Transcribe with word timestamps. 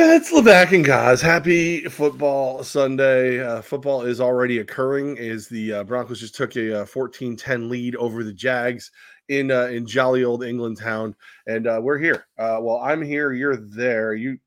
It's 0.00 0.30
Levac 0.30 0.72
and 0.72 0.84
guys. 0.84 1.20
Happy 1.20 1.84
football 1.86 2.62
Sunday. 2.62 3.44
Uh, 3.44 3.60
football 3.60 4.02
is 4.02 4.20
already 4.20 4.60
occurring 4.60 5.18
as 5.18 5.48
the 5.48 5.72
uh, 5.72 5.84
Broncos 5.84 6.20
just 6.20 6.36
took 6.36 6.54
a 6.54 6.86
14-10 6.86 7.68
lead 7.68 7.96
over 7.96 8.22
the 8.22 8.32
Jags 8.32 8.92
in 9.28 9.50
uh, 9.50 9.64
in 9.64 9.84
jolly 9.84 10.22
old 10.22 10.44
England 10.44 10.78
town, 10.78 11.16
and 11.48 11.66
uh, 11.66 11.80
we're 11.82 11.98
here. 11.98 12.26
Uh, 12.38 12.58
well, 12.60 12.76
I'm 12.76 13.02
here. 13.02 13.32
You're 13.32 13.56
there. 13.56 14.14
You 14.14 14.38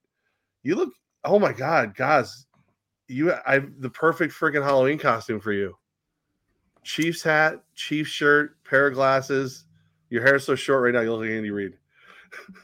you 0.64 0.76
look. 0.76 0.94
Oh 1.26 1.38
my 1.38 1.52
God, 1.52 1.96
guys! 1.98 2.46
You 3.10 3.34
I 3.46 3.60
the 3.60 3.90
perfect 3.90 4.34
freaking 4.34 4.64
Halloween 4.64 4.98
costume 4.98 5.42
for 5.42 5.52
you. 5.52 5.76
Chiefs 6.84 7.24
hat, 7.24 7.62
Chiefs 7.76 8.10
shirt, 8.10 8.56
pair 8.64 8.88
of 8.88 8.94
glasses. 8.94 9.66
Your 10.10 10.24
hair's 10.24 10.46
so 10.46 10.56
short 10.56 10.82
right 10.82 10.94
now. 10.94 11.02
You 11.02 11.12
look 11.12 11.22
like 11.22 11.32
Andy 11.32 11.52
Reid. 11.52 11.74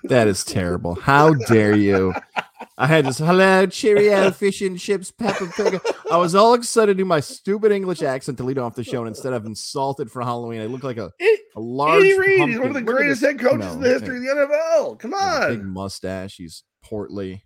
That 0.06 0.30
is 0.30 0.46
terrible. 0.46 0.96
How 0.96 1.34
dare 1.34 1.76
you? 1.76 2.14
I 2.78 2.88
had 2.88 3.06
this 3.06 3.18
hello, 3.18 3.66
cheerio, 3.66 4.32
fish 4.32 4.62
and 4.62 4.80
chips, 4.80 5.12
Peppa 5.12 5.48
Pig. 5.56 5.82
I 6.12 6.18
was 6.18 6.36
all 6.36 6.54
excited 6.54 6.94
to 6.94 6.98
do 6.98 7.06
my 7.06 7.20
stupid 7.20 7.72
English 7.72 8.02
accent 8.02 8.38
to 8.38 8.44
lead 8.44 8.58
off 8.58 8.76
the 8.76 8.84
show, 8.84 9.00
and 9.00 9.08
instead 9.08 9.34
of 9.34 9.46
insulted 9.46 10.12
for 10.12 10.22
Halloween, 10.22 10.62
I 10.62 10.66
look 10.66 10.84
like 10.84 10.98
a, 10.98 11.12
a 11.56 11.60
large. 11.60 12.04
Andy 12.04 12.18
Reid, 12.18 12.50
he's 12.50 12.60
one 12.60 12.70
of 12.70 12.74
the 12.74 12.82
greatest 12.82 13.22
head 13.22 13.40
coaches 13.40 13.66
no, 13.66 13.74
in 13.74 13.82
the 13.82 13.90
history 13.90 14.18
of 14.18 14.24
the 14.24 14.30
NFL. 14.30 15.00
Come 15.00 15.14
on, 15.14 15.50
Big 15.50 15.64
mustache. 15.64 16.36
He's 16.38 16.64
portly. 16.84 17.44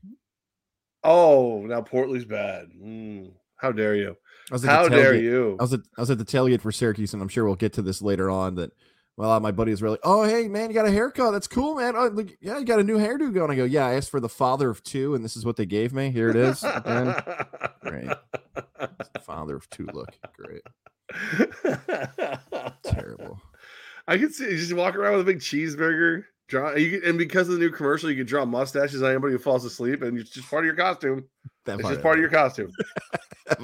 Oh, 1.03 1.61
now 1.65 1.81
Portly's 1.81 2.25
bad. 2.25 2.67
Mm, 2.79 3.33
how 3.57 3.71
dare 3.71 3.95
you? 3.95 4.15
I 4.51 4.55
was 4.55 4.65
at 4.65 4.69
How 4.69 4.83
the 4.83 4.89
dare 4.89 5.15
you? 5.15 5.55
I 5.59 5.63
was 5.63 5.73
at 5.73 5.79
I 5.97 6.01
was 6.01 6.11
at 6.11 6.17
the 6.17 6.25
tailgate 6.25 6.61
for 6.61 6.71
Syracuse, 6.71 7.13
and 7.13 7.21
I'm 7.21 7.29
sure 7.29 7.45
we'll 7.45 7.55
get 7.55 7.73
to 7.73 7.81
this 7.81 8.01
later 8.01 8.29
on. 8.29 8.55
That 8.55 8.71
well, 9.21 9.33
uh, 9.33 9.39
my 9.39 9.51
buddy 9.51 9.69
was 9.69 9.83
really, 9.83 9.99
oh 10.01 10.23
hey 10.23 10.47
man, 10.47 10.69
you 10.69 10.73
got 10.73 10.87
a 10.87 10.91
haircut? 10.91 11.31
That's 11.31 11.47
cool, 11.47 11.75
man. 11.75 11.93
Oh, 11.95 12.07
look, 12.07 12.29
yeah, 12.41 12.57
you 12.57 12.65
got 12.65 12.79
a 12.79 12.83
new 12.83 12.97
hairdo 12.97 13.31
going. 13.31 13.51
I 13.51 13.55
go, 13.55 13.65
yeah, 13.65 13.85
I 13.85 13.93
asked 13.93 14.09
for 14.09 14.19
the 14.19 14.27
father 14.27 14.67
of 14.71 14.81
two, 14.81 15.13
and 15.13 15.23
this 15.23 15.37
is 15.37 15.45
what 15.45 15.57
they 15.57 15.67
gave 15.67 15.93
me. 15.93 16.09
Here 16.09 16.31
it 16.31 16.35
is. 16.35 16.63
Again. 16.63 17.13
Great. 17.81 18.09
Father 19.21 19.57
of 19.57 19.69
two 19.69 19.87
look. 19.93 20.09
Great. 20.33 20.63
Terrible. 22.83 23.39
I 24.07 24.17
could 24.17 24.33
see 24.33 24.45
you 24.45 24.57
just 24.57 24.73
walk 24.73 24.95
around 24.95 25.17
with 25.17 25.21
a 25.21 25.31
big 25.31 25.39
cheeseburger. 25.39 26.23
Draw 26.47 26.77
you 26.77 27.03
and 27.05 27.19
because 27.19 27.47
of 27.47 27.53
the 27.53 27.59
new 27.59 27.69
commercial, 27.69 28.09
you 28.09 28.15
can 28.15 28.25
draw 28.25 28.43
mustaches 28.43 29.03
on 29.03 29.11
anybody 29.11 29.33
who 29.33 29.39
falls 29.39 29.65
asleep, 29.65 30.01
and 30.01 30.17
it's 30.17 30.31
just 30.31 30.49
part 30.49 30.63
of 30.63 30.65
your 30.65 30.75
costume. 30.75 31.25
That 31.65 31.79
It's 31.79 31.89
just 31.89 32.01
part 32.01 32.17
of 32.17 32.21
your 32.21 32.31
costume. 32.31 32.71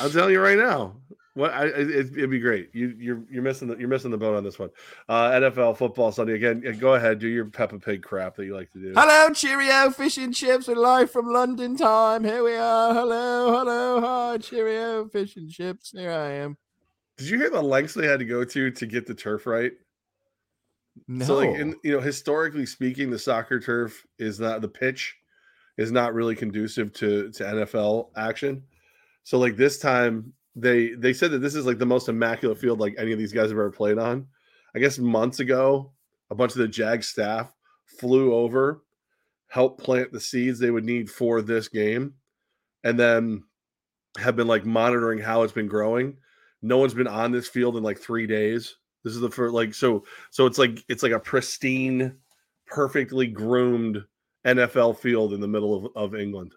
I'm 0.00 0.10
telling 0.10 0.32
you 0.32 0.40
right 0.40 0.56
now. 0.56 0.96
What 1.34 1.50
I, 1.52 1.64
it, 1.64 1.88
it'd 1.90 2.30
be 2.30 2.40
great. 2.40 2.74
You 2.74 2.94
you're 2.98 3.22
you're 3.30 3.42
missing 3.42 3.68
the 3.68 3.76
you're 3.78 3.88
missing 3.88 4.10
the 4.10 4.18
boat 4.18 4.36
on 4.36 4.44
this 4.44 4.58
one. 4.58 4.68
Uh, 5.08 5.30
NFL 5.30 5.78
football 5.78 6.12
Sunday 6.12 6.34
again. 6.34 6.60
Go 6.78 6.94
ahead, 6.94 7.20
do 7.20 7.28
your 7.28 7.46
Peppa 7.46 7.78
Pig 7.78 8.02
crap 8.02 8.36
that 8.36 8.44
you 8.44 8.54
like 8.54 8.70
to 8.72 8.78
do. 8.78 8.92
Hello, 8.94 9.32
cheerio, 9.32 9.90
fish 9.90 10.18
and 10.18 10.34
chips. 10.34 10.68
We're 10.68 10.74
live 10.74 11.10
from 11.10 11.32
London 11.32 11.74
time. 11.74 12.22
Here 12.22 12.44
we 12.44 12.54
are. 12.54 12.92
Hello, 12.92 13.50
hello, 13.58 14.00
hi, 14.00 14.38
cheerio, 14.38 15.08
fish 15.08 15.36
and 15.36 15.50
chips. 15.50 15.92
Here 15.92 16.12
I 16.12 16.32
am. 16.32 16.58
Did 17.16 17.30
you 17.30 17.38
hear 17.38 17.50
the 17.50 17.62
lengths 17.62 17.94
they 17.94 18.06
had 18.06 18.18
to 18.18 18.26
go 18.26 18.44
to 18.44 18.70
to 18.70 18.86
get 18.86 19.06
the 19.06 19.14
turf 19.14 19.46
right? 19.46 19.72
No, 21.08 21.24
So 21.24 21.36
like 21.36 21.58
in 21.58 21.76
you 21.82 21.92
know 21.92 22.00
historically 22.00 22.66
speaking, 22.66 23.10
the 23.10 23.18
soccer 23.18 23.58
turf 23.58 24.06
is 24.18 24.38
not 24.38 24.60
the 24.60 24.68
pitch 24.68 25.16
is 25.78 25.90
not 25.90 26.12
really 26.12 26.36
conducive 26.36 26.92
to 26.94 27.30
to 27.30 27.42
NFL 27.42 28.10
action. 28.16 28.64
So 29.22 29.38
like 29.38 29.56
this 29.56 29.78
time 29.78 30.34
they 30.54 30.90
they 30.90 31.12
said 31.12 31.30
that 31.30 31.38
this 31.38 31.54
is 31.54 31.66
like 31.66 31.78
the 31.78 31.86
most 31.86 32.08
immaculate 32.08 32.58
field 32.58 32.80
like 32.80 32.94
any 32.98 33.12
of 33.12 33.18
these 33.18 33.32
guys 33.32 33.50
have 33.50 33.58
ever 33.58 33.70
played 33.70 33.98
on. 33.98 34.26
I 34.74 34.78
guess 34.78 34.98
months 34.98 35.40
ago, 35.40 35.92
a 36.30 36.34
bunch 36.34 36.52
of 36.52 36.58
the 36.58 36.68
Jag 36.68 37.04
staff 37.04 37.52
flew 37.98 38.34
over, 38.34 38.82
helped 39.48 39.82
plant 39.82 40.12
the 40.12 40.20
seeds 40.20 40.58
they 40.58 40.70
would 40.70 40.84
need 40.84 41.10
for 41.10 41.42
this 41.42 41.68
game, 41.68 42.14
and 42.84 42.98
then 42.98 43.44
have 44.18 44.36
been 44.36 44.46
like 44.46 44.64
monitoring 44.64 45.18
how 45.18 45.42
it's 45.42 45.52
been 45.52 45.68
growing. 45.68 46.16
No 46.60 46.78
one's 46.78 46.94
been 46.94 47.08
on 47.08 47.32
this 47.32 47.48
field 47.48 47.76
in 47.76 47.82
like 47.82 47.98
three 47.98 48.26
days. 48.26 48.76
This 49.04 49.14
is 49.14 49.20
the 49.20 49.30
first 49.30 49.54
like 49.54 49.74
so 49.74 50.04
so 50.30 50.46
it's 50.46 50.58
like 50.58 50.84
it's 50.88 51.02
like 51.02 51.12
a 51.12 51.18
pristine, 51.18 52.16
perfectly 52.66 53.26
groomed 53.26 54.04
NFL 54.46 54.98
field 54.98 55.32
in 55.32 55.40
the 55.40 55.48
middle 55.48 55.86
of, 55.86 55.96
of 55.96 56.14
England. 56.14 56.54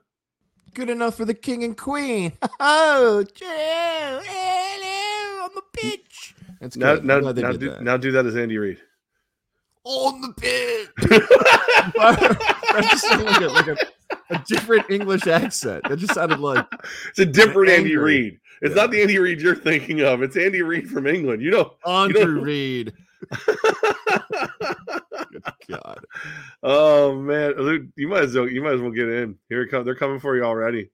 Good 0.73 0.89
enough 0.89 1.15
for 1.15 1.25
the 1.25 1.33
king 1.33 1.63
and 1.63 1.77
queen. 1.77 2.33
Oh, 2.59 3.23
hello, 3.39 5.43
on 5.45 5.51
the 5.55 5.61
pitch. 5.73 6.35
That's 6.61 6.77
Now 6.77 6.95
good. 6.95 7.05
now 7.05 7.19
now 7.19 7.33
do, 7.33 7.69
that. 7.69 7.81
now 7.83 7.97
do 7.97 8.11
that 8.13 8.25
as 8.25 8.35
Andy 8.35 8.57
Reid. 8.57 8.77
on 9.83 10.21
the 10.21 10.33
pitch. 10.33 10.89
That's 11.95 12.91
just 12.91 13.07
sounded 13.07 13.25
like, 13.25 13.41
a, 13.41 13.47
like 13.47 13.67
a, 13.67 13.77
a 14.35 14.43
different 14.47 14.89
English 14.89 15.27
accent. 15.27 15.83
That 15.87 15.97
just 15.99 16.13
sounded 16.13 16.39
like 16.39 16.65
it's 17.09 17.19
a 17.19 17.25
different 17.25 17.69
Andy 17.71 17.91
angry. 17.91 18.21
Reid. 18.21 18.39
It's 18.61 18.75
Yeah. 18.75 18.81
not 18.83 18.91
the 18.91 19.01
Andy 19.01 19.19
Reid 19.19 19.41
you're 19.41 19.55
thinking 19.55 20.01
of. 20.01 20.21
It's 20.23 20.37
Andy 20.37 20.61
Reid 20.61 20.89
from 20.89 21.07
England. 21.07 21.41
You 21.41 21.51
know. 21.51 21.73
Andrew 21.85 22.41
Reid. 22.41 22.93
Good 25.67 25.79
God. 25.81 26.05
oh 26.63 27.15
man, 27.15 27.53
Luke, 27.57 27.83
you 27.95 28.07
might 28.07 28.23
as 28.23 28.35
well 28.35 28.49
you 28.49 28.63
might 28.63 28.73
as 28.73 28.81
well 28.81 28.91
get 28.91 29.09
in. 29.09 29.37
Here 29.49 29.61
it 29.63 29.69
comes. 29.69 29.85
They're 29.85 29.95
coming 29.95 30.19
for 30.19 30.35
you 30.35 30.43
already. 30.43 30.89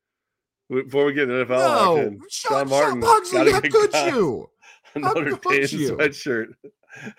Before 0.70 1.06
we 1.06 1.14
get 1.14 1.30
into 1.30 1.46
NFL 1.46 1.50
No, 1.50 1.98
action, 1.98 2.22
Sean, 2.30 2.70
Martin 2.70 3.02
Sean 3.02 3.02
Pugsley, 3.02 3.52
how 3.52 3.60
could 3.62 3.92
cut. 3.92 4.14
you? 4.14 4.50
How 4.94 5.00
Notre 5.00 5.38
could 5.38 5.42
Dame 5.52 5.64
sweatshirt. 5.64 6.54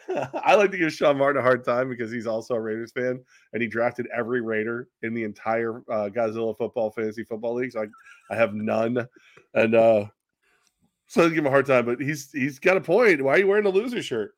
I 0.45 0.55
like 0.55 0.71
to 0.73 0.79
give 0.79 0.93
Sean 0.93 1.17
Martin 1.17 1.41
a 1.41 1.43
hard 1.43 1.65
time 1.65 1.89
because 1.89 2.11
he's 2.11 2.27
also 2.27 2.55
a 2.55 2.61
Raiders 2.61 2.93
fan 2.93 3.19
and 3.53 3.63
he 3.63 3.69
drafted 3.69 4.07
every 4.15 4.43
Raider 4.43 4.89
in 5.03 5.15
the 5.15 5.25
entire 5.25 5.79
uh, 5.91 6.11
Godzilla 6.11 6.57
football 6.57 6.91
fantasy 6.91 7.25
football 7.25 7.55
league. 7.55 7.73
So 7.73 7.83
I, 7.83 7.87
I 8.35 8.37
have 8.37 8.53
none, 8.55 9.07
and 9.55 9.75
uh, 9.75 10.05
so 11.07 11.25
I 11.25 11.29
give 11.29 11.39
him 11.39 11.47
a 11.47 11.51
hard 11.51 11.67
time. 11.67 11.87
But 11.87 12.01
he's 12.01 12.31
he's 12.31 12.59
got 12.59 12.77
a 12.77 12.81
point. 12.81 13.23
Why 13.23 13.33
are 13.33 13.39
you 13.39 13.47
wearing 13.47 13.67
a 13.67 13.71
loser 13.71 14.03
shirt? 14.03 14.35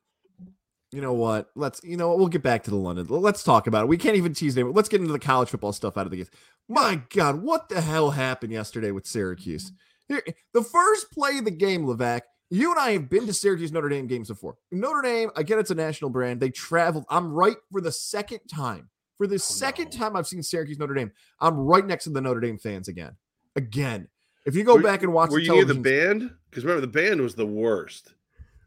You 0.95 1.01
know 1.01 1.11
what? 1.11 1.49
Let's 1.55 1.83
you 1.83 1.97
know 1.97 2.07
what? 2.07 2.19
we'll 2.19 2.29
get 2.29 2.41
back 2.41 2.63
to 2.63 2.69
the 2.69 2.77
London. 2.77 3.05
Let's 3.09 3.43
talk 3.43 3.67
about 3.67 3.83
it. 3.83 3.87
We 3.89 3.97
can't 3.97 4.15
even 4.15 4.33
tease 4.33 4.55
them. 4.55 4.71
Let's 4.71 4.87
get 4.87 5.01
into 5.01 5.11
the 5.11 5.19
college 5.19 5.49
football 5.49 5.73
stuff 5.73 5.97
out 5.97 6.05
of 6.05 6.11
the 6.11 6.15
gate. 6.15 6.29
My 6.69 7.01
God, 7.13 7.41
what 7.41 7.67
the 7.67 7.81
hell 7.81 8.11
happened 8.11 8.53
yesterday 8.53 8.91
with 8.91 9.05
Syracuse? 9.05 9.73
Here, 10.07 10.23
the 10.53 10.63
first 10.63 11.11
play 11.11 11.37
of 11.37 11.43
the 11.43 11.51
game, 11.51 11.85
Levac. 11.85 12.21
You 12.49 12.71
and 12.71 12.79
I 12.79 12.91
have 12.91 13.09
been 13.09 13.27
to 13.27 13.33
Syracuse 13.33 13.73
Notre 13.73 13.89
Dame 13.89 14.07
games 14.07 14.29
before. 14.29 14.55
Notre 14.71 15.01
Dame, 15.01 15.31
I 15.35 15.43
get 15.43 15.59
it's 15.59 15.69
a 15.69 15.75
national 15.75 16.11
brand. 16.11 16.39
They 16.39 16.49
traveled. 16.49 17.03
I'm 17.09 17.33
right 17.33 17.57
for 17.73 17.81
the 17.81 17.91
second 17.91 18.39
time. 18.49 18.89
For 19.17 19.27
the 19.27 19.35
oh, 19.35 19.39
second 19.39 19.89
no. 19.91 19.99
time 19.99 20.15
I've 20.15 20.27
seen 20.27 20.43
Syracuse 20.43 20.79
Notre 20.79 20.93
Dame, 20.93 21.11
I'm 21.41 21.57
right 21.57 21.85
next 21.85 22.05
to 22.05 22.11
the 22.11 22.21
Notre 22.21 22.39
Dame 22.39 22.57
fans 22.57 22.87
again. 22.87 23.17
Again. 23.57 24.07
If 24.45 24.55
you 24.55 24.63
go 24.63 24.75
Were- 24.75 24.81
back 24.81 25.03
and 25.03 25.11
watch 25.11 25.31
Were 25.31 25.39
the 25.39 25.43
you 25.43 25.55
near 25.55 25.65
the 25.65 25.75
band? 25.75 26.31
Because 26.49 26.63
remember, 26.63 26.79
the 26.79 26.87
band 26.87 27.19
was 27.19 27.35
the 27.35 27.45
worst. 27.45 28.13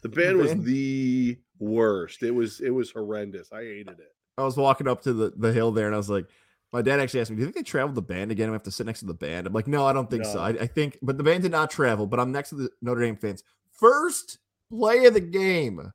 The 0.02 0.08
band 0.08 0.36
was 0.36 0.48
band? 0.48 0.64
the 0.64 1.38
worst. 1.58 2.22
It 2.22 2.30
was 2.32 2.60
it 2.60 2.70
was 2.70 2.90
horrendous. 2.90 3.52
I 3.52 3.62
hated 3.62 3.98
it. 4.00 4.14
I 4.36 4.42
was 4.44 4.56
walking 4.56 4.86
up 4.86 5.02
to 5.02 5.12
the, 5.12 5.32
the 5.36 5.52
hill 5.52 5.72
there 5.72 5.86
and 5.86 5.94
I 5.94 5.98
was 5.98 6.08
like, 6.08 6.26
my 6.72 6.80
dad 6.80 7.00
actually 7.00 7.20
asked 7.20 7.30
me, 7.30 7.36
Do 7.36 7.40
you 7.42 7.46
think 7.46 7.56
they 7.56 7.62
traveled 7.68 7.96
the 7.96 8.02
band 8.02 8.30
again? 8.30 8.48
I 8.48 8.52
have 8.52 8.62
to 8.64 8.70
sit 8.70 8.86
next 8.86 9.00
to 9.00 9.06
the 9.06 9.14
band. 9.14 9.46
I'm 9.46 9.52
like, 9.52 9.66
No, 9.66 9.86
I 9.86 9.92
don't 9.92 10.08
think 10.08 10.24
so. 10.24 10.38
I, 10.40 10.50
I 10.50 10.66
think, 10.66 10.98
but 11.02 11.18
the 11.18 11.24
band 11.24 11.42
did 11.42 11.52
not 11.52 11.70
travel, 11.70 12.06
but 12.06 12.20
I'm 12.20 12.30
next 12.30 12.50
to 12.50 12.54
the 12.56 12.70
Notre 12.82 13.00
Dame 13.00 13.16
fans. 13.16 13.42
First 13.72 14.38
play 14.70 15.06
of 15.06 15.14
the 15.14 15.20
game, 15.20 15.92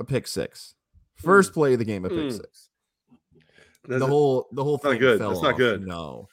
a 0.00 0.04
pick 0.04 0.26
six. 0.26 0.74
First 1.16 1.52
play 1.52 1.72
of 1.74 1.78
the 1.78 1.84
game, 1.84 2.04
a 2.04 2.08
pick 2.08 2.18
Mm. 2.18 2.32
six. 2.36 2.68
That's 3.88 4.00
the 4.00 4.06
whole 4.06 4.48
the 4.52 4.62
whole 4.62 4.80
not 4.82 4.90
thing 4.92 5.00
good. 5.00 5.18
fell 5.18 5.30
That's 5.30 5.42
not 5.42 5.56
good. 5.56 5.84
No. 5.86 6.28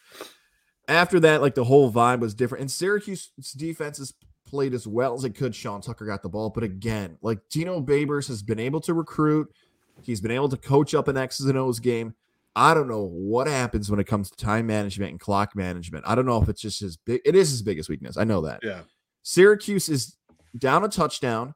After 0.88 1.20
that, 1.22 1.42
like 1.42 1.56
the 1.56 1.64
whole 1.64 1.92
vibe 1.92 2.20
was 2.20 2.34
different. 2.34 2.62
And 2.62 2.72
Syracuse's 2.72 3.52
defense 3.54 3.98
has 3.98 4.14
played 4.50 4.74
as 4.74 4.88
well 4.88 5.14
as 5.16 5.24
it 5.24 5.36
could. 5.36 5.54
Sean 5.56 5.82
Tucker 5.82 6.06
got 6.06 6.22
the 6.24 6.30
ball, 6.30 6.50
but 6.50 6.64
again, 6.64 7.18
like 7.22 7.40
Dino 7.50 7.82
Babers 7.82 8.28
has 8.28 8.42
been 8.42 8.60
able 8.60 8.82
to 8.82 8.94
recruit. 8.94 9.54
He's 10.02 10.22
been 10.22 10.32
able 10.32 10.50
to 10.50 10.58
coach 10.58 10.94
up 10.94 11.08
an 11.08 11.18
X's 11.18 11.46
and 11.46 11.58
O's 11.58 11.80
game. 11.80 12.16
I 12.56 12.74
don't 12.74 12.88
know 12.88 13.04
what 13.06 13.48
happens 13.48 13.90
when 13.90 14.00
it 14.00 14.08
comes 14.08 14.30
to 14.30 14.38
time 14.38 14.68
management 14.68 15.12
and 15.12 15.20
clock 15.20 15.56
management. 15.56 16.06
I 16.08 16.16
don't 16.16 16.26
know 16.26 16.42
if 16.42 16.50
it's 16.50 16.62
just 16.62 16.80
his 16.80 16.98
big. 16.98 17.22
It 17.26 17.36
is 17.36 17.52
his 17.52 17.62
biggest 17.62 17.90
weakness. 17.90 18.18
I 18.18 18.24
know 18.24 18.42
that. 18.42 18.60
yeah. 18.64 18.82
Syracuse 19.22 19.90
is 19.90 20.16
down 20.58 20.84
a 20.84 20.90
touchdown. 20.90 21.54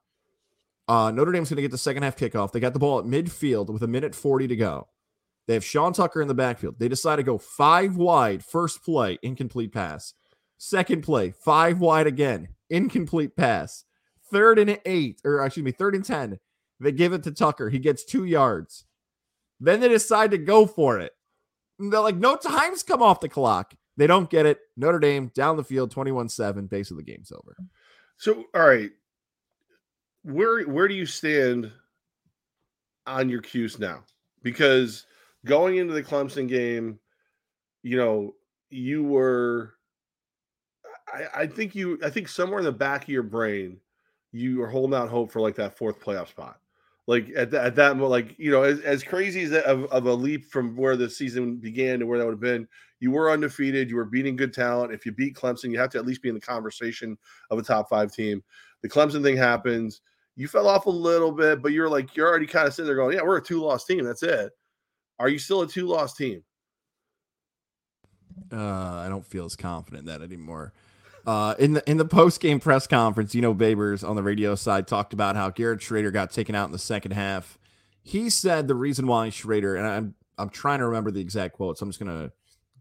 Uh, 0.88 1.12
Notre 1.12 1.32
Dame's 1.32 1.50
going 1.50 1.56
to 1.56 1.62
get 1.62 1.72
the 1.72 1.78
second 1.78 2.04
half 2.04 2.16
kickoff. 2.16 2.52
They 2.52 2.60
got 2.60 2.74
the 2.74 2.80
ball 2.80 3.00
at 3.00 3.06
midfield 3.06 3.68
with 3.70 3.84
a 3.84 3.88
minute 3.88 4.14
40 4.14 4.48
to 4.50 4.56
go. 4.56 4.88
They 5.48 5.54
have 5.56 5.66
Sean 5.66 5.94
Tucker 5.94 6.22
in 6.22 6.28
the 6.28 6.34
backfield. 6.34 6.76
They 6.78 6.88
decide 6.88 7.18
to 7.18 7.24
go 7.24 7.38
five 7.38 7.96
wide. 7.96 8.44
First 8.46 8.84
play, 8.84 9.18
incomplete 9.24 9.74
pass. 9.74 10.14
Second 10.58 11.04
play, 11.04 11.32
five 11.32 11.80
wide 11.80 12.08
again, 12.08 12.50
incomplete 12.70 13.36
pass. 13.36 13.86
Third 14.32 14.58
and 14.60 14.80
eight, 14.86 15.22
or 15.24 15.46
excuse 15.46 15.64
me, 15.64 15.72
third 15.72 15.96
and 15.96 16.04
10. 16.04 16.40
They 16.80 16.92
give 16.92 17.14
it 17.14 17.24
to 17.24 17.32
Tucker. 17.32 17.70
He 17.70 17.80
gets 17.80 18.04
two 18.04 18.26
yards. 18.26 18.86
Then 19.60 19.80
they 19.80 19.90
decide 19.90 20.32
to 20.32 20.38
go 20.38 20.66
for 20.66 21.00
it. 21.00 21.14
They're 21.80 22.00
like, 22.00 22.16
no 22.16 22.36
times 22.36 22.84
come 22.84 23.02
off 23.02 23.20
the 23.20 23.30
clock. 23.30 23.74
They 23.96 24.08
don't 24.08 24.30
get 24.30 24.46
it. 24.46 24.60
Notre 24.76 25.00
Dame 25.00 25.32
down 25.36 25.58
the 25.58 25.64
field, 25.64 25.92
21 25.92 26.30
7. 26.30 26.66
Base 26.68 26.92
of 26.92 26.98
the 26.98 27.04
game's 27.04 27.32
over. 27.32 27.56
So, 28.18 28.46
all 28.56 28.68
right, 28.68 28.90
where 30.24 30.64
where 30.64 30.88
do 30.88 30.96
you 30.96 31.06
stand 31.06 31.72
on 33.06 33.30
your 33.30 33.42
cues 33.42 33.80
now? 33.80 34.04
Because 34.42 35.06
going 35.46 35.78
into 35.78 35.94
the 35.94 36.04
Clemson 36.04 36.48
game, 36.48 37.00
you 37.84 37.98
know, 37.98 38.34
you 38.70 39.04
were 39.04 39.76
I, 41.14 41.42
I 41.42 41.48
think 41.48 41.76
you 41.76 42.00
I 42.04 42.10
think 42.10 42.28
somewhere 42.28 42.60
in 42.60 42.66
the 42.66 42.72
back 42.72 43.04
of 43.04 43.10
your 43.10 43.24
brain, 43.24 43.80
you 44.32 44.62
are 44.64 44.68
holding 44.68 44.98
out 44.98 45.10
hope 45.10 45.32
for 45.32 45.40
like 45.42 45.56
that 45.56 45.78
fourth 45.78 46.00
playoff 46.00 46.30
spot. 46.30 46.60
Like 47.06 47.30
at, 47.36 47.52
the, 47.52 47.62
at 47.62 47.76
that 47.76 47.98
like 47.98 48.38
you 48.40 48.50
know 48.50 48.64
as, 48.64 48.80
as 48.82 49.04
crazy 49.04 49.44
as 49.44 49.52
that 49.52 49.66
of, 49.66 49.86
of 49.86 50.06
a 50.06 50.14
leap 50.14 50.46
from 50.46 50.76
where 50.76 50.96
the 50.96 51.10
season 51.10 51.58
began 51.58 52.00
to 52.00 52.06
where 52.06 52.18
that 52.18 52.26
would 52.26 52.34
have 52.34 52.40
been, 52.40 52.68
you 53.00 53.12
were 53.12 53.32
undefeated. 53.32 53.90
You 53.90 53.98
were 53.98 54.06
beating 54.06 54.36
good 54.36 54.54
talent. 54.54 54.94
If 54.94 55.06
you 55.06 55.12
beat 55.12 55.36
Clemson, 55.36 55.72
you 55.72 55.80
have 55.80 55.90
to 55.92 55.98
at 55.98 56.06
least 56.06 56.22
be 56.22 56.30
in 56.30 56.36
the 56.36 56.42
conversation 56.42 57.18
of 57.52 57.60
a 57.60 57.62
top 57.62 57.90
five 57.90 58.12
team. 58.14 58.42
The 58.82 58.90
Clemson 58.90 59.22
thing 59.22 59.38
happens. 59.38 60.02
You 60.36 60.48
fell 60.48 60.68
off 60.68 60.88
a 60.88 60.90
little 60.90 61.32
bit, 61.32 61.62
but 61.62 61.74
you're 61.74 61.90
like 61.90 62.16
you're 62.16 62.28
already 62.28 62.48
kind 62.48 62.68
of 62.68 62.74
sitting 62.74 62.88
there 62.88 62.96
going, 62.96 63.16
"Yeah, 63.16 63.24
we're 63.24 63.38
a 63.38 63.44
two 63.44 63.62
loss 63.62 63.86
team. 63.86 64.04
That's 64.04 64.24
it." 64.24 64.52
Are 65.20 65.30
you 65.30 65.38
still 65.38 65.62
a 65.62 65.68
two 65.68 65.86
loss 65.86 66.16
team? 66.16 66.44
Uh, 68.52 69.04
I 69.06 69.08
don't 69.10 69.26
feel 69.26 69.46
as 69.46 69.56
confident 69.56 70.06
that 70.06 70.22
anymore. 70.22 70.74
Uh, 71.26 71.56
in 71.58 71.74
the 71.74 71.90
in 71.90 71.98
the 71.98 72.06
post 72.06 72.42
game 72.42 72.60
press 72.60 72.86
conference, 72.86 73.34
you 73.34 73.42
know, 73.42 73.54
Babers 73.54 74.08
on 74.08 74.16
the 74.16 74.24
radio 74.24 74.56
side 74.56 74.88
talked 74.88 75.14
about 75.14 75.36
how 75.36 75.50
Garrett 75.50 75.80
Shrader 75.80 76.12
got 76.12 76.32
taken 76.32 76.54
out 76.54 76.66
in 76.66 76.72
the 76.72 76.80
second 76.80 77.12
half. 77.12 77.58
He 78.02 78.30
said 78.30 78.68
the 78.68 78.76
reason 78.76 79.08
why 79.08 79.30
Shrader 79.30 79.78
and 79.78 79.88
I'm 79.88 80.16
I'm 80.38 80.50
trying 80.50 80.80
to 80.80 80.86
remember 80.86 81.12
the 81.12 81.22
exact 81.22 81.56
quote, 81.56 81.78
so 81.78 81.84
I'm 81.84 81.90
just 81.90 82.00
gonna 82.00 82.32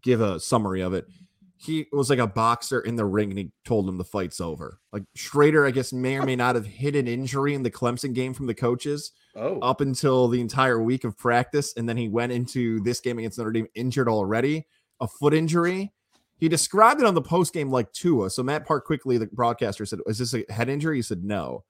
give 0.01 0.19
a 0.19 0.39
summary 0.39 0.81
of 0.81 0.93
it. 0.93 1.07
He 1.55 1.85
was 1.93 2.09
like 2.09 2.19
a 2.19 2.27
boxer 2.27 2.81
in 2.81 2.97
the 2.97 3.05
ring, 3.05 3.29
and 3.29 3.39
he 3.39 3.51
told 3.63 3.87
him 3.87 3.97
the 3.97 4.03
fight's 4.03 4.41
over. 4.41 4.79
Like 4.91 5.03
Shrader, 5.17 5.65
I 5.65 5.71
guess, 5.71 5.93
may 5.93 6.17
or 6.17 6.23
may 6.23 6.35
not 6.35 6.55
have 6.55 6.65
hit 6.65 6.97
an 6.97 7.07
injury 7.07 7.53
in 7.53 7.63
the 7.63 7.71
Clemson 7.71 8.13
game 8.13 8.33
from 8.33 8.47
the 8.47 8.53
coaches 8.53 9.11
Oh, 9.35 9.59
up 9.61 9.79
until 9.79 10.27
the 10.27 10.41
entire 10.41 10.83
week 10.83 11.05
of 11.05 11.17
practice, 11.17 11.73
and 11.77 11.87
then 11.87 11.95
he 11.95 12.09
went 12.09 12.33
into 12.33 12.81
this 12.81 12.99
game 12.99 13.17
against 13.17 13.37
Notre 13.37 13.51
Dame 13.53 13.67
injured 13.73 14.09
already, 14.09 14.67
a 14.99 15.07
foot 15.07 15.33
injury. 15.33 15.93
He 16.37 16.49
described 16.49 16.99
it 16.99 17.05
on 17.05 17.13
the 17.13 17.21
post 17.21 17.53
game 17.53 17.69
like 17.69 17.91
Tua. 17.93 18.29
So 18.29 18.43
Matt 18.43 18.65
Park 18.65 18.85
quickly, 18.85 19.17
the 19.17 19.27
broadcaster, 19.27 19.85
said, 19.85 19.99
"Is 20.07 20.17
this 20.17 20.33
a 20.33 20.43
head 20.51 20.69
injury?" 20.69 20.97
He 20.97 21.01
said, 21.01 21.23
"No." 21.23 21.63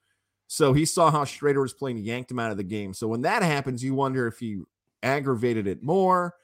So 0.47 0.73
he 0.73 0.85
saw 0.85 1.11
how 1.11 1.25
Shrader 1.25 1.61
was 1.61 1.73
playing, 1.73 1.97
yanked 1.97 2.31
him 2.31 2.39
out 2.39 2.51
of 2.51 2.57
the 2.57 2.63
game. 2.63 2.93
So 2.93 3.07
when 3.07 3.21
that 3.21 3.43
happens, 3.43 3.83
you 3.83 3.93
wonder 3.95 4.27
if 4.27 4.39
he 4.39 4.61
aggravated 5.01 5.67
it 5.67 5.83
more. 5.83 6.35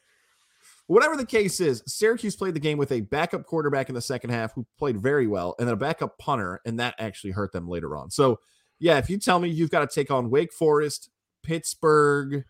Whatever 0.88 1.16
the 1.16 1.25
case 1.25 1.60
is, 1.60 1.83
Syracuse 1.86 2.36
played 2.36 2.56
the 2.56 2.60
game 2.60 2.77
with 2.80 2.92
a 2.92 3.01
backup 3.01 3.45
quarterback 3.45 3.89
in 3.89 3.95
the 3.95 4.01
second 4.01 4.31
half 4.31 4.54
who 4.54 4.65
played 4.77 5.00
very 5.00 5.27
well, 5.27 5.56
and 5.60 5.68
then 5.68 5.74
a 5.74 5.77
backup 5.77 6.18
punter, 6.18 6.62
and 6.65 6.80
that 6.80 6.95
actually 6.98 7.31
hurt 7.31 7.51
them 7.51 7.69
later 7.69 7.95
on. 7.95 8.10
So, 8.10 8.39
yeah, 8.80 8.98
if 8.98 9.10
you 9.10 9.19
tell 9.19 9.39
me 9.39 9.50
you've 9.50 9.69
got 9.69 9.88
to 9.88 9.94
take 9.94 10.10
on 10.10 10.31
Wake 10.31 10.51
Forest, 10.51 11.12
Pittsburgh, 11.44 12.44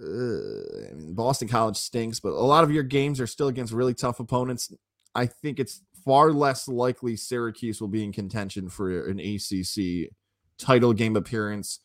uh, 0.00 0.90
I 0.90 0.94
mean, 0.94 1.14
Boston 1.14 1.48
College 1.48 1.76
stinks, 1.76 2.20
but 2.20 2.30
a 2.30 2.40
lot 2.40 2.64
of 2.64 2.70
your 2.70 2.82
games 2.82 3.20
are 3.20 3.26
still 3.26 3.48
against 3.48 3.72
really 3.72 3.94
tough 3.94 4.20
opponents. 4.20 4.72
I 5.14 5.26
think 5.26 5.60
it's 5.60 5.82
far 6.04 6.32
less 6.32 6.68
likely 6.68 7.16
Syracuse 7.16 7.80
will 7.80 7.88
be 7.88 8.04
in 8.04 8.12
contention 8.12 8.68
for 8.68 9.06
an 9.06 9.20
ACC 9.20 10.10
title 10.58 10.92
game 10.92 11.16
appearance, 11.16 11.80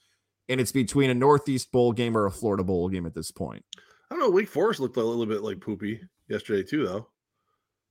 and 0.47 0.61
it's 0.61 0.71
between 0.71 1.09
a 1.09 1.13
Northeast 1.15 1.71
Bowl 1.71 1.91
game 1.91 2.17
or 2.17 2.25
a 2.25 2.31
Florida 2.31 2.63
Bowl 2.63 2.87
game 2.89 3.05
at 3.05 3.13
this 3.13 3.31
point. 3.31 3.63
I 4.09 4.15
don't 4.15 4.19
know. 4.19 4.29
Wake 4.29 4.47
Forest 4.47 4.79
looked 4.79 4.97
a 4.97 5.03
little 5.03 5.25
bit 5.25 5.43
like 5.43 5.59
poopy 5.59 5.99
yesterday 6.29 6.63
too, 6.63 6.85
though. 6.85 7.07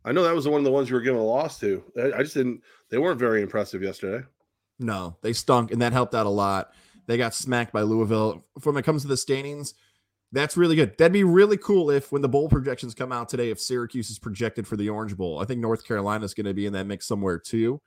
I 0.05 0.13
know 0.13 0.23
that 0.23 0.35
was 0.35 0.49
one 0.49 0.59
of 0.59 0.65
the 0.65 0.71
ones 0.71 0.89
you 0.89 0.95
were 0.95 1.03
giving 1.03 1.21
a 1.21 1.25
loss 1.25 1.59
to. 1.61 1.83
I, 1.99 2.19
I 2.19 2.23
just 2.23 2.35
didn't. 2.35 2.63
They 2.91 2.99
weren't 2.99 3.19
very 3.19 3.43
impressive 3.43 3.83
yesterday. 3.83 4.25
No, 4.79 5.17
they 5.21 5.33
stunk, 5.33 5.73
and 5.73 5.83
that 5.83 5.93
helped 5.93 6.15
out 6.15 6.27
a 6.27 6.31
lot. 6.31 6.73
They 7.07 7.17
got 7.17 7.35
smacked 7.35 7.73
by 7.73 7.83
Louisville. 7.83 8.45
When 8.63 8.77
it 8.77 8.85
comes 8.85 9.03
to 9.03 9.09
the 9.09 9.17
standings, 9.17 9.75
that's 10.33 10.57
really 10.57 10.77
good. 10.77 10.97
That'd 10.99 11.13
be 11.13 11.25
really 11.25 11.57
cool 11.57 11.91
if, 11.91 12.11
when 12.13 12.23
the 12.23 12.29
bowl 12.29 12.49
projections 12.49 12.95
come 12.95 13.13
out 13.13 13.29
today, 13.29 13.51
if 13.51 13.61
Syracuse 13.61 14.11
is 14.11 14.19
projected 14.19 14.67
for 14.67 14.77
the 14.77 14.89
Orange 14.89 15.17
Bowl. 15.17 15.39
I 15.41 15.45
think 15.45 15.61
North 15.61 15.87
Carolina 15.87 16.25
is 16.25 16.35
going 16.35 16.47
to 16.47 16.55
be 16.55 16.67
in 16.67 16.73
that 16.75 16.87
mix 16.87 17.07
somewhere 17.07 17.39
too. 17.39 17.81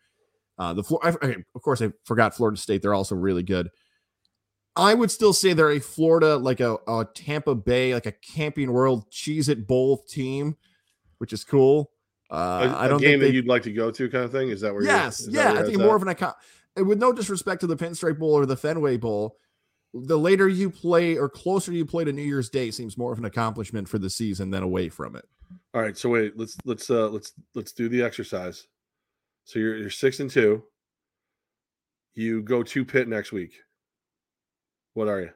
Uh, 0.57 0.73
the 0.73 0.83
okay, 1.03 1.35
of 1.55 1.61
course, 1.61 1.81
I 1.81 1.91
forgot 2.05 2.35
Florida 2.35 2.57
State. 2.59 2.81
They're 2.81 2.93
also 2.93 3.15
really 3.15 3.43
good. 3.43 3.69
I 4.75 4.93
would 4.93 5.11
still 5.11 5.33
say 5.33 5.53
they're 5.53 5.71
a 5.71 5.79
Florida, 5.79 6.37
like 6.37 6.59
a, 6.59 6.77
a 6.87 7.05
Tampa 7.13 7.55
Bay, 7.55 7.93
like 7.93 8.05
a 8.05 8.11
Camping 8.13 8.71
World 8.71 9.09
Cheez 9.11 9.49
It 9.49 9.67
Bowl 9.67 9.97
team, 10.07 10.55
which 11.17 11.33
is 11.33 11.43
cool. 11.43 11.91
Uh, 12.31 12.69
A- 12.73 12.79
I 12.83 12.87
don't 12.87 13.01
game 13.01 13.19
think 13.19 13.21
that 13.23 13.33
you'd 13.33 13.47
like 13.47 13.63
to 13.63 13.73
go 13.73 13.89
to, 13.91 14.09
kind 14.09 14.23
of 14.23 14.31
thing. 14.31 14.49
Is 14.49 14.61
that 14.61 14.73
where? 14.73 14.83
you're- 14.83 14.93
Yes, 14.93 15.27
yeah. 15.29 15.53
I 15.53 15.63
think 15.63 15.79
more 15.79 15.89
at? 15.89 15.95
of 15.95 16.01
an 16.03 16.09
icon. 16.09 16.33
and 16.75 16.87
With 16.87 16.99
no 16.99 17.11
disrespect 17.11 17.61
to 17.61 17.67
the 17.67 17.75
Pinstripe 17.75 18.19
Bowl 18.19 18.33
or 18.33 18.45
the 18.45 18.55
Fenway 18.57 18.97
Bowl, 18.97 19.37
the 19.93 20.17
later 20.17 20.47
you 20.47 20.69
play 20.69 21.17
or 21.17 21.29
closer 21.29 21.71
you 21.71 21.85
play 21.85 22.03
to 22.03 22.13
New 22.13 22.21
Year's 22.21 22.49
Day 22.49 22.71
seems 22.71 22.97
more 22.97 23.11
of 23.11 23.19
an 23.19 23.25
accomplishment 23.25 23.89
for 23.89 23.97
the 23.97 24.09
season 24.09 24.51
than 24.51 24.63
away 24.63 24.89
from 24.89 25.15
it. 25.15 25.25
All 25.73 25.81
right, 25.81 25.97
so 25.97 26.09
wait, 26.09 26.37
let's 26.37 26.57
let's 26.65 26.89
uh 26.89 27.09
let's 27.09 27.33
let's 27.55 27.71
do 27.71 27.89
the 27.89 28.03
exercise. 28.03 28.67
So 29.45 29.59
you're 29.59 29.77
you're 29.77 29.89
six 29.89 30.19
and 30.19 30.29
two. 30.29 30.63
You 32.15 32.41
go 32.43 32.61
to 32.63 32.85
Pitt 32.85 33.07
next 33.07 33.31
week. 33.31 33.53
What 34.93 35.07
are 35.07 35.21
you? 35.21 35.29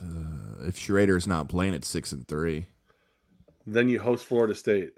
Uh, 0.00 0.66
if 0.66 0.78
Shrader's 0.78 1.26
not 1.26 1.48
playing 1.48 1.74
at 1.74 1.84
six 1.84 2.12
and 2.12 2.26
three, 2.26 2.66
Then 3.66 3.88
you 3.88 4.00
host 4.00 4.26
Florida 4.26 4.54
State. 4.54 4.92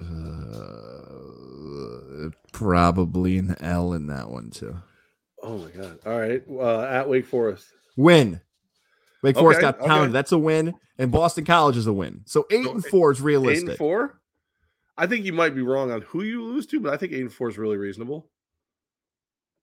uh, 0.00 0.39
probably 2.60 3.38
an 3.38 3.56
L 3.60 3.92
in 3.94 4.06
that 4.08 4.28
one 4.30 4.50
too. 4.50 4.76
Oh 5.42 5.56
my 5.58 5.70
god! 5.70 5.98
All 6.04 6.18
right, 6.18 6.42
uh, 6.50 6.82
at 6.82 7.08
Wake 7.08 7.26
Forest. 7.26 7.66
Win. 7.96 8.40
Wake 9.22 9.36
Forest 9.36 9.60
got 9.60 9.78
pounded. 9.78 10.08
okay. 10.08 10.12
That's 10.12 10.32
a 10.32 10.38
win, 10.38 10.74
and 10.98 11.10
Boston 11.10 11.44
College 11.44 11.76
is 11.76 11.86
a 11.86 11.92
win. 11.92 12.20
So 12.26 12.46
eight 12.50 12.66
and 12.66 12.84
four 12.84 13.12
is 13.12 13.18
Eight 13.20 13.24
realistic. 13.24 13.68
and 13.70 13.78
four. 13.78 14.20
I 14.98 15.06
think 15.06 15.24
you 15.24 15.32
might 15.32 15.54
be 15.54 15.62
wrong 15.62 15.90
on 15.90 16.02
who 16.02 16.22
you 16.22 16.42
lose 16.44 16.66
to, 16.68 16.80
but 16.80 16.92
I 16.92 16.96
think 16.98 17.12
eight 17.12 17.22
and 17.22 17.32
four 17.32 17.48
is 17.48 17.56
really 17.56 17.78
reasonable. 17.78 18.28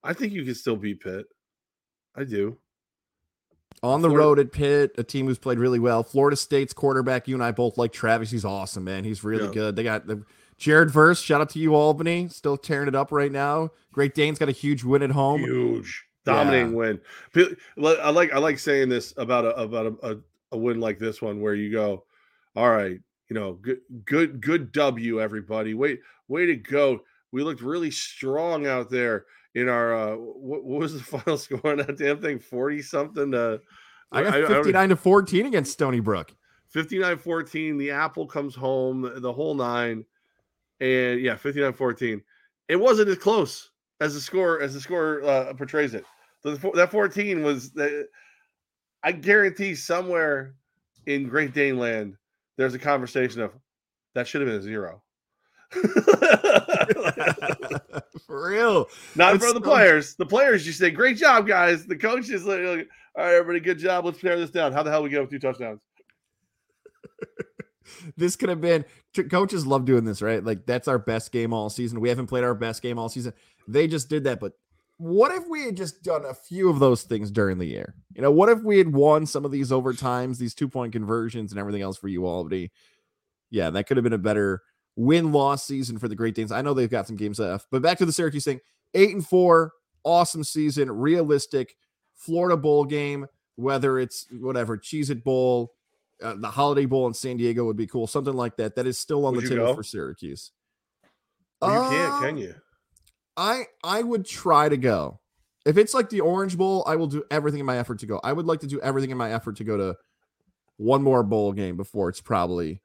I 0.02 0.12
think 0.12 0.32
you 0.32 0.44
can 0.44 0.54
still 0.56 0.76
beat 0.76 1.00
Pitt. 1.00 1.26
I 2.16 2.24
do. 2.24 2.58
on 3.80 4.02
the 4.02 4.08
Florida- 4.08 4.26
road 4.26 4.38
at 4.40 4.50
Pitt, 4.52 4.92
a 4.98 5.04
team 5.04 5.26
who's 5.26 5.38
played 5.38 5.58
really 5.60 5.78
well. 5.78 6.02
Florida 6.02 6.36
State's 6.36 6.72
quarterback, 6.72 7.28
you 7.28 7.36
and 7.36 7.44
I 7.44 7.52
both 7.52 7.78
like 7.78 7.92
Travis. 7.92 8.28
He's 8.32 8.44
awesome, 8.44 8.82
man. 8.82 9.04
He's 9.04 9.22
really 9.22 9.44
Yeah. 9.46 9.52
good. 9.52 9.76
They 9.76 9.84
got 9.84 10.06
the 10.08 10.24
Jared 10.58 10.90
Verse. 10.90 11.20
Shout 11.22 11.40
out 11.40 11.50
to 11.50 11.58
you, 11.58 11.74
Albany. 11.74 12.28
Still 12.28 12.56
tearing 12.56 12.88
it 12.88 12.94
up 12.94 13.12
right 13.12 13.32
now. 13.32 13.70
Great 13.92 14.14
Dane's 14.14 14.38
got 14.38 14.48
a 14.48 14.52
huge 14.52 14.84
win 14.84 15.02
at 15.02 15.10
home. 15.10 15.40
Huge, 15.40 16.04
dominating 16.24 16.74
win. 16.74 17.00
I 17.36 18.10
like 18.10 18.32
I 18.32 18.38
like 18.38 18.58
saying 18.58 18.88
this 18.88 19.14
about 19.16 19.44
a 19.44 19.56
about 19.56 19.86
a, 19.86 20.10
a, 20.12 20.16
a 20.52 20.58
win 20.58 20.80
like 20.80 20.98
this 20.98 21.22
one 21.22 21.40
where 21.40 21.54
you 21.54 21.70
go, 21.70 22.04
all 22.56 22.70
right, 22.70 22.98
you 23.28 23.34
know, 23.34 23.54
good 23.54 23.78
good 24.04 24.40
good 24.40 24.72
W, 24.72 25.20
everybody. 25.20 25.74
Wait, 25.74 26.00
way 26.26 26.46
to 26.46 26.56
go. 26.56 27.00
We 27.30 27.42
looked 27.42 27.62
really 27.62 27.90
strong 27.90 28.66
out 28.66 28.90
there 28.90 29.26
in 29.54 29.68
our 29.68 29.94
uh 29.94 30.16
what, 30.16 30.64
what 30.64 30.80
was 30.80 30.94
the 30.94 31.00
final 31.18 31.38
score 31.38 31.60
on 31.70 31.78
that 31.78 31.96
damn 31.98 32.20
thing? 32.20 32.38
40 32.38 32.82
something 32.82 33.32
uh 33.34 33.58
I 34.10 34.22
got 34.22 34.32
don't- 34.32 34.48
59 34.48 34.88
to 34.90 34.96
14 34.96 35.46
against 35.46 35.72
Stony 35.72 36.00
Brook. 36.00 36.34
59 36.70 37.16
14 37.18 37.78
the 37.78 37.90
apple 37.90 38.26
comes 38.26 38.54
home 38.54 39.10
the 39.22 39.32
whole 39.32 39.54
nine 39.54 40.04
and 40.80 41.20
yeah 41.20 41.36
59 41.36 41.72
14 41.72 42.22
it 42.68 42.76
wasn't 42.76 43.08
as 43.08 43.18
close 43.18 43.70
as 44.00 44.14
the 44.14 44.20
score 44.20 44.60
as 44.62 44.74
the 44.74 44.80
score 44.80 45.24
uh, 45.24 45.52
portrays 45.54 45.94
it. 45.94 46.04
The, 46.44 46.56
that 46.74 46.90
14 46.90 47.42
was 47.42 47.72
the, 47.72 48.06
i 49.02 49.10
guarantee 49.12 49.74
somewhere 49.74 50.54
in 51.06 51.28
great 51.28 51.52
dane 51.52 51.78
land 51.78 52.16
there's 52.56 52.74
a 52.74 52.78
conversation 52.78 53.40
of 53.40 53.52
that 54.14 54.26
should 54.26 54.40
have 54.40 54.48
been 54.48 54.58
a 54.58 54.62
zero. 54.62 55.02
For 58.26 58.48
real. 58.48 58.88
not 59.16 59.32
That's 59.32 59.46
for 59.46 59.52
the 59.52 59.60
so- 59.60 59.60
players. 59.60 60.14
The 60.16 60.26
players 60.26 60.66
you 60.66 60.72
say 60.72 60.90
great 60.90 61.16
job 61.16 61.46
guys. 61.46 61.86
The 61.86 61.96
coach 61.96 62.30
is 62.30 62.44
like 62.44 62.58
all 62.60 62.76
right 63.24 63.34
everybody 63.34 63.60
good 63.60 63.78
job. 63.78 64.04
Let's 64.04 64.20
tear 64.20 64.38
this 64.38 64.50
down. 64.50 64.72
How 64.72 64.82
the 64.82 64.90
hell 64.90 65.02
we 65.02 65.10
get 65.10 65.20
with 65.20 65.30
two 65.30 65.38
touchdowns 65.38 65.80
This 68.16 68.36
could 68.36 68.48
have 68.48 68.60
been 68.60 68.84
coaches 69.30 69.66
love 69.66 69.84
doing 69.84 70.04
this, 70.04 70.22
right? 70.22 70.42
Like 70.42 70.66
that's 70.66 70.88
our 70.88 70.98
best 70.98 71.32
game 71.32 71.52
all 71.52 71.70
season. 71.70 72.00
We 72.00 72.08
haven't 72.08 72.26
played 72.26 72.44
our 72.44 72.54
best 72.54 72.82
game 72.82 72.98
all 72.98 73.08
season. 73.08 73.32
They 73.66 73.86
just 73.86 74.08
did 74.08 74.24
that, 74.24 74.40
but 74.40 74.52
what 74.98 75.32
if 75.32 75.46
we 75.46 75.64
had 75.64 75.76
just 75.76 76.02
done 76.02 76.24
a 76.24 76.34
few 76.34 76.68
of 76.68 76.80
those 76.80 77.02
things 77.02 77.30
during 77.30 77.58
the 77.58 77.66
year? 77.66 77.94
You 78.14 78.22
know, 78.22 78.32
what 78.32 78.48
if 78.48 78.62
we 78.62 78.78
had 78.78 78.92
won 78.92 79.26
some 79.26 79.44
of 79.44 79.52
these 79.52 79.70
overtimes, 79.70 80.38
these 80.38 80.54
two 80.54 80.68
point 80.68 80.92
conversions, 80.92 81.52
and 81.52 81.58
everything 81.58 81.82
else 81.82 81.96
for 81.96 82.08
you, 82.08 82.26
Albany? 82.26 82.72
Yeah, 83.50 83.70
that 83.70 83.84
could 83.86 83.96
have 83.96 84.04
been 84.04 84.12
a 84.12 84.18
better 84.18 84.62
win 84.96 85.30
loss 85.30 85.64
season 85.64 85.98
for 85.98 86.08
the 86.08 86.16
Great 86.16 86.34
Danes. 86.34 86.50
I 86.50 86.62
know 86.62 86.74
they've 86.74 86.90
got 86.90 87.06
some 87.06 87.16
games 87.16 87.38
left, 87.38 87.68
but 87.70 87.80
back 87.80 87.98
to 87.98 88.06
the 88.06 88.12
Syracuse 88.12 88.44
thing 88.44 88.60
eight 88.94 89.14
and 89.14 89.26
four, 89.26 89.72
awesome 90.02 90.42
season, 90.42 90.90
realistic 90.90 91.76
Florida 92.14 92.56
Bowl 92.56 92.84
game, 92.84 93.26
whether 93.54 93.98
it's 94.00 94.26
whatever, 94.32 94.76
Cheez 94.76 95.10
It 95.10 95.22
Bowl, 95.22 95.74
uh, 96.22 96.34
the 96.36 96.48
Holiday 96.48 96.86
Bowl 96.86 97.06
in 97.06 97.14
San 97.14 97.36
Diego 97.36 97.64
would 97.64 97.76
be 97.76 97.86
cool, 97.86 98.06
something 98.06 98.34
like 98.34 98.56
that. 98.56 98.74
That 98.76 98.86
is 98.86 98.98
still 98.98 99.26
on 99.26 99.34
Would 99.34 99.44
the 99.44 99.48
table 99.50 99.66
go? 99.66 99.74
for 99.74 99.82
Syracuse. 99.82 100.52
you 101.62 101.68
can't 101.68 102.12
Um, 102.12 102.20
can 102.22 102.38
you 102.38 102.54
I 103.36 103.64
I 103.84 104.02
would 104.02 104.26
try 104.26 104.68
to 104.68 104.76
go. 104.76 105.20
If 105.64 105.76
it's 105.76 105.94
like 105.94 106.08
the 106.10 106.20
Orange 106.20 106.56
Bowl, 106.56 106.82
I 106.86 106.96
will 106.96 107.06
do 107.06 107.22
everything 107.30 107.60
in 107.60 107.66
my 107.66 107.78
effort 107.78 107.98
to 108.00 108.06
go. 108.06 108.20
I 108.24 108.32
would 108.32 108.46
like 108.46 108.60
to 108.60 108.66
do 108.66 108.80
everything 108.80 109.10
in 109.10 109.18
my 109.18 109.32
effort 109.32 109.56
to 109.56 109.64
go 109.64 109.76
to 109.76 109.96
one 110.76 111.02
more 111.02 111.22
bowl 111.22 111.52
game 111.52 111.76
before 111.76 112.08
it's 112.08 112.20
probably 112.20 112.80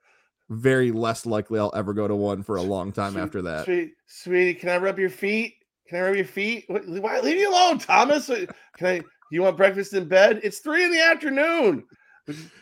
very 0.49 0.91
less 0.91 1.25
likely 1.25 1.59
I'll 1.59 1.71
ever 1.75 1.93
go 1.93 2.07
to 2.07 2.15
one 2.15 2.43
for 2.43 2.57
a 2.57 2.61
long 2.61 2.91
time 2.91 3.17
after 3.17 3.41
that. 3.43 3.65
Sweet, 3.65 3.93
sweetie, 4.05 4.53
can 4.53 4.69
I 4.69 4.77
rub 4.77 4.99
your 4.99 5.09
feet? 5.09 5.55
Can 5.87 5.99
I 5.99 6.01
rub 6.01 6.15
your 6.15 6.25
feet? 6.25 6.65
Why 6.67 7.19
leave 7.19 7.37
me 7.37 7.45
alone, 7.45 7.79
Thomas? 7.79 8.27
Can 8.27 8.87
I? 8.87 9.01
You 9.31 9.41
want 9.41 9.57
breakfast 9.57 9.93
in 9.93 10.07
bed? 10.07 10.41
It's 10.43 10.59
three 10.59 10.83
in 10.83 10.91
the 10.91 11.01
afternoon. 11.01 11.85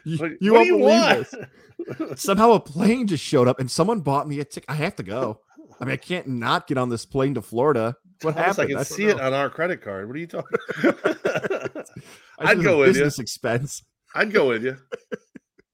You, 0.06 0.18
What, 0.18 0.32
you 0.42 0.54
won't 0.54 0.66
you 0.68 0.78
believe 0.78 0.88
want? 0.88 1.28
this. 2.10 2.22
Somehow 2.24 2.52
a 2.54 2.60
plane 2.60 3.08
just 3.08 3.24
showed 3.24 3.48
up 3.48 3.60
and 3.60 3.70
someone 3.70 4.02
bought 4.02 4.28
me 4.28 4.40
a 4.40 4.46
ticket. 4.46 4.70
I 4.70 4.76
have 4.76 4.96
to 4.98 5.04
go. 5.04 5.40
I 5.80 5.86
mean, 5.86 5.94
I 5.94 5.98
can't 5.98 6.28
not 6.28 6.68
get 6.68 6.78
on 6.78 6.90
this 6.90 7.06
plane 7.06 7.34
to 7.36 7.42
Florida. 7.42 7.96
What 8.22 8.36
happened? 8.36 8.60
I 8.60 8.66
can 8.68 8.76
don't 8.76 8.86
see 8.88 9.06
it 9.06 9.20
on 9.20 9.34
our 9.34 9.50
credit 9.50 9.82
card. 9.82 10.08
What 10.08 10.16
are 10.16 10.20
you 10.20 10.28
talking? 10.28 10.58
I 12.40 12.52
I'd 12.52 12.62
go 12.64 12.80
with 12.80 12.88
you. 12.90 12.94
business 12.94 13.20
expense. 13.20 13.84
I'd 14.16 14.32
go 14.32 14.48
with 14.48 14.64
you. 14.64 14.78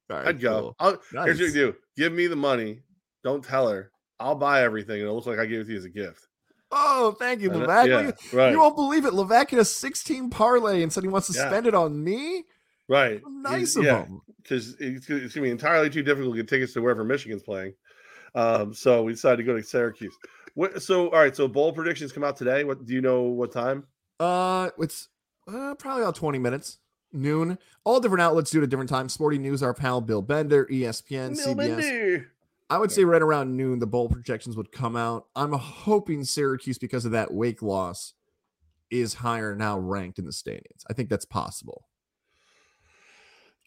Right, 0.10 0.28
I'd 0.28 0.40
go. 0.40 0.62
cool. 0.62 0.76
I'll, 0.80 1.26
Here's 1.26 1.38
what 1.38 1.48
you 1.48 1.52
do: 1.52 1.76
give 1.98 2.14
me 2.14 2.28
the 2.28 2.36
money. 2.38 2.80
Don't 3.26 3.44
tell 3.44 3.68
her. 3.68 3.92
I'll 4.22 4.36
buy 4.36 4.64
everything, 4.64 5.02
and 5.02 5.10
it 5.10 5.12
looks 5.12 5.28
like 5.28 5.38
I 5.38 5.46
gave 5.46 5.60
it 5.60 5.64
to 5.66 5.72
you 5.74 5.78
as 5.78 5.84
a 5.84 5.90
gift. 5.90 6.26
Oh, 6.72 7.12
thank 7.20 7.42
you, 7.42 7.50
Levac. 7.50 7.88
yeah, 7.90 8.12
right, 8.32 8.52
You 8.54 8.60
won't 8.60 8.78
believe 8.78 9.04
it. 9.06 9.12
Levac 9.12 9.50
hit 9.50 9.60
a 9.60 9.66
16 9.66 10.30
parlay 10.30 10.82
and 10.82 10.94
said 10.94 11.04
he 11.04 11.10
wants 11.10 11.28
to 11.28 11.34
Yeah. 11.38 11.50
spend 11.50 11.68
it 11.68 11.76
on 11.76 12.02
me. 12.02 12.46
Right. 12.88 13.22
Nice 13.28 13.76
of 13.76 13.84
yeah, 13.84 14.06
him. 14.06 14.22
because 14.42 14.76
it's, 14.80 15.10
it's 15.10 15.34
gonna 15.34 15.46
be 15.46 15.52
entirely 15.52 15.90
too 15.90 16.04
difficult 16.04 16.36
to 16.36 16.42
get 16.42 16.50
tickets 16.50 16.74
to 16.74 16.82
wherever 16.82 17.04
Michigan's 17.04 17.44
playing. 17.44 17.74
Um, 18.36 18.74
so 18.74 19.04
we 19.04 19.14
decided 19.14 19.38
to 19.38 19.44
go 19.44 19.56
to 19.56 19.64
Syracuse. 19.64 20.16
What, 20.54 20.82
so, 20.82 21.10
all 21.10 21.20
right. 21.20 21.36
So 21.36 21.48
bowl 21.48 21.72
predictions 21.72 22.12
come 22.12 22.24
out 22.24 22.36
today. 22.36 22.64
What 22.64 22.86
do 22.86 22.94
you 22.94 23.02
know? 23.02 23.24
What 23.24 23.52
time? 23.52 23.86
Uh, 24.20 24.70
it's 24.80 25.10
uh, 25.48 25.76
probably 25.76 26.04
about 26.04 26.16
20 26.16 26.40
minutes. 26.40 26.80
Noon. 27.14 27.58
All 27.84 28.00
different 28.00 28.22
outlets 28.22 28.52
do 28.52 28.60
it 28.60 28.64
at 28.64 28.70
different 28.70 28.90
times. 28.90 29.14
Sporting 29.14 29.42
News, 29.42 29.64
our 29.64 29.74
pal 29.74 30.02
Bill 30.02 30.22
Bender, 30.22 30.66
ESPN, 30.66 31.38
Neil 31.38 31.56
CBS. 31.56 31.58
Bender. 31.58 32.32
I 32.70 32.78
would 32.78 32.92
say 32.92 33.06
right 33.06 33.22
around 33.22 33.56
noon, 33.56 33.80
the 33.80 33.88
bowl 33.88 34.10
projections 34.10 34.58
would 34.58 34.72
come 34.72 34.98
out. 34.98 35.28
I'm 35.36 35.54
hoping 35.54 36.26
Syracuse, 36.26 36.78
because 36.78 37.06
of 37.06 37.12
that 37.12 37.34
Wake 37.34 37.62
loss, 37.62 38.14
is 38.92 39.14
higher 39.14 39.56
now 39.56 39.80
ranked 39.80 40.20
in 40.20 40.26
the 40.26 40.34
standings. 40.34 40.84
I 40.90 40.94
think 40.94 41.08
that's 41.08 41.26
possible. 41.26 41.86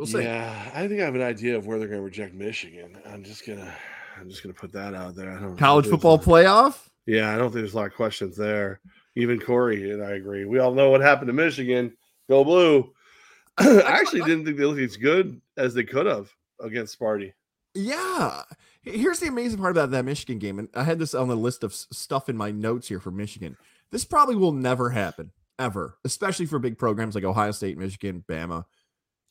We'll 0.01 0.07
see. 0.07 0.23
Yeah, 0.23 0.71
I 0.75 0.89
think 0.89 1.03
I 1.03 1.05
have 1.05 1.15
an 1.15 1.21
idea 1.21 1.59
of 1.59 1.67
where 1.67 1.79
they're 1.79 1.87
going 1.87 2.01
to 2.01 2.05
reject 2.05 2.33
Michigan. 2.33 2.97
I'm 3.05 3.23
just 3.23 3.47
gonna, 3.47 3.71
I'm 4.19 4.31
just 4.31 4.43
gonna 4.43 4.55
put 4.55 4.73
that 4.73 4.95
out 4.95 5.15
there. 5.15 5.31
I 5.31 5.39
don't 5.39 5.59
College 5.59 5.89
football 5.89 6.15
a- 6.15 6.19
playoff. 6.19 6.89
Yeah, 7.05 7.35
I 7.35 7.37
don't 7.37 7.49
think 7.49 7.57
there's 7.57 7.75
a 7.75 7.77
lot 7.77 7.89
of 7.89 7.95
questions 7.95 8.35
there. 8.35 8.81
Even 9.15 9.39
Corey 9.39 9.91
and 9.91 10.03
I 10.03 10.13
agree. 10.13 10.47
We 10.47 10.59
all 10.59 10.73
know 10.73 10.89
what 10.89 11.03
happened 11.03 11.27
to 11.27 11.35
Michigan. 11.35 11.95
Go 12.31 12.45
blue. 12.45 12.95
I 13.59 13.83
actually 13.83 14.23
didn't 14.23 14.47
think 14.47 14.57
they 14.57 14.65
looked 14.65 14.81
as 14.81 14.97
good 14.97 15.39
as 15.59 15.75
they 15.75 15.85
could 15.85 16.07
have 16.07 16.33
against 16.61 16.99
Sparty. 16.99 17.35
Yeah. 17.75 18.45
Here's 18.81 19.21
the 19.21 19.29
amazing 19.29 19.59
part 19.59 19.73
about 19.73 19.91
that 19.91 20.07
Michigan 20.07 20.39
game. 20.39 20.59
And 20.59 20.69
I 20.75 20.85
had 20.85 20.99
this 20.99 21.13
on 21.13 21.29
the 21.29 21.37
list 21.37 21.63
of 21.63 21.75
stuff 21.75 22.31
in 22.31 22.39
my 22.39 22.51
notes 22.51 22.89
here 22.89 23.01
for 23.01 23.11
Michigan. 23.11 23.59
This 23.93 24.07
probably 24.07 24.37
will 24.37 24.53
never 24.53 24.89
happen, 24.91 25.33
ever, 25.59 25.99
especially 26.07 26.47
for 26.47 26.59
big 26.59 26.79
programs 26.79 27.15
like 27.15 27.25
Ohio 27.25 27.51
State, 27.51 27.77
Michigan, 27.77 28.25
Bama. 28.27 28.65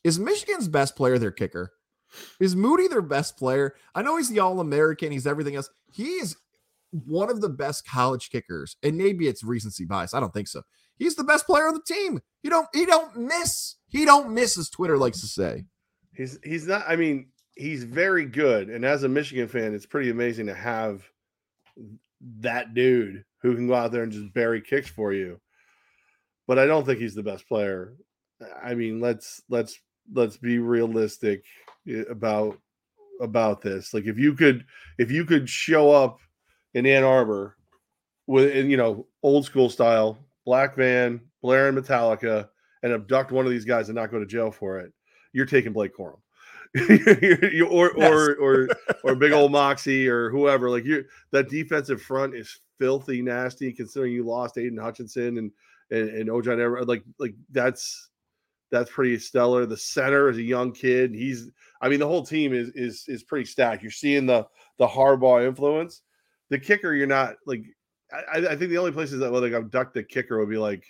Is 0.03 0.19
Michigan's 0.19 0.67
best 0.67 0.95
player 0.95 1.17
their 1.17 1.31
kicker? 1.31 1.73
Is 2.39 2.55
Moody 2.55 2.87
their 2.87 3.01
best 3.01 3.37
player? 3.37 3.75
I 3.93 4.01
know 4.01 4.17
he's 4.17 4.29
the 4.29 4.39
All 4.39 4.59
American, 4.59 5.11
he's 5.11 5.27
everything 5.27 5.55
else. 5.55 5.69
He 5.91 6.05
is 6.05 6.35
one 6.91 7.29
of 7.29 7.41
the 7.41 7.49
best 7.49 7.87
college 7.87 8.29
kickers. 8.29 8.77
And 8.81 8.97
maybe 8.97 9.27
it's 9.27 9.43
recency 9.43 9.85
bias. 9.85 10.13
I 10.13 10.19
don't 10.19 10.33
think 10.33 10.47
so. 10.47 10.63
He's 10.97 11.15
the 11.15 11.23
best 11.23 11.45
player 11.45 11.67
on 11.67 11.73
the 11.73 11.81
team. 11.81 12.19
He 12.43 12.49
don't 12.49 12.67
he 12.73 12.85
don't 12.85 13.15
miss. 13.15 13.75
He 13.87 14.05
don't 14.05 14.33
miss, 14.33 14.57
as 14.57 14.69
Twitter 14.69 14.97
likes 14.97 15.21
to 15.21 15.27
say. 15.27 15.65
He's 16.13 16.39
he's 16.43 16.67
not. 16.67 16.83
I 16.87 16.97
mean, 16.97 17.29
he's 17.55 17.85
very 17.85 18.25
good. 18.25 18.69
And 18.69 18.83
as 18.83 19.03
a 19.03 19.09
Michigan 19.09 19.47
fan, 19.47 19.73
it's 19.73 19.85
pretty 19.85 20.09
amazing 20.09 20.47
to 20.47 20.53
have 20.53 21.03
that 22.39 22.73
dude 22.73 23.23
who 23.41 23.55
can 23.55 23.67
go 23.67 23.75
out 23.75 23.91
there 23.91 24.03
and 24.03 24.11
just 24.11 24.33
bury 24.33 24.61
kicks 24.61 24.89
for 24.89 25.13
you. 25.13 25.39
But 26.47 26.59
I 26.59 26.65
don't 26.65 26.85
think 26.85 26.99
he's 26.99 27.15
the 27.15 27.23
best 27.23 27.47
player. 27.47 27.95
I 28.61 28.73
mean, 28.73 28.99
let's 28.99 29.41
let's 29.49 29.79
let's 30.13 30.37
be 30.37 30.59
realistic 30.59 31.43
eh, 31.87 32.03
about 32.09 32.57
about 33.21 33.61
this. 33.61 33.93
Like 33.93 34.05
if 34.05 34.17
you 34.17 34.33
could 34.33 34.65
if 34.97 35.11
you 35.11 35.25
could 35.25 35.49
show 35.49 35.91
up 35.91 36.19
in 36.73 36.85
Ann 36.85 37.03
Arbor 37.03 37.57
with 38.27 38.51
in, 38.55 38.69
you 38.69 38.77
know 38.77 39.07
old 39.23 39.45
school 39.45 39.69
style 39.69 40.17
black 40.45 40.75
van, 40.75 41.21
blaring 41.41 41.75
Metallica, 41.75 42.49
and 42.83 42.93
abduct 42.93 43.31
one 43.31 43.45
of 43.45 43.51
these 43.51 43.65
guys 43.65 43.89
and 43.89 43.95
not 43.95 44.11
go 44.11 44.19
to 44.19 44.25
jail 44.25 44.51
for 44.51 44.79
it, 44.79 44.91
you're 45.33 45.45
taking 45.45 45.73
Blake 45.73 45.95
Corum. 45.95 46.19
Or 47.71 47.91
Yes. 47.97 48.11
or 48.11 48.35
or 48.35 48.67
or 49.03 49.15
big 49.15 49.31
old 49.31 49.51
Moxie 49.59 50.07
or 50.07 50.29
whoever. 50.29 50.69
Like 50.69 50.85
you, 50.85 51.05
that 51.31 51.49
defensive 51.49 52.01
front 52.01 52.35
is 52.35 52.59
filthy 52.79 53.21
nasty. 53.21 53.73
Considering 53.73 54.13
you 54.13 54.23
lost 54.23 54.57
Aidan 54.57 54.77
Hutchinson 54.77 55.37
and 55.39 55.51
and, 55.91 56.09
and 56.09 56.29
Ojon, 56.29 56.87
like 56.87 57.03
like 57.17 57.33
that's 57.51 58.09
that's 58.71 58.91
pretty 58.91 59.17
stellar. 59.19 59.65
The 59.65 59.77
center 59.77 60.29
is 60.29 60.37
a 60.37 60.43
young 60.43 60.71
kid. 60.71 61.13
He's, 61.13 61.49
I 61.81 61.89
mean, 61.89 61.99
the 61.99 62.07
whole 62.07 62.25
team 62.25 62.53
is 62.53 62.69
is 62.75 63.05
is 63.07 63.23
pretty 63.23 63.45
stacked. 63.45 63.81
You're 63.81 63.91
seeing 63.91 64.25
the 64.25 64.47
the 64.77 64.87
Harbaugh 64.87 65.47
influence. 65.47 66.01
The 66.49 66.59
kicker, 66.59 66.93
you're 66.93 67.07
not 67.07 67.35
like. 67.45 67.63
I, 68.11 68.37
I 68.39 68.55
think 68.55 68.71
the 68.71 68.77
only 68.79 68.91
places 68.91 69.19
that 69.19 69.31
will 69.31 69.41
like 69.41 69.53
abduct 69.53 69.93
the 69.93 70.01
kicker 70.01 70.39
would 70.39 70.49
be 70.49 70.57
like, 70.57 70.83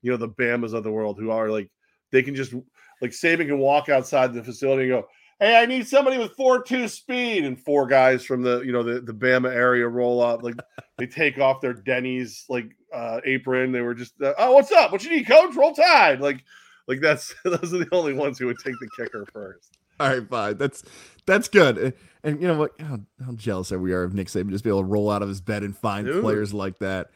you 0.00 0.12
know, 0.12 0.16
the 0.16 0.28
Bamas 0.28 0.74
of 0.74 0.84
the 0.84 0.92
world 0.92 1.18
who 1.18 1.30
are 1.30 1.50
like 1.50 1.68
they 2.12 2.22
can 2.22 2.34
just 2.34 2.54
like 3.00 3.10
Saban 3.10 3.46
can 3.46 3.58
walk 3.58 3.88
outside 3.88 4.32
the 4.32 4.44
facility 4.44 4.84
and 4.84 4.92
go, 4.92 5.08
"Hey, 5.40 5.56
I 5.56 5.66
need 5.66 5.88
somebody 5.88 6.18
with 6.18 6.36
four 6.36 6.62
two 6.62 6.86
speed," 6.86 7.44
and 7.44 7.58
four 7.58 7.86
guys 7.86 8.24
from 8.24 8.42
the 8.42 8.60
you 8.60 8.70
know 8.70 8.84
the 8.84 9.00
the 9.00 9.12
Bama 9.12 9.52
area 9.52 9.88
roll 9.88 10.22
up 10.22 10.42
like 10.42 10.54
they 10.98 11.06
take 11.06 11.38
off 11.38 11.60
their 11.60 11.74
Denny's 11.74 12.44
like 12.48 12.70
uh, 12.94 13.20
apron. 13.24 13.72
They 13.72 13.80
were 13.80 13.94
just, 13.94 14.20
uh, 14.22 14.34
"Oh, 14.38 14.52
what's 14.52 14.70
up? 14.70 14.92
What 14.92 15.02
you 15.02 15.10
need, 15.10 15.26
coach? 15.26 15.54
Roll 15.56 15.74
tide!" 15.74 16.20
Like 16.20 16.44
like 16.88 17.00
that's 17.00 17.34
those 17.44 17.72
are 17.74 17.78
the 17.78 17.88
only 17.92 18.12
ones 18.12 18.38
who 18.38 18.46
would 18.46 18.58
take 18.58 18.74
the 18.80 18.88
kicker 18.96 19.26
first. 19.32 19.78
All 20.00 20.08
right, 20.08 20.28
fine. 20.28 20.56
That's 20.56 20.82
that's 21.26 21.48
good. 21.48 21.78
And, 21.78 21.92
and 22.24 22.40
you 22.42 22.48
know 22.48 22.58
what? 22.58 22.72
How, 22.80 23.00
how 23.24 23.32
jealous 23.32 23.70
are 23.72 23.78
we 23.78 23.92
are 23.92 24.02
of 24.02 24.14
Nick 24.14 24.28
Saban 24.28 24.50
just 24.50 24.64
be 24.64 24.70
able 24.70 24.80
to 24.82 24.86
roll 24.88 25.10
out 25.10 25.22
of 25.22 25.28
his 25.28 25.40
bed 25.40 25.62
and 25.62 25.76
find 25.76 26.06
Dude. 26.06 26.22
players 26.22 26.52
like 26.52 26.78
that. 26.78 27.10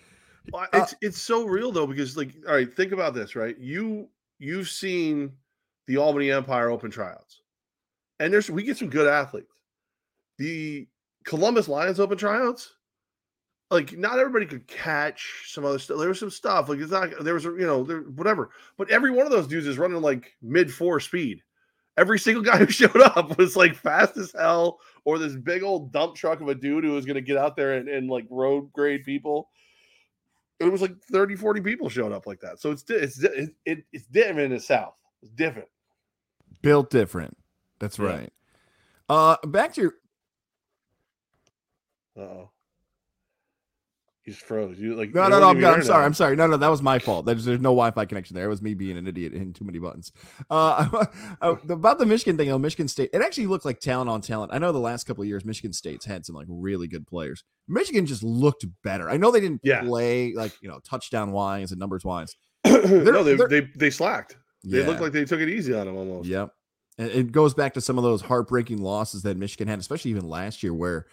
Well, 0.52 0.66
Uh, 0.72 0.80
it's 0.82 0.94
it's 1.00 1.20
so 1.20 1.44
real 1.46 1.72
though 1.72 1.86
because 1.86 2.16
like 2.16 2.34
all 2.46 2.54
right, 2.54 2.74
think 2.76 2.92
about 2.92 3.14
this, 3.14 3.34
right? 3.34 3.58
You 3.58 4.08
you've 4.38 4.68
seen 4.68 5.32
the 5.86 5.96
Albany 5.96 6.30
Empire 6.30 6.70
Open 6.70 6.90
tryouts, 6.90 7.40
and 8.20 8.32
there's 8.32 8.50
we 8.50 8.62
get 8.62 8.76
some 8.76 8.90
good 8.90 9.08
athletes. 9.08 9.52
The 10.38 10.86
Columbus 11.24 11.66
Lions 11.66 11.98
Open 11.98 12.18
tryouts, 12.18 12.74
like 13.70 13.96
not 13.96 14.18
everybody 14.18 14.46
could 14.46 14.66
catch 14.66 15.44
some 15.46 15.64
other 15.64 15.78
stuff. 15.78 15.98
There 15.98 16.08
was 16.08 16.20
some 16.20 16.30
stuff 16.30 16.68
like 16.68 16.78
it's 16.78 16.92
not 16.92 17.10
there 17.24 17.34
was 17.34 17.46
a, 17.46 17.50
you 17.50 17.66
know 17.66 17.82
there 17.82 18.00
whatever, 18.02 18.50
but 18.76 18.90
every 18.90 19.10
one 19.10 19.26
of 19.26 19.32
those 19.32 19.48
dudes 19.48 19.66
is 19.66 19.78
running 19.78 20.00
like 20.00 20.36
mid 20.42 20.72
four 20.72 21.00
speed. 21.00 21.42
Every 21.96 22.18
single 22.18 22.42
guy 22.44 22.58
who 22.58 22.66
showed 22.68 23.00
up 23.00 23.38
was 23.38 23.56
like 23.56 23.74
fast 23.74 24.16
as 24.16 24.32
hell, 24.32 24.80
or 25.04 25.18
this 25.18 25.34
big 25.36 25.62
old 25.62 25.92
dump 25.92 26.14
truck 26.14 26.40
of 26.40 26.48
a 26.48 26.54
dude 26.54 26.84
who 26.84 26.92
was 26.92 27.06
going 27.06 27.16
to 27.16 27.20
get 27.20 27.36
out 27.38 27.56
there 27.56 27.74
and, 27.74 27.88
and 27.88 28.08
like 28.08 28.26
road 28.30 28.72
grade 28.72 29.04
people 29.04 29.48
it 30.58 30.72
was 30.72 30.80
like 30.80 30.98
30 31.12 31.36
40 31.36 31.60
people 31.60 31.90
showed 31.90 32.12
up 32.12 32.26
like 32.26 32.40
that 32.40 32.58
so 32.58 32.70
it's 32.70 32.82
it's 32.88 33.22
it, 33.22 33.50
it, 33.66 33.84
it's 33.92 34.06
different 34.06 34.40
in 34.40 34.50
the 34.52 34.60
south 34.60 34.94
it's 35.22 35.30
different 35.32 35.68
Built 36.62 36.90
different. 36.90 37.36
That's 37.78 37.98
Yeah. 37.98 38.06
right. 38.06 38.32
Uh 39.08 39.36
back 39.46 39.74
to 39.74 39.82
your 39.82 39.94
uh-oh 42.18 42.50
he 44.26 44.32
just 44.32 44.44
froze 44.44 44.76
you 44.78 44.96
like 44.96 45.14
no, 45.14 45.28
no, 45.28 45.38
no. 45.38 45.50
I'm. 45.50 45.64
I'm 45.64 45.82
sorry. 45.84 46.04
I'm 46.04 46.12
sorry. 46.12 46.34
No, 46.34 46.48
no, 46.48 46.56
that 46.56 46.68
was 46.68 46.82
my 46.82 46.98
fault. 46.98 47.26
There's, 47.26 47.44
there's 47.44 47.60
no 47.60 47.70
Wi-Fi 47.70 48.04
connection 48.06 48.34
there. 48.34 48.46
It 48.46 48.48
was 48.48 48.60
me 48.60 48.74
being 48.74 48.98
an 48.98 49.06
idiot 49.06 49.32
hitting 49.32 49.52
too 49.52 49.64
many 49.64 49.78
buttons. 49.78 50.10
Uh, 50.50 51.06
about 51.40 51.98
the 51.98 52.06
Michigan 52.06 52.36
thing, 52.36 52.48
though, 52.48 52.58
Michigan 52.58 52.88
State. 52.88 53.10
It 53.14 53.22
actually 53.22 53.46
looked 53.46 53.64
like 53.64 53.78
talent 53.78 54.10
on 54.10 54.20
talent. 54.20 54.52
I 54.52 54.58
know 54.58 54.72
the 54.72 54.80
last 54.80 55.04
couple 55.04 55.22
of 55.22 55.28
years, 55.28 55.44
Michigan 55.44 55.72
State's 55.72 56.04
had 56.04 56.26
some 56.26 56.34
like 56.34 56.48
really 56.50 56.88
good 56.88 57.06
players. 57.06 57.44
Michigan 57.68 58.04
just 58.04 58.24
looked 58.24 58.66
better. 58.82 59.08
I 59.08 59.16
know 59.16 59.30
they 59.30 59.40
didn't 59.40 59.60
Yeah. 59.62 59.82
play 59.82 60.32
like 60.34 60.52
you 60.60 60.68
know 60.68 60.80
touchdown 60.80 61.30
wise 61.30 61.70
and 61.70 61.78
numbers 61.78 62.04
wise. 62.04 62.34
no 62.66 63.22
they, 63.22 63.36
they 63.36 63.68
they 63.76 63.90
slacked 63.90 64.36
they 64.64 64.80
Yeah. 64.80 64.86
looked 64.88 65.00
like 65.00 65.12
they 65.12 65.24
took 65.24 65.38
it 65.40 65.48
easy 65.48 65.72
on 65.72 65.86
them 65.86 65.96
almost 65.96 66.28
Yep. 66.28 66.50
And 66.98 67.10
it 67.10 67.30
goes 67.30 67.54
back 67.54 67.74
to 67.74 67.80
some 67.80 67.96
of 67.96 68.02
those 68.02 68.22
heartbreaking 68.22 68.82
losses 68.82 69.22
that 69.22 69.36
Michigan 69.36 69.68
had, 69.68 69.78
especially 69.78 70.10
even 70.10 70.28
last 70.28 70.62
year, 70.64 70.74
where 70.74 71.06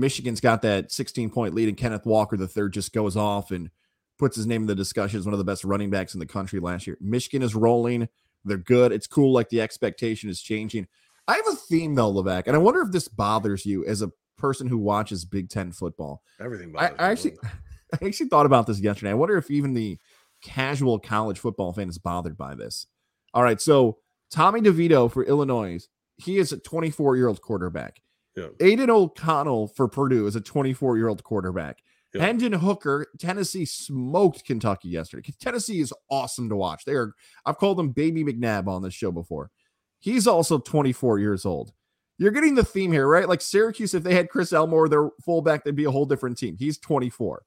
Michigan's 0.00 0.40
got 0.40 0.62
that 0.62 0.92
16 0.92 1.30
point 1.30 1.54
lead 1.54 1.68
and 1.68 1.76
Kenneth 1.76 2.06
Walker, 2.06 2.36
the 2.36 2.48
third, 2.48 2.72
just 2.72 2.92
goes 2.92 3.16
off 3.16 3.50
and 3.50 3.70
puts 4.18 4.36
his 4.36 4.46
name 4.46 4.62
in 4.62 4.66
the 4.66 4.74
discussion 4.74 5.18
as 5.18 5.26
one 5.26 5.34
of 5.34 5.38
the 5.38 5.44
best 5.44 5.64
running 5.64 5.90
backs 5.90 6.14
in 6.14 6.20
the 6.20 6.26
country 6.26 6.60
last 6.60 6.86
year. 6.86 6.96
Michigan 7.00 7.42
is 7.42 7.54
rolling. 7.54 8.08
They're 8.44 8.56
good. 8.56 8.92
It's 8.92 9.06
cool. 9.06 9.32
Like 9.32 9.48
the 9.48 9.60
expectation 9.60 10.30
is 10.30 10.40
changing. 10.40 10.86
I 11.28 11.36
have 11.36 11.46
a 11.48 11.56
theme 11.56 11.94
though, 11.94 12.12
Levac, 12.12 12.44
and 12.46 12.54
I 12.54 12.58
wonder 12.58 12.80
if 12.80 12.92
this 12.92 13.08
bothers 13.08 13.66
you 13.66 13.84
as 13.84 14.02
a 14.02 14.12
person 14.38 14.68
who 14.68 14.78
watches 14.78 15.24
Big 15.24 15.48
Ten 15.48 15.72
football. 15.72 16.22
everything 16.40 16.72
I, 16.76 16.90
bothers 16.90 16.96
I 16.98 17.06
me. 17.06 17.12
actually, 17.12 17.36
I 18.02 18.06
actually 18.06 18.28
thought 18.28 18.46
about 18.46 18.66
this 18.66 18.80
yesterday. 18.80 19.10
I 19.10 19.14
wonder 19.14 19.36
if 19.36 19.50
even 19.50 19.74
the 19.74 19.98
casual 20.42 20.98
college 21.00 21.38
football 21.38 21.72
fan 21.72 21.88
is 21.88 21.98
bothered 21.98 22.36
by 22.36 22.54
this. 22.54 22.86
All 23.34 23.42
right, 23.42 23.60
so 23.60 23.98
Tommy 24.30 24.60
DeVito 24.60 25.10
for 25.10 25.24
Illinois 25.24 25.88
he 26.18 26.38
is 26.38 26.52
a 26.52 26.58
24 26.58 27.16
year 27.16 27.28
old 27.28 27.40
quarterback. 27.40 28.00
Yeah. 28.36 28.48
Aidan 28.60 28.90
O'Connell 28.90 29.68
for 29.68 29.88
Purdue 29.88 30.26
is 30.26 30.36
a 30.36 30.40
24 30.40 30.96
year 30.96 31.08
old 31.08 31.24
quarterback. 31.24 31.82
Yeah. 32.14 32.22
Hendon 32.22 32.52
Hooker, 32.52 33.06
Tennessee 33.18 33.64
smoked 33.64 34.44
Kentucky 34.44 34.88
yesterday. 34.88 35.32
Tennessee 35.40 35.80
is 35.80 35.92
awesome 36.10 36.48
to 36.48 36.56
watch. 36.56 36.84
They 36.84 36.92
are, 36.92 37.12
I've 37.44 37.58
called 37.58 37.78
them 37.78 37.90
Baby 37.90 38.24
McNabb 38.24 38.68
on 38.68 38.82
this 38.82 38.94
show 38.94 39.10
before. 39.10 39.50
He's 39.98 40.26
also 40.26 40.58
24 40.58 41.18
years 41.18 41.44
old. 41.44 41.72
You're 42.18 42.30
getting 42.30 42.54
the 42.54 42.64
theme 42.64 42.92
here, 42.92 43.06
right? 43.06 43.28
Like 43.28 43.42
Syracuse, 43.42 43.92
if 43.92 44.02
they 44.02 44.14
had 44.14 44.30
Chris 44.30 44.52
Elmore, 44.52 44.88
their 44.88 45.10
fullback, 45.24 45.64
they'd 45.64 45.76
be 45.76 45.84
a 45.84 45.90
whole 45.90 46.06
different 46.06 46.38
team. 46.38 46.56
He's 46.58 46.78
24. 46.78 47.42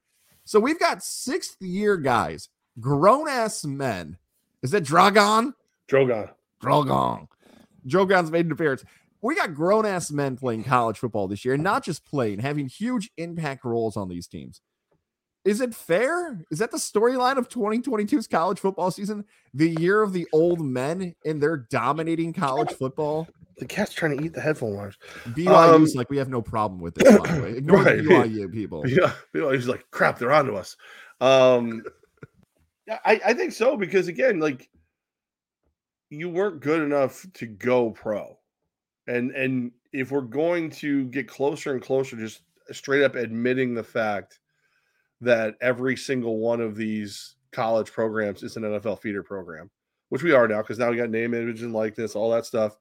So 0.45 0.59
we've 0.59 0.79
got 0.79 1.03
sixth 1.03 1.57
year 1.61 1.97
guys, 1.97 2.49
grown 2.79 3.27
ass 3.27 3.63
men. 3.65 4.17
Is 4.61 4.71
that 4.71 4.83
Dragon? 4.83 5.53
Drogon. 5.89 6.29
Drogon. 6.61 7.27
Drogon's 7.87 8.31
made 8.31 8.45
an 8.45 8.51
appearance. 8.51 8.83
We 9.21 9.35
got 9.35 9.53
grown 9.53 9.85
ass 9.85 10.11
men 10.11 10.37
playing 10.37 10.63
college 10.63 10.97
football 10.97 11.27
this 11.27 11.43
year, 11.43 11.53
and 11.53 11.63
not 11.63 11.83
just 11.83 12.05
playing, 12.05 12.39
having 12.39 12.67
huge 12.67 13.11
impact 13.17 13.65
roles 13.65 13.97
on 13.97 14.07
these 14.07 14.27
teams. 14.27 14.61
Is 15.45 15.61
it 15.61 15.73
fair? 15.73 16.45
Is 16.51 16.59
that 16.59 16.71
the 16.71 16.77
storyline 16.77 17.37
of 17.37 17.49
2022's 17.49 18.27
college 18.27 18.59
football 18.59 18.91
season? 18.91 19.25
The 19.53 19.69
year 19.69 20.01
of 20.01 20.13
the 20.13 20.27
old 20.33 20.59
men 20.59 21.15
and 21.25 21.41
they're 21.41 21.65
dominating 21.69 22.33
college 22.33 22.71
football? 22.73 23.27
The 23.57 23.65
cat's 23.65 23.93
trying 23.93 24.17
to 24.17 24.23
eat 24.23 24.33
the 24.33 24.41
headphone 24.41 24.75
wires. 24.75 24.97
BYU's 25.27 25.95
like, 25.95 26.09
we 26.09 26.17
have 26.17 26.29
no 26.29 26.41
problem 26.41 26.81
with 26.81 26.95
this, 26.95 27.17
by 27.17 27.35
the 27.35 27.41
way. 27.41 27.51
Ignore 27.57 27.83
right. 27.83 27.97
The 27.97 28.03
BYU 28.03 28.53
people. 28.53 28.87
Yeah, 28.87 29.13
he's 29.33 29.67
like, 29.67 29.85
crap, 29.91 30.19
they're 30.19 30.31
onto 30.31 30.55
us. 30.55 30.75
Um, 31.21 31.83
I, 33.05 33.21
I 33.25 33.33
think 33.33 33.53
so 33.53 33.77
because 33.77 34.07
again, 34.07 34.39
like 34.39 34.69
you 36.09 36.29
weren't 36.29 36.61
good 36.61 36.81
enough 36.81 37.25
to 37.35 37.45
go 37.45 37.91
pro, 37.91 38.37
and 39.09 39.31
and 39.31 39.71
if 39.91 40.11
we're 40.11 40.21
going 40.21 40.69
to 40.69 41.05
get 41.05 41.27
closer 41.27 41.73
and 41.73 41.81
closer, 41.81 42.15
just 42.15 42.41
straight 42.71 43.03
up 43.03 43.15
admitting 43.15 43.73
the 43.73 43.83
fact 43.83 44.39
that 45.21 45.55
every 45.61 45.97
single 45.97 46.37
one 46.37 46.61
of 46.61 46.75
these 46.75 47.35
college 47.51 47.91
programs 47.91 48.43
is 48.43 48.55
an 48.55 48.63
NFL 48.63 49.01
feeder 49.01 49.23
program, 49.23 49.69
which 50.09 50.23
we 50.23 50.31
are 50.31 50.47
now 50.47 50.61
because 50.61 50.77
now 50.77 50.89
we 50.89 50.97
got 50.97 51.09
name, 51.09 51.33
image, 51.33 51.63
and 51.63 51.73
likeness, 51.73 52.15
all 52.15 52.31
that 52.31 52.45
stuff. 52.45 52.77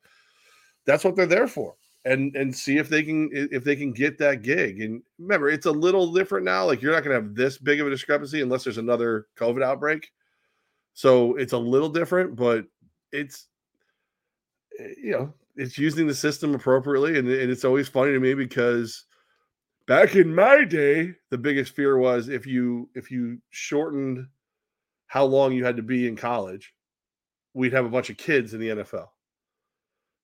That's 0.85 1.05
what 1.05 1.17
they're 1.17 1.27
there 1.27 1.49
for 1.49 1.75
and 2.05 2.35
and 2.37 2.55
see 2.55 2.79
if 2.79 2.89
they 2.89 3.03
can 3.03 3.29
if 3.33 3.65
they 3.65 3.77
can 3.77 3.93
get 3.93 4.19
that 4.19 4.43
gig. 4.43 4.81
And 4.81 5.03
remember, 5.19 5.49
it's 5.49 5.67
a 5.67 5.71
little 5.71 6.13
different 6.13 6.45
now. 6.45 6.65
Like 6.65 6.81
you're 6.81 6.93
not 6.93 7.05
going 7.05 7.17
to 7.17 7.23
have 7.23 7.35
this 7.35 7.59
big 7.59 7.81
of 7.81 7.87
a 7.87 7.91
discrepancy 7.91 8.41
unless 8.41 8.65
there's 8.65 8.79
another 8.79 9.27
COVID 9.39 9.63
outbreak. 9.63 10.11
So 10.95 11.37
it's 11.37 11.53
a 11.53 11.59
little 11.59 11.89
different, 11.89 12.37
but 12.37 12.65
it's 13.13 13.49
eh, 14.79 14.95
you 15.03 15.11
know 15.13 15.35
it's 15.59 15.77
using 15.77 16.07
the 16.07 16.15
system 16.15 16.55
appropriately, 16.55 17.19
and, 17.19 17.29
and 17.29 17.51
it's 17.51 17.65
always 17.65 17.89
funny 17.89 18.13
to 18.13 18.21
me 18.21 18.33
because 18.33 19.05
back 19.89 20.15
in 20.15 20.33
my 20.33 20.65
day, 20.65 21.13
the 21.31 21.39
biggest 21.39 21.75
fear 21.75 21.99
was 21.99 22.29
if 22.29 22.47
you 22.47 22.89
if 22.95 23.11
you 23.11 23.39
shortened 23.51 24.25
how 25.09 25.25
long 25.25 25.53
you 25.53 25.65
had 25.65 25.77
to 25.77 25.83
be 25.83 26.07
in 26.07 26.15
college, 26.15 26.73
we'd 27.55 27.73
have 27.73 27.85
a 27.85 27.91
bunch 27.91 28.09
of 28.09 28.17
kids 28.17 28.55
in 28.55 28.61
the 28.61 28.69
NFL. 28.69 29.09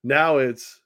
Now 0.04 0.38
it's 0.38 0.80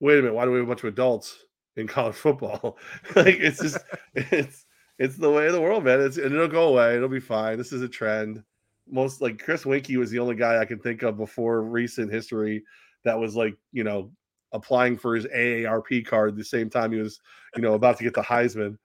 wait 0.00 0.18
a 0.18 0.22
minute, 0.22 0.34
why 0.34 0.44
do 0.44 0.50
we 0.50 0.58
have 0.58 0.66
a 0.66 0.68
bunch 0.68 0.82
of 0.82 0.92
adults 0.92 1.38
in 1.76 1.86
college 1.86 2.16
football? 2.16 2.78
like 3.16 3.36
it's 3.38 3.62
just 3.62 3.78
it's 4.14 4.66
it's 4.98 5.16
the 5.16 5.30
way 5.30 5.46
of 5.46 5.52
the 5.52 5.60
world, 5.60 5.84
man. 5.84 6.00
It's 6.00 6.16
and 6.16 6.34
it'll 6.34 6.48
go 6.48 6.70
away. 6.70 6.96
It'll 6.96 7.08
be 7.08 7.20
fine. 7.20 7.56
This 7.56 7.72
is 7.72 7.82
a 7.82 7.88
trend. 7.88 8.42
Most 8.90 9.20
like 9.20 9.38
Chris 9.40 9.62
Weinke 9.62 9.96
was 9.98 10.10
the 10.10 10.18
only 10.18 10.34
guy 10.34 10.58
I 10.58 10.64
can 10.64 10.80
think 10.80 11.02
of 11.02 11.16
before 11.16 11.62
recent 11.62 12.12
history 12.12 12.64
that 13.04 13.18
was 13.18 13.36
like, 13.36 13.56
you 13.72 13.84
know, 13.84 14.10
applying 14.52 14.96
for 14.96 15.14
his 15.14 15.26
AARP 15.26 16.06
card 16.06 16.36
the 16.36 16.44
same 16.44 16.70
time 16.70 16.92
he 16.92 16.98
was, 16.98 17.20
you 17.54 17.62
know, 17.62 17.74
about 17.74 17.98
to 17.98 18.04
get 18.04 18.14
the 18.14 18.22
Heisman. 18.22 18.78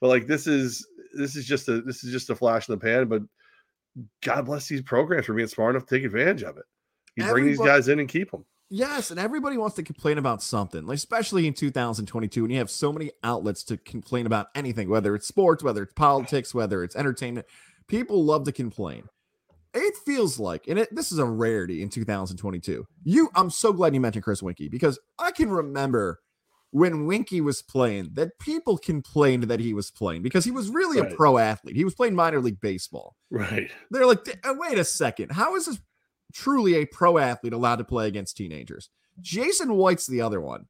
But 0.00 0.08
like 0.08 0.26
this 0.26 0.46
is 0.46 0.86
this 1.14 1.36
is 1.36 1.46
just 1.46 1.68
a 1.68 1.80
this 1.82 2.04
is 2.04 2.12
just 2.12 2.30
a 2.30 2.34
flash 2.34 2.68
in 2.68 2.74
the 2.74 2.80
pan. 2.80 3.08
But 3.08 3.22
God 4.22 4.46
bless 4.46 4.68
these 4.68 4.82
programs 4.82 5.26
for 5.26 5.34
being 5.34 5.48
smart 5.48 5.74
enough 5.74 5.88
to 5.88 5.96
take 5.96 6.04
advantage 6.04 6.42
of 6.42 6.56
it. 6.56 6.64
You 7.16 7.24
bring 7.24 7.46
these 7.46 7.58
guys 7.58 7.88
in 7.88 7.98
and 7.98 8.08
keep 8.08 8.30
them. 8.30 8.44
Yes, 8.70 9.10
and 9.10 9.18
everybody 9.18 9.56
wants 9.56 9.76
to 9.76 9.82
complain 9.82 10.18
about 10.18 10.42
something, 10.42 10.86
like 10.86 10.96
especially 10.96 11.46
in 11.46 11.54
2022, 11.54 12.44
and 12.44 12.52
you 12.52 12.58
have 12.58 12.70
so 12.70 12.92
many 12.92 13.10
outlets 13.24 13.64
to 13.64 13.78
complain 13.78 14.26
about 14.26 14.48
anything, 14.54 14.90
whether 14.90 15.14
it's 15.14 15.26
sports, 15.26 15.64
whether 15.64 15.82
it's 15.82 15.94
politics, 15.94 16.54
whether 16.54 16.84
it's 16.84 16.94
entertainment. 16.94 17.46
People 17.88 18.22
love 18.22 18.44
to 18.44 18.52
complain. 18.52 19.04
It 19.78 19.96
feels 20.04 20.38
like, 20.38 20.66
and 20.68 20.78
it, 20.78 20.94
this 20.94 21.12
is 21.12 21.18
a 21.18 21.24
rarity 21.24 21.82
in 21.82 21.88
2022. 21.88 22.86
You, 23.04 23.30
I'm 23.34 23.50
so 23.50 23.72
glad 23.72 23.94
you 23.94 24.00
mentioned 24.00 24.24
Chris 24.24 24.40
Weinke 24.40 24.70
because 24.70 24.98
I 25.18 25.30
can 25.30 25.50
remember 25.50 26.20
when 26.70 27.06
Weinke 27.06 27.40
was 27.42 27.62
playing 27.62 28.10
that 28.14 28.38
people 28.38 28.76
complained 28.76 29.44
that 29.44 29.60
he 29.60 29.72
was 29.72 29.90
playing 29.90 30.22
because 30.22 30.44
he 30.44 30.50
was 30.50 30.68
really 30.68 30.98
a 30.98 31.14
pro 31.16 31.38
athlete. 31.38 31.76
He 31.76 31.84
was 31.84 31.94
playing 31.94 32.14
minor 32.14 32.40
league 32.40 32.60
baseball. 32.60 33.16
Right. 33.30 33.70
They're 33.90 34.06
like, 34.06 34.26
"Uh, 34.44 34.54
wait 34.58 34.78
a 34.78 34.84
second. 34.84 35.32
How 35.32 35.56
is 35.56 35.66
this 35.66 35.80
truly 36.34 36.74
a 36.74 36.86
pro 36.86 37.18
athlete 37.18 37.54
allowed 37.54 37.76
to 37.76 37.84
play 37.84 38.06
against 38.06 38.36
teenagers? 38.36 38.90
Jason 39.20 39.74
White's 39.74 40.06
the 40.06 40.20
other 40.20 40.40
one. 40.40 40.66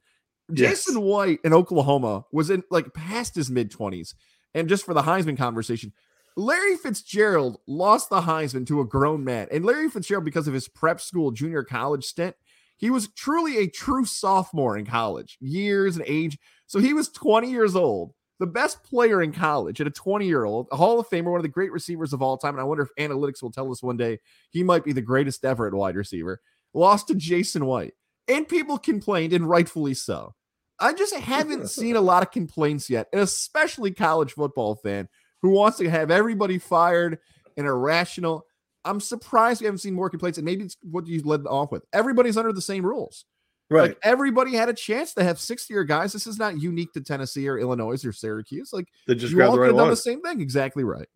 Yes. 0.48 0.84
Jason 0.86 1.02
White 1.02 1.40
in 1.44 1.52
Oklahoma 1.52 2.24
was 2.32 2.50
in 2.50 2.62
like 2.70 2.94
past 2.94 3.34
his 3.34 3.50
mid 3.50 3.70
20s. 3.70 4.14
And 4.54 4.68
just 4.68 4.84
for 4.84 4.94
the 4.94 5.02
Heisman 5.02 5.36
conversation, 5.36 5.92
Larry 6.38 6.76
Fitzgerald 6.76 7.58
lost 7.66 8.10
the 8.10 8.20
Heisman 8.20 8.64
to 8.68 8.80
a 8.80 8.84
grown 8.84 9.24
man. 9.24 9.48
And 9.50 9.64
Larry 9.64 9.90
Fitzgerald, 9.90 10.24
because 10.24 10.46
of 10.46 10.54
his 10.54 10.68
prep 10.68 11.00
school 11.00 11.32
junior 11.32 11.64
college 11.64 12.04
stint, 12.04 12.36
he 12.76 12.90
was 12.90 13.08
truly 13.08 13.58
a 13.58 13.66
true 13.66 14.04
sophomore 14.04 14.78
in 14.78 14.86
college, 14.86 15.36
years 15.40 15.96
and 15.96 16.04
age. 16.06 16.38
So 16.68 16.78
he 16.78 16.94
was 16.94 17.08
20 17.08 17.50
years 17.50 17.74
old, 17.74 18.12
the 18.38 18.46
best 18.46 18.84
player 18.84 19.20
in 19.20 19.32
college 19.32 19.80
at 19.80 19.88
a 19.88 19.90
20 19.90 20.28
year 20.28 20.44
old, 20.44 20.68
a 20.70 20.76
Hall 20.76 21.00
of 21.00 21.08
Famer, 21.08 21.24
one 21.24 21.40
of 21.40 21.42
the 21.42 21.48
great 21.48 21.72
receivers 21.72 22.12
of 22.12 22.22
all 22.22 22.38
time. 22.38 22.54
And 22.54 22.60
I 22.60 22.64
wonder 22.64 22.84
if 22.84 22.94
analytics 23.10 23.42
will 23.42 23.50
tell 23.50 23.72
us 23.72 23.82
one 23.82 23.96
day 23.96 24.20
he 24.50 24.62
might 24.62 24.84
be 24.84 24.92
the 24.92 25.02
greatest 25.02 25.44
ever 25.44 25.66
at 25.66 25.74
wide 25.74 25.96
receiver. 25.96 26.40
Lost 26.72 27.08
to 27.08 27.16
Jason 27.16 27.66
White. 27.66 27.94
And 28.28 28.46
people 28.46 28.78
complained, 28.78 29.32
and 29.32 29.48
rightfully 29.48 29.94
so. 29.94 30.36
I 30.78 30.92
just 30.92 31.14
haven't 31.14 31.68
seen 31.68 31.96
a 31.96 32.00
lot 32.00 32.22
of 32.22 32.30
complaints 32.30 32.88
yet, 32.88 33.08
and 33.12 33.20
especially 33.20 33.90
college 33.90 34.34
football 34.34 34.76
fan 34.76 35.08
who 35.42 35.50
wants 35.50 35.78
to 35.78 35.88
have 35.88 36.10
everybody 36.10 36.58
fired 36.58 37.18
and 37.56 37.66
irrational. 37.66 38.46
I'm 38.84 39.00
surprised 39.00 39.60
we 39.60 39.66
haven't 39.66 39.78
seen 39.78 39.94
more 39.94 40.10
complaints, 40.10 40.38
and 40.38 40.44
maybe 40.44 40.64
it's 40.64 40.76
what 40.82 41.06
you 41.06 41.22
led 41.22 41.46
off 41.46 41.72
with. 41.72 41.84
Everybody's 41.92 42.36
under 42.36 42.52
the 42.52 42.62
same 42.62 42.84
rules. 42.84 43.24
Right. 43.70 43.88
Like 43.88 43.98
everybody 44.02 44.54
had 44.54 44.70
a 44.70 44.74
chance 44.74 45.12
to 45.14 45.24
have 45.24 45.38
six 45.38 45.68
year 45.68 45.84
guys. 45.84 46.12
This 46.12 46.26
is 46.26 46.38
not 46.38 46.58
unique 46.58 46.92
to 46.94 47.02
Tennessee 47.02 47.46
or 47.48 47.58
Illinois 47.58 48.02
or 48.04 48.12
Syracuse. 48.12 48.72
Like 48.72 48.88
they 49.06 49.14
just 49.14 49.34
you 49.34 49.42
all 49.42 49.50
the 49.50 49.56
could 49.56 49.60
right 49.60 49.66
have 49.66 49.76
done 49.76 49.82
one. 49.86 49.90
the 49.90 49.96
same 49.96 50.22
thing. 50.22 50.40
Exactly 50.40 50.84
right. 50.84 51.08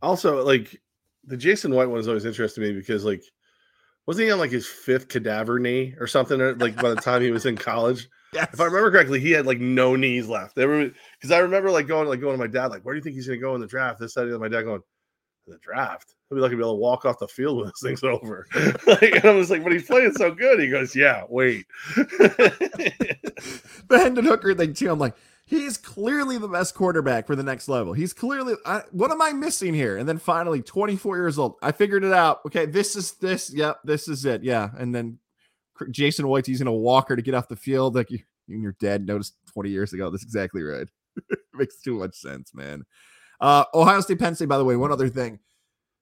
Also, 0.00 0.42
like 0.42 0.80
the 1.24 1.36
Jason 1.36 1.74
White 1.74 1.90
one 1.90 1.98
is 2.00 2.08
always 2.08 2.24
interesting 2.24 2.64
to 2.64 2.70
me 2.70 2.78
because 2.78 3.04
like 3.04 3.22
wasn't 4.06 4.26
he 4.26 4.32
on 4.32 4.38
like 4.38 4.50
his 4.50 4.66
fifth 4.66 5.08
cadaver 5.08 5.58
knee 5.58 5.94
or 6.00 6.06
something? 6.06 6.38
Like 6.58 6.76
by 6.76 6.90
the 6.90 6.96
time 6.96 7.20
he 7.20 7.30
was 7.30 7.44
in 7.44 7.56
college, 7.56 8.08
Yes. 8.32 8.48
if 8.52 8.60
I 8.60 8.64
remember 8.64 8.90
correctly, 8.90 9.20
he 9.20 9.32
had 9.32 9.46
like 9.46 9.58
no 9.58 9.96
knees 9.96 10.28
left. 10.28 10.54
Because 10.54 11.30
I 11.30 11.38
remember 11.38 11.70
like 11.70 11.86
going 11.86 12.08
like 12.08 12.20
going 12.20 12.34
to 12.34 12.38
my 12.38 12.46
dad 12.46 12.66
like, 12.66 12.82
where 12.82 12.94
do 12.94 12.98
you 12.98 13.02
think 13.02 13.16
he's 13.16 13.26
going 13.26 13.38
to 13.38 13.42
go 13.42 13.54
in 13.54 13.60
the 13.60 13.66
draft? 13.66 13.98
This 13.98 14.14
side 14.14 14.28
of 14.28 14.40
my 14.40 14.48
dad 14.48 14.62
going 14.62 14.82
the 15.50 15.58
draft. 15.58 16.14
He'll 16.28 16.36
be 16.36 16.42
lucky 16.42 16.52
to 16.52 16.56
be 16.56 16.62
able 16.62 16.74
to 16.74 16.80
walk 16.80 17.04
off 17.04 17.18
the 17.18 17.28
field 17.28 17.58
when 17.58 17.66
this 17.66 17.80
thing's 17.82 18.04
over. 18.04 18.46
like, 18.86 19.02
and 19.02 19.24
I 19.24 19.32
was 19.32 19.50
like, 19.50 19.62
but 19.62 19.72
he's 19.72 19.86
playing 19.86 20.12
so 20.12 20.32
good. 20.32 20.60
He 20.60 20.68
goes, 20.68 20.94
yeah, 20.94 21.24
wait. 21.28 21.66
the 21.96 22.88
Hendon 23.90 24.24
Hooker 24.24 24.54
thing 24.54 24.74
too. 24.74 24.90
I'm 24.90 24.98
like, 24.98 25.16
he's 25.44 25.76
clearly 25.76 26.38
the 26.38 26.48
best 26.48 26.74
quarterback 26.74 27.26
for 27.26 27.34
the 27.34 27.42
next 27.42 27.68
level. 27.68 27.92
He's 27.92 28.12
clearly. 28.12 28.54
I, 28.64 28.82
what 28.92 29.10
am 29.10 29.20
I 29.20 29.32
missing 29.32 29.74
here? 29.74 29.96
And 29.96 30.08
then 30.08 30.18
finally, 30.18 30.62
24 30.62 31.16
years 31.16 31.38
old, 31.38 31.56
I 31.62 31.72
figured 31.72 32.04
it 32.04 32.12
out. 32.12 32.40
Okay, 32.46 32.66
this 32.66 32.94
is 32.94 33.12
this. 33.12 33.52
Yep, 33.52 33.80
this 33.84 34.06
is 34.06 34.24
it. 34.24 34.44
Yeah, 34.44 34.70
and 34.78 34.94
then 34.94 35.18
Jason 35.90 36.28
White's 36.28 36.48
using 36.48 36.66
a 36.66 36.72
walker 36.72 37.16
to 37.16 37.22
get 37.22 37.34
off 37.34 37.48
the 37.48 37.56
field. 37.56 37.94
Like 37.94 38.10
you, 38.10 38.18
you 38.46 38.54
and 38.54 38.62
your 38.62 38.76
dad 38.80 39.06
noticed 39.06 39.34
20 39.52 39.70
years 39.70 39.92
ago. 39.92 40.10
That's 40.10 40.22
exactly 40.22 40.62
right. 40.62 40.88
Makes 41.54 41.80
too 41.80 41.98
much 41.98 42.14
sense, 42.16 42.54
man. 42.54 42.84
Uh, 43.40 43.64
Ohio 43.74 44.00
State, 44.00 44.18
Penn 44.18 44.34
State. 44.34 44.48
By 44.48 44.58
the 44.58 44.64
way, 44.64 44.76
one 44.76 44.92
other 44.92 45.08
thing: 45.08 45.38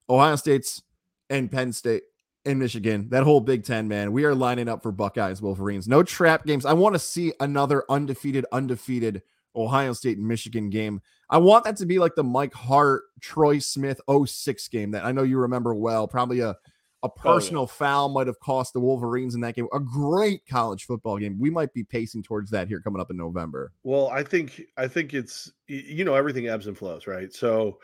Ohio 0.09 0.37
State's 0.37 0.83
and 1.31 1.51
Penn 1.51 1.73
State 1.73 2.03
in 2.45 2.59
Michigan. 2.59 3.09
That 3.11 3.25
whole 3.25 3.41
Big 3.41 3.65
Ten, 3.65 3.89
man. 3.89 4.13
We 4.13 4.25
are 4.25 4.35
lining 4.35 4.69
up 4.69 4.83
for 4.83 4.93
Buckeyes, 4.93 5.43
Wolverines. 5.43 5.87
No 5.87 6.03
trap 6.03 6.47
games. 6.47 6.65
I 6.65 6.73
want 6.73 6.95
to 6.95 6.99
see 6.99 7.33
another 7.41 7.85
undefeated, 7.89 8.47
undefeated 8.53 9.23
Ohio 9.55 9.93
State 9.93 10.19
and 10.19 10.27
Michigan 10.27 10.71
game. 10.71 11.01
I 11.31 11.39
want 11.39 11.65
that 11.65 11.77
to 11.77 11.87
be 11.87 11.99
like 11.99 12.15
the 12.15 12.25
Mike 12.25 12.55
Hart, 12.55 13.03
Troy 13.21 13.59
Smith 13.59 14.01
06 14.09 14.69
game 14.69 14.93
that 14.93 15.05
I 15.05 15.13
know 15.13 15.23
you 15.23 15.39
remember 15.39 15.75
well. 15.75 16.09
Probably 16.09 16.41
a, 16.41 16.57
a 17.03 17.07
oh, 17.07 17.09
personal 17.09 17.67
foul 17.67 18.09
might 18.09 18.27
have 18.27 18.41
cost 18.41 18.73
the 18.73 18.81
Wolverines 18.81 19.35
in 19.35 19.41
that 19.43 19.55
game. 19.55 19.69
A 19.73 19.79
great 19.79 20.45
college 20.47 20.85
football 20.85 21.19
game. 21.19 21.39
We 21.39 21.51
might 21.51 21.73
be 21.73 21.85
pacing 21.85 22.25
towards 22.25 22.51
that 22.51 22.67
here 22.67 22.81
coming 22.81 23.01
up 23.01 23.11
in 23.11 23.17
November. 23.17 23.73
Well, 23.85 24.09
I 24.09 24.23
think 24.23 24.63
I 24.77 24.89
think 24.89 25.15
it's 25.15 25.53
you 25.67 26.05
know 26.05 26.15
everything 26.15 26.49
ebbs 26.49 26.67
and 26.67 26.77
flows, 26.77 27.07
right? 27.07 27.33
So 27.33 27.79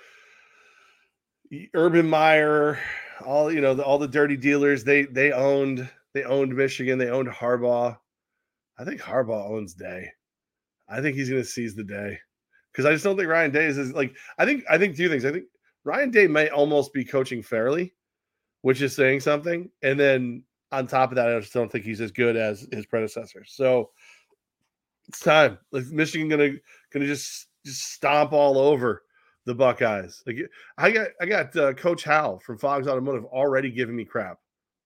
Urban 1.74 2.09
Meyer, 2.09 2.79
all 3.24 3.53
you 3.53 3.61
know, 3.61 3.74
the, 3.74 3.85
all 3.85 3.98
the 3.98 4.09
dirty 4.09 4.37
dealers, 4.37 4.85
they 4.85 5.05
they 5.05 5.33
owned 5.33 5.88
they 6.12 6.24
owned 6.24 6.55
Michigan, 6.55 6.98
they 6.98 7.11
owned 7.11 7.29
Harbaugh. 7.29 7.96
I 8.79 8.85
think 8.85 9.00
Harbaugh 9.00 9.50
owns 9.50 9.74
Day. 9.74 10.11
I 10.88 11.00
think 11.00 11.16
he's 11.16 11.31
going 11.31 11.42
to 11.42 11.48
seize 11.48 11.74
the 11.74 11.85
day 11.85 12.18
because 12.72 12.85
I 12.85 12.92
just 12.92 13.05
don't 13.05 13.16
think 13.16 13.29
Ryan 13.29 13.50
Day 13.50 13.66
is, 13.66 13.79
is 13.79 13.92
like. 13.92 14.14
I 14.38 14.44
think 14.44 14.64
I 14.68 14.79
think 14.79 14.96
two 14.96 15.09
things. 15.09 15.24
I 15.24 15.33
think 15.33 15.44
Ryan 15.85 16.11
Day 16.11 16.27
may 16.27 16.48
almost 16.48 16.92
be 16.92 17.05
coaching 17.05 17.42
fairly, 17.42 17.94
which 18.64 18.81
is 18.81 18.96
saying 18.96 19.20
something, 19.20 19.68
and 19.83 20.00
then 20.00 20.42
on 20.72 20.87
top 20.87 21.11
of 21.11 21.16
that, 21.16 21.29
I 21.29 21.38
just 21.38 21.53
don't 21.53 21.70
think 21.70 21.85
he's 21.85 22.00
as 22.00 22.11
good 22.11 22.35
as 22.35 22.66
his 22.72 22.87
predecessor. 22.87 23.44
So 23.46 23.90
it's 25.07 25.20
time. 25.20 25.59
Like 25.70 25.85
Michigan 25.88 26.31
gonna 26.31 26.53
gonna 26.90 27.05
just 27.05 27.48
just 27.66 27.92
stomp 27.92 28.33
all 28.33 28.57
over 28.57 29.03
the 29.44 29.55
Buckeyes. 29.55 30.22
Like 30.27 30.38
I 30.79 30.90
got 30.90 31.09
I 31.20 31.27
got 31.27 31.55
uh, 31.55 31.74
Coach 31.74 32.05
Hal 32.05 32.38
from 32.38 32.57
Fox 32.57 32.88
Automotive 32.88 33.27
already 33.27 33.70
giving 33.70 33.96
me 33.96 34.07
crap 34.07 34.38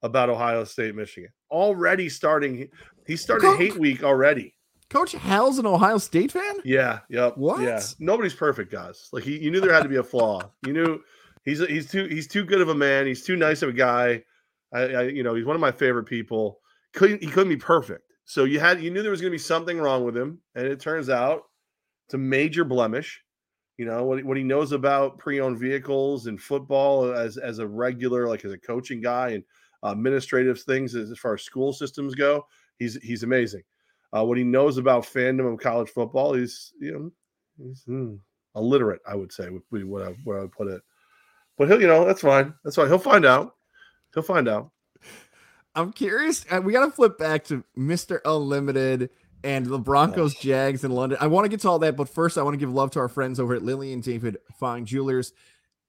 about 0.02 0.28
Ohio 0.28 0.64
State, 0.64 0.96
Michigan. 0.96 1.30
Already 1.48 2.08
starting, 2.08 2.68
he 3.06 3.14
started 3.14 3.46
Coach- 3.46 3.58
hate 3.58 3.76
week 3.78 4.02
already. 4.02 4.56
Coach 4.90 5.12
Hal's 5.12 5.60
an 5.60 5.66
Ohio 5.66 5.98
State 5.98 6.32
fan? 6.32 6.56
Yeah, 6.64 6.98
yep. 7.08 7.36
What? 7.36 7.60
Yeah, 7.60 7.80
nobody's 8.00 8.34
perfect, 8.34 8.72
guys. 8.72 9.08
Like 9.12 9.22
he, 9.22 9.38
you 9.38 9.52
knew 9.52 9.60
there 9.60 9.72
had 9.72 9.84
to 9.84 9.88
be 9.88 9.96
a 9.96 10.02
flaw. 10.02 10.50
You 10.66 10.72
knew 10.72 11.00
he's 11.48 11.66
he's 11.66 11.90
too 11.90 12.04
he's 12.06 12.28
too 12.28 12.44
good 12.44 12.60
of 12.60 12.68
a 12.68 12.74
man. 12.74 13.06
He's 13.06 13.24
too 13.24 13.36
nice 13.36 13.62
of 13.62 13.70
a 13.70 13.72
guy. 13.72 14.22
I, 14.72 14.80
I 14.80 15.02
you 15.04 15.22
know 15.22 15.34
he's 15.34 15.46
one 15.46 15.56
of 15.56 15.60
my 15.60 15.72
favorite 15.72 16.04
people. 16.04 16.60
Couldn't 16.92 17.22
he 17.22 17.28
couldn't 17.28 17.48
be 17.48 17.56
perfect. 17.56 18.02
So 18.24 18.44
you 18.44 18.60
had 18.60 18.82
you 18.82 18.90
knew 18.90 19.02
there 19.02 19.10
was 19.10 19.20
going 19.20 19.30
to 19.30 19.34
be 19.34 19.38
something 19.38 19.78
wrong 19.78 20.04
with 20.04 20.16
him, 20.16 20.40
and 20.54 20.66
it 20.66 20.80
turns 20.80 21.08
out 21.08 21.42
it's 22.06 22.14
a 22.14 22.18
major 22.18 22.64
blemish. 22.64 23.22
You 23.78 23.86
know 23.86 24.04
what, 24.04 24.22
what 24.24 24.36
he 24.36 24.42
knows 24.42 24.72
about 24.72 25.18
pre-owned 25.18 25.58
vehicles 25.58 26.26
and 26.26 26.40
football 26.40 27.12
as 27.12 27.36
as 27.38 27.58
a 27.58 27.66
regular 27.66 28.28
like 28.28 28.44
as 28.44 28.52
a 28.52 28.58
coaching 28.58 29.00
guy 29.00 29.30
and 29.30 29.44
administrative 29.84 30.60
things 30.60 30.94
as, 30.94 31.10
as 31.10 31.18
far 31.18 31.34
as 31.34 31.42
school 31.42 31.72
systems 31.72 32.14
go. 32.14 32.44
He's 32.78 32.98
he's 33.02 33.22
amazing. 33.22 33.62
Uh, 34.16 34.24
what 34.24 34.38
he 34.38 34.44
knows 34.44 34.78
about 34.78 35.04
fandom 35.04 35.52
of 35.52 35.60
college 35.60 35.90
football, 35.90 36.34
he's 36.34 36.72
you 36.80 36.92
know 36.92 37.10
he's 37.56 37.82
hmm, 37.84 38.16
illiterate. 38.56 39.00
I 39.06 39.14
would 39.14 39.32
say 39.32 39.48
would 39.48 39.62
be 39.72 39.84
what 39.84 40.02
I 40.02 40.14
where 40.24 40.38
I 40.38 40.42
would 40.42 40.52
put 40.52 40.68
it. 40.68 40.82
But 41.58 41.68
he'll 41.68 41.80
you 41.80 41.86
know 41.86 42.04
that's 42.04 42.20
fine. 42.22 42.54
That's 42.64 42.76
fine. 42.76 42.86
He'll 42.88 42.98
find 42.98 43.26
out. 43.26 43.54
He'll 44.14 44.22
find 44.22 44.48
out. 44.48 44.70
I'm 45.74 45.92
curious. 45.92 46.44
uh, 46.50 46.60
We 46.62 46.72
got 46.72 46.86
to 46.86 46.90
flip 46.90 47.18
back 47.18 47.44
to 47.46 47.62
Mr. 47.76 48.20
Unlimited 48.24 49.10
and 49.44 49.66
the 49.66 49.78
Broncos, 49.78 50.34
Jags 50.34 50.82
in 50.82 50.90
London. 50.90 51.18
I 51.20 51.28
want 51.28 51.44
to 51.44 51.48
get 51.48 51.60
to 51.60 51.68
all 51.68 51.78
that, 51.80 51.96
but 51.96 52.08
first, 52.08 52.36
I 52.38 52.42
want 52.42 52.54
to 52.54 52.58
give 52.58 52.72
love 52.72 52.90
to 52.92 53.00
our 53.00 53.08
friends 53.08 53.38
over 53.38 53.54
at 53.54 53.62
Lily 53.62 53.92
and 53.92 54.02
David 54.02 54.38
Fine 54.58 54.86
Jewelers. 54.86 55.32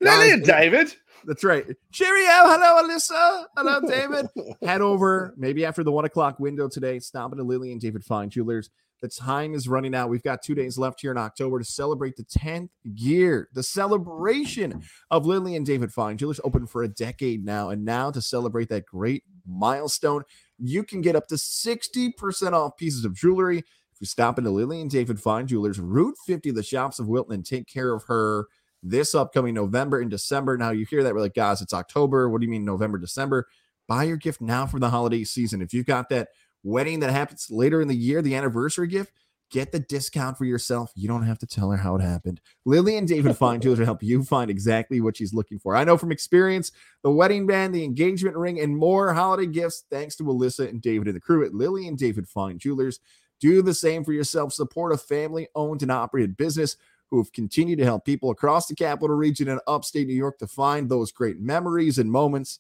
Lily 0.01 0.31
and 0.31 0.43
David. 0.45 0.93
That's 1.25 1.43
right. 1.43 1.65
Cheerio. 1.91 2.27
Hello, 2.29 2.83
Alyssa. 2.87 3.45
Hello, 3.57 3.81
David. 3.87 4.27
Head 4.61 4.81
over 4.81 5.33
maybe 5.37 5.65
after 5.65 5.83
the 5.83 5.91
one 5.91 6.05
o'clock 6.05 6.39
window 6.39 6.69
today. 6.69 6.99
Stop 6.99 7.31
at 7.33 7.39
Lily 7.39 7.71
and 7.71 7.81
David 7.81 8.03
Fine 8.05 8.29
Jewelers. 8.29 8.69
The 9.01 9.07
time 9.07 9.53
is 9.53 9.67
running 9.67 9.95
out. 9.95 10.09
We've 10.09 10.23
got 10.23 10.41
two 10.41 10.55
days 10.55 10.77
left 10.77 11.01
here 11.01 11.11
in 11.11 11.17
October 11.17 11.59
to 11.59 11.65
celebrate 11.65 12.17
the 12.17 12.25
10th 12.25 12.69
year, 12.83 13.49
the 13.53 13.63
celebration 13.63 14.83
of 15.09 15.25
Lily 15.25 15.55
and 15.55 15.65
David 15.65 15.93
Fine 15.93 16.17
Jewelers, 16.17 16.41
open 16.43 16.67
for 16.67 16.83
a 16.83 16.87
decade 16.87 17.45
now. 17.45 17.69
And 17.69 17.85
now 17.85 18.11
to 18.11 18.21
celebrate 18.21 18.69
that 18.69 18.85
great 18.85 19.23
milestone, 19.47 20.23
you 20.57 20.83
can 20.83 21.01
get 21.01 21.15
up 21.15 21.27
to 21.27 21.35
60% 21.35 22.53
off 22.53 22.75
pieces 22.77 23.05
of 23.05 23.15
jewelry 23.15 23.59
if 23.59 24.01
you 24.03 24.07
stop 24.07 24.37
into 24.37 24.49
Lily 24.49 24.79
and 24.79 24.89
David 24.89 25.19
Fine 25.19 25.47
Jewelers, 25.47 25.77
Route 25.77 26.15
50, 26.25 26.51
the 26.51 26.63
shops 26.63 26.99
of 26.99 27.09
Wilton, 27.09 27.33
and 27.35 27.45
take 27.45 27.67
care 27.67 27.93
of 27.93 28.03
her 28.05 28.47
this 28.81 29.13
upcoming 29.13 29.53
November 29.53 29.99
and 29.99 30.09
December. 30.09 30.57
Now 30.57 30.71
you 30.71 30.85
hear 30.85 31.03
that 31.03 31.13
we're 31.13 31.19
like, 31.19 31.33
guys, 31.33 31.61
it's 31.61 31.73
October. 31.73 32.29
What 32.29 32.39
do 32.39 32.45
you 32.45 32.51
mean 32.51 32.63
November, 32.63 32.97
December? 32.97 33.47
Buy 33.89 34.05
your 34.05 34.15
gift 34.15 34.39
now 34.39 34.65
for 34.65 34.79
the 34.79 34.89
holiday 34.89 35.25
season. 35.25 35.61
If 35.61 35.73
you've 35.73 35.85
got 35.85 36.07
that 36.09 36.29
wedding 36.63 36.99
that 36.99 37.11
happens 37.11 37.47
later 37.49 37.81
in 37.81 37.87
the 37.87 37.95
year, 37.95 38.21
the 38.21 38.35
anniversary 38.35 38.87
gift, 38.87 39.13
get 39.51 39.71
the 39.71 39.79
discount 39.79 40.37
for 40.37 40.45
yourself. 40.45 40.91
You 40.95 41.07
don't 41.07 41.23
have 41.23 41.39
to 41.39 41.47
tell 41.47 41.71
her 41.71 41.77
how 41.77 41.95
it 41.95 42.01
happened. 42.01 42.39
Lily 42.65 42.97
and 42.97 43.07
David 43.07 43.35
Fine 43.37 43.61
Jewelers 43.61 43.79
will 43.79 43.85
help 43.85 44.03
you 44.03 44.23
find 44.23 44.51
exactly 44.51 45.01
what 45.01 45.17
she's 45.17 45.33
looking 45.33 45.59
for. 45.59 45.75
I 45.75 45.83
know 45.83 45.97
from 45.97 46.11
experience, 46.11 46.71
the 47.03 47.11
wedding 47.11 47.47
band, 47.47 47.73
the 47.73 47.83
engagement 47.83 48.35
ring, 48.35 48.59
and 48.59 48.77
more 48.77 49.13
holiday 49.13 49.47
gifts, 49.47 49.85
thanks 49.89 50.15
to 50.17 50.23
Alyssa 50.23 50.69
and 50.69 50.81
David 50.81 51.07
and 51.07 51.15
the 51.15 51.21
crew 51.21 51.45
at 51.45 51.53
Lily 51.53 51.87
and 51.87 51.97
David 51.97 52.27
Fine 52.27 52.59
Jewelers. 52.59 52.99
Do 53.39 53.61
the 53.61 53.73
same 53.73 54.03
for 54.03 54.13
yourself. 54.13 54.53
Support 54.53 54.93
a 54.93 54.97
family 54.97 55.47
owned 55.55 55.81
and 55.81 55.91
operated 55.91 56.37
business 56.37 56.75
who 57.09 57.17
have 57.17 57.31
continued 57.31 57.79
to 57.79 57.85
help 57.85 58.05
people 58.05 58.29
across 58.29 58.67
the 58.67 58.75
capital 58.75 59.15
region 59.15 59.49
and 59.49 59.59
upstate 59.65 60.07
New 60.07 60.13
York 60.13 60.37
to 60.39 60.47
find 60.47 60.89
those 60.89 61.11
great 61.11 61.39
memories 61.39 61.97
and 61.97 62.11
moments 62.11 62.59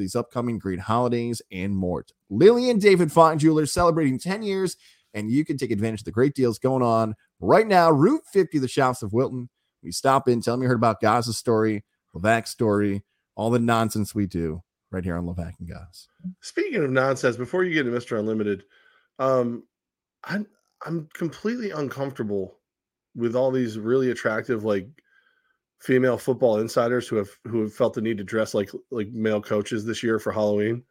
these 0.00 0.16
upcoming 0.16 0.58
great 0.58 0.80
holidays 0.80 1.40
and 1.52 1.76
more. 1.76 2.04
Lily 2.28 2.70
and 2.70 2.80
David 2.80 3.12
Fine 3.12 3.38
Jewelers 3.38 3.72
celebrating 3.72 4.18
10 4.18 4.42
years, 4.42 4.76
and 5.14 5.30
you 5.30 5.44
can 5.44 5.56
take 5.56 5.70
advantage 5.70 6.00
of 6.00 6.04
the 6.06 6.12
great 6.12 6.34
deals 6.34 6.58
going 6.58 6.82
on 6.82 7.14
right 7.40 7.66
now. 7.66 7.90
Route 7.90 8.22
50, 8.32 8.58
the 8.58 8.68
shops 8.68 9.02
of 9.02 9.12
Wilton. 9.12 9.48
We 9.82 9.92
stop 9.92 10.28
in, 10.28 10.40
tell 10.40 10.56
me 10.56 10.64
you 10.64 10.68
heard 10.68 10.74
about 10.76 11.00
Gaza's 11.00 11.38
story, 11.38 11.84
Levac's 12.14 12.50
story, 12.50 13.02
all 13.34 13.50
the 13.50 13.58
nonsense 13.58 14.14
we 14.14 14.26
do 14.26 14.62
right 14.90 15.04
here 15.04 15.16
on 15.16 15.24
Levac 15.24 15.54
and 15.58 15.68
Gaz. 15.68 16.08
Speaking 16.40 16.82
of 16.82 16.90
nonsense, 16.90 17.36
before 17.36 17.64
you 17.64 17.72
get 17.72 17.84
to 17.84 17.90
Mr. 17.90 18.18
Unlimited, 18.18 18.64
um, 19.18 19.64
I'm 20.24 20.46
I'm 20.84 21.08
completely 21.14 21.70
uncomfortable 21.70 22.58
with 23.14 23.36
all 23.36 23.50
these 23.50 23.78
really 23.78 24.10
attractive 24.10 24.64
like 24.64 24.88
female 25.80 26.18
football 26.18 26.58
insiders 26.60 27.08
who 27.08 27.16
have 27.16 27.30
who 27.46 27.62
have 27.62 27.74
felt 27.74 27.94
the 27.94 28.00
need 28.00 28.18
to 28.18 28.24
dress 28.24 28.54
like 28.54 28.70
like 28.90 29.08
male 29.10 29.40
coaches 29.40 29.84
this 29.84 30.02
year 30.02 30.18
for 30.18 30.30
Halloween. 30.32 30.82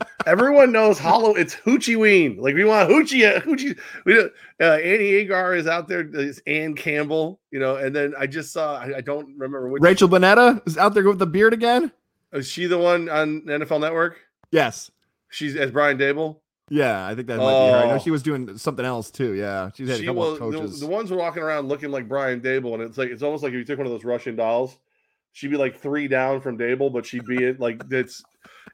Everyone 0.26 0.72
knows 0.72 0.98
Hollow. 0.98 1.34
It's 1.34 1.54
Hoochie 1.54 1.96
Ween. 1.96 2.36
Like 2.38 2.54
we 2.54 2.64
want 2.64 2.90
Hoochie. 2.90 3.36
uh, 3.36 3.40
Hoochie. 3.40 3.78
We 4.04 4.14
don't- 4.14 4.32
uh, 4.60 4.74
Annie 4.74 5.04
Agar 5.14 5.54
is 5.54 5.66
out 5.66 5.88
there. 5.88 6.02
There's 6.02 6.40
Ann 6.46 6.74
Campbell. 6.74 7.40
You 7.50 7.60
know, 7.60 7.76
and 7.76 7.94
then 7.94 8.14
I 8.18 8.26
just 8.26 8.52
saw. 8.52 8.76
I, 8.78 8.96
I 8.96 9.00
don't 9.00 9.26
remember 9.38 9.68
which. 9.68 9.82
Rachel 9.82 10.08
Bonnetta 10.08 10.66
is 10.66 10.76
out 10.78 10.94
there 10.94 11.04
with 11.04 11.18
the 11.18 11.26
beard 11.26 11.52
again. 11.52 11.92
Is 12.32 12.48
she 12.48 12.66
the 12.66 12.78
one 12.78 13.08
on 13.08 13.42
NFL 13.42 13.80
Network? 13.80 14.18
Yes. 14.50 14.90
She's 15.30 15.54
as 15.56 15.70
Brian 15.70 15.98
Daboll. 15.98 16.38
Yeah, 16.70 17.06
I 17.06 17.14
think 17.14 17.28
that 17.28 17.36
might 17.38 17.66
be 17.66 17.72
her. 17.72 17.78
I 17.78 17.86
know 17.88 17.94
Oh. 17.94 17.98
she 17.98 18.10
was 18.10 18.22
doing 18.22 18.56
something 18.56 18.84
else 18.86 19.10
too. 19.10 19.34
Yeah, 19.34 19.70
she's 19.74 19.88
had 19.88 20.00
a 20.00 20.04
couple 20.06 20.22
was 20.22 20.32
of 20.34 20.38
coaches. 20.38 20.80
the 20.80 20.86
ones 20.86 21.10
walking 21.10 21.42
around 21.42 21.68
looking 21.68 21.90
like 21.90 22.08
Brian 22.08 22.40
Daboll, 22.40 22.74
and 22.74 22.82
it's 22.82 22.96
like 22.96 23.10
it's 23.10 23.22
almost 23.22 23.42
like 23.42 23.50
if 23.52 23.56
you 23.58 23.64
took 23.64 23.78
one 23.78 23.86
of 23.86 23.92
those 23.92 24.04
Russian 24.04 24.34
dolls, 24.36 24.78
she'd 25.32 25.50
be 25.50 25.56
like 25.58 25.78
three 25.78 26.08
down 26.08 26.40
from 26.40 26.56
Daboll, 26.56 26.90
but 26.92 27.04
she'd 27.04 27.26
be 27.26 27.44
it 27.44 27.60
like 27.60 27.82
it's 27.90 28.22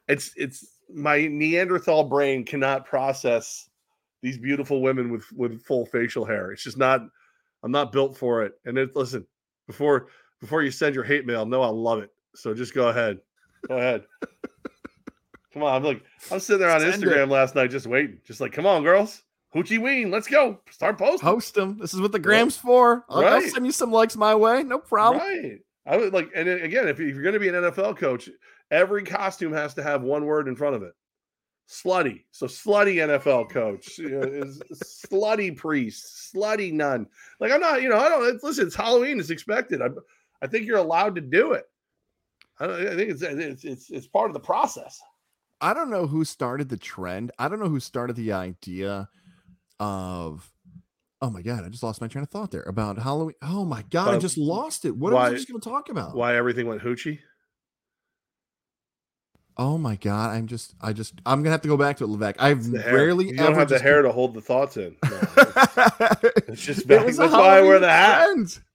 it's 0.07 0.31
it's 0.37 0.79
my 0.93 1.27
Neanderthal 1.27 2.05
brain 2.05 2.45
cannot 2.45 2.85
process 2.85 3.69
these 4.21 4.37
beautiful 4.37 4.81
women 4.81 5.11
with 5.11 5.29
with 5.33 5.61
full 5.63 5.85
facial 5.85 6.23
hair. 6.23 6.51
It's 6.53 6.63
just 6.63 6.77
not. 6.77 7.01
I'm 7.63 7.71
not 7.71 7.91
built 7.91 8.17
for 8.17 8.41
it. 8.43 8.53
And 8.65 8.77
it 8.77 8.95
listen 8.95 9.27
before 9.67 10.07
before 10.39 10.63
you 10.63 10.71
send 10.71 10.95
your 10.95 11.03
hate 11.03 11.25
mail, 11.25 11.45
no, 11.45 11.61
I 11.61 11.67
love 11.67 11.99
it. 11.99 12.09
So 12.35 12.53
just 12.53 12.73
go 12.73 12.87
ahead, 12.87 13.19
go 13.67 13.77
ahead. 13.77 14.05
Come 15.53 15.63
on, 15.63 15.75
I'm 15.75 15.83
like 15.83 16.03
I'm 16.31 16.39
sitting 16.39 16.59
there 16.61 16.69
on 16.71 16.79
Send 16.81 17.03
it. 17.03 17.09
Instagram 17.09 17.29
last 17.29 17.55
night, 17.55 17.71
just 17.71 17.87
waiting, 17.87 18.19
just 18.25 18.39
like, 18.41 18.53
come 18.53 18.65
on, 18.65 18.83
girls, 18.83 19.21
hoochie 19.55 19.81
ween, 19.81 20.09
let's 20.11 20.27
go, 20.27 20.59
start 20.69 20.97
posting. 20.97 21.27
Host 21.27 21.53
them. 21.55 21.77
This 21.77 21.93
is 21.93 21.99
what 22.01 22.11
the 22.11 22.19
Grams 22.19 22.55
for. 22.55 23.03
I'll, 23.09 23.25
I'll 23.25 23.41
send 23.41 23.65
you 23.65 23.71
some 23.71 23.91
likes 23.91 24.15
my 24.15 24.33
way. 24.35 24.63
No 24.63 24.79
problem. 24.79 25.21
Right. 25.21 25.59
I 25.85 25.97
would 25.97 26.13
like, 26.13 26.29
and 26.35 26.47
again, 26.47 26.87
if, 26.87 26.99
you- 26.99 27.07
if 27.07 27.15
you're 27.15 27.23
going 27.23 27.33
to 27.33 27.39
be 27.39 27.49
an 27.49 27.55
NFL 27.55 27.97
coach, 27.97 28.29
every 28.69 29.03
costume 29.03 29.51
has 29.53 29.73
to 29.73 29.83
have 29.83 30.03
one 30.03 30.25
word 30.25 30.47
in 30.47 30.55
front 30.55 30.75
of 30.75 30.83
it. 30.83 30.93
Slutty. 31.69 32.23
So 32.31 32.47
slutty 32.47 32.95
NFL 32.95 33.49
coach 33.49 33.97
you 33.97 34.09
know, 34.09 34.21
is 34.21 34.61
slutty 35.09 35.55
priest, 35.55 36.33
slutty 36.35 36.71
nun. 36.73 37.07
Like 37.39 37.51
I'm 37.51 37.61
not, 37.61 37.81
you 37.81 37.89
know, 37.89 37.97
I 37.97 38.09
don't. 38.09 38.35
It's, 38.35 38.43
listen, 38.43 38.67
it's 38.67 38.75
Halloween. 38.75 39.19
It's 39.19 39.29
expected. 39.29 39.81
I, 39.81 39.87
I 40.41 40.47
think 40.47 40.65
you're 40.65 40.77
allowed 40.79 41.15
to 41.15 41.21
do 41.21 41.53
it. 41.53 41.63
I, 42.59 42.65
I 42.65 42.95
think 42.95 43.11
it's, 43.11 43.21
it's 43.21 43.63
it's 43.63 43.89
it's 43.89 44.07
part 44.07 44.29
of 44.29 44.33
the 44.33 44.39
process. 44.41 44.99
I 45.61 45.73
don't 45.73 45.89
know 45.89 46.07
who 46.07 46.25
started 46.25 46.69
the 46.69 46.77
trend. 46.77 47.31
I 47.37 47.47
don't 47.47 47.59
know 47.59 47.69
who 47.69 47.79
started 47.79 48.15
the 48.15 48.31
idea 48.33 49.09
of. 49.79 50.51
Oh 51.23 51.29
my 51.29 51.43
god! 51.43 51.63
I 51.63 51.69
just 51.69 51.83
lost 51.83 52.01
my 52.01 52.07
train 52.07 52.23
of 52.23 52.29
thought 52.29 52.49
there 52.49 52.63
about 52.63 52.97
Halloween. 52.97 53.35
Oh 53.43 53.63
my 53.63 53.83
god! 53.91 54.15
I 54.15 54.17
just 54.17 54.37
lost 54.39 54.85
it. 54.85 54.97
What 54.97 55.13
was 55.13 55.19
why- 55.19 55.27
I 55.27 55.33
just 55.35 55.47
going 55.47 55.61
to 55.61 55.69
talk 55.69 55.89
about? 55.89 56.15
Why 56.15 56.35
everything 56.35 56.65
went 56.67 56.81
hoochie? 56.81 57.19
Oh 59.57 59.77
my 59.77 59.97
god! 59.97 60.31
I'm 60.31 60.47
just. 60.47 60.73
I 60.81 60.93
just. 60.93 61.13
I'm 61.25 61.41
gonna 61.43 61.51
have 61.51 61.61
to 61.61 61.67
go 61.67 61.77
back 61.77 61.97
to 61.97 62.05
it, 62.05 62.07
Levesque. 62.07 62.37
I've 62.41 62.65
rarely 62.71 63.27
you 63.27 63.35
don't 63.37 63.53
have 63.53 63.69
the 63.69 63.77
hair 63.79 64.01
to 64.01 64.11
hold 64.11 64.33
the 64.33 64.41
thoughts 64.41 64.77
in. 64.77 64.95
No, 65.05 65.17
it's- 65.17 66.43
it's 66.47 66.61
just 66.65 66.87
back- 66.87 67.05
that's 67.05 67.17
why 67.17 67.57
I 67.57 67.61
wear 67.61 67.79
the 67.79 67.89
hat. 67.89 68.27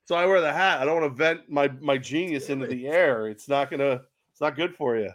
So 0.04 0.14
I 0.14 0.26
wear 0.26 0.40
the 0.40 0.52
hat. 0.52 0.80
I 0.80 0.84
don't 0.84 1.00
want 1.00 1.12
to 1.12 1.16
vent 1.16 1.50
my 1.50 1.68
my 1.80 1.98
genius 1.98 2.48
into 2.48 2.66
the 2.66 2.86
air. 2.86 3.26
It's 3.26 3.48
not 3.48 3.70
gonna. 3.70 4.02
It's 4.32 4.40
not 4.40 4.54
good 4.54 4.74
for 4.76 4.96
you. 4.96 5.10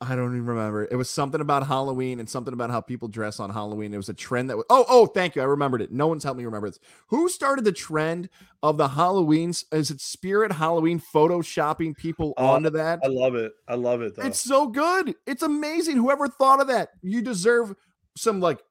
I 0.00 0.14
don't 0.14 0.34
even 0.34 0.46
remember. 0.46 0.86
It 0.90 0.96
was 0.96 1.08
something 1.08 1.40
about 1.40 1.66
Halloween 1.66 2.20
and 2.20 2.28
something 2.28 2.52
about 2.52 2.70
how 2.70 2.82
people 2.82 3.08
dress 3.08 3.40
on 3.40 3.48
Halloween. 3.48 3.94
It 3.94 3.96
was 3.96 4.10
a 4.10 4.14
trend 4.14 4.50
that 4.50 4.56
was. 4.56 4.66
Oh, 4.68 4.84
oh, 4.88 5.06
thank 5.06 5.34
you. 5.34 5.40
I 5.40 5.46
remembered 5.46 5.80
it. 5.80 5.90
No 5.90 6.06
one's 6.06 6.22
helped 6.22 6.36
me 6.36 6.44
remember 6.44 6.68
this. 6.68 6.78
Who 7.08 7.30
started 7.30 7.64
the 7.64 7.72
trend 7.72 8.28
of 8.62 8.76
the 8.76 8.88
Halloweens? 8.88 9.64
Is 9.72 9.90
it 9.90 10.02
Spirit 10.02 10.52
Halloween 10.52 11.00
photoshopping 11.00 11.96
people 11.96 12.34
Oh, 12.36 12.46
onto 12.46 12.68
that? 12.70 13.00
I 13.02 13.08
love 13.08 13.36
it. 13.36 13.52
I 13.68 13.74
love 13.74 14.02
it 14.02 14.16
though. 14.16 14.24
It's 14.24 14.40
so 14.40 14.66
good. 14.66 15.14
It's 15.26 15.42
amazing. 15.42 15.96
Whoever 15.96 16.28
thought 16.28 16.60
of 16.60 16.66
that, 16.66 16.90
you 17.00 17.22
deserve 17.22 17.74
some 18.18 18.38
like 18.38 18.62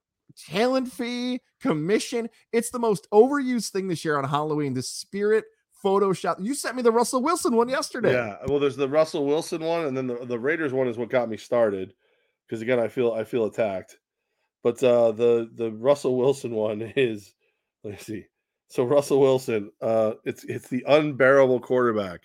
talent 0.48 0.92
fee, 0.92 1.42
commission. 1.60 2.30
It's 2.52 2.70
the 2.70 2.80
most 2.80 3.08
overused 3.12 3.72
thing 3.72 3.88
this 3.88 4.06
year 4.06 4.18
on 4.18 4.26
Halloween. 4.26 4.76
The 4.76 4.84
spirit 4.84 5.46
Photoshop. 5.86 6.44
You 6.44 6.56
sent 6.56 6.76
me 6.76 6.82
the 6.82 6.92
Russell 6.92 7.22
Wilson 7.22 7.56
one 7.56 7.70
yesterday. 7.70 8.14
Yeah, 8.14 8.38
well, 8.48 8.60
there's 8.60 8.76
the 8.76 8.90
Russell 8.90 9.26
Wilson 9.26 9.64
one, 9.64 9.86
and 9.86 9.96
then 9.96 10.08
the, 10.08 10.26
the 10.26 10.40
Raiders 10.40 10.74
one 10.74 10.88
is 10.88 10.98
what 10.98 11.10
got 11.10 11.30
me 11.30 11.38
started. 11.38 11.94
Because 12.48 12.62
again, 12.62 12.80
I 12.80 12.88
feel 12.88 13.14
I 13.14 13.24
feel 13.24 13.46
attacked. 13.46 14.00
But 14.64 14.84
uh, 14.84 15.12
the 15.12 15.50
the 15.54 15.72
Russell 15.72 16.18
Wilson 16.18 16.52
one 16.52 16.82
is 16.96 17.34
let's 17.84 18.06
see. 18.06 18.26
So 18.68 18.84
Russell 18.84 19.20
Wilson, 19.20 19.72
uh, 19.80 20.14
it's 20.26 20.44
it's 20.46 20.68
the 20.68 20.84
unbearable 20.88 21.60
quarterback. 21.60 22.22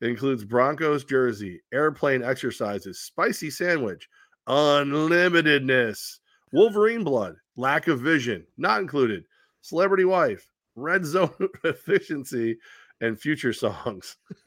It 0.00 0.08
includes 0.08 0.44
Broncos 0.44 1.04
jersey, 1.04 1.60
airplane 1.72 2.22
exercises, 2.22 3.00
spicy 3.00 3.50
sandwich, 3.50 4.06
unlimitedness, 4.46 6.18
Wolverine 6.52 7.04
blood, 7.04 7.36
lack 7.56 7.88
of 7.88 8.00
vision, 8.00 8.46
not 8.58 8.80
included, 8.80 9.24
celebrity 9.62 10.04
wife, 10.04 10.48
red 10.76 11.04
zone 11.04 11.34
efficiency, 11.64 12.58
and 13.00 13.20
future 13.20 13.52
songs. 13.52 14.16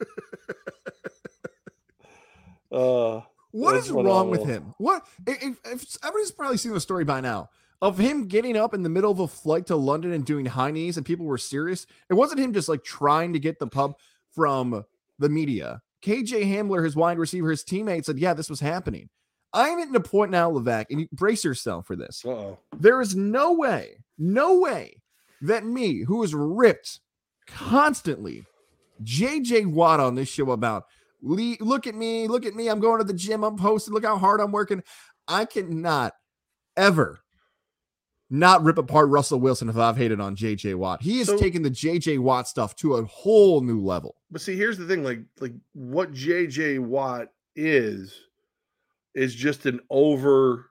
uh, 2.72 3.20
what 3.50 3.72
that's 3.72 3.86
is 3.86 3.92
wrong 3.92 4.30
with 4.30 4.46
him? 4.46 4.74
What 4.78 5.06
if, 5.26 5.58
if 5.64 5.96
everybody's 6.02 6.32
probably 6.32 6.56
seen 6.56 6.72
the 6.72 6.80
story 6.80 7.04
by 7.04 7.20
now 7.20 7.50
of 7.80 7.98
him 7.98 8.28
getting 8.28 8.56
up 8.56 8.74
in 8.74 8.82
the 8.82 8.88
middle 8.88 9.10
of 9.10 9.20
a 9.20 9.28
flight 9.28 9.66
to 9.66 9.76
London 9.76 10.12
and 10.12 10.24
doing 10.24 10.46
high 10.46 10.70
knees 10.70 10.96
and 10.96 11.04
people 11.04 11.26
were 11.26 11.38
serious? 11.38 11.86
It 12.08 12.14
wasn't 12.14 12.40
him 12.40 12.52
just 12.52 12.68
like 12.68 12.84
trying 12.84 13.32
to 13.34 13.38
get 13.38 13.58
the 13.58 13.66
pub 13.66 13.96
from 14.34 14.84
the 15.18 15.28
media. 15.28 15.82
KJ 16.02 16.44
Hamler, 16.46 16.84
his 16.84 16.96
wide 16.96 17.18
receiver, 17.18 17.50
his 17.50 17.62
teammate 17.62 18.04
said, 18.04 18.18
Yeah, 18.18 18.34
this 18.34 18.50
was 18.50 18.60
happening. 18.60 19.08
I'm 19.52 19.78
at 19.78 19.94
a 19.94 20.00
point 20.00 20.30
now, 20.30 20.50
Levac, 20.50 20.86
and 20.90 21.00
you 21.00 21.08
brace 21.12 21.44
yourself 21.44 21.86
for 21.86 21.94
this. 21.94 22.24
Uh-oh. 22.24 22.58
There 22.78 23.00
is 23.02 23.14
no 23.14 23.52
way, 23.52 24.02
no 24.18 24.58
way 24.58 25.02
that 25.42 25.64
me, 25.66 26.02
who 26.04 26.22
is 26.22 26.34
ripped 26.34 27.00
constantly, 27.46 28.44
JJ 29.02 29.66
Watt 29.66 30.00
on 30.00 30.14
this 30.14 30.28
show 30.28 30.50
about 30.52 30.84
"Le- 31.22 31.56
look 31.60 31.86
at 31.86 31.94
me, 31.94 32.28
look 32.28 32.44
at 32.46 32.54
me, 32.54 32.68
I'm 32.68 32.80
going 32.80 32.98
to 32.98 33.04
the 33.04 33.12
gym, 33.14 33.44
I'm 33.44 33.56
posted, 33.56 33.92
look 33.94 34.04
how 34.04 34.18
hard 34.18 34.40
I'm 34.40 34.52
working. 34.52 34.82
I 35.28 35.44
cannot 35.44 36.14
ever 36.76 37.20
not 38.30 38.62
rip 38.64 38.78
apart 38.78 39.08
Russell 39.08 39.40
Wilson 39.40 39.68
if 39.68 39.76
I've 39.76 39.96
hated 39.96 40.20
on 40.20 40.34
JJ 40.36 40.74
Watt. 40.76 41.02
He 41.02 41.20
is 41.20 41.26
So- 41.26 41.38
taken 41.38 41.62
the 41.62 41.70
JJ 41.70 42.18
Watt 42.18 42.48
stuff 42.48 42.74
to 42.76 42.94
a 42.94 43.04
whole 43.04 43.60
new 43.60 43.80
level. 43.80 44.16
But 44.30 44.40
see, 44.40 44.56
here's 44.56 44.78
the 44.78 44.86
thing: 44.86 45.04
like, 45.04 45.20
like 45.40 45.52
what 45.74 46.12
JJ 46.12 46.78
Watt 46.78 47.28
is, 47.56 48.14
is 49.14 49.34
just 49.34 49.66
an 49.66 49.80
over 49.90 50.70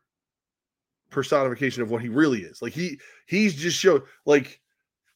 personification 1.11 1.83
of 1.83 1.91
what 1.91 2.01
he 2.01 2.07
really 2.09 2.41
is. 2.41 2.61
Like 2.61 2.73
he 2.73 2.99
he's 3.27 3.53
just 3.53 3.77
showed 3.77 4.03
like 4.25 4.60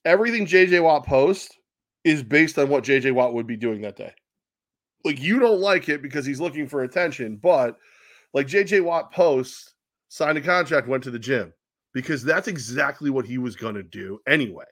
everything 0.05 0.45
JJ 0.45 0.83
Watt 0.83 1.05
posts 1.05 1.57
is 2.03 2.23
based 2.23 2.57
on 2.59 2.69
what 2.69 2.83
JJ 2.83 3.11
Watt 3.13 3.33
would 3.33 3.47
be 3.47 3.57
doing 3.57 3.81
that 3.81 3.97
day. 3.97 4.13
Like 5.03 5.19
you 5.19 5.39
don't 5.39 5.59
like 5.59 5.89
it 5.89 6.01
because 6.01 6.25
he's 6.25 6.39
looking 6.39 6.67
for 6.67 6.83
attention, 6.83 7.37
but 7.37 7.77
like 8.33 8.47
JJ 8.47 8.83
Watt 8.83 9.11
posts, 9.11 9.73
signed 10.07 10.37
a 10.37 10.41
contract, 10.41 10.87
went 10.87 11.03
to 11.03 11.11
the 11.11 11.19
gym 11.19 11.51
because 11.93 12.23
that's 12.23 12.47
exactly 12.47 13.09
what 13.09 13.25
he 13.25 13.37
was 13.37 13.55
gonna 13.55 13.83
do 13.83 14.19
anyway. 14.27 14.65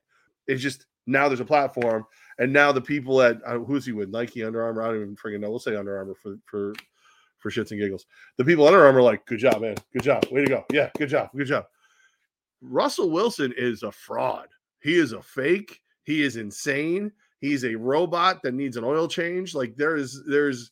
It's 0.48 0.62
just 0.62 0.86
now 1.06 1.28
there's 1.28 1.40
a 1.40 1.46
platform, 1.46 2.06
and 2.40 2.54
now 2.54 2.72
the 2.72 2.82
people 2.82 3.22
at 3.22 3.38
uh, 3.46 3.60
who's 3.60 3.86
he 3.86 3.92
with 3.92 4.10
Nike, 4.10 4.44
Under 4.44 4.64
Armour. 4.64 4.84
I 4.84 4.88
don't 4.88 5.02
even 5.02 5.16
freaking 5.16 5.40
know. 5.40 5.50
We'll 5.50 5.60
say 5.60 5.76
Under 5.76 5.98
Armour 5.98 6.16
for 6.16 6.38
for 6.46 6.74
for 7.40 7.52
shits 7.52 7.72
and 7.72 7.80
giggles. 7.80 8.06
The 8.38 8.46
people 8.46 8.66
Under 8.66 8.86
Armour 8.86 9.02
like, 9.02 9.26
good 9.26 9.40
job, 9.40 9.62
man, 9.62 9.76
good 9.92 10.04
job, 10.04 10.26
way 10.32 10.44
to 10.44 10.50
go, 10.50 10.66
yeah, 10.72 10.90
good 10.98 11.10
job, 11.10 11.30
good 11.36 11.48
job. 11.48 11.66
Russell 12.62 13.10
Wilson 13.10 13.54
is 13.58 13.84
a 13.84 13.92
fraud. 13.92 14.48
He 14.84 14.96
is 14.96 15.14
a 15.14 15.22
fake. 15.22 15.80
He 16.04 16.22
is 16.22 16.36
insane. 16.36 17.12
He's 17.40 17.66
a 17.66 17.76
robot 17.76 18.44
that 18.44 18.54
needs 18.54 18.78
an 18.78 18.84
oil 18.84 19.08
change. 19.08 19.56
Like 19.56 19.76
there 19.76 19.96
is, 19.96 20.22
there's 20.28 20.72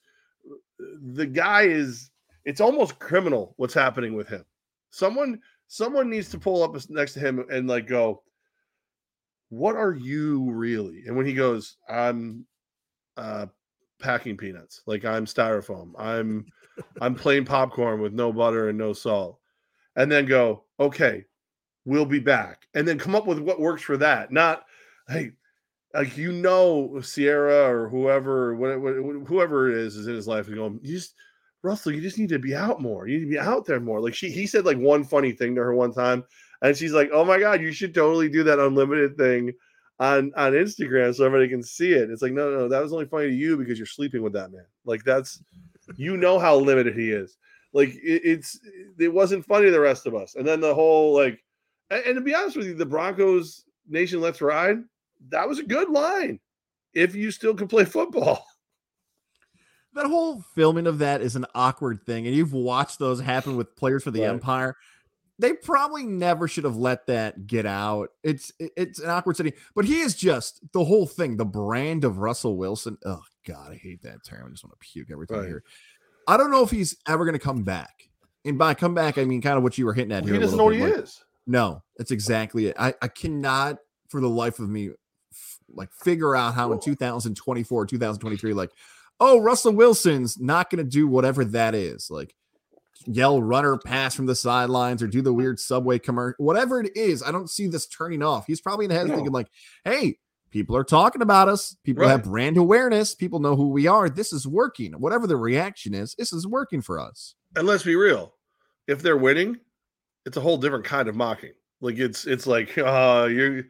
the 0.77 1.25
guy 1.25 1.63
is. 1.63 2.11
It's 2.43 2.61
almost 2.61 2.99
criminal 2.99 3.53
what's 3.57 3.73
happening 3.73 4.15
with 4.15 4.27
him. 4.27 4.43
Someone, 4.89 5.39
someone 5.67 6.09
needs 6.09 6.29
to 6.29 6.39
pull 6.39 6.63
up 6.63 6.75
next 6.89 7.13
to 7.13 7.19
him 7.19 7.45
and 7.49 7.67
like 7.67 7.87
go, 7.87 8.23
what 9.49 9.75
are 9.75 9.93
you 9.93 10.51
really? 10.51 11.03
And 11.05 11.15
when 11.15 11.25
he 11.25 11.33
goes, 11.33 11.77
I'm 11.89 12.45
uh 13.17 13.45
packing 13.99 14.37
peanuts, 14.37 14.81
like 14.87 15.05
I'm 15.05 15.25
styrofoam, 15.25 15.91
I'm 15.97 16.45
I'm 16.99 17.13
plain 17.13 17.45
popcorn 17.45 18.01
with 18.01 18.13
no 18.13 18.33
butter 18.33 18.69
and 18.69 18.77
no 18.77 18.93
salt. 18.93 19.39
And 19.95 20.11
then 20.11 20.25
go, 20.25 20.63
okay, 20.79 21.25
we'll 21.85 22.05
be 22.05 22.19
back. 22.19 22.67
And 22.73 22.87
then 22.87 22.99
come 22.99 23.15
up 23.15 23.27
with 23.27 23.39
what 23.39 23.59
works 23.59 23.81
for 23.81 23.97
that. 23.97 24.31
Not 24.31 24.65
hey, 25.07 25.31
like 25.93 26.17
you 26.17 26.31
know 26.31 27.01
Ciara 27.01 27.69
or 27.69 27.89
whoever 27.89 28.55
whatever 28.55 29.01
whoever 29.25 29.69
it 29.69 29.77
is 29.77 29.95
is 29.95 30.07
in 30.07 30.15
his 30.15 30.27
life 30.27 30.47
and 30.47 30.55
going, 30.55 30.79
you 30.81 30.95
just 30.95 31.15
Russell, 31.63 31.91
you 31.91 32.01
just 32.01 32.17
need 32.17 32.29
to 32.29 32.39
be 32.39 32.55
out 32.55 32.81
more. 32.81 33.07
You 33.07 33.19
need 33.19 33.25
to 33.25 33.31
be 33.31 33.39
out 33.39 33.65
there 33.65 33.79
more. 33.79 34.01
Like 34.01 34.15
she 34.15 34.31
he 34.31 34.47
said 34.47 34.65
like 34.65 34.77
one 34.77 35.03
funny 35.03 35.31
thing 35.31 35.55
to 35.55 35.61
her 35.61 35.73
one 35.73 35.93
time 35.93 36.23
and 36.61 36.77
she's 36.77 36.93
like, 36.93 37.09
"Oh 37.11 37.25
my 37.25 37.39
god, 37.39 37.61
you 37.61 37.71
should 37.71 37.93
totally 37.93 38.29
do 38.29 38.43
that 38.43 38.59
unlimited 38.59 39.17
thing 39.17 39.53
on 39.99 40.31
on 40.35 40.53
Instagram 40.53 41.13
so 41.13 41.25
everybody 41.25 41.49
can 41.49 41.63
see 41.63 41.93
it." 41.93 42.09
It's 42.09 42.21
like, 42.21 42.33
no, 42.33 42.51
no, 42.51 42.67
that 42.67 42.81
was 42.81 42.93
only 42.93 43.05
funny 43.05 43.27
to 43.27 43.35
you 43.35 43.57
because 43.57 43.77
you're 43.77 43.85
sleeping 43.87 44.21
with 44.21 44.33
that 44.33 44.51
man. 44.51 44.65
Like 44.85 45.03
that's, 45.03 45.43
you 45.95 46.17
know 46.17 46.39
how 46.39 46.55
limited 46.57 46.95
he 46.95 47.11
is. 47.11 47.37
Like 47.73 47.89
it, 47.89 48.21
it's 48.23 48.59
it 48.99 49.13
wasn't 49.13 49.45
funny 49.45 49.65
to 49.65 49.71
the 49.71 49.79
rest 49.79 50.05
of 50.05 50.15
us. 50.15 50.35
And 50.35 50.47
then 50.47 50.61
the 50.61 50.75
whole 50.75 51.15
like, 51.15 51.43
and, 51.91 52.15
to 52.15 52.21
be 52.21 52.33
honest 52.35 52.57
with 52.57 52.67
you, 52.67 52.73
the 52.75 52.85
Broncos 52.85 53.63
Nation 53.87 54.21
Let's 54.21 54.41
Ride, 54.41 54.77
that 55.29 55.47
was 55.47 55.59
a 55.59 55.63
good 55.63 55.89
line. 55.89 56.39
If 56.93 57.15
you 57.15 57.31
still 57.31 57.53
can 57.55 57.67
play 57.67 57.85
football, 57.97 58.45
That 59.93 60.05
whole 60.07 60.41
filming 60.55 60.87
of 60.87 60.99
that 60.99 61.21
is 61.21 61.35
an 61.35 61.45
awkward 61.53 62.05
thing, 62.05 62.25
and 62.27 62.35
you've 62.35 62.53
watched 62.53 62.99
those 62.99 63.19
happen 63.19 63.57
with 63.57 63.75
players 63.75 64.03
for 64.03 64.11
the 64.11 64.21
Right. 64.21 64.29
Empire. 64.29 64.75
They 65.39 65.53
probably 65.53 66.03
never 66.05 66.47
should 66.47 66.65
have 66.65 66.77
let 66.77 67.07
that 67.07 67.47
get 67.47 67.65
out. 67.65 68.09
It's 68.23 68.51
it's 68.59 68.99
an 68.99 69.09
awkward 69.09 69.37
city, 69.37 69.53
but 69.75 69.85
he 69.85 69.99
is 70.01 70.15
just 70.15 70.61
the 70.71 70.83
whole 70.85 71.07
thing, 71.07 71.35
the 71.37 71.45
brand 71.45 72.03
of 72.05 72.19
Russell 72.19 72.57
Wilson. 72.57 72.97
Oh 73.05 73.21
God, 73.47 73.71
I 73.71 73.75
hate 73.75 74.03
that 74.03 74.23
term. 74.23 74.45
I 74.47 74.51
just 74.51 74.63
want 74.63 74.73
to 74.79 74.87
puke 74.87 75.09
every 75.11 75.25
time 75.25 75.37
I 75.37 75.39
Right. 75.41 75.47
hear. 75.47 75.63
I 76.27 76.37
don't 76.37 76.51
know 76.51 76.61
if 76.63 76.69
he's 76.69 76.95
ever 77.07 77.25
going 77.25 77.33
to 77.33 77.43
come 77.43 77.63
back. 77.63 78.07
And 78.45 78.57
by 78.59 78.75
come 78.75 78.93
back, 78.93 79.17
I 79.17 79.25
mean 79.25 79.41
kind 79.41 79.57
of 79.57 79.63
what 79.63 79.77
you 79.79 79.85
were 79.87 79.93
hitting 79.93 80.11
at 80.11 80.23
he 80.23 80.29
here. 80.29 80.37
a 80.37 80.43
doesn't 80.43 80.57
know 80.57 80.65
what 80.65 80.75
he 80.75 80.81
like- 80.83 80.99
is. 80.99 81.23
No, 81.51 81.83
that's 81.97 82.11
exactly 82.11 82.67
it. 82.67 82.75
I, 82.79 82.93
I 83.01 83.07
cannot 83.07 83.77
for 84.09 84.21
the 84.21 84.29
life 84.29 84.59
of 84.59 84.69
me 84.69 84.89
f- 85.31 85.57
like 85.69 85.89
figure 85.93 86.35
out 86.35 86.53
how 86.53 86.71
in 86.71 86.79
2024, 86.79 87.85
2023, 87.85 88.53
like, 88.53 88.71
oh, 89.19 89.39
Russell 89.39 89.73
Wilson's 89.73 90.39
not 90.39 90.69
going 90.69 90.83
to 90.83 90.89
do 90.89 91.07
whatever 91.07 91.43
that 91.45 91.75
is. 91.75 92.09
Like, 92.09 92.33
yell 93.05 93.41
runner 93.41 93.77
pass 93.77 94.15
from 94.15 94.27
the 94.27 94.35
sidelines 94.35 95.01
or 95.01 95.07
do 95.07 95.21
the 95.21 95.33
weird 95.33 95.59
subway 95.59 95.97
commercial, 95.99 96.43
whatever 96.43 96.79
it 96.81 96.95
is. 96.95 97.23
I 97.23 97.31
don't 97.31 97.49
see 97.49 97.67
this 97.67 97.87
turning 97.87 98.21
off. 98.23 98.45
He's 98.47 98.61
probably 98.61 98.85
in 98.85 98.89
the 98.89 98.95
head 98.95 99.07
No. 99.07 99.15
thinking, 99.15 99.33
like, 99.33 99.47
hey, 99.85 100.17
people 100.51 100.75
are 100.77 100.83
talking 100.83 101.21
about 101.21 101.49
us. 101.49 101.75
People 101.83 102.07
have 102.07 102.23
brand 102.23 102.57
awareness. 102.57 103.15
People 103.15 103.39
know 103.39 103.55
who 103.55 103.69
we 103.69 103.87
are. 103.87 104.09
This 104.09 104.31
is 104.33 104.47
working. 104.47 104.93
Whatever 104.93 105.25
the 105.27 105.37
reaction 105.37 105.93
is, 105.93 106.13
this 106.17 106.31
is 106.31 106.45
working 106.47 106.81
for 106.81 106.99
us. 106.99 107.35
and 107.55 107.65
let's 107.67 107.83
be 107.83 107.95
real 107.95 108.33
if 108.87 109.01
they're 109.01 109.17
winning 109.17 109.57
it's 110.25 110.37
a 110.37 110.41
whole 110.41 110.57
different 110.57 110.85
kind 110.85 111.07
of 111.07 111.15
mocking. 111.15 111.53
Like 111.79 111.97
it's 111.97 112.25
it's 112.25 112.47
like 112.47 112.77
uh 112.77 113.27
you're 113.29 113.63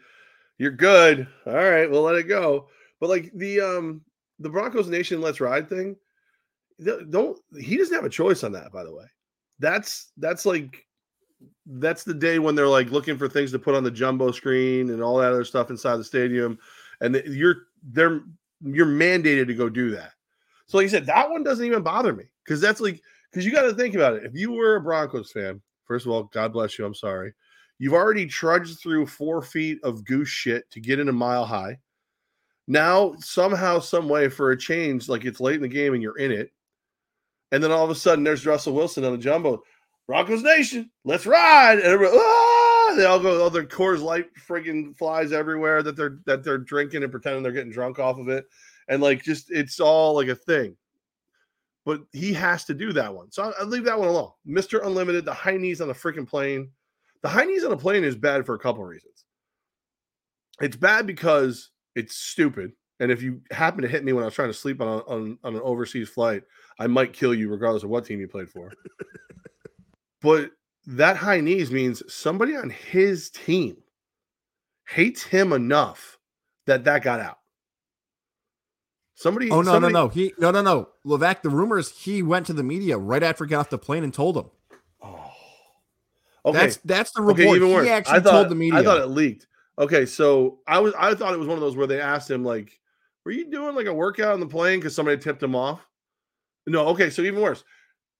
you're 0.57 0.71
good. 0.71 1.27
All 1.45 1.53
right 1.53 1.89
we'll 1.89 2.03
let 2.03 2.15
it 2.15 2.27
go. 2.27 2.67
But 2.99 3.09
like 3.09 3.31
the 3.33 3.61
um 3.61 4.01
the 4.39 4.49
broncos 4.49 4.87
nation 4.87 5.21
let's 5.21 5.39
ride 5.39 5.69
thing 5.69 5.95
don't 7.11 7.39
he 7.59 7.77
doesn't 7.77 7.93
have 7.93 8.05
a 8.05 8.09
choice 8.09 8.43
on 8.43 8.51
that 8.53 8.71
by 8.71 8.83
the 8.83 8.93
way. 8.93 9.05
That's 9.59 10.11
that's 10.17 10.45
like 10.45 10.85
that's 11.65 12.03
the 12.03 12.13
day 12.13 12.39
when 12.39 12.55
they're 12.55 12.67
like 12.67 12.91
looking 12.91 13.17
for 13.17 13.29
things 13.29 13.51
to 13.51 13.59
put 13.59 13.75
on 13.75 13.83
the 13.83 13.91
jumbo 13.91 14.31
screen 14.31 14.89
and 14.89 15.01
all 15.01 15.17
that 15.17 15.31
other 15.31 15.45
stuff 15.45 15.69
inside 15.69 15.97
the 15.97 16.03
stadium 16.03 16.57
and 17.01 17.15
you're 17.25 17.67
they're 17.91 18.21
you're 18.63 18.85
mandated 18.85 19.47
to 19.47 19.55
go 19.55 19.69
do 19.69 19.91
that. 19.91 20.11
So 20.67 20.77
like 20.77 20.85
i 20.85 20.89
said 20.89 21.05
that 21.07 21.29
one 21.29 21.43
doesn't 21.43 21.65
even 21.65 21.83
bother 21.83 22.13
me 22.13 22.25
because 22.43 22.61
that's 22.61 22.81
like 22.81 23.01
because 23.31 23.45
you 23.45 23.51
got 23.51 23.63
to 23.63 23.73
think 23.73 23.95
about 23.95 24.15
it. 24.15 24.23
If 24.23 24.35
you 24.35 24.51
were 24.51 24.75
a 24.75 24.81
Broncos 24.81 25.31
fan, 25.31 25.61
first 25.91 26.05
of 26.05 26.13
all, 26.13 26.23
God 26.23 26.53
bless 26.53 26.79
you. 26.79 26.85
I'm 26.85 26.95
sorry. 26.95 27.33
You've 27.77 27.93
already 27.93 28.25
trudged 28.25 28.79
through 28.79 29.07
four 29.07 29.41
feet 29.41 29.77
of 29.83 30.05
goose 30.05 30.29
shit 30.29 30.63
to 30.71 30.79
get 30.79 30.99
in 30.99 31.09
a 31.09 31.11
mile 31.11 31.43
high. 31.45 31.79
Now, 32.65 33.15
somehow, 33.19 33.79
some 33.79 34.07
way, 34.07 34.29
for 34.29 34.51
a 34.51 34.57
change, 34.57 35.09
like 35.09 35.25
it's 35.25 35.41
late 35.41 35.55
in 35.55 35.61
the 35.61 35.67
game 35.67 35.93
and 35.93 36.01
you're 36.01 36.17
in 36.17 36.31
it, 36.31 36.53
and 37.51 37.61
then 37.61 37.73
all 37.73 37.83
of 37.83 37.89
a 37.89 37.95
sudden 37.95 38.23
there's 38.23 38.45
Russell 38.45 38.73
Wilson 38.73 39.03
on 39.03 39.11
the 39.11 39.17
jumbo. 39.17 39.61
Broncos 40.07 40.43
Nation, 40.43 40.89
let's 41.03 41.25
ride! 41.25 41.79
And 41.79 41.87
everybody, 41.87 42.17
ah! 42.17 42.93
they 42.95 43.03
all 43.03 43.19
go. 43.19 43.43
All 43.43 43.49
their 43.49 43.65
Coors 43.65 44.01
Light 44.01 44.27
friggin' 44.47 44.95
flies 44.97 45.33
everywhere 45.33 45.83
that 45.83 45.97
they're 45.97 46.19
that 46.25 46.45
they're 46.45 46.57
drinking 46.57 47.03
and 47.03 47.11
pretending 47.11 47.43
they're 47.43 47.51
getting 47.51 47.69
drunk 47.69 47.99
off 47.99 48.17
of 48.17 48.29
it, 48.29 48.45
and 48.87 49.01
like 49.01 49.23
just 49.23 49.51
it's 49.51 49.81
all 49.81 50.15
like 50.15 50.29
a 50.29 50.35
thing 50.35 50.77
but 51.85 52.01
he 52.11 52.33
has 52.33 52.65
to 52.65 52.73
do 52.73 52.93
that 52.93 53.13
one. 53.13 53.31
So 53.31 53.43
I, 53.43 53.61
I 53.61 53.63
leave 53.63 53.85
that 53.85 53.99
one 53.99 54.09
alone. 54.09 54.31
Mr. 54.47 54.85
Unlimited, 54.85 55.25
the 55.25 55.33
high 55.33 55.57
knees 55.57 55.81
on 55.81 55.87
the 55.87 55.93
freaking 55.93 56.27
plane, 56.27 56.71
The 57.23 57.29
high 57.29 57.45
knees 57.45 57.63
on 57.63 57.71
a 57.71 57.77
plane 57.77 58.03
is 58.03 58.15
bad 58.15 58.45
for 58.45 58.55
a 58.55 58.59
couple 58.59 58.83
of 58.83 58.89
reasons. 58.89 59.25
It's 60.59 60.75
bad 60.75 61.07
because 61.07 61.71
it's 61.95 62.15
stupid. 62.15 62.73
And 62.99 63.11
if 63.11 63.23
you 63.23 63.41
happen 63.49 63.81
to 63.81 63.87
hit 63.87 64.03
me 64.03 64.13
when 64.13 64.23
I 64.23 64.27
was 64.27 64.35
trying 64.35 64.49
to 64.49 64.53
sleep 64.53 64.79
on, 64.79 64.87
a, 64.87 64.97
on, 65.05 65.37
on 65.43 65.55
an 65.55 65.61
overseas 65.61 66.09
flight, 66.09 66.43
I 66.79 66.85
might 66.85 67.13
kill 67.13 67.33
you 67.33 67.49
regardless 67.49 67.83
of 67.83 67.89
what 67.89 68.05
team 68.05 68.19
you 68.19 68.27
played 68.27 68.49
for. 68.49 68.71
but 70.21 70.51
that 70.85 71.17
high 71.17 71.41
knees 71.41 71.71
means 71.71 72.03
somebody 72.13 72.55
on 72.55 72.69
his 72.69 73.31
team 73.31 73.77
hates 74.87 75.23
him 75.23 75.51
enough 75.53 76.19
that 76.67 76.83
that 76.83 77.03
got 77.03 77.19
out. 77.19 77.37
Somebody. 79.21 79.51
Oh 79.51 79.61
no, 79.61 79.73
somebody, 79.73 79.93
no, 79.93 80.05
no. 80.05 80.07
He 80.09 80.33
no, 80.39 80.49
no, 80.49 80.63
no. 80.63 80.89
Levac. 81.05 81.43
The 81.43 81.51
rumors 81.51 81.91
he 81.91 82.23
went 82.23 82.47
to 82.47 82.53
the 82.53 82.63
media 82.63 82.97
right 82.97 83.21
after 83.21 83.45
he 83.45 83.51
got 83.51 83.59
off 83.59 83.69
the 83.69 83.77
plane 83.77 84.03
and 84.03 84.11
told 84.11 84.35
them. 84.35 84.49
Oh. 84.99 85.31
Okay. 86.43 86.57
That's 86.57 86.77
that's 86.77 87.11
the 87.11 87.21
report. 87.21 87.47
Okay, 87.47 87.55
even 87.55 87.71
worse. 87.71 87.85
He 87.85 87.91
actually 87.91 88.17
I 88.17 88.19
thought, 88.19 88.31
told 88.31 88.49
the 88.49 88.55
media. 88.55 88.79
I 88.79 88.83
thought 88.83 88.99
it 88.99 89.05
leaked. 89.09 89.45
Okay, 89.77 90.07
so 90.07 90.57
I 90.65 90.79
was 90.79 90.95
I 90.97 91.13
thought 91.13 91.35
it 91.35 91.37
was 91.37 91.47
one 91.47 91.55
of 91.55 91.61
those 91.61 91.77
where 91.77 91.85
they 91.85 92.01
asked 92.01 92.31
him 92.31 92.43
like, 92.43 92.79
"Were 93.23 93.31
you 93.31 93.51
doing 93.51 93.75
like 93.75 93.85
a 93.85 93.93
workout 93.93 94.33
on 94.33 94.39
the 94.39 94.47
plane 94.47 94.79
because 94.79 94.95
somebody 94.95 95.21
tipped 95.21 95.43
him 95.43 95.55
off?" 95.55 95.85
No. 96.65 96.87
Okay, 96.87 97.11
so 97.11 97.21
even 97.21 97.41
worse. 97.41 97.63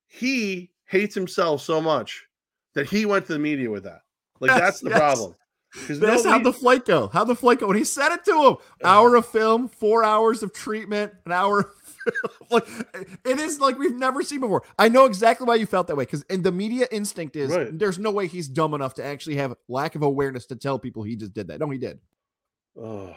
He 0.05 0.71
hates 0.85 1.15
himself 1.15 1.63
so 1.63 1.81
much 1.81 2.23
that 2.75 2.87
he 2.87 3.07
went 3.07 3.25
to 3.25 3.33
the 3.33 3.39
media 3.39 3.71
with 3.71 3.85
that. 3.85 4.01
Like 4.39 4.51
Yes, 4.51 4.59
that's 4.59 4.79
the 4.81 4.89
yes. 4.91 4.99
problem. 4.99 5.35
That's 5.88 6.25
how 6.25 6.39
the 6.39 6.53
flight 6.53 6.86
go. 6.86 7.07
How 7.07 7.23
the 7.23 7.36
flight 7.36 7.60
go? 7.60 7.67
And 7.67 7.77
he 7.77 7.84
said 7.86 8.12
it 8.13 8.25
to 8.25 8.47
him. 8.47 8.55
Hour 8.84 9.15
of 9.15 9.25
film, 9.25 9.69
four 9.69 10.03
hours 10.03 10.43
of 10.43 10.53
treatment, 10.53 11.13
an 11.25 11.31
hour. 11.31 11.60
Of 11.62 11.71
like 12.49 12.67
it 13.23 13.39
is 13.39 13.60
like 13.60 13.77
we've 13.77 13.95
never 13.95 14.23
seen 14.23 14.39
before. 14.39 14.63
I 14.79 14.89
know 14.89 15.05
exactly 15.05 15.45
why 15.45 15.55
you 15.55 15.65
felt 15.67 15.88
that 15.88 15.95
way 15.95 16.03
because 16.05 16.25
and 16.29 16.43
the 16.43 16.51
media 16.51 16.88
instinct 16.91 17.36
is 17.36 17.51
Right. 17.51 17.77
there's 17.77 17.99
no 17.99 18.10
way 18.12 18.25
he's 18.27 18.47
dumb 18.47 18.73
enough 18.73 18.95
to 18.95 19.05
actually 19.05 19.36
have 19.36 19.53
lack 19.67 19.93
of 19.95 20.01
awareness 20.01 20.47
to 20.47 20.55
tell 20.55 20.79
people 20.79 21.03
he 21.03 21.15
just 21.15 21.34
did 21.34 21.47
that. 21.49 21.60
No, 21.60 21.69
he 21.69 21.77
did. 21.77 21.99
Oh, 22.75 23.15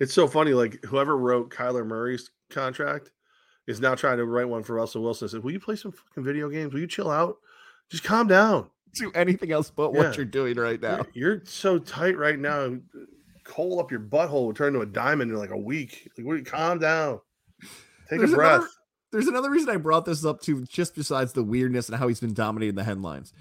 it's 0.00 0.12
so 0.12 0.26
funny. 0.26 0.54
Like 0.54 0.84
whoever 0.84 1.16
wrote 1.16 1.50
Kyler 1.50 1.86
Murray's 1.86 2.30
contract 2.50 3.10
is 3.68 3.80
now 3.80 3.94
trying 3.94 4.18
to 4.18 4.24
write 4.24 4.48
one 4.48 4.64
for 4.64 4.74
Russell 4.74 5.02
Wilson. 5.02 5.28
Says, 5.28 5.40
"Will 5.40 5.52
you 5.52 5.60
play 5.60 5.76
some 5.76 5.92
fucking 5.92 6.24
video 6.24 6.48
games? 6.50 6.72
Will 6.74 6.80
you 6.80 6.86
chill 6.88 7.10
out? 7.10 7.36
Just 7.90 8.02
calm 8.04 8.26
down. 8.26 8.70
Do 8.96 9.12
anything 9.14 9.52
else 9.52 9.70
but 9.70 9.92
Yeah. 9.92 9.98
what 10.00 10.16
you're 10.16 10.24
doing 10.26 10.56
right 10.56 10.80
now. 10.80 11.04
You're, 11.12 11.34
you're 11.36 11.42
so 11.44 11.78
tight 11.78 12.16
right 12.16 12.38
now. 12.38 12.76
Coal 13.44 13.78
up 13.80 13.90
your 13.90 14.00
butthole 14.00 14.46
will 14.46 14.54
turn 14.54 14.72
to 14.72 14.80
a 14.80 14.86
diamond 14.86 15.30
in 15.30 15.36
like 15.38 15.50
a 15.50 15.56
week. 15.58 16.08
Like, 16.18 16.26
what, 16.26 16.44
calm 16.46 16.78
down. 16.80 17.20
Take 18.10 18.18
There's 18.20 18.32
a 18.32 18.36
breath. 18.36 18.54
another- 18.56 18.70
There's 19.12 19.26
another 19.28 19.50
reason 19.50 19.68
I 19.70 19.76
brought 19.76 20.04
this 20.04 20.24
up 20.24 20.40
too, 20.40 20.64
just 20.64 20.94
besides 20.94 21.32
the 21.32 21.44
weirdness 21.44 21.88
and 21.88 21.96
how 21.98 22.08
he's 22.08 22.20
been 22.20 22.34
dominating 22.34 22.74
the 22.74 22.84
headlines. 22.84 23.32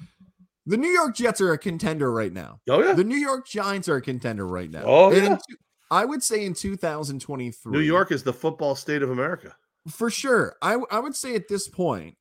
The 0.67 0.77
New 0.77 0.89
York 0.89 1.15
Jets 1.15 1.41
are 1.41 1.51
a 1.53 1.57
contender 1.57 2.11
right 2.11 2.33
now. 2.33 2.59
oh 2.69 2.81
yeah, 2.83 2.93
The 2.93 3.03
New 3.03 3.17
York 3.17 3.47
Giants 3.47 3.87
are 3.89 3.97
a 3.97 4.01
contender 4.01 4.47
right 4.47 4.69
now. 4.69 4.83
Oh, 4.85 5.11
And 5.11 5.23
yeah. 5.23 5.35
two- 5.35 5.57
I 5.91 6.05
would 6.05 6.23
say 6.23 6.43
in 6.45 6.53
2023, 6.55 7.71
New 7.71 7.79
York 7.79 8.11
is 8.11 8.23
the 8.23 8.33
football 8.33 8.73
state 8.75 9.01
of 9.03 9.11
America. 9.11 9.55
for 9.87 10.09
sure. 10.09 10.55
I 10.61 10.77
I 10.89 10.99
would 10.99 11.15
say 11.15 11.35
at 11.35 11.47
this 11.47 11.67
point, 11.67 12.15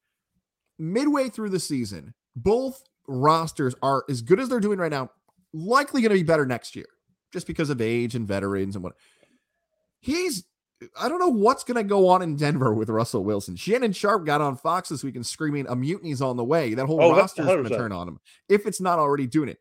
midway 0.78 1.28
through 1.30 1.48
the 1.50 1.60
season, 1.60 2.14
both 2.36 2.82
rosters 3.06 3.74
are 3.82 4.04
as 4.08 4.22
good 4.22 4.40
as 4.40 4.48
they're 4.48 4.60
doing 4.60 4.78
right 4.78 4.90
now. 4.90 5.10
Likely 5.52 6.02
going 6.02 6.10
to 6.10 6.16
be 6.16 6.22
better 6.22 6.46
next 6.46 6.74
year, 6.74 6.86
just 7.32 7.46
because 7.46 7.70
of 7.70 7.80
age 7.80 8.14
and 8.14 8.26
veterans 8.26 8.74
and 8.74 8.82
what. 8.84 8.94
He's. 10.00 10.44
I 11.00 11.08
don't 11.08 11.20
know 11.20 11.28
what's 11.28 11.64
going 11.64 11.76
to 11.76 11.84
go 11.84 12.08
on 12.08 12.20
in 12.20 12.36
Denver 12.36 12.74
with 12.74 12.90
Russell 12.90 13.24
Wilson. 13.24 13.56
Shannon 13.56 13.92
Sharpe 13.92 14.26
got 14.26 14.40
on 14.42 14.56
Fox 14.56 14.88
this 14.90 15.02
week 15.02 15.16
and 15.16 15.24
screaming, 15.24 15.66
"A 15.68 15.76
mutiny's 15.76 16.20
on 16.20 16.36
the 16.36 16.44
way." 16.44 16.74
That 16.74 16.86
whole 16.86 17.00
Oh, 17.00 17.16
roster 17.16 17.42
is 17.42 17.48
going 17.48 17.64
to 17.64 17.70
turn 17.70 17.92
on 17.92 18.08
him 18.08 18.18
if 18.48 18.66
it's 18.66 18.80
not 18.80 18.98
already 18.98 19.26
doing 19.26 19.48
it. 19.48 19.58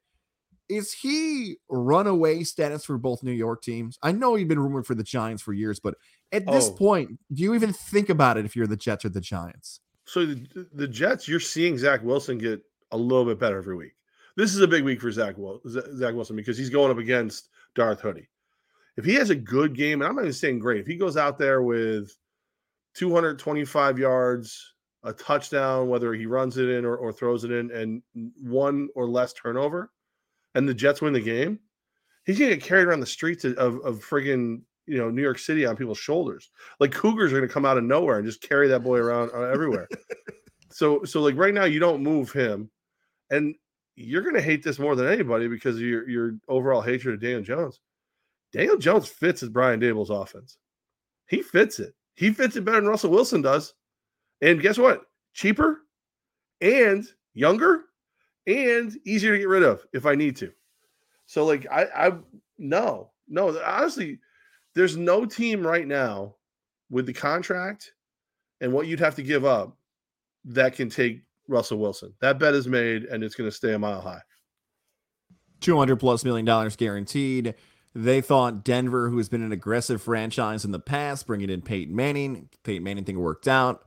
Is 0.68 0.92
he 0.92 1.58
runaway 1.70 2.44
status 2.44 2.84
for 2.84 2.98
both 2.98 3.22
New 3.24 3.32
York 3.32 3.62
teams? 3.62 3.98
I 4.02 4.12
know 4.12 4.36
he'd 4.36 4.48
been 4.48 4.60
rumored 4.60 4.86
for 4.88 4.96
the 4.96 5.04
Giants 5.04 5.44
for 5.44 5.54
years, 5.54 5.80
but 5.80 5.96
at 6.32 6.46
this 6.48 6.70
Oh. 6.70 6.74
point, 6.74 7.20
do 7.32 7.44
you 7.44 7.54
even 7.54 7.72
think 7.72 8.10
about 8.10 8.38
it 8.38 8.46
if 8.46 8.56
you're 8.56 8.68
the 8.68 8.76
Jets 8.78 9.06
or 9.06 9.10
the 9.10 9.22
Giants? 9.22 9.82
So 10.06 10.26
the, 10.26 10.68
the 10.74 10.88
Jets, 10.88 11.28
you're 11.28 11.40
seeing 11.40 11.78
Zach 11.78 12.02
Wilson 12.04 12.38
get 12.38 12.62
a 12.94 12.98
little 12.98 13.26
bit 13.26 13.40
better 13.40 13.58
every 13.58 13.76
week. 13.76 13.94
This 14.36 14.56
is 14.56 14.62
a 14.62 14.68
big 14.68 14.84
week 14.84 15.02
for 15.02 15.12
Zach, 15.12 15.36
Zach 15.68 16.14
Wilson 16.16 16.36
because 16.36 16.58
he's 16.58 16.70
going 16.70 16.92
up 16.92 16.98
against 16.98 17.50
Darth 17.76 18.02
Hoodie. 18.02 18.30
If 18.98 19.06
he 19.06 19.14
has 19.16 19.30
a 19.30 19.36
good 19.36 19.76
game, 19.76 20.02
and 20.02 20.08
I'm 20.08 20.16
not 20.16 20.22
even 20.22 20.34
saying 20.34 20.60
great, 20.60 20.82
if 20.82 20.88
he 20.88 20.96
goes 20.96 21.18
out 21.18 21.38
there 21.38 21.62
with 21.62 22.16
225 22.96 24.00
yards, 24.00 24.74
a 25.04 25.14
touchdown, 25.14 25.90
whether 25.90 26.14
he 26.14 26.26
runs 26.26 26.58
it 26.58 26.70
in 26.70 26.86
or, 26.86 26.96
or 26.96 27.12
throws 27.12 27.44
it 27.44 27.52
in, 27.52 27.72
and 27.72 28.02
one 28.42 28.88
or 28.96 29.08
less 29.08 29.34
turnover, 29.34 29.92
and 30.56 30.70
the 30.70 30.74
Jets 30.74 31.02
win 31.02 31.14
the 31.14 31.20
game, 31.20 31.60
he's 32.26 32.40
gonna 32.40 32.52
get 32.52 32.64
carried 32.64 32.88
around 32.88 33.02
the 33.02 33.06
streets 33.06 33.44
of, 33.44 33.58
of, 33.58 33.76
of 33.84 34.06
friggin' 34.06 34.62
you 34.86 34.98
know 34.98 35.10
New 35.10 35.22
York 35.22 35.40
City 35.40 35.66
on 35.66 35.76
people's 35.76 35.98
shoulders. 35.98 36.52
Like 36.80 36.92
Cougars 36.92 37.32
are 37.32 37.38
gonna 37.38 37.52
come 37.52 37.66
out 37.66 37.78
of 37.78 37.84
nowhere 37.84 38.18
and 38.18 38.26
just 38.26 38.42
carry 38.42 38.68
that 38.70 38.84
boy 38.84 38.98
around 38.98 39.32
uh, 39.34 39.42
everywhere. 39.42 39.88
so 40.72 41.04
so 41.04 41.22
like 41.22 41.36
right 41.38 41.54
now 41.54 41.66
you 41.66 41.80
don't 41.80 42.04
move 42.04 42.32
him, 42.32 42.70
and 43.34 43.56
you're 43.96 44.22
gonna 44.22 44.42
hate 44.42 44.64
this 44.64 44.80
more 44.80 44.96
than 44.96 45.08
anybody 45.08 45.48
because 45.48 45.80
your 45.80 46.08
your 46.10 46.36
overall 46.48 46.82
hatred 46.82 47.16
of 47.16 47.22
Daniel 47.22 47.42
Jones. 47.42 47.80
Daniel 48.52 48.78
Jones 48.78 49.08
fits 49.08 49.42
as 49.42 49.50
Brian 49.50 49.80
Daboll's 49.80 50.12
offense. 50.12 50.58
He 51.28 51.42
fits 51.42 51.80
it. 51.80 51.94
He 52.16 52.32
fits 52.32 52.56
it 52.56 52.64
better 52.64 52.80
than 52.80 52.90
Russell 52.90 53.10
Wilson 53.10 53.42
does. 53.42 53.74
And 54.42 54.62
guess 54.62 54.78
what? 54.78 55.06
Cheaper 55.34 55.82
and 56.62 57.06
younger 57.34 57.86
and 58.46 58.96
easier 59.06 59.34
to 59.34 59.40
get 59.40 59.48
rid 59.48 59.64
of 59.64 59.84
if 59.94 60.06
I 60.06 60.16
need 60.16 60.36
to. 60.38 60.52
So 61.26 61.46
like 61.46 61.66
I 61.72 61.86
I 61.96 62.12
no, 62.60 63.12
no, 63.28 63.60
honestly, 63.66 64.20
there's 64.76 64.96
no 64.96 65.26
team 65.26 65.66
right 65.66 65.88
now 65.88 66.36
with 66.92 67.08
the 67.08 67.14
contract 67.14 67.94
and 68.62 68.72
what 68.72 68.86
you'd 68.86 69.00
have 69.00 69.16
to 69.16 69.24
give 69.24 69.46
up 69.46 69.76
that 70.46 70.76
can 70.76 70.90
take 70.90 71.22
Russell 71.48 71.78
Wilson. 71.78 72.14
That 72.22 72.40
bet 72.40 72.54
is 72.54 72.68
made 72.68 73.06
and 73.06 73.24
it's 73.24 73.36
going 73.36 73.50
to 73.50 73.56
stay 73.56 73.74
a 73.74 73.80
mile 73.80 74.02
high. 74.02 74.22
200 75.62 75.98
plus 75.98 76.26
million 76.26 76.46
dollars 76.46 76.76
guaranteed. 76.76 77.56
They 77.96 78.22
thought 78.22 78.64
Denver, 78.64 79.10
who 79.10 79.18
has 79.18 79.30
been 79.30 79.44
an 79.44 79.52
aggressive 79.52 80.02
franchise 80.02 80.66
in 80.66 80.72
the 80.72 80.80
past, 80.80 81.28
bringing 81.28 81.50
in 81.50 81.62
Peyton 81.62 81.96
Manning, 81.96 82.50
Peyton 82.64 82.84
Manning 82.84 83.04
thing 83.06 83.20
worked 83.20 83.48
out. 83.48 83.86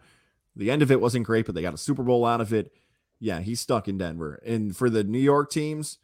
The 0.55 0.71
end 0.71 0.83
of 0.83 0.91
it 0.91 1.01
wasn't 1.01 1.27
great, 1.27 1.45
but 1.45 1.55
they 1.55 1.63
got 1.63 1.75
a 1.75 1.79
Super 1.79 2.03
Bowl 2.03 2.25
out 2.25 2.41
of 2.41 2.53
it. 2.53 2.73
Yeah, 3.19 3.41
he's 3.41 3.61
stuck 3.61 3.89
in 3.89 3.99
Denver. 3.99 4.41
And 4.47 4.77
for 4.77 4.89
the 4.89 5.03
New 5.03 5.19
York 5.19 5.51
teams, 5.51 5.99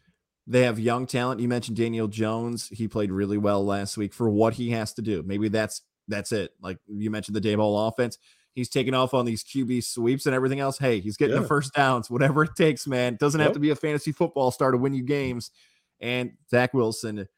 they 0.46 0.62
have 0.62 0.78
young 0.78 1.06
talent. 1.06 1.40
You 1.40 1.48
mentioned 1.48 1.76
Daniel 1.76 2.08
Jones. 2.08 2.68
He 2.68 2.88
played 2.88 3.12
really 3.12 3.38
well 3.38 3.64
last 3.64 3.96
week 3.96 4.12
for 4.12 4.28
what 4.28 4.54
he 4.54 4.70
has 4.70 4.92
to 4.94 5.02
do. 5.02 5.22
Maybe 5.22 5.48
that's 5.48 5.82
that's 6.08 6.32
it. 6.32 6.52
Like 6.60 6.78
you 6.88 7.10
mentioned 7.10 7.36
the 7.36 7.40
Daboll 7.40 7.88
offense. 7.88 8.18
He's 8.54 8.68
taking 8.68 8.92
off 8.94 9.14
on 9.14 9.24
these 9.24 9.42
QB 9.42 9.82
sweeps 9.84 10.26
and 10.26 10.34
everything 10.34 10.60
else. 10.60 10.78
Hey, 10.78 11.00
he's 11.00 11.16
getting 11.16 11.36
Yeah. 11.36 11.42
the 11.42 11.48
first 11.48 11.72
downs, 11.72 12.10
whatever 12.10 12.44
it 12.44 12.50
takes, 12.56 12.86
man. 12.86 13.16
Doesn't 13.18 13.40
have 13.40 13.52
to 13.52 13.60
be 13.60 13.70
a 13.70 13.76
fantasy 13.76 14.12
football 14.12 14.50
star 14.50 14.70
to 14.70 14.78
win 14.78 14.92
you 14.94 15.02
games. 15.02 15.50
And 16.00 16.32
Zach 16.50 16.74
Wilson, 16.74 17.28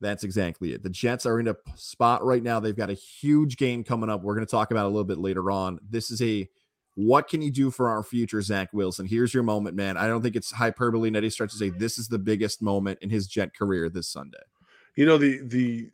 that's 0.00 0.24
exactly 0.24 0.72
it. 0.74 0.82
The 0.82 0.90
Jets 0.90 1.24
are 1.24 1.40
in 1.40 1.48
a 1.48 1.56
spot 1.76 2.24
right 2.24 2.42
now. 2.42 2.60
They've 2.60 2.76
got 2.76 2.90
a 2.90 2.94
huge 2.94 3.56
game 3.56 3.82
coming 3.84 4.10
up. 4.10 4.22
We're 4.22 4.34
going 4.34 4.46
to 4.46 4.50
talk 4.50 4.70
about 4.70 4.84
it 4.84 4.86
a 4.86 4.90
little 4.90 5.04
bit 5.04 5.18
later 5.18 5.50
on. 5.50 5.78
This 5.88 6.10
is 6.10 6.20
a 6.20 6.48
what 6.94 7.28
can 7.28 7.40
you 7.40 7.52
do 7.52 7.70
for 7.70 7.88
our 7.88 8.02
future, 8.02 8.42
Zach 8.42 8.70
Wilson? 8.72 9.06
Here's 9.06 9.32
your 9.32 9.44
moment, 9.44 9.76
man. 9.76 9.96
I 9.96 10.08
don't 10.08 10.20
think 10.20 10.34
it's 10.34 10.50
hyperbole 10.50 11.06
in 11.06 11.14
any 11.14 11.30
stretch 11.30 11.52
to 11.52 11.56
say 11.56 11.70
this 11.70 11.96
is 11.96 12.08
the 12.08 12.18
biggest 12.18 12.60
moment 12.60 12.98
in 13.02 13.08
his 13.08 13.28
Jet 13.28 13.54
career 13.56 13.88
this 13.88 14.08
Sunday. 14.08 14.38
You 14.96 15.06
know 15.06 15.16
the 15.16 15.38
the 15.44 15.90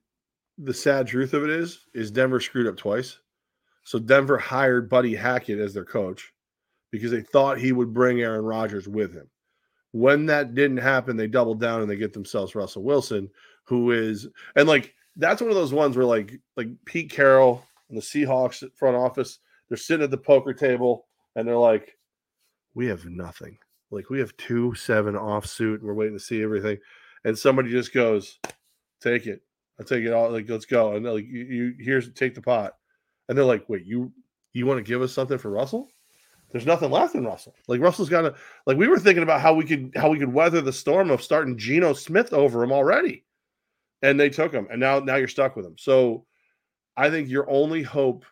the 0.56 0.72
sad 0.72 1.06
truth 1.06 1.34
of 1.34 1.44
it 1.44 1.50
is 1.50 1.80
is 1.92 2.10
Denver 2.10 2.40
screwed 2.40 2.66
up 2.66 2.78
twice. 2.78 3.18
So 3.84 3.98
Denver 3.98 4.38
hired 4.38 4.88
Buddy 4.88 5.14
Hackett 5.14 5.58
as 5.58 5.74
their 5.74 5.84
coach 5.84 6.32
because 6.90 7.10
they 7.10 7.20
thought 7.20 7.58
he 7.58 7.72
would 7.72 7.94
bring 7.94 8.20
Aaron 8.20 8.44
Rodgers 8.44 8.88
with 8.88 9.14
him. 9.14 9.28
When 9.92 10.26
that 10.26 10.54
didn't 10.54 10.78
happen, 10.78 11.16
they 11.16 11.28
doubled 11.28 11.60
down 11.60 11.80
and 11.80 11.88
they 11.88 11.96
get 11.96 12.12
themselves 12.12 12.54
Russell 12.54 12.82
Wilson, 12.82 13.30
who 13.64 13.92
is 13.92 14.28
and 14.56 14.68
like 14.68 14.94
that's 15.16 15.40
one 15.40 15.50
of 15.50 15.56
those 15.56 15.72
ones 15.72 15.96
where 15.96 16.06
like 16.06 16.40
like 16.56 16.68
Pete 16.84 17.10
Carroll 17.10 17.64
and 17.88 17.96
the 17.96 18.02
Seahawks 18.02 18.68
front 18.74 18.96
office, 18.96 19.38
they're 19.68 19.76
sitting 19.78 20.02
at 20.02 20.10
the 20.10 20.18
poker 20.18 20.52
table 20.52 21.06
and 21.36 21.46
they're 21.46 21.56
like, 21.56 21.96
we 22.74 22.86
have 22.86 23.04
nothing. 23.06 23.56
Like 23.90 24.10
we 24.10 24.18
have 24.18 24.36
two 24.36 24.74
seven 24.74 25.14
offsuit. 25.14 25.74
And 25.74 25.82
we're 25.82 25.94
waiting 25.94 26.18
to 26.18 26.24
see 26.24 26.42
everything, 26.42 26.78
and 27.24 27.38
somebody 27.38 27.70
just 27.70 27.92
goes, 27.92 28.38
take 29.00 29.26
it. 29.26 29.42
I'll 29.78 29.86
take 29.86 30.04
it 30.04 30.12
all. 30.12 30.30
Like, 30.30 30.48
let's 30.48 30.66
go. 30.66 30.94
And 30.94 31.04
like, 31.04 31.26
you, 31.26 31.44
you 31.44 31.74
here's 31.78 32.12
take 32.12 32.34
the 32.34 32.42
pot. 32.42 32.74
And 33.28 33.36
they're 33.36 33.44
like, 33.44 33.68
wait, 33.68 33.84
you 33.84 34.12
you 34.52 34.66
want 34.66 34.78
to 34.78 34.88
give 34.88 35.02
us 35.02 35.12
something 35.12 35.38
for 35.38 35.50
Russell? 35.50 35.88
There's 36.50 36.66
nothing 36.66 36.90
left 36.90 37.16
in 37.16 37.24
Russell. 37.24 37.54
Like 37.66 37.80
Russell's 37.80 38.08
got 38.08 38.22
to 38.22 38.34
like 38.66 38.76
we 38.76 38.86
were 38.86 38.98
thinking 38.98 39.22
about 39.22 39.40
how 39.40 39.54
we 39.54 39.64
could 39.64 39.92
how 39.96 40.10
we 40.10 40.18
could 40.18 40.32
weather 40.32 40.60
the 40.60 40.72
storm 40.72 41.10
of 41.10 41.22
starting 41.22 41.58
Geno 41.58 41.92
Smith 41.92 42.32
over 42.32 42.62
him 42.62 42.72
already. 42.72 43.24
And 44.02 44.20
they 44.20 44.30
took 44.30 44.52
him. 44.52 44.68
And 44.70 44.80
now 44.80 45.00
now 45.00 45.16
you're 45.16 45.28
stuck 45.28 45.56
with 45.56 45.66
him. 45.66 45.76
So 45.78 46.26
I 46.96 47.10
think 47.10 47.28
your 47.28 47.50
only 47.50 47.82
hope 47.82 48.24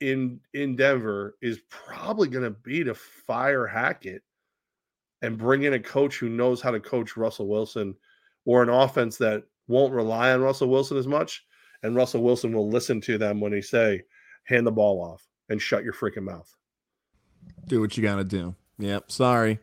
in 0.00 0.40
in 0.54 0.76
Denver 0.76 1.36
is 1.42 1.60
probably 1.68 2.28
gonna 2.28 2.50
be 2.50 2.84
to 2.84 2.94
fire 2.94 3.66
Hackett 3.66 4.22
and 5.22 5.38
bring 5.38 5.64
in 5.64 5.74
a 5.74 5.80
coach 5.80 6.18
who 6.18 6.28
knows 6.28 6.60
how 6.60 6.70
to 6.70 6.80
coach 6.80 7.16
Russell 7.16 7.48
Wilson 7.48 7.94
or 8.44 8.62
an 8.62 8.68
offense 8.68 9.16
that 9.18 9.44
won't 9.68 9.92
rely 9.92 10.32
on 10.32 10.40
Russell 10.40 10.68
Wilson 10.68 10.96
as 10.96 11.06
much. 11.06 11.45
And 11.86 11.94
Russell 11.94 12.22
Wilson 12.22 12.52
will 12.52 12.68
listen 12.68 13.00
to 13.02 13.16
them 13.16 13.40
when 13.40 13.52
they 13.52 13.60
say, 13.60 14.02
hand 14.44 14.66
the 14.66 14.72
ball 14.72 15.00
off 15.00 15.26
and 15.48 15.62
shut 15.62 15.84
your 15.84 15.92
freaking 15.92 16.24
mouth. 16.24 16.52
Do 17.68 17.80
what 17.80 17.96
you 17.96 18.02
got 18.02 18.16
to 18.16 18.24
do. 18.24 18.54
Yep. 18.78 19.10
Sorry. 19.10 19.60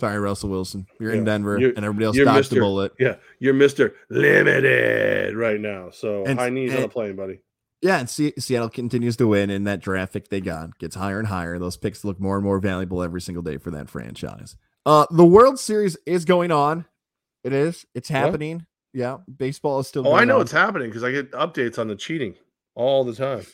Sorry, 0.00 0.18
Russell 0.18 0.50
Wilson. 0.50 0.86
You're 0.98 1.12
Yeah. 1.12 1.18
in 1.18 1.24
Denver 1.24 1.58
You're- 1.58 1.74
and 1.76 1.84
everybody 1.84 2.06
else 2.06 2.16
dodged 2.16 2.50
the 2.50 2.58
bullet. 2.60 2.92
Yeah, 2.98 3.16
you're 3.38 3.54
Mr. 3.54 3.92
Limited 4.08 5.36
right 5.36 5.60
now. 5.60 5.90
So 5.90 6.24
And- 6.24 6.38
high 6.38 6.50
knees 6.50 6.74
on 6.74 6.82
the 6.82 6.88
plane, 6.88 7.16
buddy. 7.16 7.40
Yeah, 7.82 8.00
and 8.00 8.10
Se- 8.10 8.34
Seattle 8.38 8.68
continues 8.68 9.16
to 9.18 9.26
win, 9.28 9.48
and 9.50 9.66
that 9.66 9.80
draft 9.80 10.12
pick 10.12 10.28
they 10.28 10.40
got 10.40 10.78
gets 10.78 10.96
higher 10.96 11.18
and 11.18 11.28
higher. 11.28 11.58
Those 11.58 11.76
picks 11.76 12.04
look 12.04 12.18
more 12.20 12.36
and 12.36 12.44
more 12.44 12.58
valuable 12.58 13.02
every 13.02 13.20
single 13.20 13.42
day 13.42 13.58
for 13.58 13.70
that 13.70 13.88
franchise. 13.88 14.56
Uh, 14.84 15.06
the 15.10 15.24
World 15.24 15.58
Series 15.58 15.96
is 16.04 16.24
going 16.24 16.50
on. 16.50 16.86
It 17.44 17.52
is. 17.52 17.86
It's 17.94 18.08
happening. 18.08 18.66
Yeah, 18.92 19.18
baseball 19.36 19.78
is 19.80 19.86
still. 19.86 20.06
Oh, 20.08 20.14
I 20.14 20.24
know 20.24 20.36
on. 20.36 20.42
it's 20.42 20.52
happening 20.52 20.88
because 20.88 21.04
I 21.04 21.12
get 21.12 21.30
updates 21.32 21.78
on 21.78 21.88
the 21.88 21.96
cheating 21.96 22.34
all 22.74 23.04
the 23.04 23.14
time. 23.14 23.44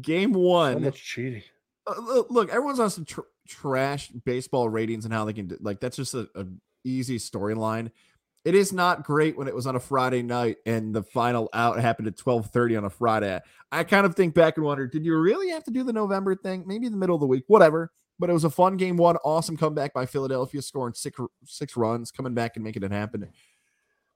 Game 0.00 0.32
So 0.32 0.38
one. 0.40 0.82
much 0.82 1.02
cheating. 1.04 1.42
Uh, 1.86 2.00
look, 2.00 2.26
look, 2.30 2.50
everyone's 2.50 2.80
on 2.80 2.90
some 2.90 3.04
tr- 3.04 3.20
trash 3.46 4.08
baseball 4.08 4.68
ratings 4.68 5.04
and 5.04 5.12
how 5.12 5.24
they 5.24 5.32
can 5.32 5.48
do, 5.48 5.58
like 5.60 5.80
that's 5.80 5.96
just 5.96 6.14
a, 6.14 6.28
a 6.34 6.46
easy 6.84 7.18
storyline. 7.18 7.90
It 8.44 8.56
is 8.56 8.72
not 8.72 9.04
great 9.04 9.36
when 9.36 9.46
it 9.46 9.54
was 9.54 9.68
on 9.68 9.76
a 9.76 9.80
Friday 9.80 10.22
night 10.22 10.56
and 10.66 10.92
the 10.92 11.04
final 11.04 11.48
out 11.52 11.78
happened 11.78 12.08
at 12.08 12.16
twelve 12.16 12.50
thirty 12.50 12.74
on 12.76 12.84
a 12.84 12.90
Friday. 12.90 13.40
I 13.70 13.84
kind 13.84 14.04
of 14.04 14.16
think 14.16 14.34
back 14.34 14.56
and 14.56 14.66
wonder, 14.66 14.86
did 14.88 15.04
you 15.04 15.16
really 15.16 15.50
have 15.50 15.62
to 15.64 15.70
do 15.70 15.84
the 15.84 15.92
November 15.92 16.34
thing? 16.34 16.64
Maybe 16.66 16.86
in 16.86 16.92
the 16.92 16.98
middle 16.98 17.14
of 17.14 17.20
the 17.20 17.26
week, 17.26 17.44
whatever. 17.46 17.92
But 18.18 18.30
it 18.30 18.34
was 18.34 18.44
a 18.44 18.50
fun 18.50 18.76
game 18.76 18.96
one, 18.96 19.16
awesome 19.24 19.56
comeback 19.56 19.92
by 19.94 20.06
Philadelphia, 20.06 20.62
scoring 20.62 20.94
six 20.94 21.18
six 21.44 21.76
runs, 21.76 22.10
coming 22.10 22.34
back 22.34 22.52
and 22.56 22.64
making 22.64 22.82
it 22.84 22.92
happen. 22.92 23.28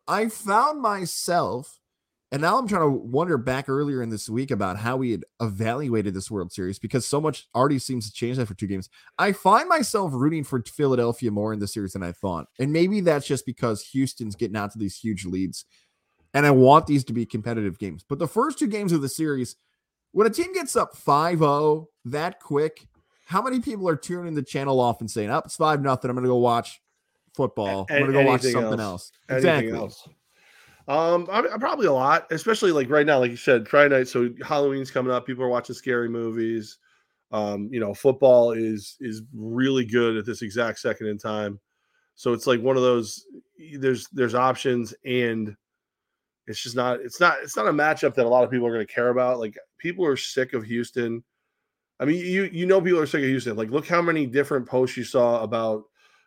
I 0.09 0.29
found 0.29 0.81
myself 0.81 1.81
and 2.33 2.43
now 2.43 2.59
I'm 2.59 2.67
trying 2.67 2.83
to 2.83 2.91
wonder 2.91 3.39
back 3.39 3.69
earlier 3.69 4.03
in 4.03 4.11
this 4.11 4.29
week 4.29 4.51
about 4.51 4.77
how 4.79 4.97
we 4.97 5.13
had 5.13 5.25
evaluated 5.41 6.13
this 6.13 6.31
World 6.31 6.53
Series 6.53 6.79
because 6.79 7.07
so 7.07 7.21
much 7.21 7.49
already 7.55 7.79
seems 7.79 8.07
to 8.07 8.13
change 8.13 8.37
for 8.45 8.55
two 8.55 8.67
games. 8.67 8.89
I 9.17 9.31
find 9.31 9.69
myself 9.69 10.11
rooting 10.13 10.43
for 10.43 10.61
Philadelphia 10.61 11.31
more 11.31 11.53
in 11.53 11.61
the 11.61 11.69
series 11.69 11.93
than 11.93 12.03
I 12.03 12.11
thought. 12.11 12.47
And 12.59 12.73
maybe 12.73 13.01
that's 13.01 13.27
just 13.27 13.47
because 13.47 13.83
Houston's 13.93 14.35
getting 14.35 14.57
out 14.57 14.73
to 14.73 14.79
these 14.79 14.99
huge 14.99 15.25
leads. 15.25 15.67
And 16.35 16.45
I 16.45 16.51
want 16.51 16.87
these 16.87 17.05
to 17.05 17.13
be 17.13 17.25
competitive 17.27 17.79
games. 17.79 18.05
But 18.07 18.19
the 18.19 18.29
first 18.29 18.59
two 18.59 18.67
games 18.67 18.91
of 18.93 19.03
the 19.03 19.09
series, 19.09 19.55
when 20.11 20.27
a 20.27 20.31
team 20.31 20.53
gets 20.53 20.75
up 20.75 20.97
5 20.97 21.39
0 21.39 21.89
that 22.07 22.41
quick, 22.41 22.89
how 23.27 23.41
many 23.41 23.61
people 23.61 23.89
are 23.89 23.97
tuning 23.97 24.35
the 24.35 24.43
channel 24.43 24.81
off 24.81 25.01
and 25.01 25.11
saying, 25.11 25.31
Up, 25.31 25.47
it's 25.47 25.57
5 25.57 25.81
nothing. 25.81 26.11
I'm 26.11 26.17
going 26.17 26.25
to 26.25 26.29
go 26.29 26.37
watch 26.37 26.81
football. 27.37 27.87
I'm 27.91 28.01
going 28.01 28.12
to 28.12 28.12
go 28.12 28.26
watch 28.26 28.43
something 28.43 28.80
else. 28.80 28.80
else. 28.80 29.12
Anything 29.28 29.51
Exactly. 29.51 29.78
else? 29.78 30.09
Um, 30.89 31.28
I, 31.30 31.41
I 31.41 31.59
probably 31.59 31.87
a 31.87 31.93
lot, 31.93 32.26
especially 32.30 32.72
like 32.72 32.89
right 32.89 33.07
now, 33.07 33.18
like 33.18 33.30
you 33.32 33.37
said, 33.37 33.68
Friday 33.68 33.97
night. 33.97 34.09
So 34.09 34.30
Halloween's 34.45 34.91
coming 34.91 35.12
up. 35.12 35.26
People 35.26 35.45
are 35.45 35.49
watching 35.49 35.74
scary 35.74 36.09
movies. 36.09 36.78
Um, 37.32 37.68
you 37.72 37.80
know, 37.80 37.93
football 37.93 38.53
is 38.53 38.97
is 39.01 39.22
really 39.34 39.84
good 39.84 40.16
at 40.16 40.24
this 40.24 40.43
exact 40.43 40.78
second 40.78 41.09
in 41.09 41.18
time. 41.18 41.59
So 42.14 42.32
it's 42.32 42.47
like 42.47 42.61
one 42.61 42.76
of 42.76 42.82
those. 42.82 43.26
There's 43.78 44.07
there's 44.09 44.34
options, 44.37 44.95
and 45.05 45.57
it's 46.47 46.62
just 46.62 46.76
not. 46.76 47.01
It's 47.01 47.18
not. 47.18 47.39
It's 47.43 47.57
not 47.57 47.66
a 47.66 47.72
matchup 47.72 48.14
that 48.14 48.26
a 48.26 48.28
lot 48.28 48.45
of 48.45 48.51
people 48.51 48.68
are 48.68 48.72
going 48.72 48.87
to 48.87 48.93
care 48.93 49.09
about. 49.09 49.41
Like 49.41 49.59
people 49.78 50.07
are 50.07 50.16
sick 50.16 50.53
of 50.53 50.62
Houston. 50.64 51.24
I 51.99 52.05
mean, 52.05 52.24
you 52.24 52.45
you 52.45 52.64
know 52.64 52.80
people 52.80 53.01
are 53.01 53.07
sick 53.07 53.22
of 53.22 53.28
Houston. 53.28 53.57
Like 53.57 53.70
look 53.70 53.89
how 53.89 54.03
many 54.03 54.24
different 54.24 54.68
posts 54.68 54.97
you 54.97 55.05
saw 55.05 55.43
about 55.43 55.82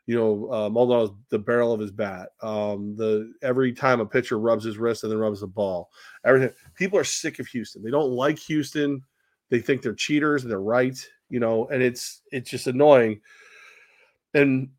you 0.10 0.16
know, 0.16 0.52
uh, 0.52 0.70
Maldonado's 0.72 1.12
the 1.30 1.38
barrel 1.38 1.72
of 1.72 1.80
his 1.80 1.92
bat. 1.92 2.30
Um, 2.42 2.96
the 2.96 3.32
every 3.44 3.72
time 3.72 4.00
a 4.00 4.06
pitcher 4.08 4.40
rubs 4.40 4.64
his 4.64 4.80
wrist 4.80 5.04
and 5.04 5.12
then 5.12 5.20
rubs 5.20 5.42
the 5.42 5.46
ball. 5.46 5.92
Everything. 6.26 6.50
People 6.74 6.98
are 6.98 7.04
sick 7.04 7.38
of 7.38 7.46
Houston. 7.46 7.84
They 7.84 7.92
don't 7.92 8.10
like 8.10 8.40
Houston. 8.40 9.04
They 9.52 9.60
think 9.60 9.84
they're 9.84 9.94
cheaters. 9.94 10.44
They're 10.44 10.60
right. 10.60 10.98
You 11.30 11.40
know, 11.40 11.68
and 11.68 11.84
it's 11.84 12.24
it's 12.32 12.50
just 12.50 12.66
annoying. 12.66 13.22
And 14.34 14.70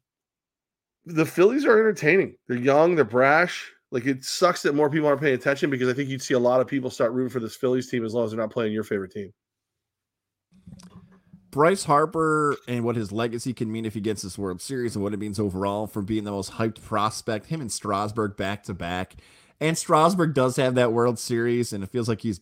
the 1.06 1.24
Phillies 1.24 1.64
are 1.64 1.78
entertaining. 1.78 2.34
They're 2.48 2.56
young. 2.56 2.96
They're 2.96 3.04
brash. 3.04 3.70
Like 3.92 4.06
it 4.06 4.24
sucks 4.24 4.62
that 4.62 4.74
more 4.74 4.90
people 4.90 5.06
aren't 5.06 5.20
paying 5.20 5.36
attention 5.36 5.70
because 5.70 5.88
I 5.88 5.92
think 5.92 6.08
you'd 6.08 6.22
see 6.22 6.34
a 6.34 6.40
lot 6.40 6.60
of 6.60 6.66
people 6.66 6.90
start 6.90 7.12
rooting 7.12 7.30
for 7.30 7.38
this 7.38 7.54
Phillies 7.54 7.88
team 7.88 8.04
as 8.04 8.14
long 8.14 8.24
as 8.24 8.32
they're 8.32 8.40
not 8.40 8.50
playing 8.50 8.72
your 8.72 8.82
favorite 8.82 9.12
team. 9.12 9.32
Bryce 11.50 11.84
Harper 11.84 12.56
and 12.68 12.84
what 12.84 12.96
his 12.96 13.10
legacy 13.12 13.52
can 13.52 13.70
mean 13.72 13.84
if 13.84 13.94
he 13.94 14.00
gets 14.00 14.22
this 14.22 14.38
World 14.38 14.60
Series 14.60 14.94
and 14.94 15.02
what 15.02 15.12
it 15.14 15.18
means 15.18 15.40
overall 15.40 15.86
for 15.86 16.02
being 16.02 16.24
the 16.24 16.30
most 16.30 16.52
hyped 16.52 16.82
prospect, 16.82 17.46
him 17.46 17.60
and 17.60 17.72
Strasburg 17.72 18.36
back 18.36 18.62
to 18.64 18.74
back. 18.74 19.16
And 19.60 19.76
Strasburg 19.76 20.32
does 20.34 20.56
have 20.56 20.74
that 20.76 20.92
World 20.92 21.18
Series, 21.18 21.72
and 21.72 21.84
it 21.84 21.90
feels 21.90 22.08
like 22.08 22.20
he's 22.20 22.40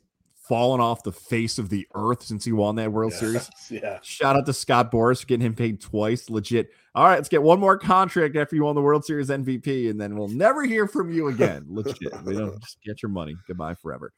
fallen 0.49 0.81
off 0.81 1.03
the 1.03 1.13
face 1.13 1.59
of 1.59 1.69
the 1.69 1.87
earth 1.95 2.23
since 2.23 2.45
he 2.45 2.53
won 2.53 2.77
that 2.77 2.93
World 2.93 3.13
Series. 3.13 3.51
Yeah. 3.71 3.99
Shout 4.03 4.35
out 4.35 4.47
to 4.47 4.55
Scott 4.55 4.91
Boras 4.91 5.21
for 5.21 5.27
getting 5.27 5.45
him 5.45 5.55
paid 5.55 5.79
twice. 5.79 6.31
Legit. 6.31 6.71
All 6.95 7.05
right, 7.05 7.17
let's 7.17 7.29
get 7.29 7.43
one 7.43 7.61
more 7.61 7.77
contract 7.77 8.35
after 8.35 8.57
you 8.57 8.65
won 8.65 8.75
the 8.75 8.81
World 8.81 9.05
Series 9.05 9.29
MVP, 9.29 9.91
and 9.91 10.01
then 10.01 10.17
we'll 10.17 10.29
never 10.29 10.65
hear 10.65 10.89
from 10.89 11.13
you 11.13 11.29
again. 11.29 11.67
Legit. 11.69 12.23
We 12.25 12.35
don't 12.35 12.59
just 12.61 12.79
get 12.83 13.03
your 13.03 13.11
money. 13.11 13.37
Goodbye 13.47 13.75
forever. 13.75 14.13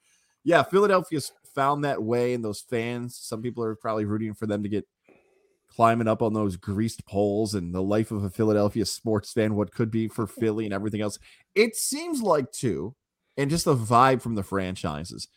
Yeah, 0.44 0.62
Philadelphia's 0.62 1.32
found 1.54 1.84
that 1.84 2.02
way, 2.02 2.34
and 2.34 2.44
those 2.44 2.60
fans, 2.60 3.16
some 3.16 3.42
people 3.42 3.62
are 3.64 3.74
probably 3.74 4.04
rooting 4.04 4.34
for 4.34 4.46
them 4.46 4.62
to 4.62 4.68
get 4.68 4.86
climbing 5.68 6.08
up 6.08 6.20
on 6.20 6.34
those 6.34 6.56
greased 6.56 7.06
poles 7.06 7.54
and 7.54 7.74
the 7.74 7.82
life 7.82 8.10
of 8.10 8.24
a 8.24 8.30
Philadelphia 8.30 8.84
sports 8.84 9.32
fan, 9.32 9.54
what 9.54 9.72
could 9.72 9.90
be 9.90 10.08
for 10.08 10.26
mm-hmm. 10.26 10.40
Philly 10.40 10.64
and 10.64 10.74
everything 10.74 11.00
else. 11.00 11.18
It 11.54 11.76
seems 11.76 12.22
like, 12.22 12.50
too, 12.52 12.94
and 13.36 13.50
just 13.50 13.64
the 13.64 13.76
vibe 13.76 14.20
from 14.20 14.34
the 14.34 14.42
franchises 14.42 15.28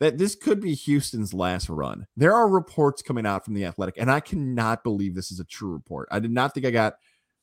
that 0.00 0.18
this 0.18 0.34
could 0.34 0.60
be 0.60 0.74
Houston's 0.74 1.34
last 1.34 1.68
run. 1.68 2.06
There 2.16 2.34
are 2.34 2.48
reports 2.48 3.02
coming 3.02 3.26
out 3.26 3.44
from 3.44 3.54
the 3.54 3.64
Athletic, 3.64 3.96
and 3.98 4.10
I 4.10 4.20
cannot 4.20 4.84
believe 4.84 5.14
this 5.14 5.32
is 5.32 5.40
a 5.40 5.44
true 5.44 5.72
report. 5.72 6.08
I 6.12 6.20
did 6.20 6.30
not 6.30 6.54
think 6.54 6.66
I 6.66 6.70
got 6.70 6.94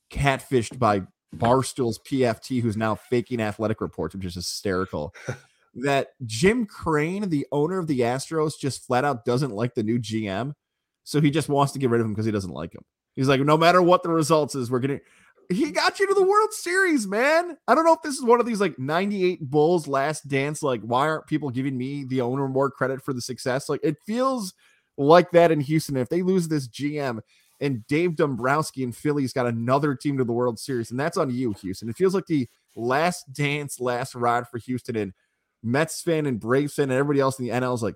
catfished 0.09 0.79
by 0.79 1.01
Barstool's 1.33 1.99
PFT, 1.99 2.61
who's 2.61 2.77
now 2.77 2.95
faking 2.95 3.41
athletic 3.41 3.81
reports, 3.81 4.15
which 4.15 4.25
is 4.25 4.35
hysterical. 4.35 5.13
that 5.75 6.09
Jim 6.25 6.65
Crane, 6.65 7.29
the 7.29 7.45
owner 7.51 7.79
of 7.79 7.87
the 7.87 7.99
Astros, 7.99 8.53
just 8.59 8.85
flat 8.85 9.03
out 9.03 9.25
doesn't 9.25 9.51
like 9.51 9.75
the 9.75 9.83
new 9.83 9.99
GM. 9.99 10.53
So 11.03 11.21
he 11.21 11.29
just 11.29 11.49
wants 11.49 11.73
to 11.73 11.79
get 11.79 11.89
rid 11.89 12.01
of 12.01 12.07
him 12.07 12.13
because 12.13 12.25
he 12.25 12.31
doesn't 12.31 12.51
like 12.53 12.73
him. 12.73 12.83
He's 13.15 13.27
like, 13.27 13.41
no 13.41 13.57
matter 13.57 13.81
what 13.81 14.03
the 14.03 14.09
results 14.09 14.55
is, 14.55 14.71
we're 14.71 14.79
gonna. 14.79 14.99
He 15.49 15.71
got 15.71 15.99
you 15.99 16.07
to 16.07 16.13
the 16.15 16.25
World 16.25 16.51
Series, 16.53 17.05
man. 17.05 17.55
I 17.67 17.75
don't 17.75 17.85
know 17.85 17.93
if 17.93 18.01
this 18.01 18.15
is 18.15 18.23
one 18.23 18.39
of 18.39 18.47
these 18.47 18.59
like 18.59 18.79
98 18.79 19.47
Bulls 19.49 19.87
last 19.87 20.27
dance. 20.27 20.63
Like, 20.63 20.81
why 20.81 21.07
aren't 21.07 21.27
people 21.27 21.51
giving 21.51 21.77
me 21.77 22.03
the 22.03 22.21
owner 22.21 22.47
more 22.47 22.71
credit 22.71 23.03
for 23.03 23.13
the 23.13 23.21
success? 23.21 23.69
Like, 23.69 23.81
it 23.83 23.97
feels 24.07 24.55
like 24.97 25.31
that 25.31 25.51
in 25.51 25.59
Houston. 25.59 25.97
If 25.97 26.09
they 26.09 26.23
lose 26.23 26.47
this 26.47 26.67
GM 26.67 27.21
and 27.59 27.85
Dave 27.85 28.15
Dombrowski 28.15 28.83
and 28.83 28.95
Philly's 28.95 29.33
got 29.33 29.45
another 29.45 29.93
team 29.93 30.17
to 30.17 30.23
the 30.23 30.33
World 30.33 30.57
Series, 30.57 30.89
and 30.89 30.99
that's 30.99 31.17
on 31.17 31.29
you, 31.29 31.53
Houston. 31.61 31.89
It 31.89 31.95
feels 31.95 32.15
like 32.15 32.25
the 32.25 32.47
last 32.75 33.31
dance, 33.31 33.79
last 33.79 34.15
ride 34.15 34.47
for 34.47 34.57
Houston. 34.57 34.95
And 34.95 35.13
Mets 35.65 36.01
fan 36.01 36.25
and 36.25 36.39
Braves 36.39 36.75
fan 36.75 36.83
and 36.83 36.93
everybody 36.93 37.19
else 37.19 37.39
in 37.39 37.45
the 37.45 37.51
NL 37.51 37.73
is 37.73 37.83
like, 37.83 37.95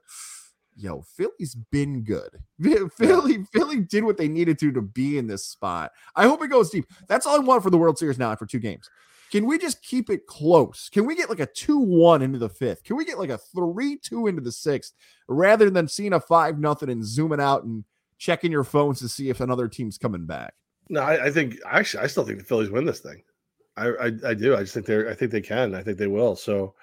yo, 0.75 1.01
Philly's 1.01 1.55
been 1.71 2.03
good. 2.03 2.39
Philly, 2.97 3.43
Philly 3.53 3.81
did 3.81 4.03
what 4.03 4.17
they 4.17 4.27
needed 4.27 4.57
to 4.59 4.71
to 4.71 4.81
be 4.81 5.17
in 5.17 5.27
this 5.27 5.45
spot. 5.45 5.91
I 6.15 6.27
hope 6.27 6.43
it 6.43 6.49
goes 6.49 6.69
deep. 6.69 6.85
That's 7.07 7.25
all 7.25 7.35
I 7.35 7.39
want 7.39 7.63
for 7.63 7.69
the 7.69 7.77
World 7.77 7.97
Series 7.97 8.17
now 8.17 8.35
for 8.35 8.45
two 8.45 8.59
games. 8.59 8.89
Can 9.31 9.45
we 9.45 9.59
just 9.59 9.83
keep 9.83 10.09
it 10.09 10.25
close? 10.25 10.89
Can 10.89 11.05
we 11.05 11.15
get 11.15 11.29
like 11.29 11.39
a 11.39 11.45
2 11.45 11.77
1 11.77 12.21
into 12.23 12.39
the 12.39 12.49
fifth? 12.49 12.83
Can 12.83 12.95
we 12.95 13.05
get 13.05 13.19
like 13.19 13.29
a 13.29 13.37
3 13.37 13.97
2 13.97 14.27
into 14.27 14.41
the 14.41 14.51
sixth 14.51 14.93
rather 15.27 15.69
than 15.69 15.87
seeing 15.87 16.13
a 16.13 16.19
5 16.19 16.57
nothing 16.57 16.89
and 16.89 17.05
zooming 17.05 17.39
out 17.39 17.63
and 17.63 17.83
checking 18.17 18.51
your 18.51 18.63
phones 18.63 18.99
to 18.99 19.07
see 19.07 19.29
if 19.29 19.39
another 19.39 19.67
team's 19.67 19.99
coming 19.99 20.25
back? 20.25 20.55
No, 20.89 21.01
I, 21.01 21.25
I 21.25 21.31
think 21.31 21.57
actually 21.65 22.03
I 22.03 22.07
still 22.07 22.25
think 22.25 22.39
the 22.39 22.45
Phillies 22.45 22.71
win 22.71 22.85
this 22.85 23.01
thing. 23.01 23.21
I, 23.77 23.87
I 23.89 24.11
I 24.29 24.33
do. 24.33 24.55
I 24.55 24.61
just 24.61 24.73
think 24.73 24.87
they're 24.87 25.09
I 25.09 25.13
think 25.13 25.31
they 25.31 25.41
can. 25.41 25.75
I 25.75 25.83
think 25.83 25.99
they 25.99 26.07
will. 26.07 26.35
So 26.35 26.73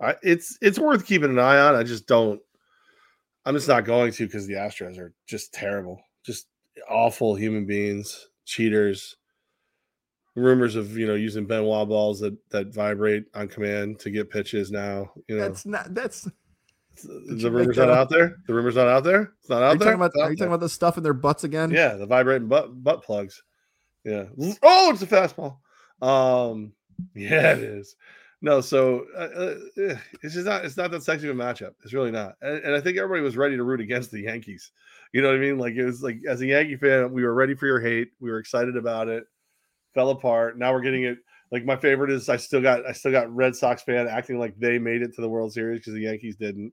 I, 0.00 0.14
it's 0.22 0.58
it's 0.60 0.78
worth 0.78 1.06
keeping 1.06 1.30
an 1.30 1.38
eye 1.38 1.58
on. 1.58 1.74
I 1.74 1.82
just 1.82 2.06
don't. 2.06 2.40
I'm 3.44 3.54
just 3.54 3.68
not 3.68 3.84
going 3.84 4.12
to 4.12 4.26
because 4.26 4.46
the 4.46 4.54
Astros 4.54 4.98
are 4.98 5.14
just 5.26 5.52
terrible, 5.54 6.00
just 6.24 6.48
awful 6.90 7.34
human 7.34 7.66
beings, 7.66 8.28
cheaters. 8.44 9.16
Rumors 10.34 10.76
of 10.76 10.98
you 10.98 11.06
know 11.06 11.14
using 11.14 11.46
Ben 11.46 11.64
Wa 11.64 11.86
balls 11.86 12.20
that 12.20 12.36
that 12.50 12.74
vibrate 12.74 13.24
on 13.34 13.48
command 13.48 13.98
to 14.00 14.10
get 14.10 14.28
pitches 14.28 14.70
now. 14.70 15.10
You 15.28 15.36
know 15.36 15.42
That's 15.42 15.64
not 15.64 15.94
that's 15.94 16.28
the 17.04 17.50
rumor's 17.50 17.76
not 17.76 17.90
out 17.90 18.10
there. 18.10 18.36
The 18.46 18.54
rumor's 18.54 18.76
not 18.76 18.88
out 18.88 19.04
there. 19.04 19.32
It's 19.40 19.48
not 19.48 19.62
out 19.62 19.72
you 19.74 19.78
there. 19.78 19.94
about 19.94 20.12
are 20.14 20.18
you 20.18 20.22
there. 20.28 20.34
talking 20.36 20.46
about 20.46 20.60
the 20.60 20.68
stuff 20.68 20.96
in 20.96 21.02
their 21.02 21.14
butts 21.14 21.44
again? 21.44 21.70
Yeah, 21.70 21.94
the 21.94 22.06
vibrating 22.06 22.48
butt 22.48 22.82
butt 22.82 23.02
plugs. 23.02 23.42
Yeah. 24.04 24.26
Oh, 24.62 24.90
it's 24.92 25.02
a 25.02 25.06
fastball. 25.06 25.56
Um, 26.00 26.72
yeah, 27.14 27.52
it 27.52 27.58
is. 27.58 27.96
No, 28.42 28.60
so 28.60 29.06
uh, 29.16 29.20
uh, 29.20 29.96
it's 30.22 30.34
just 30.34 30.46
not. 30.46 30.64
It's 30.64 30.76
not 30.76 30.90
that 30.90 31.02
sexy 31.02 31.28
of 31.28 31.38
a 31.38 31.42
matchup. 31.42 31.72
It's 31.82 31.94
really 31.94 32.10
not. 32.10 32.34
And, 32.42 32.62
and 32.64 32.74
I 32.74 32.80
think 32.80 32.98
everybody 32.98 33.22
was 33.22 33.36
ready 33.36 33.56
to 33.56 33.62
root 33.64 33.80
against 33.80 34.10
the 34.10 34.20
Yankees. 34.20 34.72
You 35.12 35.22
know 35.22 35.28
what 35.28 35.36
I 35.36 35.40
mean? 35.40 35.58
Like 35.58 35.74
it 35.74 35.84
was 35.84 36.02
like 36.02 36.18
as 36.28 36.40
a 36.42 36.46
Yankee 36.46 36.76
fan, 36.76 37.12
we 37.12 37.24
were 37.24 37.32
ready 37.34 37.54
for 37.54 37.66
your 37.66 37.80
hate. 37.80 38.08
We 38.20 38.30
were 38.30 38.38
excited 38.38 38.76
about 38.76 39.08
it 39.08 39.24
fell 39.94 40.10
apart. 40.10 40.58
Now 40.58 40.74
we're 40.74 40.82
getting 40.82 41.04
it. 41.04 41.16
Like 41.50 41.64
my 41.64 41.74
favorite 41.76 42.10
is 42.10 42.28
I 42.28 42.36
still 42.36 42.60
got 42.60 42.84
I 42.86 42.92
still 42.92 43.12
got 43.12 43.34
Red 43.34 43.56
Sox 43.56 43.82
fan 43.82 44.06
acting 44.06 44.38
like 44.38 44.54
they 44.58 44.78
made 44.78 45.00
it 45.00 45.14
to 45.14 45.22
the 45.22 45.28
World 45.28 45.52
Series 45.54 45.80
because 45.80 45.94
the 45.94 46.00
Yankees 46.02 46.36
didn't. 46.36 46.72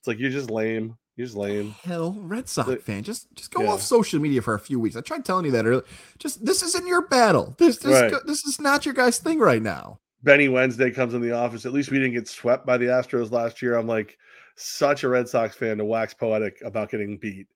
It's 0.00 0.08
like 0.08 0.18
you're 0.18 0.30
just 0.30 0.50
lame. 0.50 0.96
You're 1.16 1.26
just 1.26 1.36
lame. 1.36 1.74
Hell, 1.84 2.16
Red 2.18 2.48
Sox 2.48 2.68
The- 2.70 2.76
fan, 2.76 3.02
just 3.02 3.30
just 3.34 3.52
go 3.52 3.62
Yeah. 3.64 3.72
off 3.72 3.82
social 3.82 4.18
media 4.20 4.40
for 4.40 4.54
a 4.54 4.58
few 4.58 4.80
weeks. 4.80 4.96
I 4.96 5.02
tried 5.02 5.24
telling 5.26 5.44
you 5.44 5.50
that 5.50 5.66
earlier. 5.66 5.84
Just 6.18 6.44
this 6.46 6.62
isn't 6.62 6.86
your 6.86 7.06
battle. 7.06 7.54
This 7.58 7.76
this 7.78 8.00
Right. 8.12 8.14
this 8.24 8.46
is 8.46 8.58
not 8.58 8.86
your 8.86 8.94
guys' 8.94 9.18
thing 9.18 9.38
right 9.40 9.60
now. 9.62 10.00
Benny 10.24 10.48
Wednesday 10.48 10.90
comes 10.90 11.14
in 11.14 11.20
the 11.20 11.32
office. 11.32 11.66
At 11.66 11.72
least 11.72 11.90
we 11.90 11.98
didn't 11.98 12.14
get 12.14 12.26
swept 12.26 12.66
by 12.66 12.78
the 12.78 12.86
Astros 12.86 13.30
last 13.30 13.60
year. 13.62 13.76
I'm 13.76 13.86
like 13.86 14.18
such 14.56 15.04
a 15.04 15.08
Red 15.08 15.28
Sox 15.28 15.54
fan 15.54 15.78
to 15.78 15.84
wax 15.84 16.14
poetic 16.14 16.60
about 16.64 16.90
getting 16.90 17.18
beat. 17.18 17.46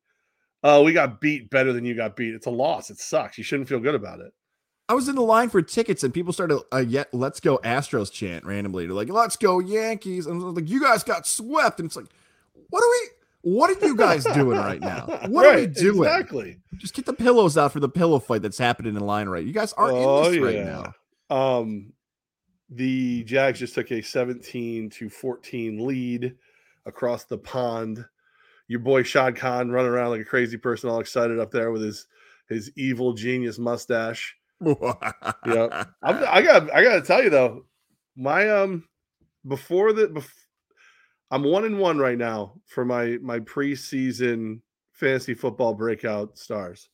Oh, 0.63 0.83
we 0.83 0.93
got 0.93 1.21
beat 1.21 1.51
better 1.51 1.73
than 1.73 1.85
you 1.85 1.95
got 1.95 2.15
beat. 2.15 2.35
It's 2.35 2.47
a 2.47 2.51
loss. 2.51 2.91
It 2.91 2.99
sucks. 2.99 3.39
You 3.39 3.45
shouldn't 3.45 3.69
feel 3.69 3.81
good 3.81 3.95
about 3.95 4.21
it. 4.21 4.33
I 4.89 4.95
was 4.95 5.09
in 5.09 5.17
the 5.17 5.23
line 5.23 5.51
for 5.51 5.63
tickets 5.63 6.03
and 6.03 6.13
people 6.13 6.33
started 6.33 6.61
a 6.73 6.85
yet 6.85 7.09
let's 7.13 7.41
go 7.41 7.59
Astros 7.59 8.11
chant 8.13 8.45
randomly. 8.45 8.87
They're 8.87 8.95
like, 8.95 9.11
let's 9.11 9.37
go 9.37 9.61
Yankees. 9.61 10.27
And 10.27 10.41
I 10.43 10.45
was 10.47 10.55
like, 10.55 10.69
you 10.69 10.81
guys 10.81 11.03
got 11.03 11.27
swept. 11.27 11.79
And 11.81 11.87
it's 11.87 11.97
like, 11.97 12.07
what 12.71 12.83
are 12.83 12.91
we 12.91 13.09
what 13.43 13.71
are 13.71 13.87
you 13.87 13.97
guys 13.97 14.25
doing 14.25 14.59
right 14.59 14.81
now? 14.81 15.07
What 15.29 15.47
are 15.47 15.57
we 15.57 15.67
doing? 15.67 15.99
Exactly. 16.09 16.59
Just 16.77 16.95
get 16.95 17.07
the 17.07 17.13
pillows 17.13 17.57
out 17.57 17.73
for 17.73 17.81
the 17.81 17.89
pillow 17.89 18.19
fight 18.19 18.43
that's 18.43 18.59
happening 18.59 18.97
in 18.97 19.01
line 19.01 19.29
right. 19.29 19.45
You 19.47 19.53
guys 19.53 19.73
aren't 19.75 19.95
Oh, 19.97 20.25
in 20.27 20.33
this 20.33 20.43
right 20.43 20.65
now. 20.65 20.95
Um, 21.59 21.93
the 22.71 23.25
Jags 23.25 23.59
just 23.59 23.75
took 23.75 23.91
a 23.93 24.03
17 24.03 24.91
to 24.91 25.09
14 25.09 25.87
lead 25.87 26.35
across 26.87 27.25
the 27.25 27.39
pond. 27.39 28.05
Your 28.67 28.81
boy 28.81 29.03
Shad 29.03 29.37
Khan 29.37 29.71
running 29.71 29.91
around 29.91 30.11
like 30.11 30.21
a 30.21 30.25
crazy 30.25 30.59
person, 30.59 30.91
all 30.91 31.01
excited 31.01 31.39
up 31.39 31.51
there 31.51 31.71
with 31.71 31.83
his 31.83 32.07
his 32.49 32.71
evil 32.77 33.13
genius 33.13 33.59
mustache. 33.59 34.35
Yeah. 35.47 35.85
I'm, 36.03 36.25
I 36.29 36.43
got 36.43 36.75
I 36.75 36.83
got 36.83 36.95
to 36.97 37.03
tell 37.03 37.23
you 37.23 37.31
though, 37.31 37.65
my 38.17 38.49
um 38.49 38.89
before 39.47 39.93
the 39.93 40.09
bef- 40.09 40.29
I'm 41.31 41.45
one 41.45 41.65
and 41.65 41.79
one 41.79 41.99
right 41.99 42.19
now 42.19 42.55
for 42.67 42.85
my 42.85 43.19
my 43.23 43.39
preseason 43.41 44.61
fantasy 44.93 45.35
football 45.35 45.75
breakout 45.75 46.37
stars. 46.37 46.89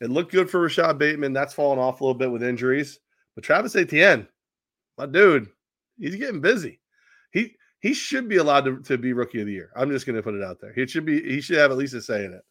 It 0.00 0.10
looked 0.10 0.32
good 0.32 0.48
for 0.48 0.66
Rashad 0.66 0.98
Bateman. 0.98 1.32
That's 1.32 1.54
fallen 1.54 1.78
off 1.78 2.00
a 2.00 2.04
little 2.04 2.18
bit 2.18 2.30
with 2.30 2.42
injuries, 2.42 3.00
but 3.34 3.42
Travis 3.42 3.74
Etienne, 3.76 4.28
my 4.98 5.06
dude, 5.06 5.48
he's 5.98 6.16
getting 6.16 6.40
busy. 6.40 6.80
He 7.32 7.56
he 7.80 7.92
should 7.94 8.28
be 8.28 8.36
allowed 8.38 8.64
to, 8.64 8.80
to 8.82 8.96
be 8.98 9.12
rookie 9.12 9.40
of 9.40 9.46
the 9.46 9.52
year. 9.52 9.70
I'm 9.76 9.90
just 9.90 10.06
going 10.06 10.16
to 10.16 10.22
put 10.22 10.34
it 10.34 10.42
out 10.42 10.60
there. 10.60 10.72
He 10.72 10.86
should 10.86 11.04
be. 11.04 11.20
He 11.22 11.40
should 11.40 11.58
have 11.58 11.70
at 11.70 11.76
least 11.76 11.94
a 11.94 12.00
say 12.00 12.24
in 12.24 12.32
it. 12.32 12.42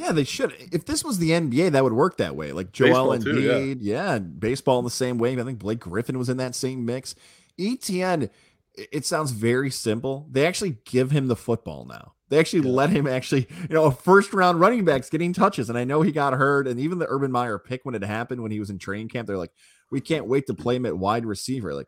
Yeah, 0.00 0.12
they 0.12 0.24
should. 0.24 0.54
If 0.72 0.86
this 0.86 1.04
was 1.04 1.18
the 1.18 1.30
NBA, 1.30 1.70
that 1.72 1.84
would 1.84 1.92
work 1.92 2.16
that 2.16 2.34
way. 2.34 2.52
Like 2.52 2.72
Joel 2.72 3.12
Baseball 3.12 3.34
too, 3.34 3.40
yeah. 3.40 3.74
Yeah. 3.80 4.18
baseball 4.18 4.80
in 4.80 4.84
the 4.84 4.90
same 4.90 5.18
way. 5.18 5.38
I 5.38 5.44
think 5.44 5.60
Blake 5.60 5.80
Griffin 5.80 6.18
was 6.18 6.28
in 6.28 6.36
that 6.38 6.54
same 6.56 6.84
mix. 6.84 7.14
Etienne, 7.58 8.28
it 8.74 9.06
sounds 9.06 9.30
very 9.30 9.70
simple. 9.70 10.26
They 10.30 10.46
actually 10.46 10.78
give 10.84 11.12
him 11.12 11.28
the 11.28 11.36
football 11.36 11.84
now. 11.84 12.14
They 12.28 12.40
actually 12.40 12.68
Yeah. 12.68 12.74
let 12.74 12.90
him 12.90 13.06
actually, 13.06 13.46
you 13.68 13.74
know, 13.74 13.84
a 13.84 13.92
first 13.92 14.34
round 14.34 14.58
running 14.58 14.84
back's 14.84 15.10
getting 15.10 15.32
touches. 15.32 15.68
And 15.68 15.78
I 15.78 15.84
know 15.84 16.02
he 16.02 16.10
got 16.10 16.32
hurt. 16.32 16.66
And 16.66 16.80
even 16.80 16.98
the 16.98 17.06
Urban 17.08 17.30
Meyer 17.30 17.58
pick 17.60 17.84
when 17.84 17.94
it 17.94 18.02
happened 18.02 18.42
when 18.42 18.50
he 18.50 18.58
was 18.58 18.70
in 18.70 18.78
training 18.78 19.08
camp, 19.10 19.28
they're 19.28 19.38
like, 19.38 19.52
we 19.90 20.00
can't 20.00 20.26
wait 20.26 20.46
to 20.46 20.54
play 20.54 20.76
him 20.76 20.86
at 20.86 20.96
wide 20.96 21.26
receiver. 21.26 21.74
Like, 21.74 21.86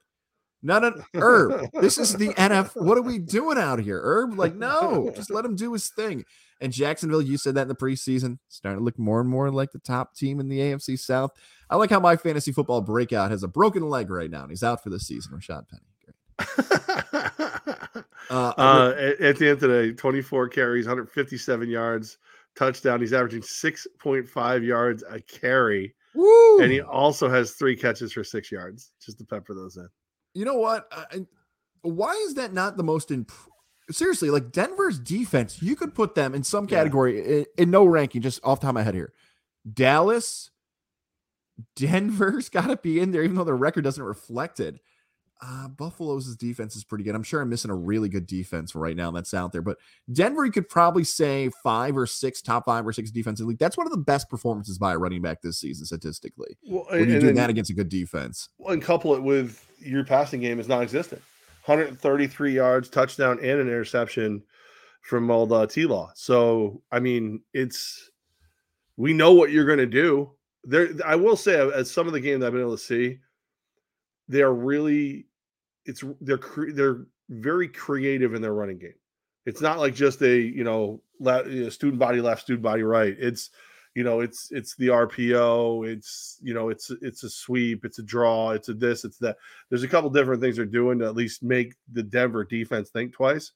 no, 0.62 0.78
no, 0.78 0.94
Herb, 1.14 1.70
this 1.80 1.98
is 1.98 2.14
the 2.14 2.28
NF. 2.34 2.70
What 2.74 2.98
are 2.98 3.02
we 3.02 3.18
doing 3.18 3.58
out 3.58 3.78
here? 3.78 4.00
Herb, 4.02 4.38
like, 4.38 4.54
no, 4.54 5.12
just 5.14 5.30
let 5.30 5.44
him 5.44 5.56
do 5.56 5.72
his 5.72 5.88
thing. 5.90 6.24
And 6.60 6.72
Jacksonville, 6.72 7.20
you 7.22 7.36
said 7.36 7.54
that 7.56 7.62
in 7.62 7.68
the 7.68 7.74
preseason, 7.74 8.38
starting 8.48 8.78
to 8.80 8.84
look 8.84 8.98
more 8.98 9.20
and 9.20 9.28
more 9.28 9.50
like 9.50 9.72
the 9.72 9.78
top 9.78 10.14
team 10.14 10.40
in 10.40 10.48
the 10.48 10.58
AFC 10.58 10.98
South. 10.98 11.30
I 11.68 11.76
like 11.76 11.90
how 11.90 12.00
my 12.00 12.16
fantasy 12.16 12.52
football 12.52 12.80
breakout 12.80 13.30
has 13.30 13.42
a 13.42 13.48
broken 13.48 13.88
leg 13.90 14.08
right 14.10 14.30
now, 14.30 14.42
and 14.42 14.50
he's 14.50 14.62
out 14.62 14.82
for 14.82 14.88
the 14.88 14.98
season. 14.98 15.32
Rashad 15.38 15.66
Penny. 15.68 15.82
Uh, 18.28 18.52
Uh, 18.58 19.12
at, 19.20 19.36
the 19.36 19.50
end 19.50 19.60
today, 19.60 19.92
24 19.92 20.48
carries, 20.48 20.86
157 20.86 21.68
yards, 21.68 22.18
touchdown. 22.56 23.00
He's 23.00 23.12
averaging 23.12 23.42
6.5 23.42 24.66
yards 24.66 25.04
a 25.08 25.20
carry, 25.20 25.94
woo! 26.16 26.60
and 26.62 26.72
he 26.72 26.80
also 26.80 27.28
has 27.28 27.52
three 27.52 27.76
catches 27.76 28.12
for 28.12 28.24
six 28.24 28.50
yards. 28.50 28.92
Just 29.04 29.18
to 29.18 29.24
pepper 29.24 29.54
those 29.54 29.76
in. 29.76 29.88
you 30.34 30.44
know 30.44 30.54
what? 30.56 30.88
I, 30.92 31.26
why 31.82 32.12
is 32.26 32.34
that 32.34 32.52
not 32.52 32.76
the 32.76 32.82
most 32.82 33.10
imp- 33.10 33.30
seriously? 33.90 34.30
Like 34.30 34.50
Denver's 34.50 34.98
defense, 34.98 35.62
you 35.62 35.76
could 35.76 35.94
put 35.94 36.14
them 36.14 36.34
in 36.34 36.42
some 36.42 36.64
Yeah. 36.64 36.78
category 36.78 37.40
in, 37.40 37.46
in 37.58 37.70
no 37.70 37.84
ranking. 37.84 38.22
Just 38.22 38.40
off 38.42 38.58
the 38.60 38.64
top 38.64 38.70
of 38.70 38.74
my 38.74 38.82
head 38.82 38.94
here, 38.94 39.12
Dallas, 39.72 40.50
Denver's 41.76 42.48
got 42.50 42.66
to 42.68 42.76
be 42.76 43.00
in 43.00 43.12
there, 43.12 43.22
even 43.22 43.36
though 43.36 43.44
their 43.44 43.56
record 43.56 43.84
doesn't 43.84 44.02
reflect 44.02 44.60
it. 44.60 44.80
Uh, 45.42 45.68
Buffalo's 45.68 46.34
defense 46.36 46.76
is 46.76 46.84
pretty 46.84 47.04
good. 47.04 47.14
I'm 47.14 47.22
sure 47.22 47.42
I'm 47.42 47.50
missing 47.50 47.70
a 47.70 47.74
really 47.74 48.08
good 48.08 48.26
defense 48.26 48.74
right 48.74 48.96
now 48.96 49.10
that's 49.10 49.34
out 49.34 49.52
there, 49.52 49.60
but 49.60 49.76
Denver, 50.12 50.46
you 50.46 50.52
could 50.52 50.68
probably 50.68 51.04
say 51.04 51.50
five 51.62 51.96
or 51.96 52.06
six, 52.06 52.40
top 52.40 52.64
five 52.64 52.86
or 52.86 52.92
six 52.92 53.10
defensive 53.10 53.46
league. 53.46 53.58
That's 53.58 53.76
one 53.76 53.86
of 53.86 53.90
the 53.90 53.98
best 53.98 54.30
performances 54.30 54.78
by 54.78 54.94
a 54.94 54.98
running 54.98 55.20
back 55.20 55.42
this 55.42 55.58
season 55.58 55.84
statistically. 55.84 56.56
Well, 56.64 56.86
When 56.88 57.10
you 57.10 57.20
do 57.20 57.32
that 57.34 57.50
against 57.50 57.70
a 57.70 57.74
good 57.74 57.90
defense, 57.90 58.48
and 58.66 58.80
couple 58.80 59.14
it 59.14 59.22
with 59.22 59.66
your 59.78 60.04
passing 60.04 60.40
game 60.40 60.58
is 60.58 60.68
non-existent. 60.68 61.20
133 61.66 62.52
yards, 62.52 62.88
touchdown, 62.88 63.38
and 63.40 63.60
an 63.60 63.66
interception 63.66 64.42
from 65.02 65.30
old 65.30 65.52
uh, 65.52 65.66
T 65.66 65.84
Law. 65.84 66.12
So 66.14 66.80
I 66.90 67.00
mean, 67.00 67.42
it's 67.52 68.10
we 68.96 69.12
know 69.12 69.32
what 69.32 69.50
you're 69.50 69.66
going 69.66 69.78
to 69.78 69.86
do. 69.86 70.30
There, 70.64 70.90
I 71.04 71.14
will 71.16 71.36
say, 71.36 71.60
as 71.70 71.90
some 71.90 72.06
of 72.06 72.12
the 72.12 72.20
games 72.20 72.42
I've 72.42 72.52
been 72.52 72.60
able 72.60 72.76
to 72.76 72.82
see, 72.82 73.18
they 74.28 74.42
are 74.42 74.54
really, 74.54 75.26
it's 75.84 76.02
they're 76.20 76.40
they're 76.72 77.06
very 77.28 77.68
creative 77.68 78.34
in 78.34 78.42
their 78.42 78.54
running 78.54 78.78
game. 78.78 78.94
It's 79.44 79.60
not 79.60 79.78
like 79.78 79.94
just 79.94 80.22
a 80.22 80.36
you 80.38 80.64
know, 80.64 81.00
student 81.70 81.98
body 81.98 82.20
left, 82.20 82.42
student 82.42 82.62
body 82.62 82.82
right. 82.82 83.14
It's 83.18 83.50
you 83.96 84.04
know 84.04 84.20
it's 84.20 84.52
it's 84.52 84.76
the 84.76 84.88
rpo 84.88 85.88
it's 85.90 86.38
you 86.42 86.52
know 86.52 86.68
it's 86.68 86.92
it's 87.00 87.24
a 87.24 87.30
sweep 87.30 87.82
it's 87.84 87.98
a 87.98 88.02
draw 88.02 88.50
it's 88.50 88.68
a 88.68 88.74
this 88.74 89.04
it's 89.04 89.16
that 89.16 89.36
there's 89.70 89.82
a 89.82 89.88
couple 89.88 90.10
different 90.10 90.40
things 90.40 90.56
they're 90.56 90.66
doing 90.66 90.98
to 90.98 91.06
at 91.06 91.16
least 91.16 91.42
make 91.42 91.74
the 91.92 92.02
denver 92.02 92.44
defense 92.44 92.90
think 92.90 93.14
twice 93.14 93.52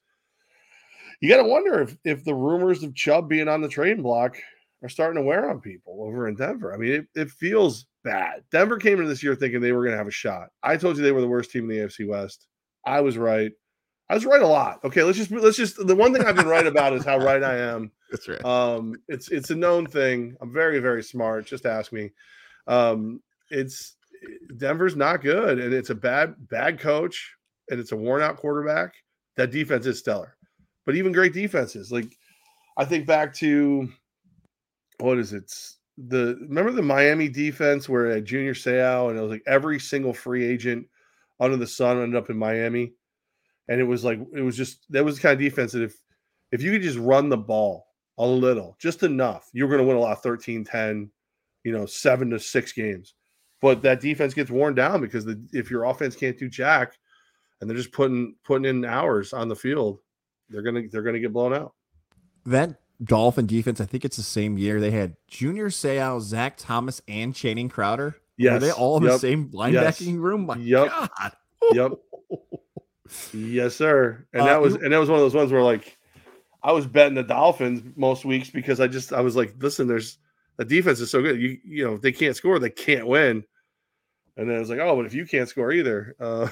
you 1.21 1.29
got 1.29 1.37
to 1.37 1.47
wonder 1.47 1.79
if 1.79 1.95
if 2.03 2.23
the 2.23 2.33
rumors 2.33 2.81
of 2.81 2.95
chubb 2.95 3.29
being 3.29 3.47
on 3.47 3.61
the 3.61 3.67
trading 3.69 4.01
block 4.01 4.35
are 4.81 4.89
starting 4.89 5.21
to 5.21 5.25
wear 5.25 5.47
on 5.47 5.61
people 5.61 5.99
over 6.01 6.27
in 6.27 6.35
denver 6.35 6.73
i 6.73 6.77
mean 6.77 6.91
it, 6.91 7.07
it 7.13 7.29
feels 7.29 7.85
bad 8.03 8.43
denver 8.51 8.77
came 8.77 8.97
into 8.97 9.07
this 9.07 9.23
year 9.23 9.35
thinking 9.35 9.61
they 9.61 9.71
were 9.71 9.83
going 9.83 9.91
to 9.91 9.97
have 9.97 10.07
a 10.07 10.11
shot 10.11 10.49
i 10.63 10.75
told 10.75 10.97
you 10.97 11.03
they 11.03 11.11
were 11.11 11.21
the 11.21 11.27
worst 11.27 11.51
team 11.51 11.69
in 11.69 11.77
the 11.77 11.85
afc 11.85 12.07
west 12.07 12.47
i 12.85 12.99
was 12.99 13.17
right 13.17 13.51
i 14.09 14.13
was 14.13 14.25
right 14.25 14.41
a 14.41 14.47
lot 14.47 14.83
okay 14.83 15.03
let's 15.03 15.17
just 15.17 15.31
let's 15.31 15.57
just 15.57 15.75
the 15.85 15.95
one 15.95 16.13
thing 16.13 16.25
i've 16.25 16.35
been 16.35 16.47
right 16.47 16.67
about 16.67 16.93
is 16.93 17.05
how 17.05 17.17
right 17.17 17.43
i 17.43 17.57
am 17.57 17.91
that's 18.11 18.27
right. 18.27 18.43
um, 18.43 18.95
it's 19.07 19.29
it's 19.29 19.49
a 19.49 19.55
known 19.55 19.87
thing. 19.87 20.35
I'm 20.41 20.51
very 20.51 20.79
very 20.79 21.01
smart. 21.01 21.47
Just 21.47 21.65
ask 21.65 21.93
me. 21.93 22.11
Um, 22.67 23.21
it's 23.49 23.95
Denver's 24.57 24.97
not 24.97 25.21
good, 25.21 25.59
and 25.59 25.73
it's 25.73 25.89
a 25.89 25.95
bad 25.95 26.35
bad 26.49 26.77
coach, 26.79 27.33
and 27.69 27.79
it's 27.79 27.93
a 27.93 27.95
worn 27.95 28.21
out 28.21 28.37
quarterback. 28.37 28.95
That 29.37 29.51
defense 29.51 29.85
is 29.85 29.99
stellar, 29.99 30.35
but 30.85 30.95
even 30.95 31.13
great 31.13 31.33
defenses. 31.33 31.89
Like 31.89 32.13
I 32.77 32.83
think 32.83 33.07
back 33.07 33.33
to 33.35 33.87
what 34.99 35.17
is 35.17 35.31
it? 35.31 35.49
The 36.07 36.37
remember 36.41 36.71
the 36.71 36.81
Miami 36.81 37.29
defense 37.29 37.87
where 37.87 38.11
had 38.11 38.25
Junior 38.25 38.53
Seau, 38.53 39.09
and 39.09 39.17
it 39.17 39.21
was 39.21 39.31
like 39.31 39.43
every 39.45 39.79
single 39.79 40.13
free 40.13 40.45
agent 40.45 40.87
under 41.39 41.57
the 41.57 41.67
sun 41.67 42.01
ended 42.01 42.15
up 42.15 42.29
in 42.29 42.37
Miami, 42.37 42.93
and 43.67 43.79
it 43.79 43.83
was 43.83 44.03
like 44.03 44.19
it 44.33 44.41
was 44.41 44.57
just 44.57 44.85
that 44.91 45.05
was 45.05 45.15
the 45.15 45.21
kind 45.21 45.33
of 45.33 45.39
defense 45.39 45.73
that 45.73 45.83
if 45.83 45.95
if 46.51 46.61
you 46.61 46.71
could 46.71 46.81
just 46.81 46.97
run 46.97 47.29
the 47.29 47.37
ball 47.37 47.87
a 48.17 48.25
little, 48.25 48.75
just 48.79 49.03
enough, 49.03 49.49
you're 49.53 49.67
going 49.67 49.79
to 49.79 49.87
win 49.87 49.97
a 49.97 49.99
lot 49.99 50.21
13 50.21 50.63
10, 50.63 51.09
you 51.63 51.71
know, 51.71 51.85
seven 51.85 52.29
to 52.29 52.39
six 52.39 52.71
games. 52.71 53.15
But 53.61 53.81
that 53.83 54.01
defense 54.01 54.33
gets 54.33 54.51
worn 54.51 54.75
down 54.75 55.01
because 55.01 55.23
the, 55.23 55.41
if 55.53 55.69
your 55.69 55.85
offense 55.85 56.15
can't 56.15 56.37
do 56.37 56.49
jack 56.49 56.97
and 57.59 57.69
they're 57.69 57.77
just 57.77 57.91
putting 57.91 58.35
putting 58.43 58.65
in 58.65 58.85
hours 58.85 59.33
on 59.33 59.47
the 59.47 59.55
field, 59.55 59.99
they're 60.49 60.63
gonna 60.63 60.83
they're 60.91 61.03
gonna 61.03 61.19
get 61.19 61.33
blown 61.33 61.53
out. 61.53 61.73
that 62.45 62.80
Dolphin 63.03 63.45
defense, 63.47 63.81
I 63.81 63.85
think 63.85 64.05
it's 64.05 64.17
the 64.17 64.23
same 64.23 64.57
year 64.57 64.79
they 64.79 64.91
had 64.91 65.15
Junior 65.27 65.69
Seau, 65.69 66.19
Zach 66.21 66.55
Thomas, 66.57 67.01
and 67.07 67.33
Channing 67.35 67.69
Crowder. 67.69 68.15
Were 68.53 68.59
they 68.59 68.71
all 68.71 68.97
in 68.97 69.03
the 69.03 69.17
same 69.19 69.49
linebacking 69.49 70.19
room? 70.19 70.45
My 70.45 70.55
Yep. 70.57 70.87
God. 70.89 71.31
Yep. 71.73 71.91
yes, 73.33 73.75
sir. 73.75 74.25
And 74.33 74.43
Uh, 74.43 74.45
that 74.45 74.61
was 74.61 74.75
and 74.75 74.93
that 74.93 74.97
was 74.99 75.09
one 75.09 75.19
of 75.19 75.23
those 75.23 75.35
ones 75.35 75.51
where 75.51 75.63
like 75.63 75.97
I 76.63 76.71
was 76.71 76.85
betting 76.85 77.15
the 77.15 77.23
Dolphins 77.23 77.81
most 77.95 78.23
weeks 78.25 78.49
because 78.49 78.79
I 78.79 78.87
just 78.87 79.13
I 79.13 79.21
was 79.21 79.35
like, 79.35 79.53
listen, 79.59 79.87
there's 79.87 80.17
the 80.57 80.65
defense 80.65 80.99
is 80.99 81.09
so 81.11 81.21
good. 81.21 81.39
You 81.39 81.57
you 81.63 81.85
know, 81.85 81.95
if 81.95 82.01
they 82.01 82.11
can't 82.11 82.35
score, 82.35 82.59
they 82.59 82.69
can't 82.69 83.07
win. 83.07 83.43
And 84.37 84.49
then 84.49 84.55
I 84.55 84.59
was 84.59 84.69
like, 84.69 84.79
oh, 84.79 84.95
but 84.95 85.05
if 85.05 85.13
you 85.13 85.25
can't 85.25 85.49
score 85.49 85.71
either, 85.71 86.15
uh 86.19 86.47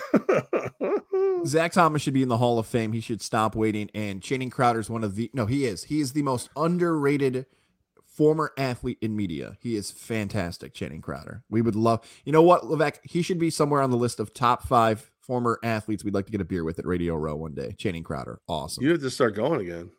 Zach 1.45 1.71
Thomas 1.71 2.01
should 2.01 2.13
be 2.13 2.21
in 2.23 2.29
the 2.29 2.37
Hall 2.37 2.59
of 2.59 2.67
Fame. 2.67 2.91
He 2.93 3.01
should 3.01 3.21
stop 3.21 3.55
waiting. 3.55 3.89
And 3.93 4.21
Channing 4.21 4.49
Crowder 4.49 4.79
is 4.79 4.89
one 4.89 5.03
of 5.03 5.15
the 5.15 5.29
no, 5.33 5.45
he 5.45 5.65
is. 5.65 5.85
He 5.85 6.01
is 6.01 6.13
the 6.13 6.21
most 6.21 6.49
underrated 6.55 7.45
former 8.05 8.51
athlete 8.57 8.97
in 9.01 9.15
media. 9.15 9.57
He 9.61 9.75
is 9.75 9.91
fantastic, 9.91 10.73
Channing 10.73 11.01
Crowder. 11.01 11.43
We 11.49 11.61
would 11.61 11.75
love, 11.75 12.05
you 12.25 12.31
know 12.31 12.41
what, 12.41 12.65
Levesque? 12.65 12.99
He 13.03 13.21
should 13.21 13.39
be 13.39 13.49
somewhere 13.49 13.81
on 13.81 13.91
the 13.91 13.97
list 13.97 14.19
of 14.19 14.33
top 14.33 14.67
five 14.67 15.09
former 15.21 15.59
athletes 15.63 16.03
we'd 16.03 16.13
like 16.13 16.25
to 16.25 16.31
get 16.31 16.41
a 16.41 16.45
beer 16.45 16.63
with 16.63 16.79
at 16.79 16.85
Radio 16.85 17.15
Row 17.15 17.35
one 17.35 17.53
day. 17.53 17.75
Channing 17.77 18.03
Crowder, 18.03 18.41
awesome. 18.47 18.83
You 18.83 18.91
have 18.91 19.01
to 19.01 19.09
start 19.09 19.35
going 19.35 19.61
again. 19.61 19.91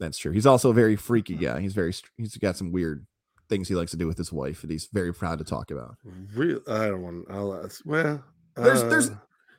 That's 0.00 0.18
true. 0.18 0.32
He's 0.32 0.46
also 0.46 0.70
a 0.70 0.74
very 0.74 0.96
freaky 0.96 1.36
guy. 1.36 1.60
He's 1.60 1.74
very, 1.74 1.92
he's 2.16 2.36
got 2.38 2.56
some 2.56 2.72
weird 2.72 3.06
things 3.48 3.68
he 3.68 3.74
likes 3.74 3.90
to 3.92 3.96
do 3.96 4.06
with 4.06 4.18
his 4.18 4.32
wife 4.32 4.62
that 4.62 4.70
he's 4.70 4.88
very 4.92 5.14
proud 5.14 5.38
to 5.38 5.44
talk 5.44 5.70
about. 5.70 5.96
Real, 6.34 6.60
I 6.66 6.86
don't 6.86 7.02
want. 7.02 7.26
I'll, 7.30 7.68
well, 7.84 8.24
there's, 8.56 8.82
uh, 8.82 8.88
there's 8.88 9.10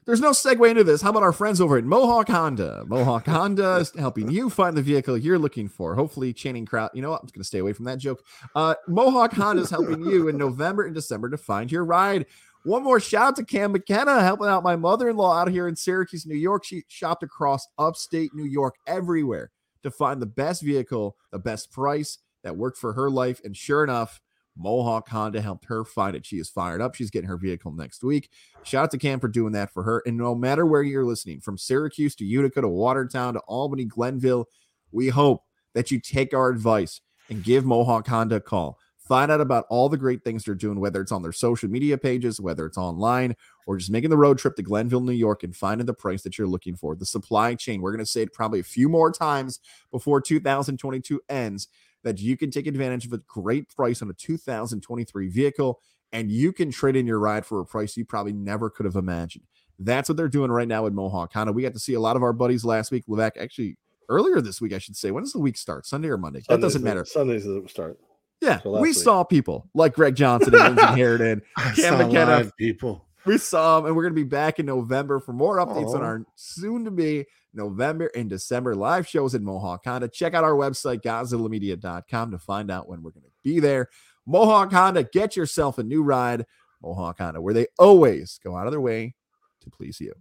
there's 0.05 0.21
no 0.21 0.31
segue 0.31 0.69
into 0.69 0.83
this. 0.83 1.01
How 1.01 1.09
about 1.09 1.23
our 1.23 1.31
friends 1.31 1.59
over 1.59 1.77
at 1.77 1.83
Mohawk 1.83 2.29
Honda? 2.29 2.83
Mohawk 2.87 3.25
Honda 3.25 3.77
is 3.77 3.91
helping 3.97 4.29
you 4.29 4.49
find 4.51 4.77
the 4.77 4.81
vehicle 4.81 5.17
you're 5.17 5.39
looking 5.39 5.67
for. 5.67 5.95
Hopefully, 5.95 6.31
Channing 6.31 6.65
Crowd. 6.65 6.91
You 6.93 7.01
know 7.01 7.09
what? 7.09 7.21
I'm 7.21 7.27
going 7.27 7.41
to 7.41 7.43
stay 7.43 7.57
away 7.57 7.73
from 7.73 7.85
that 7.85 7.97
joke. 7.97 8.23
Uh, 8.55 8.75
Mohawk 8.87 9.33
Honda 9.33 9.63
is 9.63 9.71
helping 9.71 10.05
you 10.05 10.27
in 10.27 10.37
November 10.37 10.83
and 10.83 10.93
December 10.93 11.29
to 11.31 11.37
find 11.37 11.71
your 11.71 11.83
ride. 11.83 12.27
One 12.65 12.83
more 12.83 12.99
shout 12.99 13.29
out 13.29 13.35
to 13.37 13.45
Cam 13.45 13.71
McKenna 13.71 14.21
helping 14.21 14.47
out 14.47 14.63
my 14.63 14.75
mother 14.75 15.09
in 15.09 15.17
law 15.17 15.35
out 15.37 15.49
here 15.49 15.67
in 15.67 15.75
Syracuse, 15.75 16.25
New 16.25 16.35
York. 16.35 16.65
She 16.65 16.83
shopped 16.87 17.23
across 17.23 17.67
upstate 17.77 18.33
New 18.33 18.45
York 18.45 18.75
everywhere 18.87 19.51
to 19.83 19.91
find 19.91 20.21
the 20.21 20.27
best 20.27 20.63
vehicle, 20.63 21.15
the 21.31 21.39
best 21.39 21.71
price 21.71 22.19
that 22.43 22.57
worked 22.57 22.77
for 22.77 22.93
her 22.93 23.09
life. 23.09 23.39
And 23.43 23.55
sure 23.55 23.83
enough, 23.83 24.19
Mohawk 24.57 25.09
Honda 25.09 25.41
helped 25.41 25.65
her 25.65 25.83
find 25.83 26.15
it. 26.15 26.25
She 26.25 26.37
is 26.37 26.49
fired 26.49 26.81
up. 26.81 26.95
She's 26.95 27.09
getting 27.09 27.29
her 27.29 27.37
vehicle 27.37 27.71
next 27.71 28.03
week. 28.03 28.29
Shout 28.63 28.85
out 28.85 28.91
to 28.91 28.97
Cam 28.97 29.19
for 29.19 29.27
doing 29.27 29.53
that 29.53 29.71
for 29.71 29.83
her. 29.83 30.01
And 30.05 30.17
no 30.17 30.33
matter 30.33 30.65
where 30.65 30.83
you're 30.83 31.05
listening, 31.05 31.41
from 31.41 31.57
Syracuse 31.57 32.15
to 32.15 32.25
Utica 32.25 32.61
to 32.61 32.69
Watertown 32.69 33.33
to 33.33 33.41
Albany, 33.41 33.85
Glenville, 33.85 34.47
we 34.91 35.09
hope 35.09 35.43
that 35.73 35.91
you 35.91 35.99
take 35.99 36.33
our 36.33 36.49
advice 36.49 37.01
and 37.29 37.43
give 37.43 37.65
Mohawk 37.65 38.07
Honda 38.07 38.37
a 38.37 38.41
call. 38.41 38.79
Find 38.97 39.31
out 39.31 39.41
about 39.41 39.65
all 39.69 39.87
the 39.87 39.97
great 39.97 40.23
things 40.23 40.43
they're 40.43 40.55
doing, 40.55 40.79
whether 40.79 40.99
it's 40.99 41.11
on 41.11 41.21
their 41.21 41.31
social 41.31 41.69
media 41.69 41.95
pages, 41.95 42.41
whether 42.41 42.65
it's 42.65 42.77
online, 42.77 43.35
or 43.67 43.77
just 43.77 43.91
making 43.91 44.09
the 44.09 44.17
road 44.17 44.39
trip 44.39 44.55
to 44.55 44.63
Glenville, 44.63 45.01
New 45.01 45.11
York, 45.11 45.43
and 45.43 45.55
finding 45.55 45.85
the 45.85 45.93
price 45.93 46.23
that 46.23 46.39
you're 46.39 46.47
looking 46.47 46.75
for. 46.75 46.95
The 46.95 47.05
supply 47.05 47.53
chain, 47.53 47.81
we're 47.81 47.91
going 47.91 48.03
to 48.03 48.09
say 48.09 48.23
it 48.23 48.33
probably 48.33 48.61
a 48.61 48.63
few 48.63 48.89
more 48.89 49.11
times 49.11 49.59
before 49.91 50.21
2022 50.21 51.21
ends 51.29 51.67
that 52.05 52.19
you 52.19 52.37
can 52.37 52.51
take 52.51 52.67
advantage 52.67 53.05
of 53.05 53.11
a 53.11 53.17
great 53.27 53.67
price 53.75 54.01
on 54.01 54.09
a 54.09 54.13
2023 54.13 55.27
vehicle 55.27 55.81
and 56.13 56.31
you 56.31 56.53
can 56.53 56.71
trade 56.71 56.95
in 56.95 57.05
your 57.05 57.19
ride 57.19 57.45
for 57.45 57.59
a 57.59 57.65
price 57.65 57.97
you 57.97 58.05
probably 58.05 58.31
never 58.31 58.69
could 58.69 58.85
have 58.85 58.95
imagined. 58.95 59.43
That's 59.79 60.07
what 60.07 60.15
they're 60.15 60.29
doing 60.29 60.51
right 60.51 60.67
now 60.67 60.83
with 60.83 60.93
Mohawk 60.93 61.33
Honda. 61.33 61.51
We 61.51 61.63
got 61.63 61.73
to 61.73 61.79
see 61.79 61.95
a 61.95 61.99
lot 61.99 62.15
of 62.15 62.23
our 62.23 62.31
buddies 62.31 62.63
last 62.63 62.91
week. 62.91 63.03
Levesque, 63.07 63.35
actually, 63.37 63.77
earlier 64.07 64.39
this 64.39 64.61
week, 64.61 64.71
I 64.71 64.77
should 64.77 64.95
say. 64.95 65.11
When 65.11 65.23
does 65.23 65.33
the 65.33 65.39
week 65.39 65.57
start? 65.57 65.85
Sunday 65.85 66.07
or 66.07 66.17
Monday? 66.17 66.39
Sundays 66.39 66.61
that 66.61 66.65
doesn't 66.65 66.83
matter. 66.83 67.03
Sundays 67.03 67.43
the 67.43 67.61
start. 67.67 67.99
Yeah, 68.39 68.61
so 68.61 68.71
we 68.71 68.89
week. 68.89 68.95
saw 68.95 69.23
people 69.23 69.69
like 69.73 69.93
Greg 69.93 70.15
Johnson 70.15 70.53
and 70.55 70.75
Lindsey 70.75 70.81
Harridan, 71.01 71.41
Cam 71.75 71.97
McKenna. 71.97 72.51
People. 72.57 73.04
We 73.25 73.37
saw 73.37 73.77
them, 73.77 73.87
and 73.87 73.95
we're 73.95 74.03
going 74.03 74.13
to 74.13 74.21
be 74.21 74.23
back 74.23 74.59
in 74.59 74.65
November 74.65 75.19
for 75.19 75.33
more 75.33 75.57
updates 75.57 75.93
Aww. 75.93 75.95
on 75.95 76.03
our 76.03 76.25
soon 76.35 76.85
to 76.85 76.91
be 76.91 77.25
November 77.53 78.11
and 78.15 78.29
December 78.29 78.75
live 78.75 79.07
shows 79.07 79.33
in 79.33 79.43
Mohawk 79.43 79.85
Honda. 79.85 80.07
Check 80.07 80.33
out 80.33 80.43
our 80.43 80.53
website, 80.53 81.01
GodzillaMedia.com, 81.01 82.31
to 82.31 82.37
find 82.37 82.69
out 82.69 82.87
when 82.87 83.01
we're 83.01 83.11
going 83.11 83.23
to 83.23 83.29
be 83.43 83.59
there. 83.59 83.89
Mohawk 84.25 84.71
Honda, 84.71 85.03
get 85.03 85.35
yourself 85.35 85.77
a 85.77 85.83
new 85.83 86.03
ride. 86.03 86.45
Mohawk 86.81 87.17
Honda, 87.19 87.41
where 87.41 87.53
they 87.53 87.67
always 87.79 88.39
go 88.43 88.55
out 88.55 88.67
of 88.67 88.71
their 88.71 88.81
way 88.81 89.15
to 89.61 89.69
please 89.69 89.99
you. 89.99 90.13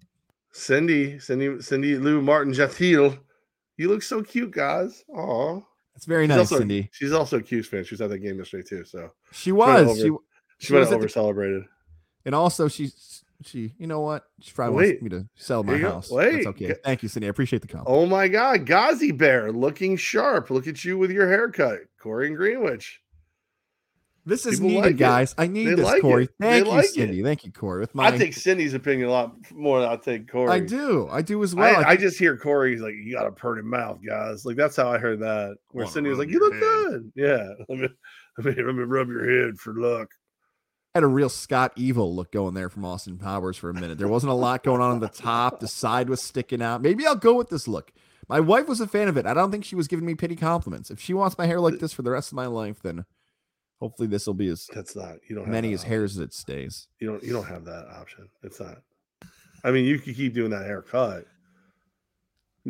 Cindy, 0.52 1.18
Cindy, 1.18 1.60
Cindy 1.60 1.96
Lou 1.96 2.22
Martin 2.22 2.54
Jatil. 2.54 3.18
You 3.76 3.88
look 3.88 4.02
so 4.02 4.22
cute, 4.22 4.52
guys. 4.52 5.04
Aw. 5.12 5.60
That's 5.94 6.06
very 6.06 6.24
she's 6.24 6.28
nice, 6.28 6.38
also, 6.38 6.58
Cindy. 6.58 6.88
She's 6.92 7.12
also 7.12 7.38
a 7.38 7.42
'Cuse 7.42 7.66
fan. 7.66 7.84
She 7.84 7.94
was 7.94 8.00
at 8.00 8.10
that 8.10 8.18
game 8.18 8.38
yesterday 8.38 8.66
too. 8.66 8.84
So 8.84 9.10
she 9.32 9.52
was. 9.52 9.96
She, 9.96 10.02
she, 10.04 10.66
she 10.66 10.72
was 10.72 10.92
over 10.92 11.08
celebrated. 11.08 11.64
And 12.24 12.34
also, 12.34 12.68
she's 12.68 13.24
she, 13.42 13.74
you 13.78 13.86
know 13.86 14.00
what? 14.00 14.24
She 14.40 14.52
probably 14.52 14.76
Wait, 14.76 14.88
wants 14.88 15.02
me 15.02 15.08
to 15.10 15.28
sell 15.36 15.62
my 15.62 15.78
house. 15.78 16.10
Wait, 16.10 16.32
That's 16.32 16.46
okay. 16.48 16.74
Thank 16.84 17.02
you, 17.02 17.08
Cindy. 17.08 17.26
I 17.26 17.30
appreciate 17.30 17.62
the 17.62 17.68
comment. 17.68 17.86
Oh 17.88 18.06
my 18.06 18.28
God, 18.28 18.66
Ghazi 18.66 19.12
Bear 19.12 19.52
looking 19.52 19.96
sharp. 19.96 20.50
Look 20.50 20.66
at 20.66 20.84
you 20.84 20.98
with 20.98 21.10
your 21.10 21.28
haircut, 21.28 21.80
Corey 22.00 22.28
and 22.28 22.36
Greenwich. 22.36 23.00
This 24.26 24.46
is 24.46 24.54
People 24.54 24.68
needed, 24.68 24.84
like 24.84 24.96
guys. 24.96 25.34
I 25.36 25.46
need 25.48 25.66
they 25.66 25.74
this, 25.74 25.84
like 25.84 26.00
Corey. 26.00 26.24
It. 26.24 26.30
Thank 26.40 26.64
they 26.64 26.70
you, 26.70 26.76
like 26.76 26.86
Cindy. 26.86 27.20
It. 27.20 27.24
Thank 27.24 27.44
you, 27.44 27.52
Corey. 27.52 27.80
With 27.80 27.94
my, 27.94 28.06
I 28.06 28.16
take 28.16 28.32
Cindy's 28.32 28.72
opinion 28.72 29.08
a 29.08 29.12
lot 29.12 29.34
more 29.52 29.80
than 29.82 29.90
I 29.90 29.96
take 29.96 30.30
Corey. 30.30 30.50
I 30.50 30.60
do. 30.60 31.08
I 31.10 31.20
do 31.20 31.42
as 31.42 31.54
well. 31.54 31.76
I, 31.76 31.82
I, 31.82 31.88
I 31.90 31.96
just 31.96 32.18
hear 32.18 32.34
Corey's 32.38 32.80
like, 32.80 32.94
"You 32.94 33.12
got 33.12 33.26
a 33.26 33.32
pretty 33.32 33.62
mouth, 33.62 33.98
guys." 34.06 34.46
Like 34.46 34.56
that's 34.56 34.76
how 34.76 34.90
I 34.90 34.96
heard 34.96 35.20
that. 35.20 35.56
Where 35.72 35.86
Cindy 35.86 36.08
was 36.08 36.18
like, 36.18 36.30
"You 36.30 36.40
look 36.40 36.54
head. 36.54 36.62
good." 36.62 37.12
Yeah. 37.16 37.48
Let 37.68 37.78
me, 37.78 37.88
let 38.38 38.56
me 38.56 38.62
let 38.64 38.74
me 38.74 38.82
rub 38.82 39.08
your 39.08 39.46
head 39.46 39.58
for 39.58 39.74
luck 39.74 40.08
had 40.94 41.02
a 41.02 41.08
real 41.08 41.28
Scott 41.28 41.72
Evil 41.74 42.14
look 42.14 42.30
going 42.30 42.54
there 42.54 42.68
from 42.68 42.84
Austin 42.84 43.18
Powers 43.18 43.56
for 43.56 43.68
a 43.68 43.74
minute. 43.74 43.98
There 43.98 44.08
wasn't 44.08 44.30
a 44.30 44.36
lot 44.36 44.62
going 44.62 44.80
on 44.80 44.92
on 44.92 45.00
the 45.00 45.08
top. 45.08 45.58
The 45.58 45.66
side 45.66 46.08
was 46.08 46.22
sticking 46.22 46.62
out. 46.62 46.82
Maybe 46.82 47.04
I'll 47.04 47.16
go 47.16 47.34
with 47.34 47.48
this 47.48 47.66
look. 47.66 47.92
My 48.28 48.38
wife 48.38 48.68
was 48.68 48.80
a 48.80 48.86
fan 48.86 49.08
of 49.08 49.16
it. 49.16 49.26
I 49.26 49.34
don't 49.34 49.50
think 49.50 49.64
she 49.64 49.74
was 49.74 49.88
giving 49.88 50.06
me 50.06 50.14
pity 50.14 50.36
compliments. 50.36 50.90
If 50.90 51.00
she 51.00 51.12
wants 51.12 51.36
my 51.36 51.46
hair 51.46 51.60
like 51.60 51.80
this 51.80 51.92
for 51.92 52.02
the 52.02 52.12
rest 52.12 52.30
of 52.30 52.36
my 52.36 52.46
life, 52.46 52.80
then 52.82 53.04
hopefully 53.80 54.06
this 54.06 54.26
will 54.26 54.34
be 54.34 54.48
as 54.48 54.68
that's 54.72 54.94
not 54.94 55.16
you 55.28 55.34
don't 55.34 55.48
many 55.48 55.72
as 55.74 55.82
hairs 55.82 56.16
as 56.16 56.20
it 56.20 56.32
stays. 56.32 56.86
You 57.00 57.08
don't 57.08 57.22
you 57.24 57.32
don't 57.32 57.46
have 57.46 57.64
that 57.64 57.88
option. 57.88 58.28
It's 58.42 58.60
not. 58.60 58.78
I 59.64 59.72
mean, 59.72 59.84
you 59.84 59.98
can 59.98 60.14
keep 60.14 60.32
doing 60.32 60.50
that 60.50 60.64
haircut. 60.64 61.26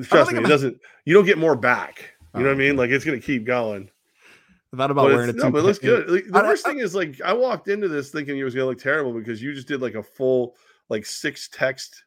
Trust 0.02 0.32
me, 0.32 0.38
it 0.38 0.46
doesn't. 0.46 0.80
You 1.04 1.14
don't 1.14 1.26
get 1.26 1.38
more 1.38 1.54
back. 1.54 2.14
You 2.34 2.40
know 2.40 2.46
what 2.46 2.52
I 2.52 2.54
oh, 2.54 2.56
mean? 2.56 2.76
Like 2.76 2.90
it's 2.90 3.04
gonna 3.04 3.20
keep 3.20 3.44
going. 3.44 3.90
I 4.74 4.76
thought 4.76 4.90
about 4.90 5.06
wearing 5.06 5.28
it. 5.28 5.36
No, 5.36 5.50
but 5.50 5.58
it 5.58 5.62
looks 5.62 5.78
good. 5.78 6.10
Like, 6.10 6.26
the 6.26 6.38
I, 6.38 6.42
worst 6.42 6.66
I, 6.66 6.70
thing 6.70 6.80
is 6.80 6.94
like 6.94 7.20
I 7.20 7.32
walked 7.32 7.68
into 7.68 7.88
this 7.88 8.10
thinking 8.10 8.38
it 8.38 8.44
was 8.44 8.54
gonna 8.54 8.66
look 8.66 8.78
terrible 8.78 9.12
because 9.12 9.40
you 9.40 9.54
just 9.54 9.68
did 9.68 9.80
like 9.80 9.94
a 9.94 10.02
full 10.02 10.56
like 10.88 11.06
six 11.06 11.48
text 11.52 12.04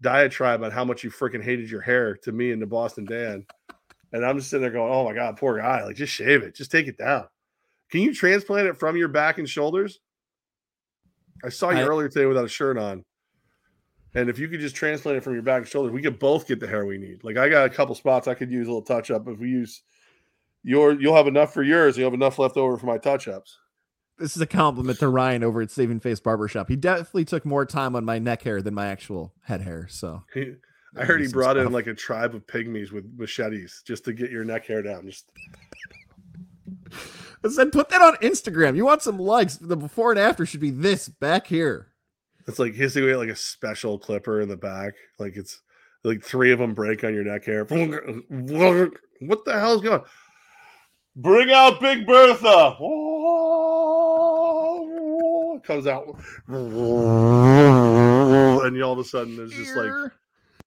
diatribe 0.00 0.62
on 0.62 0.70
how 0.70 0.84
much 0.84 1.02
you 1.04 1.10
freaking 1.10 1.42
hated 1.42 1.70
your 1.70 1.80
hair 1.80 2.16
to 2.16 2.32
me 2.32 2.50
and 2.52 2.60
to 2.60 2.66
Boston 2.66 3.04
Dan. 3.06 3.46
And 4.12 4.26
I'm 4.26 4.36
just 4.36 4.50
sitting 4.50 4.62
there 4.62 4.70
going, 4.70 4.92
Oh 4.92 5.04
my 5.04 5.14
god, 5.14 5.38
poor 5.38 5.58
guy. 5.58 5.84
Like 5.84 5.96
just 5.96 6.12
shave 6.12 6.42
it, 6.42 6.54
just 6.54 6.70
take 6.70 6.86
it 6.86 6.98
down. 6.98 7.26
Can 7.90 8.00
you 8.00 8.14
transplant 8.14 8.68
it 8.68 8.78
from 8.78 8.96
your 8.96 9.08
back 9.08 9.38
and 9.38 9.48
shoulders? 9.48 10.00
I 11.44 11.48
saw 11.48 11.70
you 11.70 11.78
I, 11.78 11.82
earlier 11.82 12.08
today 12.08 12.26
without 12.26 12.44
a 12.44 12.48
shirt 12.48 12.78
on. 12.78 13.04
And 14.14 14.28
if 14.28 14.38
you 14.38 14.48
could 14.48 14.60
just 14.60 14.76
transplant 14.76 15.16
it 15.16 15.24
from 15.24 15.32
your 15.32 15.42
back 15.42 15.62
and 15.62 15.68
shoulders, 15.68 15.92
we 15.92 16.02
could 16.02 16.18
both 16.18 16.46
get 16.46 16.60
the 16.60 16.68
hair 16.68 16.84
we 16.84 16.98
need. 16.98 17.24
Like 17.24 17.38
I 17.38 17.48
got 17.48 17.64
a 17.64 17.70
couple 17.70 17.94
spots 17.94 18.28
I 18.28 18.34
could 18.34 18.50
use 18.50 18.66
a 18.66 18.70
little 18.70 18.82
touch 18.82 19.10
up 19.10 19.26
if 19.28 19.38
we 19.38 19.48
use 19.48 19.82
your 20.62 21.00
you'll 21.00 21.16
have 21.16 21.26
enough 21.26 21.52
for 21.52 21.62
yours. 21.62 21.96
You 21.96 22.04
have 22.04 22.14
enough 22.14 22.38
left 22.38 22.56
over 22.56 22.76
for 22.76 22.86
my 22.86 22.98
touch 22.98 23.28
ups. 23.28 23.58
This 24.18 24.36
is 24.36 24.42
a 24.42 24.46
compliment 24.46 24.98
to 25.00 25.08
Ryan 25.08 25.42
over 25.42 25.62
at 25.62 25.70
Saving 25.70 25.98
Face 25.98 26.20
Barbershop. 26.20 26.68
He 26.68 26.76
definitely 26.76 27.24
took 27.24 27.44
more 27.44 27.64
time 27.66 27.96
on 27.96 28.04
my 28.04 28.18
neck 28.18 28.42
hair 28.42 28.62
than 28.62 28.74
my 28.74 28.86
actual 28.86 29.32
head 29.42 29.62
hair. 29.62 29.88
So 29.90 30.22
he, 30.32 30.54
I 30.96 31.04
heard 31.04 31.20
he 31.20 31.28
brought 31.28 31.56
stuff. 31.56 31.66
in 31.66 31.72
like 31.72 31.86
a 31.86 31.94
tribe 31.94 32.34
of 32.34 32.46
pygmies 32.46 32.92
with 32.92 33.04
machetes 33.16 33.82
just 33.86 34.04
to 34.04 34.12
get 34.12 34.30
your 34.30 34.44
neck 34.44 34.66
hair 34.66 34.82
down. 34.82 35.06
Just 35.06 35.30
I 37.44 37.48
said, 37.48 37.72
put 37.72 37.88
that 37.88 38.02
on 38.02 38.16
Instagram. 38.16 38.76
You 38.76 38.84
want 38.84 39.02
some 39.02 39.18
likes? 39.18 39.56
The 39.56 39.76
before 39.76 40.12
and 40.12 40.20
after 40.20 40.46
should 40.46 40.60
be 40.60 40.70
this 40.70 41.08
back 41.08 41.46
here. 41.46 41.88
It's 42.46 42.58
like 42.58 42.74
his 42.74 42.96
like 42.96 43.28
a 43.28 43.36
special 43.36 43.98
clipper 43.98 44.40
in 44.40 44.48
the 44.48 44.56
back. 44.56 44.94
Like 45.18 45.36
it's 45.36 45.60
like 46.04 46.22
three 46.22 46.52
of 46.52 46.58
them 46.58 46.74
break 46.74 47.04
on 47.04 47.14
your 47.14 47.24
neck 47.24 47.44
hair. 47.44 47.64
What 49.24 49.44
the 49.44 49.52
hell's 49.52 49.82
going? 49.82 50.00
on? 50.00 50.06
Bring 51.16 51.50
out 51.50 51.80
Big 51.80 52.06
Bertha. 52.06 52.76
Oh, 52.80 54.00
comes 55.64 55.86
out, 55.86 56.06
and 56.48 56.58
all 58.82 58.92
of 58.92 58.98
a 58.98 59.04
sudden 59.04 59.36
there's 59.36 59.52
just 59.52 59.76
like, 59.76 59.92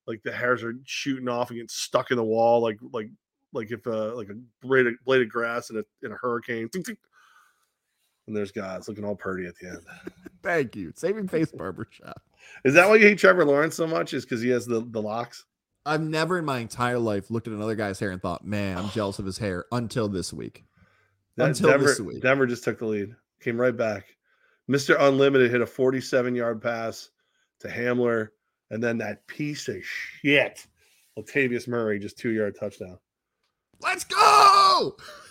like 0.07 0.23
the 0.23 0.31
hairs 0.31 0.63
are 0.63 0.75
shooting 0.85 1.27
off 1.27 1.49
and 1.49 1.57
getting 1.57 1.67
stuck 1.67 2.11
in 2.11 2.17
the 2.17 2.23
wall, 2.23 2.61
like 2.61 2.77
like 2.93 3.09
like 3.53 3.71
if 3.71 3.85
a 3.87 3.89
like 3.89 4.29
a 4.29 4.35
blade 4.61 4.85
of, 4.87 4.93
blade 5.05 5.21
of 5.21 5.29
grass 5.29 5.71
in 5.71 5.77
a 5.77 5.83
in 6.03 6.11
a 6.11 6.15
hurricane. 6.15 6.69
And 8.27 8.35
there's 8.35 8.51
guys 8.51 8.87
looking 8.87 9.05
all 9.05 9.15
purty 9.15 9.45
at 9.47 9.55
the 9.55 9.69
end. 9.69 9.81
Thank 10.43 10.75
you. 10.75 10.91
Saving 10.95 11.27
face 11.27 11.51
barbershop. 11.51 12.21
Is 12.63 12.73
that 12.73 12.87
why 12.87 12.95
you 12.95 13.07
hate 13.07 13.17
Trevor 13.17 13.45
Lawrence 13.45 13.75
so 13.75 13.87
much? 13.87 14.13
Is 14.13 14.25
because 14.25 14.41
he 14.41 14.49
has 14.49 14.65
the 14.65 14.81
the 14.91 15.01
locks? 15.01 15.45
I've 15.85 16.01
never 16.01 16.39
in 16.39 16.45
my 16.45 16.59
entire 16.59 16.97
life 16.97 17.29
looked 17.29 17.47
at 17.47 17.53
another 17.53 17.75
guy's 17.75 17.99
hair 17.99 18.11
and 18.11 18.21
thought, 18.21 18.45
man, 18.45 18.77
I'm 18.77 18.89
jealous 18.89 19.19
of 19.19 19.25
his 19.25 19.37
hair 19.37 19.65
until 19.71 20.07
this 20.07 20.33
week. 20.33 20.63
That 21.37 21.49
until 21.49 21.69
Denver, 21.69 21.85
this 21.87 21.99
week. 21.99 22.21
Denver 22.21 22.47
just 22.47 22.63
took 22.63 22.79
the 22.79 22.85
lead, 22.85 23.15
came 23.41 23.59
right 23.59 23.75
back. 23.75 24.05
Mr. 24.69 24.95
Unlimited 24.99 25.51
hit 25.51 25.61
a 25.61 25.65
47 25.65 26.33
yard 26.33 26.61
pass 26.61 27.09
to 27.59 27.67
Hamler, 27.67 28.29
and 28.71 28.83
then 28.83 28.97
that 28.97 29.27
piece 29.27 29.67
of 29.67 29.83
shit, 29.83 30.65
Latavius 31.17 31.67
Murray, 31.67 31.99
just 31.99 32.17
two 32.17 32.31
yard 32.31 32.55
touchdown. 32.59 32.97
Let's 33.81 34.03
go! 34.03 34.95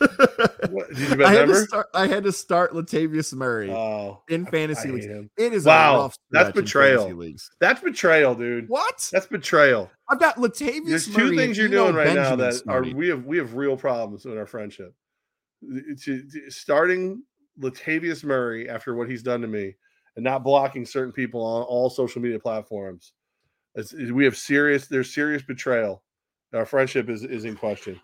what, 0.70 0.88
did 0.88 0.98
you 0.98 1.16
bet 1.16 1.26
I 1.26 1.32
had, 1.32 1.48
to 1.48 1.54
start, 1.66 1.86
I 1.94 2.06
had 2.06 2.24
to 2.24 2.32
start 2.32 2.72
Latavius 2.72 3.32
Murray 3.32 3.70
oh, 3.70 4.22
in 4.28 4.46
fantasy 4.46 4.90
leagues. 4.90 5.06
It 5.36 5.52
is 5.52 5.64
wow. 5.64 6.10
That's 6.30 6.52
betrayal. 6.52 7.32
That's 7.60 7.80
betrayal, 7.80 8.34
dude. 8.34 8.68
What? 8.68 9.08
That's 9.12 9.26
betrayal. 9.26 9.90
I've 10.08 10.20
got 10.20 10.36
Latavius. 10.36 10.88
There's 10.88 11.12
two 11.12 11.34
things 11.36 11.56
you're 11.56 11.68
doing 11.68 11.94
right 11.94 12.06
Benjamin 12.06 12.38
now 12.38 12.50
that 12.50 12.62
are 12.68 12.82
we 12.94 13.08
have 13.08 13.24
we 13.24 13.38
have 13.38 13.54
real 13.54 13.76
problems 13.76 14.24
in 14.26 14.36
our 14.36 14.46
friendship. 14.46 14.94
starting 16.48 17.22
Latavius 17.60 18.24
Murray 18.24 18.68
after 18.68 18.94
what 18.94 19.08
he's 19.08 19.22
done 19.22 19.40
to 19.40 19.46
me 19.46 19.74
and 20.16 20.24
not 20.24 20.44
blocking 20.44 20.84
certain 20.84 21.12
people 21.12 21.44
on 21.44 21.62
all 21.62 21.90
social 21.90 22.20
media 22.20 22.38
platforms. 22.38 23.12
It's, 23.74 23.92
it- 23.92 24.12
we 24.12 24.24
have 24.24 24.36
serious, 24.36 24.86
there's 24.86 25.14
serious 25.14 25.42
betrayal. 25.42 26.02
Our 26.52 26.66
friendship 26.66 27.08
is, 27.08 27.24
is 27.24 27.44
in 27.44 27.56
question. 27.56 28.00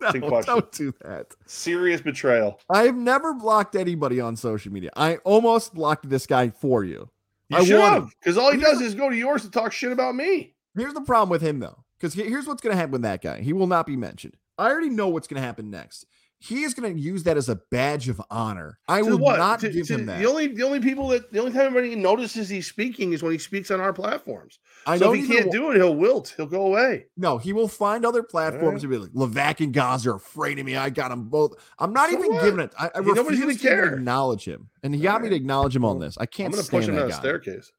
No, 0.00 0.42
don't 0.42 0.72
do 0.72 0.92
that. 1.02 1.28
Serious 1.46 2.00
betrayal. 2.00 2.60
I've 2.68 2.96
never 2.96 3.34
blocked 3.34 3.76
anybody 3.76 4.20
on 4.20 4.36
social 4.36 4.72
media. 4.72 4.90
I 4.96 5.16
almost 5.18 5.74
blocked 5.74 6.08
this 6.08 6.26
guy 6.26 6.50
for 6.50 6.84
you. 6.84 7.08
You 7.48 7.56
I 7.58 7.64
should 7.64 8.08
because 8.20 8.38
all 8.38 8.52
he 8.52 8.58
Here's 8.58 8.78
does 8.78 8.80
is 8.80 8.94
go 8.94 9.10
to 9.10 9.16
yours 9.16 9.42
to 9.42 9.50
talk 9.50 9.72
shit 9.72 9.92
about 9.92 10.14
me. 10.14 10.54
Here's 10.76 10.94
the 10.94 11.02
problem 11.02 11.28
with 11.28 11.42
him 11.42 11.60
though, 11.60 11.84
because 11.98 12.14
here's 12.14 12.46
what's 12.46 12.62
going 12.62 12.72
to 12.72 12.76
happen 12.76 12.92
with 12.92 13.02
that 13.02 13.22
guy. 13.22 13.40
He 13.40 13.52
will 13.52 13.66
not 13.66 13.86
be 13.86 13.96
mentioned. 13.96 14.36
I 14.58 14.70
already 14.70 14.90
know 14.90 15.08
what's 15.08 15.26
going 15.26 15.40
to 15.40 15.46
happen 15.46 15.70
next. 15.70 16.06
He 16.46 16.62
is 16.64 16.74
going 16.74 16.94
to 16.94 17.00
use 17.00 17.22
that 17.22 17.38
as 17.38 17.48
a 17.48 17.56
badge 17.70 18.10
of 18.10 18.20
honor. 18.30 18.78
I 18.86 19.00
To 19.00 19.10
will 19.12 19.18
what? 19.18 19.38
not 19.38 19.60
To- 19.60 19.70
give 19.70 19.86
to- 19.86 19.94
him 19.94 20.06
that. 20.06 20.18
The 20.20 20.28
only 20.28 20.48
the 20.48 20.62
only 20.62 20.78
people 20.80 21.08
that 21.08 21.32
the 21.32 21.38
only 21.38 21.52
time 21.52 21.68
anybody 21.68 21.94
notices 21.96 22.50
he's 22.50 22.66
speaking 22.66 23.14
is 23.14 23.22
when 23.22 23.32
he 23.32 23.38
speaks 23.38 23.70
on 23.70 23.80
our 23.80 23.94
platforms. 23.94 24.58
I 24.86 24.98
so 24.98 25.06
don't 25.06 25.16
if 25.18 25.26
he 25.26 25.34
can't 25.34 25.50
do 25.50 25.70
it, 25.70 25.76
he'll 25.76 25.94
wilt. 25.94 26.34
He'll 26.36 26.44
go 26.46 26.66
away. 26.66 27.06
No, 27.16 27.38
he 27.38 27.54
will 27.54 27.68
find 27.68 28.04
other 28.04 28.22
platforms 28.22 28.82
to 28.82 28.88
be 28.88 28.98
like 28.98 29.10
Levac 29.12 29.64
and 29.64 29.72
Gaz 29.72 30.06
are 30.06 30.16
afraid 30.16 30.58
of 30.58 30.66
me. 30.66 30.76
I 30.76 30.90
got 30.90 31.08
them 31.08 31.30
both. 31.30 31.54
I'm 31.78 31.94
not 31.94 32.10
So 32.10 32.18
even 32.18 32.34
what? 32.34 32.44
giving 32.44 32.60
it. 32.60 32.74
I, 32.78 32.90
I 32.94 33.00
nobody's 33.00 33.40
gonna 33.40 33.52
even 33.52 33.56
care. 33.56 33.94
acknowledge 33.94 34.44
him, 34.44 34.68
and 34.82 34.94
he 34.94 35.00
got 35.00 35.22
me 35.22 35.30
to 35.30 35.34
acknowledge 35.34 35.74
him 35.74 35.86
on 35.86 35.98
this. 35.98 36.18
I 36.18 36.26
can't 36.26 36.48
I'm 36.52 36.58
gonna 36.60 36.68
push 36.68 36.86
him 36.86 36.94
down 36.96 37.04
uh, 37.04 37.08
the 37.08 37.12
staircase. 37.14 37.72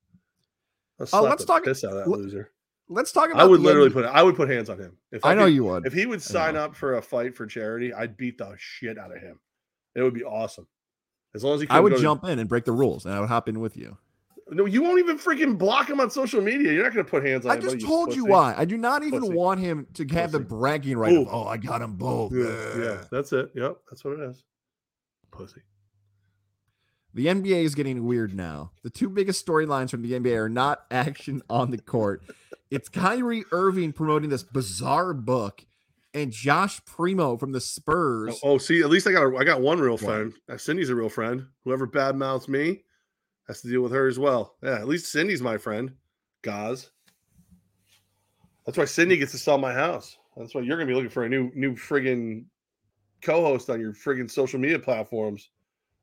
Let's 0.98 1.12
talk- 1.46 1.66
piss 1.66 1.84
out 1.84 1.92
of 1.92 1.98
that 1.98 2.08
loser. 2.08 2.50
Let's 2.88 3.12
talk 3.12 3.32
about. 3.32 3.42
I 3.42 3.46
would 3.46 3.62
the 3.62 3.66
literally 3.66 3.90
NBA 3.90 3.94
put 3.94 4.06
I 4.06 4.22
would 4.24 4.36
put 4.36 4.50
hands 4.50 4.70
on 4.70 4.78
him. 4.80 4.98
If 5.12 5.26
I 5.26 5.34
know 5.34 5.46
could- 5.46 5.54
you 5.54 5.64
would. 5.66 5.86
If 5.88 5.94
he 5.94 6.06
would 6.06 6.22
sign 6.22 6.56
up 6.56 6.76
for 6.76 6.98
a 6.98 7.02
fight 7.02 7.36
for 7.36 7.46
charity, 7.48 7.94
I'd 7.94 8.16
beat 8.18 8.38
the 8.38 8.54
shit 8.58 8.98
out 8.98 9.16
of 9.16 9.22
him. 9.22 9.40
It 9.96 10.02
would 10.04 10.14
be 10.14 10.24
awesome. 10.24 10.68
As 11.34 11.44
long 11.44 11.56
as 11.56 11.62
he 11.62 11.68
I 11.70 11.80
would 11.80 11.90
go 11.92 11.96
to- 11.98 12.02
jump 12.02 12.24
in 12.26 12.38
and 12.40 12.48
break 12.48 12.66
the 12.66 12.72
rules, 12.72 13.06
and 13.06 13.14
I 13.14 13.20
would 13.20 13.30
hop 13.30 13.50
in 13.50 13.60
with 13.60 13.76
you. 13.76 13.98
No, 14.52 14.66
you 14.66 14.84
won't 14.84 15.00
even 15.00 15.18
freaking 15.18 15.58
block 15.58 15.90
him 15.90 16.00
on 16.00 16.12
social 16.12 16.40
media. 16.40 16.72
You're 16.72 16.84
not 16.84 16.94
going 16.94 17.04
to 17.04 17.10
put 17.10 17.26
hands 17.26 17.46
on 17.48 17.52
I 17.54 17.56
him. 17.56 17.62
just 17.64 17.82
told 17.82 18.16
you 18.16 18.26
why. 18.26 18.54
I 18.56 18.64
do 18.66 18.78
not 18.78 19.04
even 19.04 19.22
Pussy. 19.22 19.34
want 19.34 19.60
him 19.60 19.88
to 19.96 20.06
have 20.10 20.32
the 20.32 20.38
Pussy. 20.40 20.50
bragging 20.50 20.98
right. 21.00 21.18
Of, 21.18 21.28
oh, 21.32 21.46
I 21.46 21.58
got 21.58 21.82
him 21.82 21.96
both. 21.96 22.32
Yeah, 22.32 22.78
yeah, 22.78 23.04
that's 23.10 23.34
it. 23.34 23.50
Yep, 23.56 23.78
that's 23.90 24.06
what 24.06 24.20
it 24.20 24.30
is. 24.30 24.44
Pussy. 25.32 25.62
The 27.16 27.28
NBA 27.28 27.64
is 27.64 27.76
getting 27.76 28.06
weird 28.06 28.36
now. 28.36 28.72
The 28.84 28.90
two 28.90 29.08
biggest 29.08 29.46
storylines 29.46 29.90
from 29.90 30.02
the 30.02 30.12
NBA 30.12 30.36
are 30.38 30.50
not 30.50 30.86
action 30.92 31.42
on 31.50 31.72
the 31.72 31.78
court. 31.78 32.22
It's 32.70 32.90
Kyrie 32.90 33.46
Irving 33.54 33.94
promoting 33.94 34.30
this 34.30 34.44
bizarre 34.44 35.14
book, 35.14 35.66
and 36.14 36.32
Josh 36.32 36.84
Primo 36.84 37.38
from 37.38 37.54
the 37.54 37.62
Spurs. 37.62 38.38
Oh, 38.44 38.58
see, 38.58 38.82
at 38.82 38.90
least 38.90 39.08
I 39.08 39.14
got 39.14 39.24
a, 39.24 39.38
I 39.38 39.46
got 39.46 39.62
one 39.62 39.80
real 39.80 39.98
friend. 39.98 40.34
Uh, 40.50 40.58
Cindy's 40.58 40.90
a 40.90 40.96
real 40.96 41.08
friend. 41.08 41.46
Whoever 41.64 41.88
badmouths 41.88 42.50
me 42.50 42.84
has 43.48 43.62
to 43.62 43.70
deal 43.70 43.82
with 43.82 43.94
her 43.94 44.08
as 44.08 44.20
well. 44.20 44.58
Yeah, 44.62 44.76
at 44.76 44.88
least 44.88 45.10
Cindy's 45.10 45.42
my 45.42 45.58
friend. 45.58 45.94
Gaz. 46.42 46.90
That's 48.66 48.78
why 48.78 48.86
Cindy 48.86 49.16
gets 49.16 49.32
to 49.32 49.38
sell 49.38 49.58
my 49.58 49.74
house. 49.74 50.18
That's 50.36 50.54
why 50.54 50.62
you're 50.62 50.76
gonna 50.76 50.88
be 50.88 50.96
looking 50.96 51.10
for 51.10 51.24
a 51.24 51.30
new 51.30 51.50
new 51.56 51.76
friggin' 51.76 52.44
co-host 53.22 53.70
on 53.70 53.80
your 53.80 53.94
friggin' 53.94 54.30
social 54.30 54.60
media 54.60 54.80
platforms. 54.80 55.50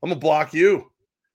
I'm 0.02 0.08
gonna 0.08 0.18
block 0.18 0.54
you. 0.54 0.90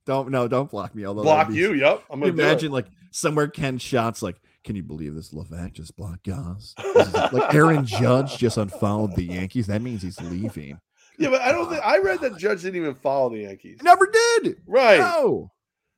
Don't 0.08 0.32
no, 0.32 0.48
don't 0.48 0.72
block 0.72 0.96
me. 0.96 1.06
Although 1.06 1.24
block 1.24 1.50
be- 1.50 1.56
you. 1.56 1.74
Yep. 1.74 2.04
I'm 2.10 2.20
gonna 2.22 2.32
you 2.32 2.38
do 2.38 2.42
it. 2.42 2.46
imagine 2.46 2.72
like 2.72 2.88
somewhere 3.12 3.48
Ken 3.48 3.78
shots 3.78 4.24
like, 4.24 4.38
can 4.64 4.76
you 4.76 4.84
believe 4.84 5.14
this? 5.14 5.32
Levac 5.34 5.74
just 5.74 5.96
blocked 5.98 6.28
is- 6.28 6.74
like 6.78 7.54
Aaron 7.54 7.86
Judge 7.86 8.38
just 8.38 8.58
unfollowed 8.58 9.16
the 9.16 9.26
Yankees. 9.26 9.68
That 9.68 9.82
means 9.82 10.02
he's 10.02 10.20
leaving. 10.22 10.80
Yeah, 11.20 11.30
but 11.30 11.42
I 11.42 11.52
don't 11.52 11.70
think 11.70 11.84
I 11.84 11.98
read 11.98 12.22
that 12.22 12.38
Judge 12.38 12.62
didn't 12.62 12.78
even 12.78 12.96
follow 12.96 13.30
the 13.30 13.40
Yankees. 13.40 13.80
Never 13.84 14.08
did. 14.08 14.58
Right. 14.66 15.00
No. 15.00 15.52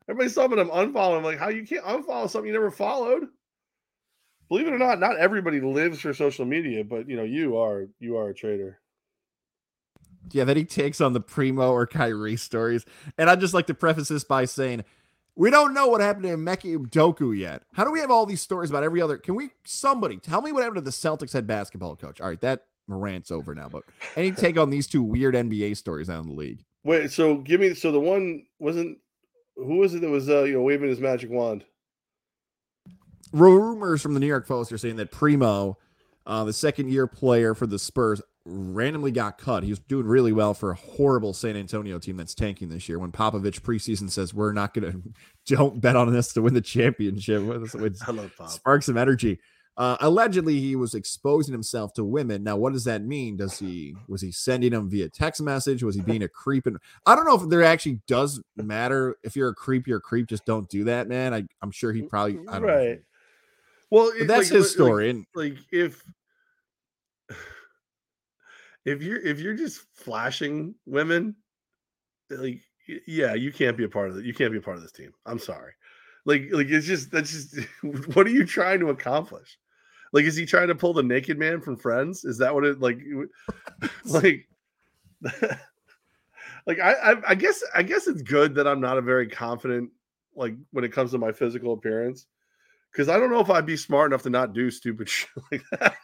Everybody's 0.10 0.34
talking 0.34 0.58
about 0.58 0.66
him 0.66 0.94
unfollowing. 0.94 1.18
I'm 1.18 1.24
like, 1.24 1.38
how 1.38 1.50
you 1.50 1.68
can't 1.68 1.86
unfollow 1.86 2.28
something 2.30 2.48
you 2.48 2.54
never 2.54 2.72
followed? 2.72 3.28
Believe 4.48 4.66
it 4.66 4.74
or 4.74 4.80
not, 4.80 5.00
not 5.00 5.18
everybody 5.18 5.62
lives 5.62 6.00
for 6.02 6.12
social 6.14 6.46
media, 6.46 6.84
but 6.84 7.08
you 7.08 7.16
know, 7.16 7.24
you 7.24 7.58
are 7.58 7.86
you 8.00 8.18
are 8.18 8.30
a 8.30 8.34
traitor. 8.34 8.80
Yeah, 10.32 10.44
that 10.46 10.58
he 10.58 10.66
takes 10.66 11.02
on 11.02 11.14
the 11.14 11.20
Primo 11.20 11.72
or 11.72 11.88
Kyrie 11.88 12.38
stories. 12.38 12.86
And 13.18 13.30
I'd 13.30 13.40
just 13.40 13.54
like 13.54 13.68
to 13.68 13.74
preface 13.74 14.10
this 14.10 14.24
by 14.24 14.46
saying, 14.46 14.84
we 15.36 15.50
don't 15.50 15.74
know 15.74 15.88
what 15.88 16.02
happened 16.02 16.24
to 16.24 16.34
Ime 16.34 16.46
Udoka 16.46 17.38
yet. 17.38 17.64
How 17.74 17.86
do 17.86 17.92
we 17.92 18.00
have 18.00 18.12
all 18.12 18.26
these 18.26 18.42
stories 18.42 18.70
about 18.70 18.84
every 18.84 19.02
other? 19.02 19.18
Can 19.18 19.36
we, 19.36 19.52
somebody 19.64 20.18
tell 20.18 20.42
me 20.42 20.52
what 20.52 20.64
happened 20.64 20.78
to 20.78 20.82
the 20.82 20.92
Celtics 20.92 21.34
head 21.34 21.48
basketball 21.48 21.96
coach? 21.96 22.20
All 22.20 22.28
right, 22.28 22.42
that 22.42 22.66
rant's 22.90 23.32
over 23.32 23.56
now, 23.56 23.70
but 23.70 23.84
any 24.16 24.32
take 24.32 24.58
on 24.58 24.70
these 24.70 24.88
two 24.88 25.04
weird 25.04 25.36
NBA 25.36 25.78
stories 25.78 26.10
out 26.10 26.24
in 26.24 26.30
the 26.30 26.36
league? 26.36 26.66
Wait, 26.84 27.12
so 27.12 27.38
give 27.38 27.62
me 27.62 27.74
so 27.74 27.92
the 27.92 28.00
one 28.00 28.46
wasn't 28.58 28.98
who 29.56 29.78
was 29.78 29.94
it 29.94 30.02
that 30.02 30.10
was 30.10 30.30
uh 30.30 30.44
you 30.44 30.54
know 30.54 30.62
waving 30.62 30.90
his 30.90 31.00
magic 31.00 31.30
wand? 31.30 31.64
Rumors 33.32 34.02
from 34.02 34.14
the 34.14 34.20
New 34.20 34.28
York 34.28 34.48
Post 34.48 34.72
are 34.72 34.78
saying 34.78 34.96
that 34.96 35.12
Primo, 35.12 35.78
uh, 36.26 36.44
the 36.46 36.54
second 36.54 36.90
year 36.90 37.06
player 37.06 37.54
for 37.54 37.68
the 37.68 37.78
Spurs, 37.78 38.22
randomly 38.46 39.12
got 39.12 39.38
cut. 39.38 39.64
He 39.64 39.70
was 39.70 39.80
doing 39.80 40.06
really 40.08 40.32
well 40.32 40.54
for 40.54 40.72
a 40.72 40.76
horrible 40.76 41.34
San 41.34 41.56
Antonio 41.56 42.00
team 42.00 42.18
that's 42.18 42.34
tanking 42.34 42.70
this 42.70 42.88
year. 42.90 42.98
When 43.00 43.12
Popovich 43.12 43.62
preseason 43.62 44.10
says 44.10 44.34
we're 44.34 44.54
not 44.54 44.74
going 44.74 44.92
to, 45.46 45.56
don't 45.56 45.80
bet 45.82 45.96
on 45.96 46.12
this 46.14 46.34
to 46.34 46.42
win 46.42 46.54
the 46.54 46.62
championship, 46.62 47.42
I 48.08 48.12
love 48.12 48.32
Pop. 48.38 48.50
spark 48.50 48.84
some 48.84 48.98
energy. 48.98 49.40
Uh, 49.78 49.96
allegedly, 50.02 50.60
he 50.60 50.76
was 50.76 50.94
exposing 50.94 51.54
himself 51.54 51.94
to 51.94 52.04
women. 52.04 52.44
Now, 52.44 52.58
what 52.58 52.74
does 52.74 52.84
that 52.84 53.02
mean? 53.02 53.38
Does 53.38 53.60
he 53.60 53.96
was 54.10 54.22
he 54.22 54.30
sending 54.30 54.72
them 54.72 54.90
via 54.90 55.08
text 55.08 55.42
message? 55.42 55.84
Was 55.84 55.96
he 55.96 56.02
being 56.02 56.24
a 56.24 56.28
creep? 56.28 56.66
And 56.68 56.78
I 57.06 57.16
don't 57.16 57.26
know 57.26 57.36
if 57.42 57.48
there 57.50 57.64
actually 57.64 58.02
does 58.06 58.42
matter. 58.58 59.16
If 59.24 59.38
you're 59.38 59.48
a 59.48 59.56
creep, 59.56 59.88
you're 59.88 60.00
a 60.00 60.02
creep. 60.02 60.28
Just 60.28 60.44
don't 60.44 60.68
do 60.70 60.84
that, 60.86 61.08
man. 61.08 61.34
I, 61.34 61.46
I'm 61.62 61.72
sure 61.72 61.94
he 61.94 62.02
probably 62.02 62.40
I 62.50 62.60
don't 62.60 62.68
know. 62.68 62.76
Right. 62.76 63.00
Well, 63.90 64.12
it- 64.14 64.28
that's 64.28 64.52
like- 64.52 64.58
his 64.58 64.66
like- 64.66 64.72
story, 64.74 65.10
and 65.12 65.26
like 65.34 65.56
if 65.72 66.04
if 68.86 69.02
you're 69.02 69.20
if 69.20 69.40
you're 69.40 69.56
just 69.56 69.82
flashing 69.94 70.76
women 70.86 71.36
like 72.30 72.62
yeah 73.08 73.34
you 73.34 73.52
can't 73.52 73.78
be 73.78 73.84
a 73.84 73.90
part 73.90 74.10
of 74.10 74.18
it 74.18 74.26
you 74.26 74.34
can't 74.34 74.52
be 74.52 74.58
a 74.58 74.62
part 74.62 74.78
of 74.78 74.84
this 74.84 74.92
team. 74.92 75.12
I'm 75.26 75.40
sorry. 75.40 75.74
Like 76.26 76.48
like 76.52 76.68
it's 76.70 76.88
just 76.88 77.12
that's 77.12 77.32
just 77.32 77.68
what 78.14 78.26
are 78.28 78.32
you 78.32 78.46
trying 78.46 78.80
to 78.82 78.90
accomplish? 78.90 79.58
Like 80.12 80.26
is 80.26 80.36
he 80.36 80.46
trying 80.46 80.70
to 80.70 80.76
pull 80.76 80.94
the 80.94 81.04
naked 81.04 81.38
man 81.38 81.62
from 81.62 81.78
friends? 81.78 82.26
Is 82.26 82.38
that 82.40 82.54
what 82.54 82.66
it 82.66 82.80
like 82.80 83.00
like 84.06 84.48
like 86.66 86.80
I, 86.80 86.94
I 86.94 87.16
i 87.30 87.36
guess 87.36 87.64
i 87.74 87.84
guess 87.84 88.08
it's 88.08 88.22
good 88.22 88.56
that 88.56 88.68
i'm 88.68 88.80
not 88.80 88.98
a 88.98 89.02
very 89.02 89.28
confident 89.28 89.90
like 90.36 90.56
when 90.72 90.84
it 90.84 90.92
comes 90.94 91.12
to 91.12 91.18
my 91.18 91.32
physical 91.32 91.74
appearance 91.74 92.28
because 92.92 93.10
i 93.10 93.18
don't 93.18 93.32
know 93.32 93.40
if 93.40 93.50
i'd 93.50 93.66
be 93.66 93.78
smart 93.78 94.12
enough 94.12 94.24
to 94.24 94.30
not 94.30 94.54
do 94.54 94.70
stupid 94.72 95.10
shit 95.10 95.30
like 95.52 95.64
that 95.72 95.96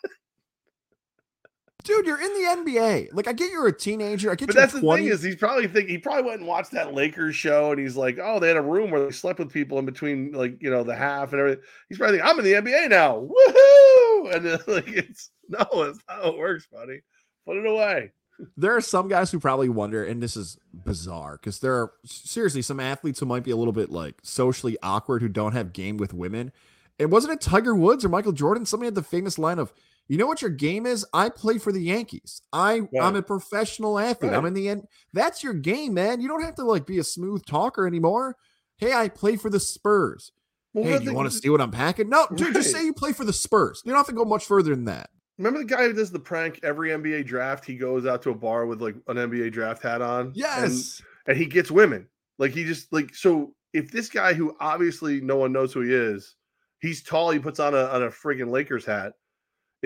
dude, 1.85 2.05
you're 2.05 2.21
in 2.21 2.33
the 2.33 2.71
NBA. 2.71 3.09
Like, 3.13 3.27
I 3.27 3.33
get 3.33 3.51
you're 3.51 3.67
a 3.67 3.77
teenager. 3.77 4.31
I 4.31 4.35
get 4.35 4.47
But 4.47 4.55
that's 4.55 4.73
the 4.73 4.81
thing 4.81 5.05
is 5.05 5.21
he's 5.23 5.35
probably 5.35 5.67
think 5.67 5.87
he 5.87 5.97
probably 5.97 6.23
went 6.23 6.39
and 6.39 6.47
watched 6.47 6.71
that 6.71 6.93
Lakers 6.93 7.35
show 7.35 7.71
and 7.71 7.79
he's 7.79 7.95
like, 7.95 8.19
oh, 8.21 8.39
they 8.39 8.49
had 8.49 8.57
a 8.57 8.61
room 8.61 8.91
where 8.91 9.05
they 9.05 9.11
slept 9.11 9.39
with 9.39 9.53
people 9.53 9.79
in 9.79 9.85
between 9.85 10.31
like 10.33 10.61
you 10.61 10.69
know 10.69 10.83
the 10.83 10.95
half 10.95 11.31
and 11.31 11.39
everything. 11.39 11.63
He's 11.87 11.97
probably 11.97 12.17
thinking, 12.17 12.29
I'm 12.29 12.39
in 12.39 12.45
the 12.45 12.53
NBA 12.53 12.89
now, 12.89 13.21
woohoo! 13.21 14.35
And 14.35 14.45
then, 14.45 14.59
like 14.67 14.87
it's 14.87 15.29
no, 15.47 15.65
it's 15.83 15.99
not 16.09 16.23
how 16.23 16.31
it 16.31 16.37
works, 16.37 16.67
buddy. 16.71 17.01
Put 17.45 17.57
it 17.57 17.65
away. 17.65 18.11
there 18.57 18.75
are 18.75 18.81
some 18.81 19.07
guys 19.07 19.31
who 19.31 19.39
probably 19.39 19.69
wonder, 19.69 20.03
and 20.03 20.21
this 20.21 20.35
is 20.35 20.57
bizarre 20.73 21.37
because 21.37 21.59
there 21.59 21.75
are 21.75 21.91
seriously 22.05 22.61
some 22.61 22.79
athletes 22.79 23.19
who 23.19 23.25
might 23.25 23.43
be 23.43 23.51
a 23.51 23.55
little 23.55 23.73
bit 23.73 23.91
like 23.91 24.15
socially 24.23 24.77
awkward 24.83 25.21
who 25.21 25.29
don't 25.29 25.53
have 25.53 25.73
game 25.73 25.97
with 25.97 26.13
women. 26.13 26.51
And 26.99 27.11
wasn't 27.11 27.33
it 27.33 27.41
Tiger 27.41 27.75
Woods 27.75 28.05
or 28.05 28.09
Michael 28.09 28.31
Jordan? 28.31 28.65
Somebody 28.65 28.87
had 28.87 28.95
the 28.95 29.03
famous 29.03 29.37
line 29.37 29.59
of, 29.59 29.73
"You 30.07 30.17
know 30.17 30.27
what 30.27 30.41
your 30.41 30.51
game 30.51 30.85
is? 30.85 31.05
I 31.13 31.29
play 31.29 31.57
for 31.57 31.71
the 31.71 31.81
Yankees. 31.81 32.41
I 32.53 32.79
Right. 32.79 32.89
I'm 33.01 33.15
a 33.15 33.21
professional 33.21 33.97
athlete. 33.99 34.33
I'm 34.33 34.45
in 34.45 34.53
the 34.53 34.69
end. 34.69 34.87
That's 35.13 35.43
your 35.43 35.53
game, 35.53 35.93
man. 35.93 36.21
You 36.21 36.27
don't 36.27 36.43
have 36.43 36.55
to 36.55 36.63
like 36.63 36.85
be 36.85 36.99
a 36.99 37.03
smooth 37.03 37.45
talker 37.45 37.87
anymore. 37.87 38.35
Hey, 38.77 38.93
I 38.93 39.09
play 39.09 39.35
for 39.37 39.49
the 39.49 39.59
Spurs. 39.59 40.31
Well, 40.73 40.83
hey, 40.83 40.99
do 40.99 41.05
you 41.05 41.13
want 41.13 41.31
to 41.31 41.37
see 41.37 41.49
what 41.49 41.61
I'm 41.61 41.71
packing? 41.71 42.09
No, 42.09 42.27
dude, 42.35 42.53
just 42.53 42.71
say 42.71 42.83
you 42.83 42.91
play 42.93 43.13
for 43.13 43.23
the 43.23 43.31
Spurs. 43.31 43.81
You 43.85 43.91
don't 43.91 43.97
have 43.99 44.07
to 44.07 44.13
go 44.13 44.25
much 44.25 44.45
further 44.45 44.71
than 44.75 44.85
that. 44.85 45.09
Remember 45.37 45.59
the 45.59 45.65
guy 45.65 45.83
who 45.83 45.93
does 45.93 46.11
the 46.11 46.19
prank 46.19 46.59
every 46.63 46.89
NBA 46.89 47.25
draft? 47.25 47.63
He 47.65 47.77
goes 47.77 48.05
out 48.05 48.21
to 48.23 48.31
a 48.31 48.35
bar 48.35 48.65
with 48.65 48.81
like 48.81 48.95
an 49.07 49.17
NBA 49.17 49.51
draft 49.53 49.81
hat 49.83 50.01
on. 50.01 50.27
and- 50.27 50.35
Yes. 50.35 51.01
and 51.27 51.37
he 51.37 51.45
gets 51.45 51.71
women. 51.71 52.07
Like 52.37 52.51
he 52.51 52.63
just 52.65 52.91
like 52.91 53.15
so. 53.15 53.53
If 53.73 53.91
this 53.91 54.09
guy 54.09 54.33
who 54.33 54.55
obviously 54.59 55.19
no 55.21 55.37
one 55.37 55.51
knows 55.53 55.73
who 55.73 55.81
he 55.81 55.93
is, 55.93 56.35
he's 56.81 57.01
tall. 57.03 57.31
He 57.31 57.39
puts 57.39 57.59
on 57.59 57.73
a 57.73 57.85
on 57.87 58.03
a 58.03 58.07
friggin' 58.09 58.49
Lakers 58.49 58.85
hat, 58.85 59.13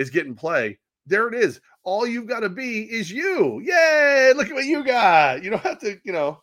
is 0.00 0.10
getting 0.10 0.34
play. 0.34 0.78
There 1.06 1.28
it 1.28 1.34
is. 1.34 1.60
All 1.84 2.06
you've 2.06 2.26
got 2.26 2.40
to 2.40 2.48
be 2.48 2.82
is 2.82 3.10
you. 3.10 3.60
Yay! 3.60 4.32
Look 4.36 4.48
at 4.48 4.54
what 4.54 4.64
you 4.64 4.84
got. 4.84 5.42
You 5.42 5.50
don't 5.50 5.62
have 5.62 5.78
to. 5.80 5.98
You 6.04 6.12
know, 6.12 6.42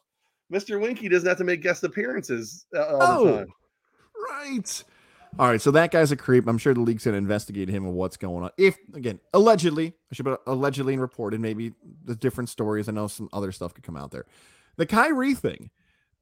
Mr. 0.52 0.80
Winky 0.82 1.10
doesn't 1.10 1.28
have 1.28 1.38
to 1.38 1.44
make 1.44 1.62
guest 1.62 1.84
appearances 1.84 2.66
uh, 2.76 2.86
all 2.86 3.24
the 3.26 3.32
Oh, 3.32 3.38
time. 3.38 3.48
Right. 4.30 4.84
All 5.40 5.48
right, 5.50 5.62
so 5.62 5.72
that 5.72 5.92
guy's 5.92 6.12
a 6.12 6.16
creep. 6.16 6.48
I'm 6.48 6.58
sure 6.58 6.74
the 6.74 6.80
league's 6.80 7.04
gonna 7.06 7.18
investigate 7.18 7.70
him 7.70 7.86
and 7.86 7.94
what's 7.94 8.18
going 8.18 8.44
on. 8.44 8.50
If 8.58 8.78
again, 8.94 9.20
allegedly, 9.34 9.94
I 10.12 10.16
should 10.16 10.26
put 10.26 10.40
allegedly 10.48 10.94
and 10.94 11.02
reported. 11.02 11.40
Maybe 11.40 11.74
the 12.06 12.16
different 12.16 12.50
stories. 12.50 12.90
I 12.90 12.92
know 12.94 13.08
some 13.08 13.30
other 13.34 13.52
stuff 13.52 13.74
could 13.74 13.84
come 13.84 13.98
out 13.98 14.12
there. 14.12 14.26
The 14.78 14.86
Kyrie 14.86 15.36
thing. 15.36 15.70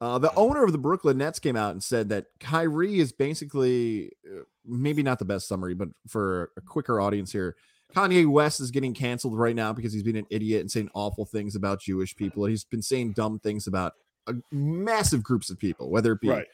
Uh, 0.01 0.17
the 0.19 0.33
owner 0.35 0.63
of 0.63 0.71
the 0.71 0.77
Brooklyn 0.77 1.17
Nets 1.17 1.39
came 1.39 1.55
out 1.55 1.71
and 1.71 1.81
said 1.83 2.09
that 2.09 2.25
Kyrie 2.39 2.99
is 2.99 3.11
basically 3.13 4.11
uh, 4.29 4.41
maybe 4.65 5.01
not 5.03 5.19
the 5.19 5.25
best 5.25 5.47
summary, 5.47 5.73
but 5.73 5.87
for 6.07 6.51
a 6.57 6.61
quicker 6.61 6.99
audience 6.99 7.31
here, 7.31 7.55
Kanye 7.95 8.27
West 8.27 8.59
is 8.59 8.71
getting 8.71 8.93
canceled 8.93 9.37
right 9.37 9.55
now 9.55 9.71
because 9.71 9.93
he's 9.93 10.03
been 10.03 10.17
an 10.17 10.27
idiot 10.29 10.59
and 10.61 10.69
saying 10.69 10.89
awful 10.93 11.23
things 11.25 11.55
about 11.55 11.79
Jewish 11.79 12.13
people. 12.15 12.45
He's 12.45 12.65
been 12.65 12.81
saying 12.81 13.13
dumb 13.13 13.39
things 13.39 13.67
about 13.67 13.93
uh, 14.27 14.33
massive 14.51 15.23
groups 15.23 15.49
of 15.49 15.57
people, 15.57 15.89
whether 15.89 16.11
it 16.11 16.19
be 16.19 16.29
Right. 16.29 16.47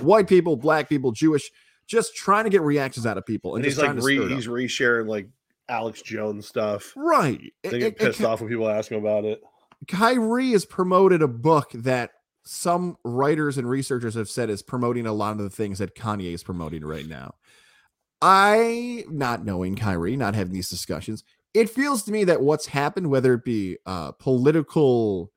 white 0.00 0.26
people, 0.28 0.56
black 0.56 0.88
people, 0.88 1.12
Jewish, 1.12 1.50
just 1.86 2.16
trying 2.16 2.44
to 2.44 2.50
get 2.50 2.62
reactions 2.62 3.04
out 3.04 3.18
of 3.18 3.26
people. 3.26 3.56
And 3.56 3.64
And, 3.64 3.70
he's 3.70 3.78
like 3.78 3.94
re, 4.02 4.26
he's 4.34 4.46
resharing 4.46 5.06
like 5.06 5.28
Alex 5.68 6.00
Jones 6.00 6.46
stuff. 6.48 6.94
right. 6.96 7.52
They 7.62 7.78
get 7.78 7.86
and- 7.88 7.96
pissed 7.96 8.20
and 8.20 8.28
off 8.28 8.40
when 8.40 8.48
people 8.48 8.68
ask 8.68 8.90
him 8.90 8.98
about 9.04 9.24
it. 9.26 9.42
Kyrie 9.86 10.52
has 10.52 10.64
promoted 10.64 11.20
a 11.20 11.28
book 11.28 11.70
that 11.74 12.12
some 12.46 12.96
writers 13.04 13.58
and 13.58 13.68
researchers 13.68 14.14
have 14.14 14.28
said 14.28 14.50
is 14.50 14.62
promoting 14.62 15.06
a 15.06 15.12
lot 15.12 15.32
of 15.32 15.38
the 15.38 15.50
things 15.50 15.78
that 15.78 15.94
Kanye 15.94 16.32
is 16.32 16.42
promoting 16.42 16.84
right 16.84 17.06
now. 17.06 17.34
I, 18.22 19.04
not 19.10 19.44
knowing 19.44 19.76
Kyrie, 19.76 20.16
not 20.16 20.34
having 20.34 20.54
these 20.54 20.70
discussions, 20.70 21.24
it 21.54 21.68
feels 21.68 22.02
to 22.04 22.12
me 22.12 22.24
that 22.24 22.40
what's 22.40 22.66
happened, 22.66 23.10
whether 23.10 23.34
it 23.34 23.44
be 23.44 23.78
uh, 23.86 24.12
political 24.12 25.32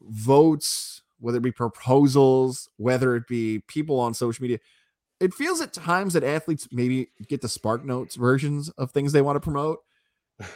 votes, 0.00 1.02
whether 1.18 1.38
it 1.38 1.42
be 1.42 1.52
proposals, 1.52 2.68
whether 2.76 3.16
it 3.16 3.26
be 3.28 3.60
people 3.68 4.00
on 4.00 4.14
social 4.14 4.42
media, 4.42 4.58
it 5.20 5.32
feels 5.34 5.60
at 5.60 5.72
times 5.72 6.14
that 6.14 6.24
athletes 6.24 6.68
maybe 6.72 7.08
get 7.28 7.40
the 7.40 7.48
Spark 7.48 7.84
Notes 7.84 8.16
versions 8.16 8.68
of 8.70 8.90
things 8.90 9.12
they 9.12 9.22
want 9.22 9.36
to 9.36 9.40
promote. 9.40 9.80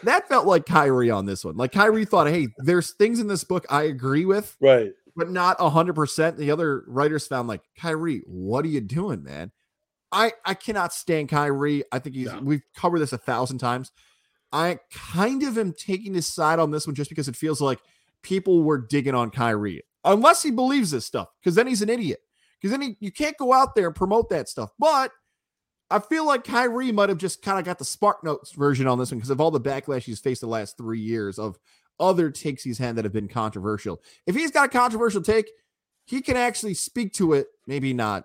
That 0.02 0.28
felt 0.28 0.44
like 0.44 0.66
Kyrie 0.66 1.08
on 1.08 1.24
this 1.24 1.44
one. 1.44 1.56
Like 1.56 1.70
Kyrie 1.70 2.04
thought, 2.04 2.26
hey, 2.26 2.48
there's 2.58 2.94
things 2.94 3.20
in 3.20 3.28
this 3.28 3.44
book 3.44 3.64
I 3.70 3.84
agree 3.84 4.24
with, 4.24 4.56
Right. 4.60 4.90
But 5.18 5.30
not 5.30 5.60
hundred 5.60 5.94
percent. 5.94 6.38
The 6.38 6.50
other 6.50 6.84
writers 6.86 7.26
found 7.26 7.48
like 7.48 7.60
Kyrie, 7.78 8.22
what 8.26 8.64
are 8.64 8.68
you 8.68 8.80
doing, 8.80 9.22
man? 9.22 9.52
I 10.10 10.32
I 10.46 10.54
cannot 10.54 10.94
stand 10.94 11.28
Kyrie. 11.28 11.84
I 11.92 11.98
think 11.98 12.16
he's 12.16 12.32
No. 12.32 12.40
we've 12.40 12.62
covered 12.74 13.00
this 13.00 13.12
a 13.12 13.18
thousand 13.18 13.58
times. 13.58 13.92
I 14.52 14.78
kind 14.90 15.42
of 15.42 15.58
am 15.58 15.74
taking 15.74 16.14
his 16.14 16.26
side 16.26 16.58
on 16.58 16.70
this 16.70 16.86
one 16.86 16.94
just 16.94 17.10
because 17.10 17.28
it 17.28 17.36
feels 17.36 17.60
like 17.60 17.80
people 18.22 18.62
were 18.62 18.78
digging 18.78 19.14
on 19.14 19.30
Kyrie, 19.30 19.82
unless 20.04 20.42
he 20.42 20.50
believes 20.50 20.90
this 20.90 21.04
stuff, 21.04 21.28
because 21.42 21.54
then 21.54 21.66
he's 21.66 21.82
an 21.82 21.90
idiot. 21.90 22.20
Because 22.60 22.72
then 22.72 22.80
he, 22.80 22.96
you 23.00 23.12
can't 23.12 23.36
go 23.36 23.52
out 23.52 23.74
there 23.74 23.86
and 23.86 23.94
promote 23.94 24.30
that 24.30 24.48
stuff. 24.48 24.70
But 24.78 25.12
I 25.90 25.98
feel 26.00 26.26
like 26.26 26.44
Kyrie 26.44 26.92
might 26.92 27.08
have 27.08 27.18
just 27.18 27.42
kind 27.42 27.58
of 27.58 27.64
got 27.64 27.78
the 27.78 27.84
Spark 27.84 28.24
Notes 28.24 28.52
version 28.52 28.86
on 28.86 28.98
this 28.98 29.10
one 29.10 29.18
because 29.18 29.30
of 29.30 29.40
all 29.40 29.50
the 29.50 29.60
backlash 29.60 30.02
he's 30.04 30.20
faced 30.20 30.40
the 30.40 30.46
last 30.46 30.76
three 30.76 31.00
years 31.00 31.38
of 31.38 31.56
other 32.00 32.30
takes 32.30 32.62
he's 32.62 32.78
had 32.78 32.96
that 32.96 33.04
have 33.04 33.12
been 33.12 33.28
controversial. 33.28 34.02
If 34.26 34.34
he's 34.34 34.50
got 34.50 34.66
a 34.66 34.68
controversial 34.68 35.22
take, 35.22 35.50
he 36.04 36.20
can 36.20 36.36
actually 36.36 36.74
speak 36.74 37.12
to 37.14 37.34
it, 37.34 37.48
maybe 37.66 37.92
not 37.92 38.24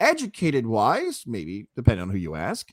educated 0.00 0.66
wise, 0.66 1.22
maybe 1.26 1.68
depending 1.76 2.02
on 2.02 2.10
who 2.10 2.18
you 2.18 2.34
ask. 2.34 2.72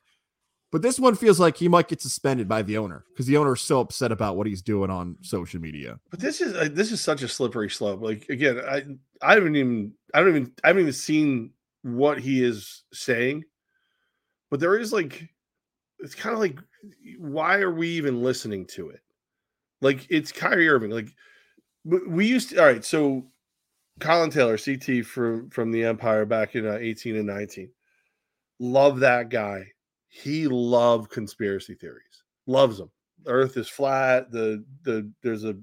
But 0.72 0.84
this 0.84 1.00
one 1.00 1.16
feels 1.16 1.40
like 1.40 1.58
he 1.58 1.68
might 1.68 1.88
get 1.88 2.02
suspended 2.02 2.48
by 2.48 2.62
the 2.62 2.78
owner 2.78 3.04
because 3.10 3.26
the 3.26 3.38
owner 3.38 3.54
is 3.54 3.62
so 3.62 3.80
upset 3.80 4.12
about 4.12 4.38
what 4.38 4.46
he's 4.46 4.62
doing 4.62 4.92
on 4.92 5.18
social 5.22 5.60
media. 5.60 6.00
But 6.12 6.20
this 6.20 6.42
is 6.42 6.54
uh, 6.54 6.70
this 6.72 6.92
is 6.92 7.02
such 7.02 7.24
a 7.24 7.28
slippery 7.28 7.70
slope. 7.70 8.02
Like 8.02 8.28
again, 8.30 8.60
I 8.68 8.84
I 9.22 9.34
haven't 9.34 9.56
even 9.56 9.94
I 10.14 10.20
don't 10.20 10.30
even 10.30 10.52
I 10.64 10.68
haven't 10.68 10.84
even 10.84 10.94
seen 10.94 11.52
what 11.82 12.20
he 12.20 12.44
is 12.44 12.84
saying. 12.94 13.46
But 14.52 14.60
there 14.60 14.78
is 14.78 14.94
like 14.94 15.28
it's 16.00 16.16
kind 16.16 16.34
of 16.34 16.40
like 16.40 16.60
why 17.18 17.58
are 17.58 17.72
we 17.72 17.90
even 17.90 18.22
listening 18.22 18.66
to 18.68 18.90
it? 18.90 19.02
Like 19.82 20.08
it's 20.10 20.32
Kyrie 20.32 20.70
Irving. 20.70 20.92
Like 20.92 21.10
we 21.86 22.26
used 22.26 22.50
to 22.50 22.60
all 22.60 22.66
right, 22.66 22.84
so 22.84 23.26
Colin 24.00 24.30
Taylor, 24.30 24.58
CT 24.58 25.06
from 25.06 25.50
from 25.50 25.72
the 25.72 25.84
Empire 25.84 26.26
back 26.26 26.56
in 26.56 26.68
uh, 26.68 26.78
18 26.80 27.16
and 27.16 27.28
19. 27.28 27.70
Love 28.60 29.00
that 29.00 29.30
guy. 29.30 29.66
He 30.10 30.48
loved 30.48 31.12
conspiracy 31.12 31.76
theories. 31.76 32.24
Loves 32.48 32.78
them. 32.78 32.92
Earth 33.26 33.58
is 33.58 33.70
flat, 33.70 34.32
the 34.32 34.64
the 34.84 35.10
there's 35.24 35.44
a 35.44 35.56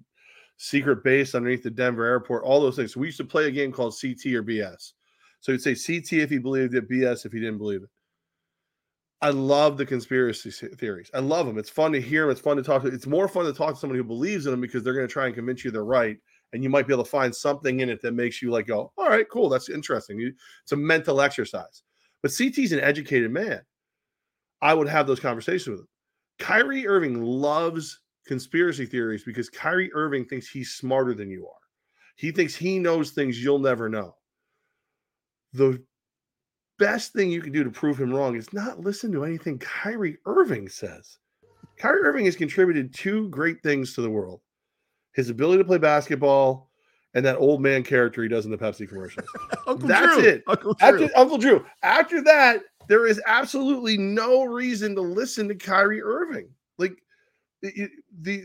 secret 0.59 1.05
base 1.05 1.35
underneath 1.35 1.63
the 1.63 1.71
Denver 1.71 2.05
airport, 2.05 2.45
all 2.45 2.61
those 2.61 2.77
things. 2.77 2.95
So 2.95 3.01
we 3.01 3.07
used 3.09 3.19
to 3.19 3.25
play 3.25 3.47
a 3.47 3.51
game 3.51 3.73
called 3.73 3.95
CT 4.01 4.27
or 4.35 4.43
BS. 4.43 4.93
So 5.41 5.53
you'd 5.53 5.63
say 5.63 5.75
CT 5.75 6.13
if 6.15 6.31
he 6.31 6.39
believed 6.39 6.75
it, 6.75 6.89
BS 6.91 7.27
if 7.27 7.33
he 7.33 7.41
didn't 7.41 7.59
believe 7.59 7.83
it. 7.83 7.91
I 9.23 9.31
love 9.31 9.79
the 9.79 9.87
conspiracy 9.87 10.51
theories. 10.51 11.11
I 11.15 11.21
love 11.21 11.47
them. 11.47 11.59
It's 11.59 11.71
fun 11.71 11.93
to 11.93 12.01
hear 12.01 12.23
them. 12.23 12.33
It's 12.33 12.41
fun 12.41 12.59
to 12.59 12.63
talk 12.63 12.83
to. 12.83 12.89
It's 12.89 13.07
more 13.07 13.29
fun 13.29 13.47
to 13.47 13.53
talk 13.53 13.75
to 13.75 13.81
somebody 13.81 13.99
who 13.99 14.05
believes 14.05 14.47
in 14.47 14.53
them 14.53 14.61
because 14.61 14.83
they're 14.83 14.95
going 14.95 15.09
to 15.09 15.13
try 15.13 15.27
and 15.27 15.35
convince 15.35 15.65
you 15.65 15.71
they're 15.71 15.85
right. 15.85 16.19
And 16.53 16.63
you 16.63 16.69
might 16.69 16.87
be 16.87 16.93
able 16.93 17.05
to 17.05 17.11
find 17.11 17.35
something 17.35 17.81
in 17.81 17.89
it 17.89 18.03
that 18.03 18.13
makes 18.13 18.43
you 18.43 18.51
like 18.51 18.67
go, 18.67 18.93
all 18.97 19.09
right, 19.09 19.27
cool. 19.31 19.49
That's 19.49 19.71
interesting. 19.71 20.21
It's 20.63 20.73
a 20.73 20.77
mental 20.77 21.21
exercise. 21.21 21.83
But 22.23 22.33
CT's 22.33 22.73
an 22.73 22.81
educated 22.81 23.31
man. 23.31 23.63
I 24.63 24.75
would 24.75 24.89
have 24.89 25.07
those 25.07 25.21
conversations 25.21 25.69
with 25.69 25.81
him. 25.81 25.89
Kyrie 26.39 26.87
Irving 26.87 27.23
loves 27.23 28.01
conspiracy 28.27 28.87
theories 28.87 29.25
because 29.25 29.49
Kyrie 29.49 29.93
Irving 29.95 30.25
thinks 30.27 30.49
he's 30.49 30.73
smarter 30.73 31.15
than 31.15 31.31
you 31.31 31.47
are. 31.47 31.53
He 32.17 32.31
thinks 32.31 32.55
he 32.55 32.79
knows 32.79 33.11
things 33.11 33.43
you'll 33.43 33.59
never 33.59 33.89
know. 33.89 34.15
The 35.53 35.83
best 36.79 37.13
thing 37.13 37.31
you 37.31 37.41
can 37.41 37.53
do 37.53 37.65
to 37.65 37.71
prove 37.71 38.01
him 38.01 38.13
wrong 38.13 38.37
is 38.37 38.53
not 38.53 38.81
listen 38.81 39.13
to 39.13 39.25
anything 39.25 39.59
Kyrie 39.59 40.19
Irving 40.27 40.69
says. 40.69 41.19
Kyrie 41.77 42.03
Irving 42.03 42.25
has 42.25 42.37
contributed 42.37 42.95
two 42.95 43.29
great 43.29 43.63
things 43.63 43.95
to 43.95 44.03
the 44.03 44.11
world 44.11 44.41
his 45.13 45.31
ability 45.31 45.63
to 45.63 45.67
play 45.67 45.79
basketball 45.79 46.69
and 47.15 47.25
that 47.25 47.37
old 47.37 47.63
man 47.63 47.83
character 47.83 48.23
he 48.23 48.29
does 48.29 48.45
in 48.45 48.51
the 48.51 48.59
Pepsi 48.59 48.87
commercials. 48.87 49.27
Uncle 49.67 49.89
That's 49.89 50.15
Drew. 50.17 50.25
it. 50.25 50.45
Uncle 50.47 50.75
Drew. 50.75 50.89
After 50.89 51.19
Uncle 51.19 51.39
Drew, 51.39 51.67
after 51.83 52.23
that, 52.25 52.61
there 52.89 53.07
is 53.07 53.21
absolutely 53.27 53.97
no 53.97 54.45
reason 54.45 54.95
to 54.95 55.01
listen 55.01 55.49
to 55.49 55.55
Kyrie 55.55 56.03
Irving. 56.03 56.49
Like 56.77 57.03
the 57.63 57.89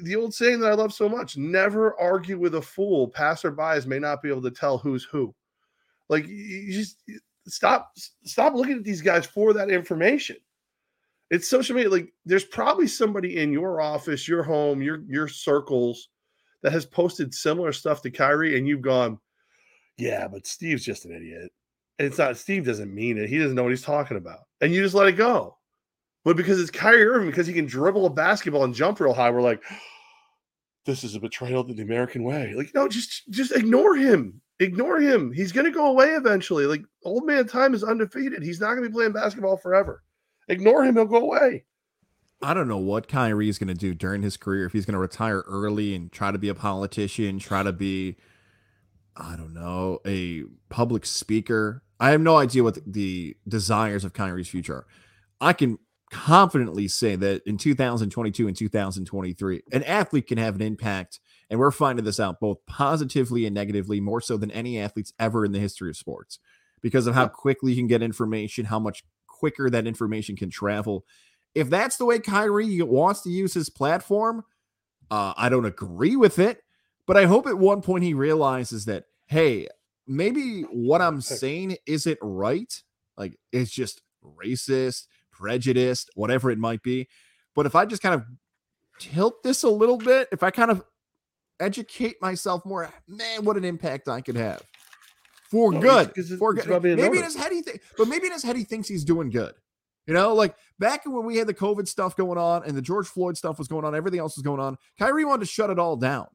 the 0.01 0.15
old 0.15 0.33
saying 0.33 0.61
that 0.61 0.71
I 0.71 0.75
love 0.75 0.93
so 0.93 1.09
much: 1.09 1.35
never 1.37 1.99
argue 1.99 2.39
with 2.39 2.55
a 2.55 2.61
fool. 2.61 3.11
Passerbys 3.11 3.85
may 3.85 3.99
not 3.99 4.21
be 4.21 4.29
able 4.29 4.41
to 4.43 4.51
tell 4.51 4.77
who's 4.77 5.03
who. 5.03 5.35
Like 6.07 6.25
you 6.27 6.71
just 6.71 6.97
stop 7.47 7.91
stop 8.23 8.53
looking 8.53 8.77
at 8.77 8.83
these 8.83 9.01
guys 9.01 9.25
for 9.25 9.53
that 9.53 9.69
information. 9.69 10.37
It's 11.29 11.47
social 11.47 11.75
media. 11.75 11.89
Like 11.89 12.13
there's 12.25 12.43
probably 12.43 12.87
somebody 12.87 13.37
in 13.37 13.53
your 13.53 13.81
office, 13.81 14.27
your 14.27 14.43
home, 14.43 14.81
your 14.81 15.03
your 15.07 15.27
circles 15.27 16.09
that 16.61 16.73
has 16.73 16.85
posted 16.85 17.33
similar 17.33 17.71
stuff 17.71 18.01
to 18.01 18.11
Kyrie, 18.11 18.57
and 18.57 18.67
you've 18.67 18.81
gone, 18.81 19.19
yeah, 19.97 20.27
but 20.27 20.45
Steve's 20.45 20.85
just 20.85 21.05
an 21.05 21.15
idiot. 21.15 21.51
And 21.99 22.07
it's 22.07 22.17
not 22.17 22.37
Steve 22.37 22.65
doesn't 22.65 22.93
mean 22.93 23.17
it. 23.17 23.29
He 23.29 23.37
doesn't 23.37 23.55
know 23.55 23.63
what 23.63 23.71
he's 23.71 23.81
talking 23.81 24.17
about. 24.17 24.39
And 24.59 24.73
you 24.73 24.81
just 24.81 24.95
let 24.95 25.07
it 25.07 25.13
go. 25.13 25.57
But 26.23 26.37
because 26.37 26.59
it's 26.59 26.71
Kyrie 26.71 27.05
Irving, 27.05 27.29
because 27.29 27.47
he 27.47 27.53
can 27.53 27.65
dribble 27.65 28.05
a 28.05 28.09
basketball 28.09 28.63
and 28.63 28.75
jump 28.75 28.99
real 28.99 29.13
high, 29.13 29.31
we're 29.31 29.41
like, 29.41 29.63
this 30.85 31.03
is 31.03 31.15
a 31.15 31.19
betrayal 31.19 31.63
to 31.63 31.73
the 31.73 31.83
American 31.83 32.23
way. 32.23 32.53
Like, 32.55 32.71
no, 32.73 32.87
just 32.87 33.29
just 33.29 33.51
ignore 33.51 33.95
him. 33.95 34.40
Ignore 34.61 34.99
him. 34.99 35.31
He's 35.33 35.51
gonna 35.51 35.71
go 35.71 35.87
away 35.87 36.09
eventually. 36.11 36.65
Like 36.65 36.83
old 37.03 37.25
man 37.25 37.47
time 37.47 37.73
is 37.73 37.83
undefeated. 37.83 38.43
He's 38.43 38.61
not 38.61 38.75
gonna 38.75 38.87
be 38.87 38.93
playing 38.93 39.11
basketball 39.11 39.57
forever. 39.57 40.03
Ignore 40.47 40.85
him, 40.85 40.95
he'll 40.95 41.05
go 41.05 41.17
away. 41.17 41.65
I 42.41 42.53
don't 42.53 42.67
know 42.67 42.77
what 42.77 43.07
Kyrie 43.07 43.49
is 43.49 43.59
going 43.59 43.67
to 43.67 43.73
do 43.75 43.93
during 43.93 44.23
his 44.23 44.35
career. 44.35 44.65
If 44.65 44.73
he's 44.73 44.85
going 44.85 44.93
to 44.93 44.99
retire 44.99 45.43
early 45.47 45.93
and 45.93 46.11
try 46.11 46.31
to 46.31 46.39
be 46.39 46.49
a 46.49 46.55
politician, 46.55 47.37
try 47.37 47.61
to 47.61 47.71
be, 47.71 48.17
I 49.15 49.35
don't 49.35 49.53
know, 49.53 49.99
a 50.07 50.43
public 50.69 51.05
speaker. 51.05 51.83
I 51.99 52.09
have 52.09 52.21
no 52.21 52.37
idea 52.37 52.63
what 52.63 52.75
the, 52.75 52.83
the 52.87 53.37
desires 53.47 54.03
of 54.03 54.13
Kyrie's 54.13 54.47
future 54.47 54.77
are. 54.77 54.87
I 55.39 55.53
can 55.53 55.77
confidently 56.09 56.87
say 56.87 57.15
that 57.15 57.43
in 57.45 57.57
2022 57.57 58.47
and 58.47 58.57
2023, 58.57 59.61
an 59.71 59.83
athlete 59.83 60.27
can 60.27 60.39
have 60.39 60.55
an 60.55 60.61
impact, 60.63 61.19
and 61.51 61.59
we're 61.59 61.69
finding 61.69 62.05
this 62.05 62.19
out 62.19 62.39
both 62.39 62.65
positively 62.65 63.45
and 63.45 63.53
negatively, 63.53 63.99
more 63.99 64.21
so 64.21 64.37
than 64.37 64.49
any 64.49 64.79
athletes 64.79 65.13
ever 65.19 65.45
in 65.45 65.51
the 65.51 65.59
history 65.59 65.91
of 65.91 65.97
sports, 65.97 66.39
because 66.81 67.05
of 67.05 67.13
how 67.13 67.27
quickly 67.27 67.73
you 67.73 67.77
can 67.77 67.87
get 67.87 68.01
information, 68.01 68.65
how 68.65 68.79
much 68.79 69.03
quicker 69.27 69.69
that 69.69 69.85
information 69.85 70.35
can 70.35 70.49
travel 70.49 71.05
if 71.55 71.69
that's 71.69 71.97
the 71.97 72.05
way 72.05 72.19
Kyrie 72.19 72.81
wants 72.81 73.21
to 73.21 73.29
use 73.29 73.53
his 73.53 73.69
platform, 73.69 74.43
uh, 75.09 75.33
I 75.35 75.49
don't 75.49 75.65
agree 75.65 76.15
with 76.15 76.39
it. 76.39 76.63
But 77.07 77.17
I 77.17 77.25
hope 77.25 77.47
at 77.47 77.57
one 77.57 77.81
point 77.81 78.03
he 78.03 78.13
realizes 78.13 78.85
that, 78.85 79.05
hey, 79.25 79.67
maybe 80.07 80.61
what 80.61 81.01
I'm 81.01 81.19
saying 81.19 81.77
isn't 81.85 82.19
right. 82.21 82.81
Like 83.17 83.37
it's 83.51 83.71
just 83.71 84.01
racist, 84.23 85.07
prejudiced, 85.31 86.09
whatever 86.15 86.51
it 86.51 86.59
might 86.59 86.83
be. 86.83 87.09
But 87.53 87.65
if 87.65 87.75
I 87.75 87.85
just 87.85 88.01
kind 88.01 88.15
of 88.15 88.23
tilt 88.99 89.43
this 89.43 89.63
a 89.63 89.69
little 89.69 89.97
bit, 89.97 90.29
if 90.31 90.43
I 90.43 90.51
kind 90.51 90.71
of 90.71 90.83
educate 91.61 92.15
myself 92.21 92.65
more, 92.65 92.89
man, 93.07 93.45
what 93.45 93.55
an 93.55 93.63
impact 93.63 94.07
I 94.09 94.19
could 94.21 94.35
have. 94.35 94.61
for 95.49 95.71
No, 95.73 95.79
good. 95.81 96.07
it's 96.09 96.17
it's- 96.31 96.39
for 96.39 96.55
it's 96.55 96.65
good. 96.65 96.81
Maybe 96.83 97.17
in 97.17 97.23
his 97.23 97.35
head 97.35 97.51
he 97.51 97.61
think, 97.61 97.81
but 97.97 98.07
maybe 98.07 98.25
in 98.27 98.31
his 98.33 98.43
head 98.43 98.55
he 98.55 98.63
thinks 98.63 98.87
he's 98.87 99.03
doing 99.03 99.29
good. 99.29 99.53
You 100.07 100.13
know, 100.13 100.33
like 100.33 100.55
back 100.79 101.05
when 101.05 101.25
we 101.25 101.37
had 101.37 101.45
the 101.47 101.53
COVID 101.53 101.87
stuff 101.87 102.15
going 102.15 102.37
on 102.37 102.63
and 102.65 102.75
the 102.75 102.81
George 102.81 103.07
Floyd 103.07 103.37
stuff 103.37 103.59
was 103.59 103.67
going 103.67 103.85
on, 103.85 103.93
everything 103.95 104.19
else 104.19 104.35
was 104.37 104.43
going 104.43 104.59
on. 104.59 104.77
Kyrie 104.97 105.25
wanted 105.25 105.41
to 105.41 105.45
shut 105.51 105.69
it 105.69 105.77
all 105.77 105.95
down. 105.95 106.27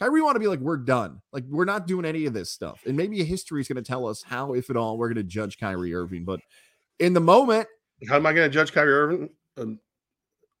Kyrie 0.00 0.20
wanted 0.22 0.34
to 0.34 0.40
be 0.40 0.48
like, 0.48 0.58
we're 0.60 0.78
done. 0.78 1.20
Like 1.32 1.44
we're 1.48 1.64
not 1.66 1.86
doing 1.86 2.04
any 2.04 2.26
of 2.26 2.32
this 2.32 2.50
stuff. 2.50 2.80
And 2.86 2.96
maybe 2.96 3.22
history 3.22 3.60
is 3.60 3.68
going 3.68 3.76
to 3.76 3.86
tell 3.88 4.06
us 4.08 4.22
how, 4.22 4.54
if 4.54 4.68
at 4.70 4.76
all, 4.76 4.98
we're 4.98 5.08
going 5.08 5.16
to 5.16 5.22
judge 5.30 5.58
Kyrie 5.58 5.94
Irving. 5.94 6.24
But 6.24 6.40
in 6.98 7.12
the 7.12 7.20
moment, 7.20 7.68
How 8.08 8.16
am 8.16 8.26
I 8.26 8.32
going 8.32 8.50
to 8.50 8.52
judge 8.52 8.72
Kyrie 8.72 8.92
Irving? 8.92 9.30
Um, 9.56 9.78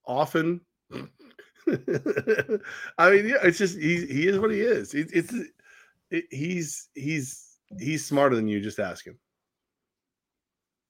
often. 0.06 0.60
I 2.98 3.10
mean, 3.10 3.28
yeah, 3.28 3.38
it's 3.42 3.58
just 3.58 3.78
he 3.78 4.06
he 4.06 4.28
is 4.28 4.38
what 4.38 4.50
he 4.50 4.60
is. 4.60 4.94
It, 4.94 5.10
it's 5.12 5.34
it, 6.10 6.24
he's 6.30 6.88
he's 6.94 7.56
he's 7.78 8.06
smarter 8.06 8.36
than 8.36 8.48
you. 8.48 8.60
Just 8.60 8.78
ask 8.78 9.06
him. 9.06 9.18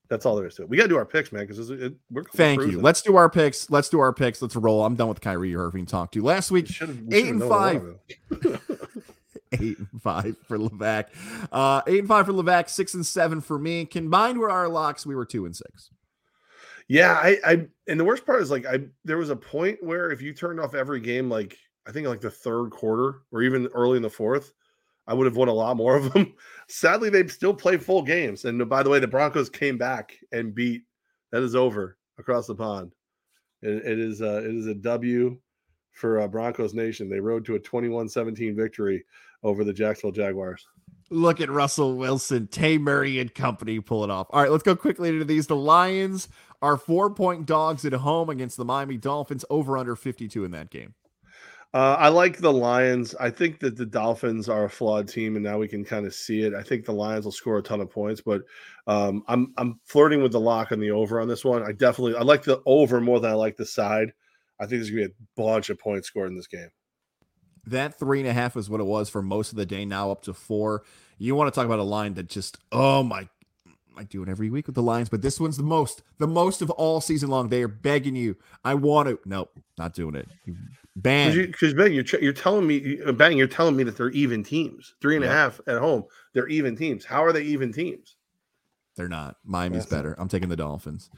That's 0.09 0.27
all 0.27 0.37
there 0.37 0.47
is 0.47 0.55
to 0.57 0.62
it. 0.62 0.68
We 0.68 0.77
got 0.77 0.85
to 0.85 0.89
do 0.89 0.97
our 0.97 1.07
picks, 1.07 1.33
man, 1.33 1.47
because 1.47 1.70
we're 2.11 2.25
thank 2.35 2.61
you. 2.62 2.81
Let's 2.81 3.01
do 3.03 3.16
our 3.16 3.31
picks. 3.31 3.70
Let's 3.70 3.89
do 3.89 4.01
our 4.01 4.12
picks. 4.12 4.43
Let's 4.43 4.55
roll. 4.55 4.85
I'm 4.85 4.97
done 4.97 5.09
with 5.09 5.20
Kyrie 5.20 5.57
Irving 5.57 5.87
talk 5.87 6.12
to 6.12 6.18
you. 6.18 6.25
Last 6.25 6.51
week, 6.51 6.68
we 6.81 7.16
eight 7.16 7.29
and 7.29 7.39
known 7.39 7.43
a 7.43 7.49
while 7.49 7.99
five. 8.31 8.61
eight 9.53 9.79
and 9.79 10.03
five 10.03 10.37
for 10.47 10.59
Levack. 10.59 11.07
Uh, 11.51 11.83
eight 11.87 12.01
and 12.01 12.09
five 12.09 12.27
for 12.27 12.33
Levack, 12.33 12.68
six 12.68 12.95
and 12.95 13.07
seven 13.07 13.41
for 13.41 13.59
me. 13.59 13.87
Combined 13.87 14.39
with 14.39 14.51
our 14.51 14.68
locks, 14.68 15.07
we 15.07 15.14
were 15.14 15.25
two 15.25 15.47
and 15.47 15.57
six. 15.57 15.91
Yeah, 16.89 17.12
I, 17.12 17.39
I, 17.45 17.66
and 17.89 17.99
the 17.99 18.05
worst 18.05 18.26
part 18.26 18.43
is 18.43 18.51
like 18.51 18.66
I, 18.66 18.80
there 19.05 19.16
was 19.16 19.30
a 19.30 19.37
point 19.37 19.82
where 19.82 20.11
if 20.11 20.20
you 20.20 20.35
turned 20.35 20.61
off 20.61 20.74
every 20.74 21.01
game, 21.01 21.30
like 21.30 21.57
I 21.87 21.93
think 21.93 22.07
like 22.07 22.20
the 22.20 22.30
third 22.30 22.70
quarter 22.70 23.22
or 23.32 23.43
even 23.43 23.68
early 23.74 23.97
in 23.97 24.03
the 24.03 24.11
fourth, 24.11 24.53
I 25.07 25.14
would 25.14 25.26
have 25.26 25.37
won 25.37 25.49
a 25.49 25.53
lot 25.53 25.76
more 25.76 25.97
of 25.97 26.12
them. 26.12 26.35
Sadly, 26.68 27.11
they 27.11 27.26
still 27.26 27.55
play 27.55 27.76
full 27.76 28.03
games. 28.03 28.45
And 28.45 28.68
by 28.68 28.82
the 28.82 28.91
way, 28.91 28.99
the 28.99 29.07
Broncos 29.07 29.51
came 29.51 29.76
back 29.76 30.14
and 30.32 30.55
beat. 30.55 30.82
That 31.30 31.43
is 31.43 31.55
over 31.55 31.99
across 32.18 32.47
the 32.47 32.55
pond. 32.55 32.93
It, 33.61 33.85
it 33.85 33.99
is, 33.99 34.22
uh, 34.22 34.43
it 34.45 34.55
is 34.55 34.66
a 34.66 34.74
W 34.74 35.37
for 35.93 36.20
uh, 36.20 36.28
Broncos 36.28 36.74
Nation. 36.74 37.09
They 37.09 37.20
rode 37.20 37.45
to 37.47 37.57
a 37.57 37.61
21-17 37.61 38.57
victory 38.57 39.05
over 39.43 39.64
the 39.64 39.72
Jacksonville 39.72 40.12
Jaguars. 40.12 40.66
Look 41.11 41.41
at 41.41 41.51
Russell 41.51 41.97
Wilson, 41.97 42.47
Tay 42.47 42.78
Murray 42.78 43.18
and 43.18 43.35
company 43.35 43.78
pull 43.80 44.05
it 44.05 44.11
off. 44.11 44.26
All 44.30 44.41
right, 44.41 44.51
let's 44.51 44.62
go 44.62 44.74
quickly 44.74 45.11
into 45.11 45.24
these. 45.24 45.47
The 45.47 45.57
Lions 45.57 46.28
are 46.65 46.79
four 46.79 47.11
point 47.11 47.45
dogs 47.45 47.85
at 47.85 47.93
home 47.93 48.31
against 48.31 48.57
the 48.57 48.65
Miami 48.65 48.97
Dolphins, 48.97 49.45
over 49.51 49.77
under 49.77 49.95
52 49.95 50.45
in 50.45 50.51
that 50.53 50.71
game. 50.71 50.95
Uh, 51.75 51.97
I 51.99 52.09
like 52.09 52.39
the 52.39 52.53
Lions. 52.53 53.15
I 53.17 53.31
think 53.31 53.59
that 53.61 53.77
the 53.77 53.85
Dolphins 53.85 54.49
are 54.49 54.65
a 54.65 54.71
flawed 54.71 55.07
team, 55.07 55.37
and 55.37 55.45
now 55.45 55.59
we 55.59 55.69
can 55.69 55.85
kind 55.85 56.07
of 56.07 56.15
see 56.15 56.43
it. 56.43 56.55
I 56.55 56.62
think 56.62 56.87
the 56.87 56.93
Lions 56.93 57.27
will 57.27 57.33
score 57.33 57.59
a 57.59 57.62
ton 57.62 57.81
of 57.81 57.91
points, 57.91 58.23
but 58.23 58.43
um, 58.87 59.25
I'm 59.29 59.53
I'm 59.59 59.79
flirting 59.85 60.23
with 60.23 60.33
the 60.33 60.41
lock 60.41 60.73
on 60.73 60.81
the 60.81 60.93
over 60.93 61.21
on 61.21 61.29
this 61.29 61.45
one. 61.45 61.62
I 61.62 61.73
definitely 61.73 62.17
I 62.17 62.23
like 62.23 62.45
the 62.45 62.62
over 62.65 63.01
more 63.01 63.21
than 63.21 63.31
I 63.31 63.35
like 63.35 63.57
the 63.57 63.67
side. 63.67 64.12
I 64.59 64.65
think 64.65 64.79
there's 64.81 64.91
gonna 64.91 65.09
be 65.09 65.12
a 65.12 65.27
bunch 65.37 65.69
of 65.69 65.79
points 65.79 66.09
scored 66.09 66.31
in 66.31 66.37
this 66.37 66.47
game. 66.47 66.71
That 67.67 67.99
three 67.99 68.21
and 68.21 68.29
a 68.29 68.33
half 68.33 68.57
is 68.57 68.71
what 68.71 68.81
it 68.81 68.87
was 68.87 69.11
for 69.11 69.21
most 69.21 69.51
of 69.51 69.59
the 69.59 69.67
day, 69.67 69.85
now 69.85 70.11
up 70.11 70.23
to 70.23 70.33
four. 70.33 70.85
You 71.19 71.35
want 71.35 71.53
to 71.53 71.59
talk 71.59 71.67
about 71.67 71.79
a 71.79 71.85
line 71.85 72.15
that 72.15 72.29
just, 72.29 72.59
oh 72.73 73.03
my, 73.03 73.29
I 73.97 74.05
do 74.05 74.22
it 74.22 74.28
every 74.28 74.51
week 74.51 74.66
with 74.66 74.74
the 74.74 74.82
Lions, 74.82 75.09
but 75.09 75.22
this 75.22 75.38
one's 75.40 75.57
the 75.57 75.62
most, 75.62 76.03
the 76.18 76.26
most 76.26 76.62
of 76.62 76.70
all 76.70 77.01
season 77.01 77.30
long. 77.30 77.49
They 77.49 77.62
are 77.62 77.68
begging 77.68 78.16
you. 78.16 78.36
I 78.64 78.74
want 78.74 79.09
to. 79.09 79.18
Nope, 79.24 79.51
not 79.78 79.95
doing 79.95 80.14
it. 80.14 80.28
Bang. 80.97 81.34
ban. 81.34 81.47
Because 81.47 81.74
Ben, 81.74 81.92
you're 81.92 82.05
you're 82.20 82.32
telling 82.32 82.66
me, 82.66 83.01
uh, 83.05 83.12
Bang, 83.12 83.36
you're 83.36 83.47
telling 83.47 83.76
me 83.76 83.84
that 83.84 83.97
they're 83.97 84.11
even 84.11 84.42
teams, 84.42 84.95
three 85.01 85.16
and 85.16 85.24
a 85.24 85.28
half 85.28 85.61
at 85.66 85.78
home. 85.78 86.05
They're 86.32 86.49
even 86.49 86.76
teams. 86.76 87.05
How 87.05 87.24
are 87.24 87.32
they 87.32 87.42
even 87.42 87.72
teams? 87.72 88.16
They're 88.97 89.09
not. 89.09 89.36
Miami's 89.45 89.84
That's- 89.84 89.90
better. 89.90 90.14
I'm 90.18 90.28
taking 90.28 90.49
the 90.49 90.57
Dolphins. 90.57 91.11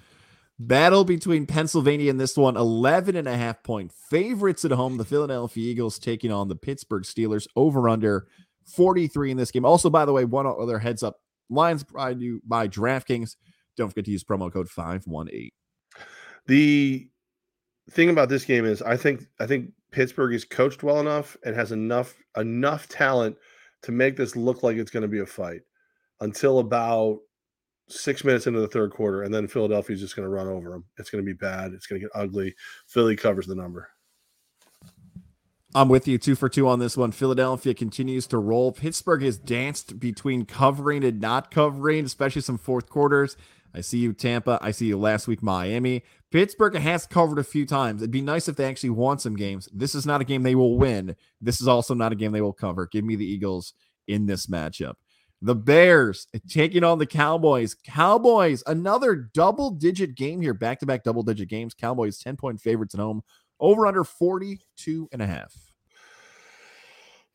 Battle 0.58 1.04
between 1.04 1.44
Pennsylvania 1.44 2.08
and 2.10 2.18
this 2.18 2.34
one 2.34 2.56
11 2.56 3.14
and 3.14 3.28
a 3.28 3.36
half 3.36 3.62
point 3.62 3.92
favorites 3.92 4.64
at 4.64 4.70
home. 4.70 4.96
The 4.96 5.04
Philadelphia 5.04 5.70
Eagles 5.70 5.98
taking 5.98 6.32
on 6.32 6.48
the 6.48 6.56
Pittsburgh 6.56 7.02
Steelers 7.02 7.46
over 7.56 7.90
under 7.90 8.26
43 8.64 9.32
in 9.32 9.36
this 9.36 9.50
game. 9.50 9.66
Also, 9.66 9.90
by 9.90 10.06
the 10.06 10.12
way, 10.14 10.24
one 10.24 10.46
other 10.46 10.78
heads 10.78 11.02
up 11.02 11.20
Lions 11.50 11.84
brought 11.84 12.20
you 12.20 12.40
by 12.46 12.68
DraftKings. 12.68 13.36
Don't 13.76 13.88
forget 13.88 14.06
to 14.06 14.10
use 14.10 14.24
promo 14.24 14.52
code 14.52 14.68
518. 14.68 15.50
The 16.46 17.08
thing 17.90 18.10
about 18.10 18.28
this 18.28 18.44
game 18.44 18.64
is 18.64 18.82
I 18.82 18.96
think 18.96 19.26
I 19.40 19.46
think 19.46 19.70
Pittsburgh 19.92 20.34
is 20.34 20.44
coached 20.44 20.82
well 20.82 21.00
enough 21.00 21.36
and 21.44 21.54
has 21.54 21.72
enough 21.72 22.14
enough 22.36 22.88
talent 22.88 23.36
to 23.82 23.92
make 23.92 24.16
this 24.16 24.36
look 24.36 24.62
like 24.62 24.76
it's 24.76 24.90
going 24.90 25.02
to 25.02 25.08
be 25.08 25.20
a 25.20 25.26
fight 25.26 25.60
until 26.20 26.58
about 26.58 27.18
six 27.88 28.24
minutes 28.24 28.46
into 28.46 28.60
the 28.60 28.68
third 28.68 28.90
quarter, 28.90 29.22
and 29.22 29.32
then 29.32 29.46
Philadelphia 29.46 29.94
is 29.94 30.00
just 30.00 30.16
going 30.16 30.26
to 30.26 30.34
run 30.34 30.48
over 30.48 30.70
them. 30.70 30.84
It's 30.98 31.10
going 31.10 31.24
to 31.24 31.26
be 31.26 31.36
bad. 31.36 31.72
It's 31.72 31.86
going 31.86 32.00
to 32.00 32.06
get 32.06 32.20
ugly. 32.20 32.54
Philly 32.88 33.16
covers 33.16 33.46
the 33.46 33.54
number. 33.54 33.88
I'm 35.74 35.88
with 35.88 36.08
you 36.08 36.16
two 36.16 36.36
for 36.36 36.48
two 36.48 36.68
on 36.68 36.78
this 36.78 36.96
one. 36.96 37.12
Philadelphia 37.12 37.74
continues 37.74 38.26
to 38.28 38.38
roll. 38.38 38.72
Pittsburgh 38.72 39.22
has 39.22 39.36
danced 39.36 39.98
between 39.98 40.46
covering 40.46 41.04
and 41.04 41.20
not 41.20 41.50
covering, 41.50 42.04
especially 42.04 42.42
some 42.42 42.58
fourth 42.58 42.88
quarters. 42.88 43.36
I 43.74 43.82
see 43.82 43.98
you, 43.98 44.14
Tampa. 44.14 44.58
I 44.62 44.70
see 44.70 44.86
you 44.86 44.96
last 44.96 45.28
week, 45.28 45.42
Miami. 45.42 46.02
Pittsburgh 46.30 46.76
has 46.76 47.06
covered 47.06 47.38
a 47.38 47.44
few 47.44 47.66
times. 47.66 48.00
It'd 48.00 48.10
be 48.10 48.22
nice 48.22 48.48
if 48.48 48.56
they 48.56 48.64
actually 48.64 48.90
won 48.90 49.18
some 49.18 49.36
games. 49.36 49.68
This 49.72 49.94
is 49.94 50.06
not 50.06 50.22
a 50.22 50.24
game 50.24 50.42
they 50.42 50.54
will 50.54 50.78
win. 50.78 51.14
This 51.42 51.60
is 51.60 51.68
also 51.68 51.92
not 51.92 52.12
a 52.12 52.16
game 52.16 52.32
they 52.32 52.40
will 52.40 52.54
cover. 52.54 52.86
Give 52.86 53.04
me 53.04 53.16
the 53.16 53.26
Eagles 53.26 53.74
in 54.08 54.24
this 54.24 54.46
matchup. 54.46 54.94
The 55.42 55.54
Bears 55.54 56.26
taking 56.48 56.84
on 56.84 56.98
the 56.98 57.06
Cowboys. 57.06 57.74
Cowboys, 57.74 58.62
another 58.66 59.14
double 59.14 59.70
digit 59.70 60.14
game 60.14 60.40
here, 60.40 60.54
back 60.54 60.80
to 60.80 60.86
back 60.86 61.04
double 61.04 61.22
digit 61.22 61.48
games. 61.48 61.74
Cowboys 61.74 62.18
10 62.18 62.36
point 62.36 62.60
favorites 62.60 62.94
at 62.94 63.00
home, 63.00 63.22
over 63.60 63.86
under 63.86 64.04
42 64.04 65.08
and 65.12 65.22
a 65.22 65.26
half. 65.26 65.54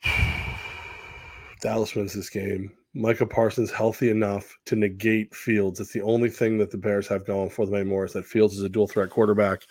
Dallas 1.62 1.96
wins 1.96 2.14
this 2.14 2.30
game. 2.30 2.72
Micah 2.94 3.26
Parsons 3.26 3.72
healthy 3.72 4.10
enough 4.10 4.54
to 4.66 4.76
negate 4.76 5.34
Fields. 5.34 5.80
It's 5.80 5.94
the 5.94 6.02
only 6.02 6.30
thing 6.30 6.58
that 6.58 6.72
the 6.72 6.78
Bears 6.78 7.08
have 7.08 7.26
going 7.26 7.50
for 7.50 7.66
them 7.66 7.76
anymore 7.76 8.04
is 8.06 8.14
that 8.14 8.26
Fields 8.26 8.58
is 8.58 8.64
a 8.64 8.70
dual 8.70 8.88
threat 8.88 9.10
quarterback, 9.10 9.62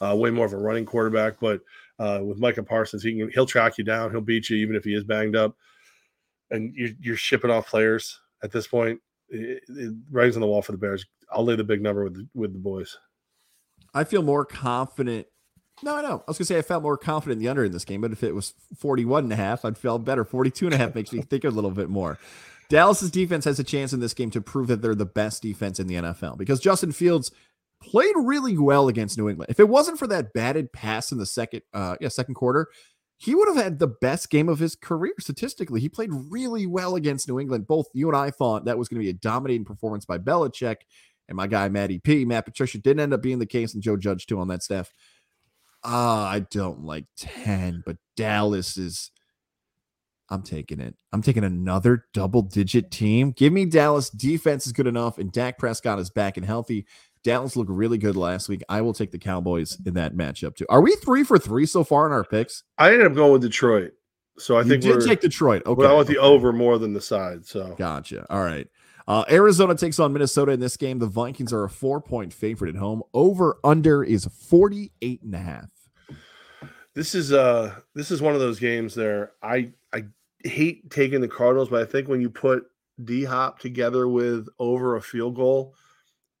uh, 0.00 0.14
way 0.14 0.30
more 0.30 0.44
of 0.44 0.52
a 0.52 0.58
running 0.58 0.84
quarterback. 0.84 1.40
But 1.40 1.62
uh, 1.98 2.20
with 2.22 2.38
Micah 2.38 2.62
Parsons, 2.62 3.02
he 3.02 3.18
can 3.18 3.30
he'll 3.30 3.46
track 3.46 3.78
you 3.78 3.84
down, 3.84 4.10
he'll 4.10 4.20
beat 4.20 4.50
you 4.50 4.58
even 4.58 4.76
if 4.76 4.84
he 4.84 4.94
is 4.94 5.04
banged 5.04 5.36
up. 5.36 5.56
And 6.50 6.74
you're, 6.74 6.90
you're 7.00 7.16
shipping 7.16 7.50
off 7.50 7.66
players 7.66 8.20
at 8.42 8.52
this 8.52 8.66
point. 8.66 9.00
It, 9.30 9.62
it, 9.68 9.94
writing's 10.10 10.36
on 10.36 10.42
the 10.42 10.46
wall 10.46 10.62
for 10.62 10.72
the 10.72 10.78
Bears. 10.78 11.04
I'll 11.32 11.44
lay 11.44 11.56
the 11.56 11.64
big 11.64 11.82
number 11.82 12.04
with 12.04 12.14
the, 12.14 12.28
with 12.34 12.52
the 12.52 12.58
boys. 12.58 12.96
I 13.94 14.04
feel 14.04 14.22
more 14.22 14.44
confident. 14.44 15.26
No, 15.82 16.00
no. 16.00 16.22
I 16.26 16.30
was 16.30 16.38
gonna 16.38 16.46
say 16.46 16.58
I 16.58 16.62
felt 16.62 16.82
more 16.82 16.96
confident 16.96 17.38
in 17.38 17.44
the 17.44 17.48
under 17.48 17.64
in 17.64 17.72
this 17.72 17.84
game, 17.84 18.00
but 18.00 18.12
if 18.12 18.22
it 18.22 18.34
was 18.34 18.54
41 18.78 19.24
and 19.24 19.32
a 19.32 19.36
half, 19.36 19.64
I'd 19.64 19.76
feel 19.76 19.98
better. 19.98 20.24
42 20.24 20.66
and 20.66 20.74
a 20.74 20.78
half 20.78 20.94
makes 20.94 21.12
me 21.12 21.20
think 21.20 21.44
a 21.44 21.50
little 21.50 21.70
bit 21.70 21.88
more. 21.88 22.18
Dallas's 22.68 23.10
defense 23.10 23.44
has 23.44 23.58
a 23.58 23.64
chance 23.64 23.92
in 23.92 24.00
this 24.00 24.14
game 24.14 24.30
to 24.30 24.40
prove 24.40 24.66
that 24.68 24.82
they're 24.82 24.94
the 24.94 25.06
best 25.06 25.42
defense 25.42 25.78
in 25.78 25.86
the 25.86 25.94
NFL 25.96 26.38
because 26.38 26.60
Justin 26.60 26.92
Fields 26.92 27.30
played 27.80 28.14
really 28.16 28.58
well 28.58 28.88
against 28.88 29.18
New 29.18 29.28
England. 29.28 29.50
If 29.50 29.60
it 29.60 29.68
wasn't 29.68 29.98
for 29.98 30.06
that 30.08 30.32
batted 30.32 30.72
pass 30.72 31.12
in 31.12 31.18
the 31.18 31.26
second 31.26 31.62
uh 31.74 31.96
yeah, 32.00 32.08
second 32.08 32.34
quarter, 32.34 32.68
he 33.18 33.34
would 33.34 33.48
have 33.48 33.62
had 33.62 33.78
the 33.78 33.86
best 33.86 34.30
game 34.30 34.48
of 34.48 34.58
his 34.58 34.76
career 34.76 35.14
statistically. 35.20 35.80
He 35.80 35.88
played 35.88 36.10
really 36.12 36.66
well 36.66 36.96
against 36.96 37.28
New 37.28 37.38
England. 37.38 37.66
Both 37.66 37.86
you 37.92 38.08
and 38.08 38.16
I 38.16 38.30
thought 38.30 38.64
that 38.64 38.78
was 38.78 38.88
going 38.88 39.00
to 39.00 39.04
be 39.04 39.10
a 39.10 39.14
dominating 39.14 39.64
performance 39.64 40.04
by 40.04 40.18
Belichick 40.18 40.78
and 41.28 41.36
my 41.36 41.46
guy 41.46 41.68
Matty 41.68 41.98
P. 41.98 42.24
Matt 42.24 42.44
Patricia 42.44 42.78
didn't 42.78 43.00
end 43.00 43.14
up 43.14 43.22
being 43.22 43.38
the 43.38 43.46
case, 43.46 43.74
and 43.74 43.82
Joe 43.82 43.96
Judge 43.96 44.26
too 44.26 44.38
on 44.38 44.48
that 44.48 44.62
staff. 44.62 44.92
Ah, 45.88 46.28
I 46.28 46.40
don't 46.40 46.82
like 46.82 47.04
10, 47.16 47.84
but 47.86 47.96
Dallas 48.16 48.76
is. 48.76 49.12
I'm 50.28 50.42
taking 50.42 50.80
it. 50.80 50.96
I'm 51.12 51.22
taking 51.22 51.44
another 51.44 52.06
double 52.12 52.42
digit 52.42 52.90
team. 52.90 53.30
Give 53.30 53.52
me 53.52 53.64
Dallas. 53.64 54.10
Defense 54.10 54.66
is 54.66 54.72
good 54.72 54.88
enough, 54.88 55.18
and 55.18 55.30
Dak 55.30 55.56
Prescott 55.58 56.00
is 56.00 56.10
back 56.10 56.36
and 56.36 56.44
healthy. 56.44 56.86
Dallas 57.22 57.54
looked 57.54 57.70
really 57.70 57.98
good 57.98 58.16
last 58.16 58.48
week. 58.48 58.62
I 58.68 58.80
will 58.80 58.92
take 58.92 59.12
the 59.12 59.18
Cowboys 59.18 59.78
in 59.86 59.94
that 59.94 60.16
matchup 60.16 60.56
too. 60.56 60.66
Are 60.68 60.80
we 60.80 60.96
three 60.96 61.22
for 61.22 61.38
three 61.38 61.66
so 61.66 61.84
far 61.84 62.06
in 62.06 62.12
our 62.12 62.24
picks? 62.24 62.64
I 62.78 62.92
ended 62.92 63.06
up 63.06 63.14
going 63.14 63.32
with 63.32 63.42
Detroit. 63.42 63.92
So 64.38 64.56
I 64.56 64.62
you 64.62 64.68
think 64.68 64.82
did 64.82 64.94
we're 64.94 65.00
take 65.00 65.20
Detroit. 65.20 65.62
Okay. 65.66 65.80
well, 65.80 65.90
I 65.90 65.94
want 65.94 66.08
the 66.08 66.18
over 66.18 66.52
more 66.52 66.78
than 66.78 66.92
the 66.92 67.00
side. 67.00 67.46
So 67.46 67.74
Gotcha. 67.78 68.26
All 68.28 68.42
right. 68.42 68.66
Uh, 69.08 69.24
Arizona 69.30 69.74
takes 69.74 69.98
on 70.00 70.12
Minnesota 70.12 70.52
in 70.52 70.60
this 70.60 70.76
game. 70.76 70.98
The 70.98 71.06
Vikings 71.06 71.52
are 71.52 71.64
a 71.64 71.70
four 71.70 72.00
point 72.00 72.32
favorite 72.32 72.74
at 72.74 72.80
home. 72.80 73.02
Over 73.14 73.58
under 73.62 74.02
is 74.02 74.26
48 74.48 75.22
and 75.22 75.34
a 75.34 75.38
half. 75.38 75.70
This 76.96 77.14
is 77.14 77.30
uh 77.30 77.74
this 77.94 78.10
is 78.10 78.22
one 78.22 78.32
of 78.32 78.40
those 78.40 78.58
games 78.58 78.94
there. 78.94 79.32
I 79.42 79.70
I 79.92 80.06
hate 80.42 80.90
taking 80.90 81.20
the 81.20 81.28
Cardinals, 81.28 81.68
but 81.68 81.82
I 81.82 81.84
think 81.84 82.08
when 82.08 82.22
you 82.22 82.30
put 82.30 82.64
D 83.04 83.22
Hop 83.22 83.58
together 83.58 84.08
with 84.08 84.48
over 84.58 84.96
a 84.96 85.02
field 85.02 85.36
goal, 85.36 85.74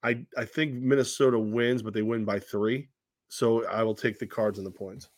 I 0.02 0.24
I 0.34 0.46
think 0.46 0.72
Minnesota 0.72 1.38
wins, 1.38 1.82
but 1.82 1.92
they 1.92 2.00
win 2.00 2.24
by 2.24 2.38
three. 2.38 2.88
So 3.28 3.66
I 3.66 3.82
will 3.82 3.94
take 3.94 4.18
the 4.18 4.26
cards 4.26 4.56
and 4.56 4.66
the 4.66 4.70
points. 4.70 5.10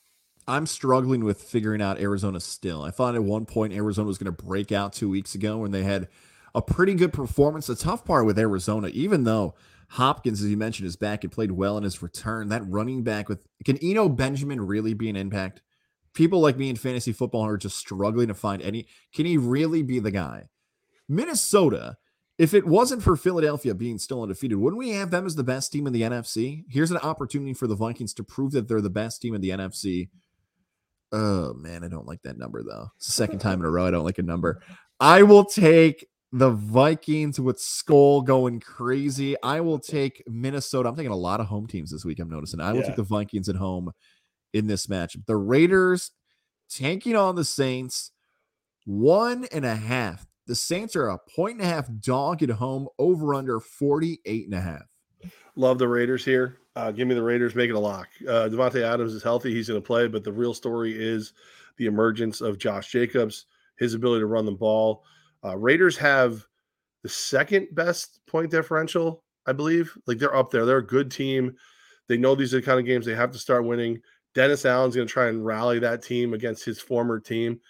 I'm 0.49 0.67
struggling 0.67 1.25
with 1.25 1.41
figuring 1.41 1.81
out 1.81 2.01
Arizona 2.01 2.41
still. 2.41 2.83
I 2.83 2.91
thought 2.91 3.15
at 3.15 3.23
one 3.23 3.47
point 3.47 3.73
Arizona 3.73 4.09
was 4.09 4.19
going 4.19 4.35
to 4.35 4.43
break 4.45 4.73
out 4.73 4.93
two 4.93 5.09
weeks 5.09 5.37
ago 5.37 5.59
when 5.59 5.71
they 5.71 5.85
had 5.85 6.09
a 6.53 6.63
pretty 6.63 6.95
good 6.95 7.13
performance. 7.13 7.69
The 7.69 7.77
tough 7.77 8.05
part 8.05 8.27
with 8.27 8.39
Arizona, 8.39 8.89
even 8.89 9.23
though 9.23 9.55
Hopkins, 9.91 10.43
as 10.43 10.51
you 10.51 10.57
mentioned, 10.57 10.87
is 10.87 10.97
back 10.97 11.25
and 11.25 11.33
played 11.33 11.53
well 11.53 11.79
in 11.79 11.85
his 11.85 12.03
return, 12.03 12.49
that 12.49 12.69
running 12.69 13.03
back 13.03 13.29
with 13.29 13.47
can 13.65 13.79
Eno 13.79 14.09
Benjamin 14.09 14.61
really 14.61 14.95
be 14.95 15.09
an 15.09 15.17
impact? 15.17 15.63
People 16.15 16.41
like 16.41 16.59
me 16.59 16.69
in 16.69 16.77
fantasy 16.77 17.13
football 17.13 17.47
are 17.47 17.57
just 17.57 17.77
struggling 17.77 18.29
to 18.29 18.35
find 18.35 18.61
any. 18.63 18.87
Can 19.15 19.25
he 19.25 19.37
really 19.37 19.83
be 19.83 19.99
the 19.99 20.11
guy? 20.11 20.49
Minnesota, 21.09 21.97
if 22.39 22.55
it 22.55 22.67
wasn't 22.67 23.03
for 23.03 23.17
Philadelphia 23.17 23.75
being 23.75 23.99
still 23.99 24.23
undefeated, 24.23 24.59
wouldn't 24.59 24.79
we 24.79 24.91
have 24.91 25.11
them 25.11 25.27
as 25.27 25.37
the 25.37 25.45
best 25.45 25.73
team 25.73 25.87
in 25.87 25.93
the 25.93 26.03
NFC? 26.03 26.65
Here's 26.69 26.91
an 26.91 26.99
opportunity 26.99 27.55
for 27.55 27.67
the 27.67 27.75
Vikings 27.75 28.15
to 28.15 28.25
prove 28.25 28.53
that 28.53 28.69
they're 28.69 28.81
the 28.81 28.91
best 28.91 29.23
team 29.23 29.35
in 29.35 29.41
the 29.41 29.51
NFC. 29.51 30.11
Oh 31.11 31.55
man, 31.55 31.83
I 31.83 31.89
don't 31.89 32.07
like 32.07 32.23
that 32.23 32.39
number 32.39 32.63
though. 32.63 32.89
It's 32.97 33.07
the 33.07 33.13
second 33.13 33.39
time 33.39 33.61
in 33.61 33.67
a 33.67 33.71
row 33.71 33.87
I 33.87 33.91
don't 33.91 34.05
like 34.05 34.19
a 34.19 34.23
number. 34.23 34.61
I 35.01 35.23
will 35.23 35.45
take 35.45 36.07
the 36.33 36.51
Vikings 36.51 37.41
with 37.41 37.59
Skol 37.59 38.25
going 38.25 38.61
crazy. 38.61 39.37
I 39.43 39.61
will 39.61 39.79
take 39.79 40.23
Minnesota. 40.27 40.89
I'm 40.89 40.97
taking 40.97 41.13
a 41.13 41.17
lot 41.17 41.41
of 41.41 41.47
home 41.47 41.67
teams 41.67 41.91
this 41.91 42.05
week. 42.05 42.19
I'm 42.19 42.29
noticing. 42.29 42.61
I 42.61 42.73
will 42.73 42.81
yeah. 42.81 42.89
take 42.89 42.97
the 42.97 43.03
Vikings 43.03 43.49
at 43.49 43.57
home 43.57 43.93
in 44.53 44.67
this 44.67 44.89
match. 44.89 45.17
The 45.27 45.37
Raiders 45.37 46.11
tanking 46.71 47.17
on 47.17 47.35
the 47.35 47.45
Saints, 47.45 48.13
one 48.85 49.47
and 49.53 49.65
a 49.65 49.75
half. 49.75 50.27
The 50.47 50.55
Saints 50.55 50.97
are 50.97 51.09
a 51.09 51.19
point 51.35 51.59
and 51.59 51.63
a 51.63 51.69
half 51.69 51.89
dog 52.01 52.43
at 52.43 52.51
home, 52.51 52.89
over 52.99 53.35
under 53.35 53.61
48 53.61 54.45
and 54.47 54.55
a 54.55 54.61
half. 54.61 54.85
Love 55.57 55.79
the 55.79 55.89
Raiders 55.89 56.25
here. 56.25 56.59
Uh, 56.77 56.91
give 56.93 57.09
me 57.09 57.15
the 57.15 57.23
Raiders, 57.23 57.55
make 57.55 57.71
it 57.71 57.75
a 57.75 57.79
lock. 57.79 58.09
Uh, 58.23 58.49
Davante 58.49 58.83
Adams 58.83 59.13
is 59.13 59.23
healthy. 59.23 59.53
He's 59.53 59.69
going 59.69 59.81
to 59.81 59.87
play, 59.87 60.07
but 60.07 60.25
the 60.25 60.33
real 60.33 60.55
story 60.55 60.95
is 60.97 61.33
the 61.77 61.87
emergence 61.87 62.41
of 62.41 62.59
Josh 62.59 62.91
Jacobs, 62.93 63.47
his 63.79 63.95
ability 63.95 64.21
to 64.21 64.27
run 64.27 64.47
the 64.47 64.53
ball. 64.53 65.05
Uh, 65.45 65.57
Raiders 65.57 65.97
have 65.97 66.45
the 67.03 67.09
second 67.09 67.69
best 67.73 68.21
point 68.27 68.51
differential, 68.51 69.23
I 69.47 69.53
believe. 69.53 69.97
Like 70.07 70.19
they're 70.19 70.35
up 70.35 70.51
there. 70.51 70.65
They're 70.65 70.79
a 70.79 70.87
good 70.87 71.11
team. 71.11 71.57
They 72.09 72.17
know 72.17 72.35
these 72.35 72.55
are 72.55 72.61
the 72.61 72.67
kind 72.67 72.81
of 72.81 72.87
games 72.87 73.07
they 73.07 73.15
have 73.15 73.31
to 73.33 73.39
start 73.39 73.65
winning. 73.65 74.01
Dennis 74.35 74.65
Allen's 74.65 74.97
going 74.97 75.07
to 75.07 75.13
try 75.13 75.29
and 75.29 75.45
rally 75.45 75.79
that 75.81 76.03
team 76.03 76.35
against 76.35 76.65
his 76.65 76.81
former 76.81 77.19
team. 77.19 77.61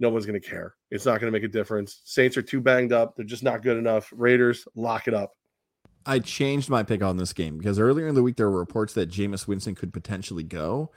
No 0.00 0.10
one's 0.10 0.26
going 0.26 0.40
to 0.40 0.48
care. 0.48 0.74
It's 0.90 1.06
not 1.06 1.20
going 1.20 1.32
to 1.32 1.36
make 1.38 1.48
a 1.48 1.52
difference. 1.52 2.00
Saints 2.04 2.36
are 2.36 2.42
too 2.42 2.60
banged 2.60 2.92
up. 2.92 3.14
They're 3.16 3.24
just 3.24 3.42
not 3.42 3.62
good 3.62 3.76
enough. 3.76 4.12
Raiders, 4.14 4.66
lock 4.74 5.08
it 5.08 5.14
up. 5.14 5.32
I 6.04 6.18
changed 6.18 6.68
my 6.68 6.82
pick 6.82 7.02
on 7.02 7.16
this 7.16 7.32
game 7.32 7.58
because 7.58 7.78
earlier 7.78 8.08
in 8.08 8.14
the 8.14 8.22
week 8.22 8.36
there 8.36 8.50
were 8.50 8.58
reports 8.58 8.94
that 8.94 9.10
Jameis 9.10 9.46
Winston 9.46 9.74
could 9.74 9.92
potentially 9.92 10.42
go. 10.42 10.90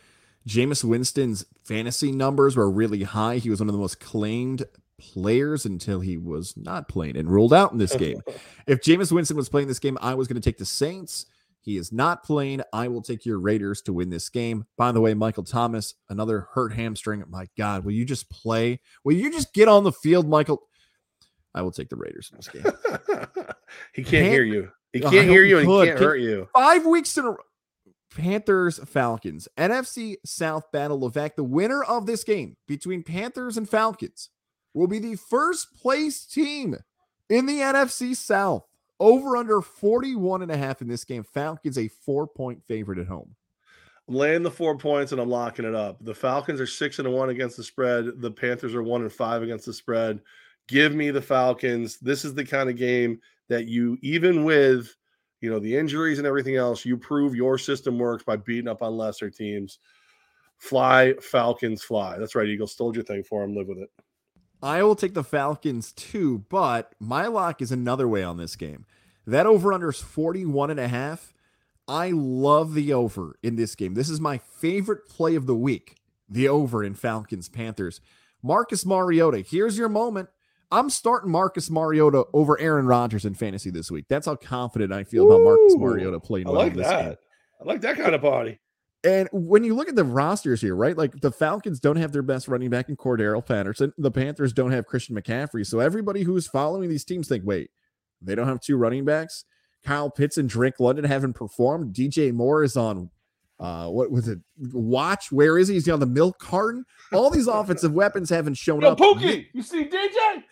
Jameis 0.48 0.84
Winston's 0.84 1.46
fantasy 1.64 2.12
numbers 2.12 2.56
were 2.56 2.70
really 2.70 3.04
high. 3.04 3.38
He 3.38 3.50
was 3.50 3.60
one 3.60 3.70
of 3.70 3.74
the 3.74 3.80
most 3.80 4.00
claimed 4.00 4.66
players 5.00 5.66
until 5.66 6.00
he 6.00 6.18
was 6.18 6.56
not 6.58 6.88
playing 6.88 7.18
and 7.18 7.30
ruled 7.30 7.54
out 7.54 7.72
in 7.72 7.78
this 7.78 7.96
game. 7.96 8.22
if 8.68 8.82
Jameis 8.82 9.12
Winston 9.12 9.38
was 9.38 9.50
playing 9.50 9.68
this 9.68 9.80
game, 9.80 9.98
I 10.02 10.14
was 10.14 10.28
going 10.28 10.42
to 10.42 10.48
take 10.50 10.58
the 10.58 10.66
Saints. 10.66 11.26
He 11.62 11.78
is 11.78 11.92
not 11.92 12.24
playing. 12.24 12.62
I 12.74 12.88
will 12.88 13.02
take 13.02 13.26
your 13.26 13.40
Raiders 13.40 13.82
to 13.84 13.94
win 13.94 14.10
this 14.10 14.30
game. 14.30 14.66
By 14.78 14.92
the 14.92 15.02
way, 15.02 15.16
Michael 15.16 15.44
Thomas, 15.44 15.96
another 16.10 16.48
hurt 16.54 16.74
hamstring. 16.74 17.24
My 17.28 17.48
God, 17.58 17.84
will 17.84 17.94
you 17.94 18.06
just 18.06 18.30
play? 18.30 18.80
Will 19.04 19.16
you 19.16 19.32
just 19.32 19.52
get 19.54 19.68
on 19.68 19.84
the 19.84 19.92
field, 19.92 20.30
Michael? 20.30 20.62
I 21.56 21.64
will 21.64 21.72
take 21.72 21.90
the 21.90 21.96
Raiders 21.96 22.30
in 22.32 22.38
this 22.38 22.50
game. 22.50 22.64
he 23.94 24.04
can't, 24.04 24.08
can't, 24.08 24.28
hear 24.28 24.44
you. 24.44 24.70
He 24.94 25.00
can't 25.00 25.28
hear 25.28 25.44
you 25.44 25.58
and 25.58 25.68
he 25.68 25.86
can't 25.86 26.00
hurt 26.00 26.18
you. 26.18 26.48
Five 26.54 26.86
weeks 26.86 27.18
in 27.18 27.26
a 27.26 27.32
row. 27.32 27.38
Panthers 28.16 28.80
Falcons 28.86 29.48
NFC 29.58 30.16
South 30.24 30.72
Battle 30.72 31.04
of 31.04 31.14
Fact. 31.16 31.36
The 31.36 31.44
winner 31.44 31.84
of 31.84 32.06
this 32.06 32.24
game 32.24 32.56
between 32.68 33.04
Panthers 33.04 33.58
and 33.58 33.68
Falcons 33.68 34.30
will 34.76 34.88
be 34.88 35.00
the 35.00 35.16
first 35.16 35.74
place 35.74 36.26
team 36.26 36.76
in 37.30 37.48
the 37.48 37.60
NFC 37.60 38.16
South. 38.16 38.68
Over 39.00 39.36
under 39.36 39.62
41 39.62 40.42
and 40.42 40.52
a 40.52 40.58
half 40.58 40.82
in 40.82 40.88
this 40.88 41.04
game. 41.04 41.24
Falcons 41.24 41.78
a 41.78 41.88
four 41.88 42.28
point 42.28 42.64
favorite 42.64 43.00
at 43.00 43.08
home. 43.08 43.36
I'm 44.08 44.16
laying 44.16 44.44
the 44.44 44.52
four 44.52 44.78
points 44.78 45.12
and 45.12 45.20
I'm 45.20 45.30
locking 45.30 45.66
it 45.66 45.76
up. 45.76 45.98
The 46.02 46.14
Falcons 46.14 46.62
are 46.62 46.68
six 46.68 47.00
and 47.00 47.12
one 47.12 47.30
against 47.30 47.58
the 47.58 47.64
spread. 47.64 48.22
The 48.22 48.32
Panthers 48.32 48.76
are 48.76 48.84
one 48.84 49.02
and 49.02 49.12
five 49.12 49.42
against 49.42 49.66
the 49.66 49.74
spread. 49.74 50.22
Give 50.68 50.96
me 50.96 51.12
the 51.12 51.22
Falcons. 51.22 51.98
This 51.98 52.24
is 52.24 52.34
the 52.34 52.46
kind 52.46 52.70
of 52.70 52.78
game 52.78 53.20
that 53.50 53.68
you, 53.68 53.98
even 54.02 54.44
with 54.44 54.96
you 55.42 55.50
know 55.50 55.60
the 55.60 55.76
injuries 55.76 56.18
and 56.18 56.28
everything 56.28 56.56
else, 56.56 56.86
you 56.86 56.98
prove 56.98 57.36
your 57.36 57.58
system 57.58 58.00
works 58.00 58.24
by 58.24 58.38
beating 58.38 58.70
up 58.70 58.82
on 58.82 58.96
lesser 58.96 59.30
teams. 59.30 59.80
Fly, 60.58 61.14
Falcons, 61.22 61.84
fly. 61.84 62.18
That's 62.18 62.34
right, 62.34 62.48
Eagles. 62.48 62.72
Stole 62.72 62.96
your 62.96 63.04
thing 63.04 63.24
for 63.24 63.44
him. 63.44 63.56
Live 63.56 63.68
with 63.68 63.80
it. 63.80 63.90
I 64.62 64.84
will 64.84 64.96
take 64.96 65.14
the 65.14 65.24
Falcons 65.24 65.92
too, 65.92 66.46
but 66.50 66.94
my 67.00 67.28
lock 67.28 67.62
is 67.62 67.72
another 67.72 68.08
way 68.08 68.24
on 68.24 68.38
this 68.38 68.56
game. 68.56 68.86
That 69.28 69.46
over 69.46 69.74
under 69.74 69.90
is 69.90 70.02
41 70.02 70.72
and 70.72 70.80
a 70.80 70.88
half. 70.88 71.34
I 71.88 72.12
love 72.12 72.74
the 72.74 72.94
over 72.94 73.38
in 73.44 73.56
this 73.56 73.76
game. 73.76 73.94
This 73.94 74.10
is 74.10 74.20
my 74.20 74.38
favorite 74.38 75.08
play 75.08 75.36
of 75.36 75.46
the 75.46 75.56
week. 75.56 75.98
The 76.28 76.48
over 76.48 76.84
in 76.84 76.96
Falcons 76.96 77.48
Panthers. 77.50 78.02
Marcus 78.42 78.86
Mariota, 78.86 79.40
here's 79.42 79.78
your 79.78 79.90
moment. 79.90 80.30
I'm 80.72 80.90
starting 80.90 81.32
Marcus 81.32 81.70
Mariota 81.70 82.26
over 82.34 82.60
Aaron 82.60 82.88
Rodgers 82.88 83.24
in 83.26 83.36
fantasy 83.36 83.70
this 83.70 83.92
week. 83.92 84.06
That's 84.10 84.26
how 84.26 84.36
confident 84.36 84.92
I 84.92 85.04
feel 85.04 85.26
Ooh, 85.26 85.32
about 85.32 85.44
Marcus 85.44 85.76
Mariota 85.78 86.20
playing 86.20 86.48
well 86.48 86.56
like 86.56 86.74
this 86.74 86.88
that. 86.88 87.04
game. 87.04 87.16
I 87.62 87.64
like 87.66 87.82
that 87.82 87.98
kind 87.98 88.16
of 88.16 88.22
party. 88.22 88.60
And 89.06 89.30
when 89.32 89.64
you 89.64 89.76
look 89.76 89.88
at 89.88 89.96
the 89.96 90.04
rosters 90.04 90.62
here, 90.62 90.76
right? 90.76 90.98
Like 90.98 91.22
the 91.22 91.32
Falcons 91.32 91.80
don't 91.80 91.96
have 91.98 92.12
their 92.12 92.24
best 92.24 92.48
running 92.48 92.72
back 92.72 92.90
in 92.90 92.98
Cordarrelle 92.98 93.46
Patterson. 93.46 93.94
The 94.00 94.12
Panthers 94.12 94.52
don't 94.52 94.72
have 94.72 94.88
Christian 94.88 95.16
McCaffrey. 95.16 95.66
So 95.66 95.80
everybody 95.80 96.24
who's 96.24 96.48
following 96.48 96.90
these 96.90 97.06
teams 97.06 97.28
think, 97.28 97.44
wait, 97.46 97.70
they 98.22 98.34
don't 98.34 98.48
have 98.48 98.62
two 98.62 98.78
running 98.78 99.06
backs. 99.06 99.46
Kyle 99.84 100.10
Pitts 100.10 100.38
and 100.38 100.50
Drake 100.50 100.80
London 100.80 101.06
haven't 101.06 101.34
performed. 101.34 101.94
DJ 101.94 102.34
Moore 102.34 102.64
is 102.64 102.76
on 102.76 103.12
uh 103.60 103.88
what 103.88 104.12
was 104.12 104.28
it? 104.28 104.40
Watch. 104.58 105.32
Where 105.32 105.58
is 105.58 105.68
he? 105.68 105.78
Is 105.78 105.86
he 105.86 105.92
on 105.92 106.00
the 106.00 106.08
milk 106.08 106.40
carton? 106.40 106.84
All 107.14 107.30
these 107.30 107.48
offensive 107.48 107.94
weapons 107.94 108.30
haven't 108.30 108.56
shown 108.56 108.82
Yo, 108.82 108.90
up. 108.90 108.98
Pookie, 108.98 109.46
you 109.54 109.62
see 109.62 109.86
DJ? 109.86 110.44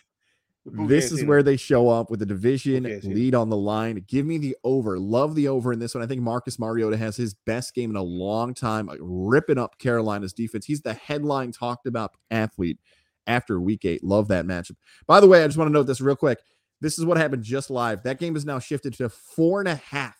This 0.65 1.11
is 1.11 1.25
where 1.25 1.43
they 1.43 1.57
show 1.57 1.89
up 1.89 2.09
with 2.09 2.19
the 2.19 2.25
division 2.25 2.83
lead 3.03 3.35
on 3.35 3.49
the 3.49 3.57
line. 3.57 4.03
Give 4.07 4.25
me 4.25 4.37
the 4.37 4.55
over. 4.63 4.97
Love 4.97 5.35
the 5.35 5.49
over 5.49 5.73
in 5.73 5.79
this 5.79 5.93
one. 5.93 6.03
I 6.03 6.07
think 6.07 6.21
Marcus 6.21 6.57
Mariota 6.57 6.95
has 6.95 7.17
his 7.17 7.33
best 7.33 7.75
game 7.75 7.89
in 7.89 7.97
a 7.97 8.03
long 8.03 8.53
time, 8.53 8.89
ripping 8.99 9.57
up 9.57 9.77
Carolina's 9.77 10.31
defense. 10.31 10.65
He's 10.65 10.81
the 10.81 10.93
headline 10.93 11.51
talked 11.51 11.85
about 11.85 12.11
athlete 12.31 12.79
after 13.27 13.59
week 13.59 13.83
eight. 13.83 14.03
Love 14.03 14.29
that 14.29 14.45
matchup. 14.45 14.77
By 15.05 15.19
the 15.19 15.27
way, 15.27 15.43
I 15.43 15.47
just 15.47 15.57
want 15.57 15.67
to 15.67 15.73
note 15.73 15.83
this 15.83 16.01
real 16.01 16.15
quick. 16.15 16.39
This 16.79 16.97
is 16.97 17.05
what 17.05 17.17
happened 17.17 17.43
just 17.43 17.69
live. 17.69 18.03
That 18.03 18.19
game 18.19 18.35
is 18.35 18.45
now 18.45 18.59
shifted 18.59 18.93
to 18.95 19.09
four 19.09 19.59
and 19.59 19.67
a 19.67 19.75
half 19.75 20.17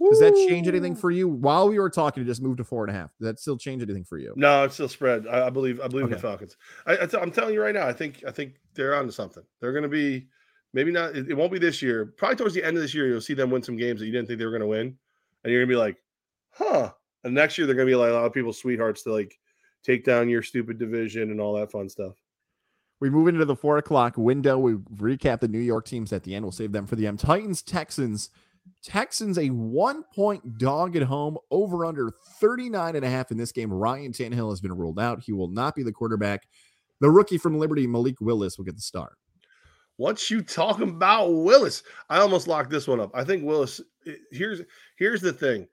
does 0.00 0.20
that 0.20 0.34
change 0.48 0.68
anything 0.68 0.94
for 0.94 1.10
you? 1.10 1.28
While 1.28 1.68
we 1.68 1.78
were 1.78 1.90
talking, 1.90 2.22
it 2.22 2.26
just 2.26 2.42
moved 2.42 2.58
to 2.58 2.64
four 2.64 2.84
and 2.84 2.94
a 2.94 2.98
half. 2.98 3.10
Does 3.18 3.26
that 3.26 3.40
still 3.40 3.56
change 3.56 3.82
anything 3.82 4.04
for 4.04 4.18
you? 4.18 4.32
No, 4.36 4.64
it's 4.64 4.74
still 4.74 4.88
spread. 4.88 5.26
I, 5.26 5.46
I 5.46 5.50
believe. 5.50 5.80
I 5.80 5.88
believe 5.88 6.04
okay. 6.04 6.14
in 6.14 6.16
the 6.16 6.22
Falcons. 6.22 6.56
I, 6.86 6.96
am 7.20 7.30
telling 7.32 7.54
you 7.54 7.62
right 7.62 7.74
now. 7.74 7.86
I 7.86 7.92
think. 7.92 8.22
I 8.26 8.30
think 8.30 8.54
they're 8.74 8.94
onto 8.94 9.10
something. 9.10 9.42
They're 9.60 9.72
going 9.72 9.82
to 9.82 9.88
be. 9.88 10.28
Maybe 10.72 10.92
not. 10.92 11.16
It, 11.16 11.30
it, 11.30 11.34
won't 11.34 11.50
be 11.50 11.58
this 11.58 11.82
year. 11.82 12.14
Probably 12.16 12.36
towards 12.36 12.54
the 12.54 12.62
end 12.62 12.76
of 12.76 12.82
this 12.82 12.94
year, 12.94 13.08
you'll 13.08 13.20
see 13.20 13.34
them 13.34 13.50
win 13.50 13.62
some 13.62 13.76
games 13.76 14.00
that 14.00 14.06
you 14.06 14.12
didn't 14.12 14.28
think 14.28 14.38
they 14.38 14.44
were 14.44 14.52
going 14.52 14.60
to 14.60 14.66
win, 14.66 14.96
and 15.42 15.52
you're 15.52 15.60
going 15.60 15.68
to 15.68 15.74
be 15.74 15.78
like, 15.78 15.96
"Huh." 16.50 16.92
And 17.24 17.34
next 17.34 17.58
year, 17.58 17.66
they're 17.66 17.74
going 17.74 17.88
to 17.88 17.90
be 17.90 17.96
like 17.96 18.10
a 18.10 18.14
lot 18.14 18.24
of 18.24 18.32
people's 18.32 18.58
sweethearts 18.58 19.02
to 19.02 19.12
like 19.12 19.36
take 19.82 20.04
down 20.04 20.28
your 20.28 20.42
stupid 20.42 20.78
division 20.78 21.30
and 21.30 21.40
all 21.40 21.54
that 21.54 21.72
fun 21.72 21.88
stuff. 21.88 22.14
We 23.00 23.10
move 23.10 23.28
into 23.28 23.44
the 23.44 23.56
four 23.56 23.78
o'clock 23.78 24.16
window. 24.16 24.58
We 24.58 24.74
recap 24.74 25.40
the 25.40 25.48
New 25.48 25.60
York 25.60 25.86
teams 25.86 26.12
at 26.12 26.24
the 26.24 26.34
end. 26.34 26.44
We'll 26.44 26.52
save 26.52 26.72
them 26.72 26.86
for 26.86 26.96
the 26.96 27.06
M. 27.06 27.16
Titans, 27.16 27.62
Texans. 27.62 28.30
Texans 28.82 29.38
a 29.38 29.48
one 29.48 30.04
point 30.14 30.58
dog 30.58 30.96
at 30.96 31.02
home 31.02 31.36
over 31.50 31.84
under 31.84 32.10
39 32.40 32.96
and 32.96 33.04
a 33.04 33.10
half 33.10 33.30
in 33.30 33.36
this 33.36 33.52
game. 33.52 33.72
Ryan 33.72 34.12
Tannehill 34.12 34.50
has 34.50 34.60
been 34.60 34.76
ruled 34.76 34.98
out. 34.98 35.22
He 35.22 35.32
will 35.32 35.48
not 35.48 35.74
be 35.74 35.82
the 35.82 35.92
quarterback. 35.92 36.46
The 37.00 37.10
rookie 37.10 37.38
from 37.38 37.58
Liberty, 37.58 37.86
Malik 37.86 38.20
Willis, 38.20 38.58
will 38.58 38.64
get 38.64 38.76
the 38.76 38.82
start. 38.82 39.16
What 39.96 40.30
you 40.30 40.42
talking 40.42 40.88
about, 40.88 41.28
Willis? 41.28 41.82
I 42.08 42.18
almost 42.18 42.46
locked 42.46 42.70
this 42.70 42.86
one 42.86 43.00
up. 43.00 43.10
I 43.14 43.24
think 43.24 43.44
Willis. 43.44 43.80
Eh, 44.06 44.12
here's 44.30 44.62
here's 44.96 45.20
the 45.20 45.32
thing. 45.32 45.66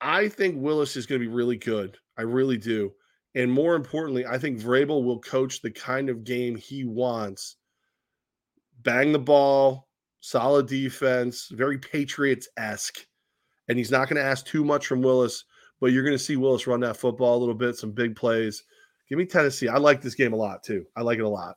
I 0.00 0.28
think 0.28 0.56
Willis 0.58 0.96
is 0.96 1.06
going 1.06 1.20
to 1.20 1.26
be 1.26 1.32
really 1.32 1.56
good. 1.56 1.96
I 2.18 2.22
really 2.22 2.56
do. 2.56 2.92
And 3.34 3.50
more 3.50 3.74
importantly, 3.74 4.26
I 4.26 4.36
think 4.36 4.58
Vrabel 4.58 5.04
will 5.04 5.20
coach 5.20 5.62
the 5.62 5.70
kind 5.70 6.08
of 6.08 6.24
game 6.24 6.56
he 6.56 6.84
wants. 6.84 7.56
Bang 8.82 9.12
the 9.12 9.18
ball, 9.18 9.88
solid 10.22 10.66
defense, 10.66 11.48
very 11.52 11.76
Patriots 11.76 12.48
esque. 12.56 13.04
And 13.68 13.76
he's 13.76 13.90
not 13.90 14.08
going 14.08 14.16
to 14.16 14.26
ask 14.26 14.46
too 14.46 14.64
much 14.64 14.86
from 14.86 15.02
Willis, 15.02 15.44
but 15.80 15.92
you're 15.92 16.04
going 16.04 16.16
to 16.16 16.22
see 16.22 16.36
Willis 16.36 16.66
run 16.66 16.80
that 16.80 16.96
football 16.96 17.36
a 17.36 17.40
little 17.40 17.54
bit, 17.54 17.76
some 17.76 17.92
big 17.92 18.16
plays. 18.16 18.62
Give 19.08 19.18
me 19.18 19.26
Tennessee. 19.26 19.68
I 19.68 19.76
like 19.76 20.00
this 20.00 20.14
game 20.14 20.32
a 20.32 20.36
lot 20.36 20.62
too. 20.62 20.86
I 20.96 21.02
like 21.02 21.18
it 21.18 21.24
a 21.24 21.28
lot. 21.28 21.56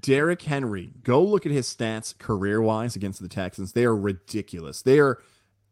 Derrick 0.00 0.40
Henry, 0.42 0.92
go 1.02 1.22
look 1.22 1.44
at 1.44 1.52
his 1.52 1.72
stats 1.72 2.16
career 2.16 2.62
wise 2.62 2.96
against 2.96 3.20
the 3.20 3.28
Texans. 3.28 3.72
They 3.72 3.84
are 3.84 3.96
ridiculous. 3.96 4.80
They 4.82 4.98
are 4.98 5.18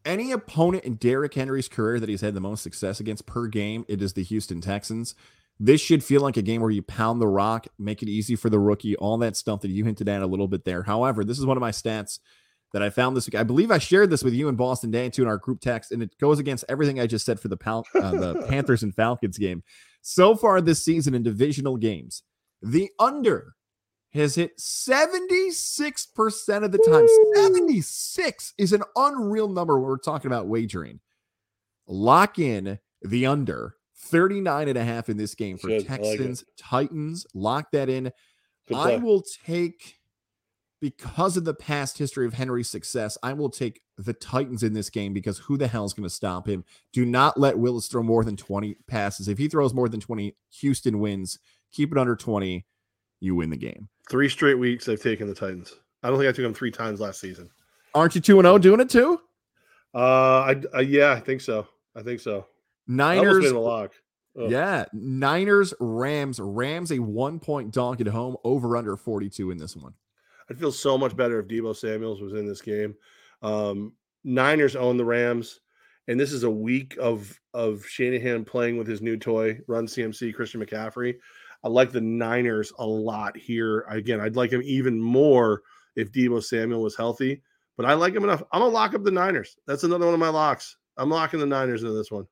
any 0.04 0.32
opponent 0.32 0.84
in 0.84 0.96
Derrick 0.96 1.34
Henry's 1.34 1.68
career 1.68 1.98
that 2.00 2.08
he's 2.08 2.20
had 2.20 2.34
the 2.34 2.40
most 2.40 2.62
success 2.62 3.00
against 3.00 3.26
per 3.26 3.46
game. 3.46 3.84
It 3.88 4.02
is 4.02 4.12
the 4.12 4.22
Houston 4.24 4.60
Texans. 4.60 5.14
This 5.62 5.82
should 5.82 6.02
feel 6.02 6.22
like 6.22 6.38
a 6.38 6.42
game 6.42 6.62
where 6.62 6.70
you 6.70 6.80
pound 6.80 7.20
the 7.20 7.28
rock, 7.28 7.66
make 7.78 8.02
it 8.02 8.08
easy 8.08 8.34
for 8.34 8.48
the 8.48 8.58
rookie, 8.58 8.96
all 8.96 9.18
that 9.18 9.36
stuff 9.36 9.60
that 9.60 9.70
you 9.70 9.84
hinted 9.84 10.08
at 10.08 10.22
a 10.22 10.26
little 10.26 10.48
bit 10.48 10.64
there. 10.64 10.82
However, 10.82 11.22
this 11.22 11.38
is 11.38 11.44
one 11.44 11.58
of 11.58 11.60
my 11.60 11.70
stats 11.70 12.18
that 12.72 12.82
I 12.82 12.88
found 12.88 13.14
this 13.14 13.26
week. 13.26 13.34
I 13.34 13.42
believe 13.42 13.70
I 13.70 13.76
shared 13.76 14.08
this 14.08 14.24
with 14.24 14.32
you 14.32 14.48
in 14.48 14.56
Boston 14.56 14.90
Day 14.90 15.10
too 15.10 15.20
in 15.20 15.28
our 15.28 15.36
group 15.36 15.60
text, 15.60 15.92
and 15.92 16.02
it 16.02 16.16
goes 16.18 16.38
against 16.38 16.64
everything 16.70 16.98
I 16.98 17.06
just 17.06 17.26
said 17.26 17.38
for 17.38 17.48
the, 17.48 17.58
Pal- 17.58 17.84
uh, 17.94 18.12
the 18.12 18.42
Panthers 18.48 18.82
and 18.82 18.94
Falcons 18.94 19.36
game. 19.36 19.62
So 20.00 20.34
far 20.34 20.62
this 20.62 20.82
season 20.82 21.14
in 21.14 21.22
divisional 21.22 21.76
games, 21.76 22.22
the 22.62 22.90
under 22.98 23.54
has 24.14 24.36
hit 24.36 24.56
76% 24.58 26.64
of 26.64 26.72
the 26.72 26.78
time. 26.78 27.02
Woo! 27.02 27.32
76 27.34 28.54
is 28.56 28.72
an 28.72 28.82
unreal 28.96 29.48
number 29.48 29.78
when 29.78 29.88
we're 29.88 29.98
talking 29.98 30.30
about 30.30 30.48
wagering. 30.48 31.00
Lock 31.86 32.38
in 32.38 32.78
the 33.02 33.26
under 33.26 33.76
39 34.10 34.68
and 34.68 34.78
a 34.78 34.84
half 34.84 35.08
in 35.08 35.16
this 35.16 35.34
game 35.34 35.58
for 35.58 35.68
Good. 35.68 35.86
Texans, 35.86 36.44
like 36.44 36.88
Titans. 36.88 37.26
Lock 37.34 37.70
that 37.72 37.88
in. 37.88 38.12
I 38.74 38.96
will 38.96 39.24
take 39.44 40.00
because 40.80 41.36
of 41.36 41.44
the 41.44 41.54
past 41.54 41.98
history 41.98 42.26
of 42.26 42.34
Henry's 42.34 42.68
success, 42.68 43.18
I 43.22 43.34
will 43.34 43.50
take 43.50 43.82
the 43.98 44.14
Titans 44.14 44.62
in 44.62 44.72
this 44.72 44.88
game 44.88 45.12
because 45.12 45.38
who 45.38 45.58
the 45.58 45.68
hell 45.68 45.84
is 45.84 45.92
going 45.92 46.08
to 46.08 46.14
stop 46.14 46.48
him? 46.48 46.64
Do 46.92 47.04
not 47.04 47.38
let 47.38 47.58
Willis 47.58 47.86
throw 47.86 48.02
more 48.02 48.24
than 48.24 48.36
20 48.36 48.76
passes. 48.86 49.28
If 49.28 49.38
he 49.38 49.48
throws 49.48 49.74
more 49.74 49.88
than 49.88 50.00
20, 50.00 50.34
Houston 50.60 50.98
wins. 50.98 51.38
Keep 51.72 51.92
it 51.92 51.98
under 51.98 52.16
20. 52.16 52.64
You 53.20 53.34
win 53.34 53.50
the 53.50 53.56
game. 53.56 53.88
Three 54.08 54.28
straight 54.28 54.58
weeks 54.58 54.88
I've 54.88 55.02
taken 55.02 55.28
the 55.28 55.34
Titans. 55.34 55.74
I 56.02 56.08
don't 56.08 56.18
think 56.18 56.28
I 56.30 56.32
took 56.32 56.44
them 56.44 56.54
three 56.54 56.70
times 56.70 57.00
last 57.00 57.20
season. 57.20 57.50
Aren't 57.94 58.14
you 58.14 58.20
2 58.20 58.38
and 58.38 58.46
0 58.46 58.58
doing 58.58 58.80
it 58.80 58.88
too? 58.88 59.20
Uh, 59.94 59.98
I, 59.98 60.62
uh, 60.74 60.80
yeah, 60.80 61.12
I 61.12 61.20
think 61.20 61.42
so. 61.42 61.66
I 61.94 62.02
think 62.02 62.20
so. 62.20 62.46
Niners. 62.90 63.44
Yeah, 64.48 64.84
Niners, 64.92 65.74
Rams, 65.80 66.38
Rams 66.40 66.92
a 66.92 66.98
one 66.98 67.40
point 67.40 67.72
dog 67.72 68.00
at 68.00 68.06
home, 68.06 68.36
over 68.44 68.76
under 68.76 68.96
42 68.96 69.50
in 69.50 69.58
this 69.58 69.76
one. 69.76 69.92
I'd 70.48 70.58
feel 70.58 70.72
so 70.72 70.96
much 70.98 71.16
better 71.16 71.40
if 71.40 71.46
Deebo 71.46 71.76
Samuels 71.76 72.20
was 72.20 72.32
in 72.34 72.46
this 72.46 72.60
game. 72.60 72.94
Um, 73.42 73.92
Niners 74.24 74.76
own 74.76 74.96
the 74.96 75.04
Rams, 75.04 75.60
and 76.08 76.18
this 76.18 76.32
is 76.32 76.44
a 76.44 76.50
week 76.50 76.96
of 77.00 77.38
of 77.54 77.84
Shanahan 77.86 78.44
playing 78.44 78.76
with 78.76 78.86
his 78.86 79.02
new 79.02 79.16
toy, 79.16 79.58
Run 79.66 79.86
CMC 79.86 80.34
Christian 80.34 80.64
McCaffrey. 80.64 81.16
I 81.62 81.68
like 81.68 81.92
the 81.92 82.00
Niners 82.00 82.72
a 82.78 82.86
lot 82.86 83.36
here. 83.36 83.80
Again, 83.88 84.20
I'd 84.20 84.36
like 84.36 84.52
him 84.52 84.62
even 84.64 85.00
more 85.00 85.62
if 85.96 86.12
Deebo 86.12 86.42
Samuel 86.42 86.82
was 86.82 86.96
healthy, 86.96 87.42
but 87.76 87.86
I 87.86 87.94
like 87.94 88.14
him 88.14 88.24
enough. 88.24 88.42
I'm 88.52 88.60
gonna 88.60 88.72
lock 88.72 88.94
up 88.94 89.04
the 89.04 89.10
Niners. 89.10 89.56
That's 89.66 89.84
another 89.84 90.06
one 90.06 90.14
of 90.14 90.20
my 90.20 90.28
locks. 90.28 90.76
I'm 90.96 91.10
locking 91.10 91.40
the 91.40 91.46
Niners 91.46 91.82
into 91.82 91.94
this 91.94 92.10
one. 92.10 92.26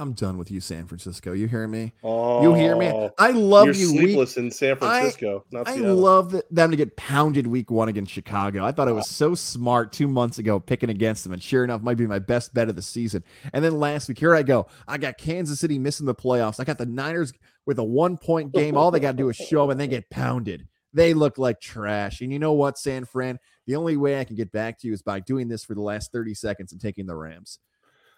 I'm 0.00 0.12
done 0.12 0.38
with 0.38 0.50
you, 0.50 0.60
San 0.60 0.86
Francisco. 0.86 1.32
You 1.32 1.48
hear 1.48 1.66
me? 1.66 1.92
Oh, 2.04 2.40
you 2.42 2.54
hear 2.54 2.76
me? 2.76 2.86
Oh, 2.86 3.10
I 3.18 3.32
love 3.32 3.66
you're 3.66 3.74
you. 3.74 3.88
Sleepless 3.88 4.36
week. 4.36 4.44
in 4.44 4.50
San 4.52 4.76
Francisco. 4.76 5.44
I, 5.52 5.72
I 5.72 5.74
love 5.74 6.40
them 6.50 6.70
to 6.70 6.76
get 6.76 6.96
pounded 6.96 7.48
week 7.48 7.70
one 7.70 7.88
against 7.88 8.12
Chicago. 8.12 8.64
I 8.64 8.70
thought 8.70 8.86
it 8.86 8.92
ah. 8.92 8.96
was 8.96 9.08
so 9.08 9.34
smart 9.34 9.92
two 9.92 10.06
months 10.06 10.38
ago 10.38 10.60
picking 10.60 10.88
against 10.88 11.24
them, 11.24 11.32
and 11.32 11.42
sure 11.42 11.64
enough, 11.64 11.82
might 11.82 11.96
be 11.96 12.06
my 12.06 12.20
best 12.20 12.54
bet 12.54 12.68
of 12.68 12.76
the 12.76 12.82
season. 12.82 13.24
And 13.52 13.64
then 13.64 13.80
last 13.80 14.08
week, 14.08 14.20
here 14.20 14.36
I 14.36 14.44
go. 14.44 14.68
I 14.86 14.98
got 14.98 15.18
Kansas 15.18 15.58
City 15.58 15.80
missing 15.80 16.06
the 16.06 16.14
playoffs. 16.14 16.60
I 16.60 16.64
got 16.64 16.78
the 16.78 16.86
Niners 16.86 17.32
with 17.66 17.80
a 17.80 17.84
one 17.84 18.16
point 18.16 18.52
game. 18.52 18.76
All 18.76 18.92
they 18.92 19.00
got 19.00 19.12
to 19.12 19.16
do 19.16 19.28
is 19.30 19.36
show 19.36 19.64
up, 19.64 19.70
and 19.70 19.80
they 19.80 19.88
get 19.88 20.08
pounded. 20.10 20.68
They 20.92 21.12
look 21.12 21.38
like 21.38 21.60
trash. 21.60 22.20
And 22.20 22.32
you 22.32 22.38
know 22.38 22.52
what, 22.52 22.78
San 22.78 23.04
Fran? 23.04 23.38
The 23.66 23.76
only 23.76 23.96
way 23.96 24.20
I 24.20 24.24
can 24.24 24.36
get 24.36 24.52
back 24.52 24.78
to 24.78 24.86
you 24.86 24.94
is 24.94 25.02
by 25.02 25.20
doing 25.20 25.48
this 25.48 25.64
for 25.64 25.74
the 25.74 25.82
last 25.82 26.12
30 26.12 26.34
seconds 26.34 26.72
and 26.72 26.80
taking 26.80 27.06
the 27.06 27.16
Rams. 27.16 27.58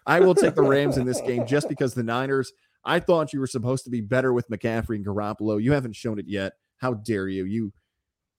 I 0.06 0.20
will 0.20 0.35
take 0.35 0.55
the 0.55 0.62
Rams 0.62 0.97
in 0.97 1.06
this 1.06 1.20
game 1.20 1.47
just 1.47 1.68
because 1.68 1.94
the 1.94 2.02
Niners. 2.02 2.52
I 2.85 2.98
thought 2.98 3.32
you 3.32 3.40
were 3.40 3.47
supposed 3.47 3.85
to 3.85 3.90
be 3.90 4.01
better 4.01 4.32
with 4.32 4.48
McCaffrey 4.48 4.97
and 4.97 5.05
Garoppolo. 5.05 5.62
You 5.62 5.72
haven't 5.72 5.97
shown 5.97 6.18
it 6.18 6.27
yet. 6.27 6.55
How 6.78 6.94
dare 6.94 7.28
you? 7.28 7.44
You 7.44 7.72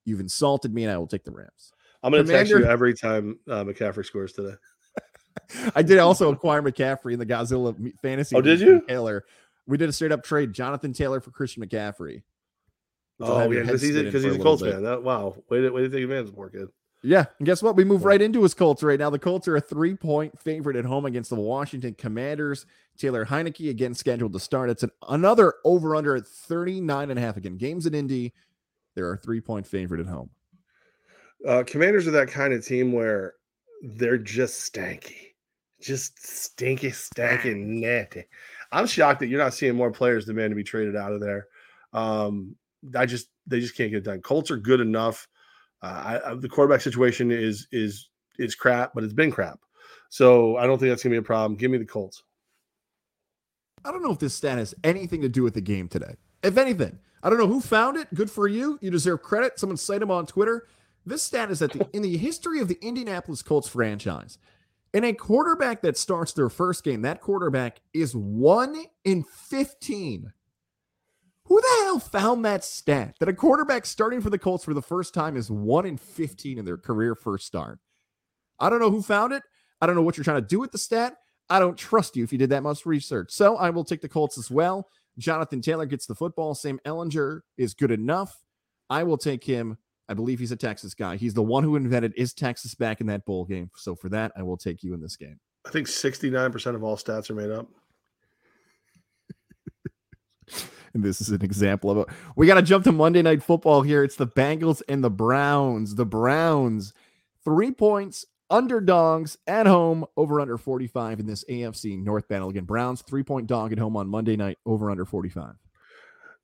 you've 0.06 0.20
insulted 0.20 0.74
me, 0.74 0.84
and 0.84 0.92
I 0.92 0.98
will 0.98 1.08
take 1.08 1.24
the 1.24 1.32
Rams. 1.32 1.74
I'm 2.04 2.12
going 2.12 2.26
to 2.26 2.32
text 2.32 2.52
you 2.52 2.66
every 2.66 2.96
time 2.96 3.38
uh, 3.48 3.64
McCaffrey 3.64 4.04
scores 4.04 4.34
today. 4.34 4.56
I 5.76 5.84
did 5.84 6.00
also 6.00 6.32
acquire 6.32 6.62
McCaffrey 6.62 7.14
in 7.14 7.20
the 7.20 7.26
Godzilla 7.26 7.76
fantasy. 8.02 8.36
Oh, 8.36 8.42
did 8.42 8.60
you? 8.60 8.82
Taylor. 8.88 9.24
We 9.68 9.78
did 9.78 9.90
a 9.90 9.94
straight 9.94 10.12
up 10.12 10.24
trade. 10.24 10.54
Jonathan 10.54 10.94
Taylor 10.94 11.22
for 11.22 11.30
Christian 11.30 11.64
McCaffrey. 11.64 12.24
Oh 13.20 13.52
yeah, 13.52 13.62
because 13.62 13.82
he's 13.82 13.96
because 13.96 14.24
he's 14.24 14.36
a 14.36 14.40
Colts 14.40 14.64
fan. 14.64 14.84
That, 14.84 15.04
wow, 15.04 15.36
way 15.50 15.62
to 15.62 15.70
way 15.70 15.82
to 15.82 15.90
take 15.90 16.04
advantage 16.04 16.34
poor 16.34 16.50
kid. 16.50 16.68
Yeah. 17.04 17.26
And 17.40 17.46
guess 17.46 17.64
what? 17.64 17.76
We 17.76 17.84
move 17.84 18.06
right 18.06 18.22
into 18.22 18.44
his 18.44 18.54
Colts 18.54 18.84
right 18.84 19.00
now. 19.00 19.10
The 19.10 19.20
Colts 19.20 19.48
are 19.48 19.56
a 19.56 19.62
three 19.62 19.96
point 19.96 20.40
favorite 20.40 20.76
at 20.76 20.86
home 20.86 21.06
against 21.06 21.30
the 21.30 21.36
Washington 21.36 21.96
Commanders. 21.98 22.66
Taylor 22.98 23.26
Heinicke 23.26 23.70
again 23.70 23.96
scheduled 23.96 24.34
to 24.34 24.40
start. 24.40 24.70
It's 24.70 24.84
an, 24.84 24.92
another 25.10 25.56
over 25.66 25.96
under 25.96 26.16
at 26.16 26.28
39 26.28 27.10
and 27.10 27.18
a 27.18 27.22
half. 27.22 27.38
Again, 27.38 27.58
games 27.58 27.86
in 27.86 27.96
Indy. 27.96 28.34
They're 28.96 29.14
a 29.14 29.18
three 29.18 29.42
point 29.42 29.66
favorite 29.66 30.02
at 30.02 30.08
home. 30.08 30.30
Uh, 31.48 31.64
commanders 31.66 32.08
are 32.08 32.12
that 32.12 32.28
kind 32.28 32.54
of 32.54 32.64
team 32.64 32.92
where 32.92 33.34
they're 33.82 34.18
just 34.18 34.72
stanky, 34.72 35.34
just 35.82 36.24
stinky, 36.24 36.92
stanky, 36.92 37.56
natty. 37.56 38.26
I'm 38.72 38.86
shocked 38.86 39.22
that 39.22 39.28
you're 39.28 39.40
not 39.40 39.56
seeing 39.56 39.76
more 39.76 39.92
players 39.92 40.26
demand 40.26 40.52
to 40.52 40.56
be 40.56 40.64
traded 40.64 40.96
out 40.96 41.14
of 41.14 41.20
there. 41.20 41.48
Um, 41.94 42.56
I 42.96 43.08
just 43.08 43.28
they 43.48 43.60
just 43.60 43.76
can't 43.76 43.90
get 43.90 43.98
it 43.98 44.04
done. 44.04 44.22
Colts 44.22 44.52
are 44.52 44.58
good 44.58 44.82
enough 44.82 45.28
uh, 45.82 46.20
I, 46.26 46.34
the 46.36 46.50
quarterback 46.50 46.82
situation 46.82 47.32
is 47.32 47.68
is 47.72 48.10
is 48.38 48.56
crap, 48.56 48.94
but 48.94 49.04
it's 49.04 49.14
been 49.14 49.32
crap. 49.32 49.60
So 50.10 50.58
I 50.58 50.66
don't 50.66 50.78
think 50.78 50.92
that's 50.92 51.04
gonna 51.04 51.14
be 51.14 51.18
a 51.18 51.24
problem. 51.24 51.58
Give 51.58 51.72
me 51.72 51.78
the 51.78 51.86
Colts. 51.86 52.24
I 53.84 53.92
don't 53.92 54.04
know 54.04 54.12
if 54.12 54.20
this 54.20 54.36
stat 54.36 54.58
has 54.58 54.76
anything 54.84 55.22
to 55.22 55.30
do 55.30 55.44
with 55.44 55.56
the 55.56 55.62
game 55.62 55.88
today. 55.88 56.16
If 56.44 56.58
anything, 56.58 57.00
I 57.24 57.30
don't 57.30 57.40
know 57.40 57.48
who 57.48 57.62
found 57.62 57.98
it. 57.98 58.14
Good 58.14 58.30
for 58.30 58.48
you. 58.48 58.78
You 58.82 58.92
deserve 58.92 59.24
credit. 59.24 59.60
Someone 59.60 59.78
cite 59.78 60.02
him 60.02 60.12
on 60.12 60.26
Twitter. 60.26 60.68
This 61.06 61.24
stat 61.24 61.50
is 61.50 61.60
that 61.60 61.74
the, 61.74 61.88
in 61.94 62.04
the 62.04 62.18
history 62.18 62.60
of 62.60 62.68
the 62.68 62.78
Indianapolis 62.82 63.42
Colts 63.42 63.68
franchise, 63.68 64.38
in 64.94 65.04
a 65.04 65.14
quarterback 65.14 65.82
that 65.82 65.98
starts 65.98 66.34
their 66.34 66.50
first 66.50 66.84
game, 66.84 67.02
that 67.02 67.22
quarterback 67.22 67.82
is 67.94 68.16
one 68.16 68.84
in 69.04 69.24
15 69.24 70.32
who 71.52 71.60
the 71.60 71.84
hell 71.84 72.00
found 72.00 72.46
that 72.46 72.64
stat 72.64 73.18
that 73.20 73.28
a 73.28 73.34
quarterback 73.34 73.86
starting 73.86 74.22
for 74.22 74.30
the 74.30 74.40
Colts 74.40 74.64
for 74.64 74.74
the 74.74 74.82
first 74.82 75.14
time 75.14 75.36
is 75.36 75.52
1 75.52 75.86
in 75.86 75.98
15 75.98 76.58
in 76.58 76.64
their 76.64 76.78
career 76.78 77.14
first 77.14 77.46
start? 77.46 77.78
I 78.58 78.70
don't 78.70 78.80
know 78.80 78.90
who 78.90 79.02
found 79.02 79.34
it. 79.34 79.44
I 79.82 79.86
don't 79.86 79.98
know 79.98 80.02
what 80.02 80.16
you're 80.16 80.24
trying 80.24 80.42
to 80.42 80.48
do 80.48 80.62
with 80.62 80.72
the 80.72 80.78
stat. 80.78 81.18
I 81.50 81.60
don't 81.60 81.78
trust 81.78 82.16
you 82.16 82.24
if 82.24 82.32
you 82.32 82.38
did 82.38 82.52
that 82.52 82.64
much 82.64 82.86
research. 82.86 83.32
So 83.32 83.58
I 83.58 83.70
will 83.70 83.84
take 83.84 84.00
the 84.00 84.08
Colts 84.08 84.38
as 84.38 84.50
well. 84.50 84.88
Jonathan 85.18 85.60
Taylor 85.62 85.86
gets 85.86 86.06
the 86.06 86.16
football. 86.16 86.56
Sam 86.56 86.80
Ehlinger 86.86 87.42
is 87.58 87.74
good 87.74 87.92
enough. 87.92 88.34
I 88.90 89.04
will 89.04 89.18
take 89.18 89.44
him. 89.44 89.78
I 90.08 90.14
believe 90.14 90.40
he's 90.40 90.54
a 90.54 90.56
Texas 90.56 90.94
guy. 90.94 91.18
He's 91.18 91.34
the 91.34 91.44
one 91.44 91.66
who 91.66 91.76
invented 91.76 92.14
is 92.16 92.34
Texas 92.34 92.76
back 92.76 93.02
in 93.02 93.08
that 93.08 93.26
bowl 93.26 93.44
game. 93.44 93.70
So 93.76 93.94
for 93.94 94.08
that, 94.08 94.32
I 94.38 94.44
will 94.44 94.56
take 94.56 94.84
you 94.84 94.94
in 94.94 95.02
this 95.02 95.18
game. 95.18 95.38
I 95.66 95.70
think 95.70 95.88
69% 95.88 96.76
of 96.76 96.84
all 96.86 96.96
stats 96.96 97.30
are 97.30 97.36
made 97.36 97.52
up. 97.52 97.68
And 100.94 101.04
this 101.04 101.22
is 101.22 101.30
an 101.30 101.44
example 101.44 101.90
of 101.92 101.98
it. 101.98 102.08
We 102.36 102.48
got 102.48 102.56
to 102.56 102.62
jump 102.62 102.84
to 102.86 102.92
Monday 102.92 103.22
Night 103.22 103.44
Football 103.44 103.82
here. 103.82 104.04
It's 104.04 104.16
the 104.16 104.28
Bengals 104.28 104.82
and 104.88 105.04
the 105.04 105.10
Browns. 105.10 105.96
The 105.96 106.06
Browns, 106.06 106.94
three 107.44 107.72
points, 107.72 108.26
underdogs 108.50 109.38
at 109.48 109.66
home, 109.66 110.06
over 110.18 110.40
under 110.40 110.58
45 110.58 111.20
in 111.20 111.26
this 111.26 111.44
AFC 111.50 111.98
North 112.04 112.28
battle. 112.28 112.50
Again, 112.50 112.66
Browns, 112.66 113.02
three 113.02 113.24
point 113.24 113.48
dog 113.48 113.72
at 113.72 113.80
home 113.80 113.98
on 113.98 114.08
Monday 114.08 114.36
night, 114.36 114.58
over 114.66 114.92
under 114.92 115.06
45. 115.06 115.56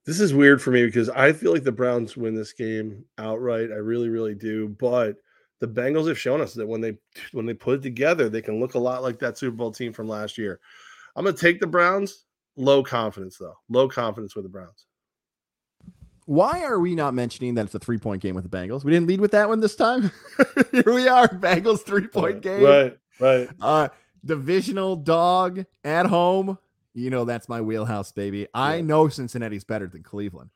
This 0.06 0.22
is 0.22 0.34
weird 0.34 0.62
for 0.62 0.72
me 0.72 0.86
because 0.86 1.10
I 1.10 1.34
feel 1.34 1.52
like 1.52 1.66
the 1.66 1.72
Browns 1.72 2.16
win 2.16 2.34
this 2.34 2.54
game 2.54 3.04
outright. 3.18 3.72
I 3.72 3.76
really, 3.76 4.08
really 4.08 4.36
do. 4.36 4.70
But 4.70 5.18
the 5.60 5.68
Bengals 5.68 6.08
have 6.08 6.18
shown 6.18 6.40
us 6.40 6.54
that 6.54 6.68
when 6.68 6.80
they 6.80 6.98
when 7.34 7.46
they 7.46 7.54
put 7.54 7.80
it 7.80 7.82
together, 7.84 8.30
they 8.30 8.42
can 8.42 8.60
look 8.60 8.76
a 8.76 8.80
lot 8.80 9.04
like 9.04 9.20
that 9.20 9.38
Super 9.38 9.58
Bowl 9.58 9.72
team 9.72 9.92
from 9.92 10.08
last 10.08 10.38
year. 10.38 10.62
I'm 11.16 11.26
to 11.26 11.34
take 11.34 11.60
the 11.60 11.68
Browns. 11.68 12.26
Low 12.58 12.84
confidence 12.84 13.38
though. 13.38 13.56
Low 13.70 13.88
confidence 13.88 14.36
with 14.36 14.44
the 14.44 14.50
Browns. 14.50 14.86
Why 16.26 16.64
are 16.64 16.80
we 16.80 16.94
not 16.94 17.14
mentioning 17.14 17.56
that 17.56 17.66
it's 17.66 17.76
a 17.76 17.80
three 17.80 18.00
point 18.00 18.22
game 18.22 18.36
with 18.36 18.50
the 18.50 18.58
Bengals? 18.58 18.84
We 18.84 18.92
didn't 18.92 19.08
lead 19.08 19.22
with 19.22 19.32
that 19.32 19.48
one 19.48 19.62
this 19.62 19.76
time. 19.76 20.12
Here 20.72 20.84
we 20.94 21.08
are, 21.08 21.28
Bengals 21.28 21.86
three 21.86 22.08
point 22.08 22.42
game. 22.42 22.64
Right, 22.64 22.98
right. 23.20 23.50
Uh, 23.62 23.90
divisional 24.26 24.98
dog 24.98 25.64
at 25.84 26.08
home. 26.08 26.58
You 26.94 27.12
know 27.12 27.26
that's 27.26 27.48
my 27.48 27.62
wheelhouse, 27.62 28.12
baby. 28.12 28.48
I 28.54 28.82
know 28.82 29.08
Cincinnati's 29.08 29.64
better 29.64 29.88
than 29.88 30.04
Cleveland. 30.04 30.50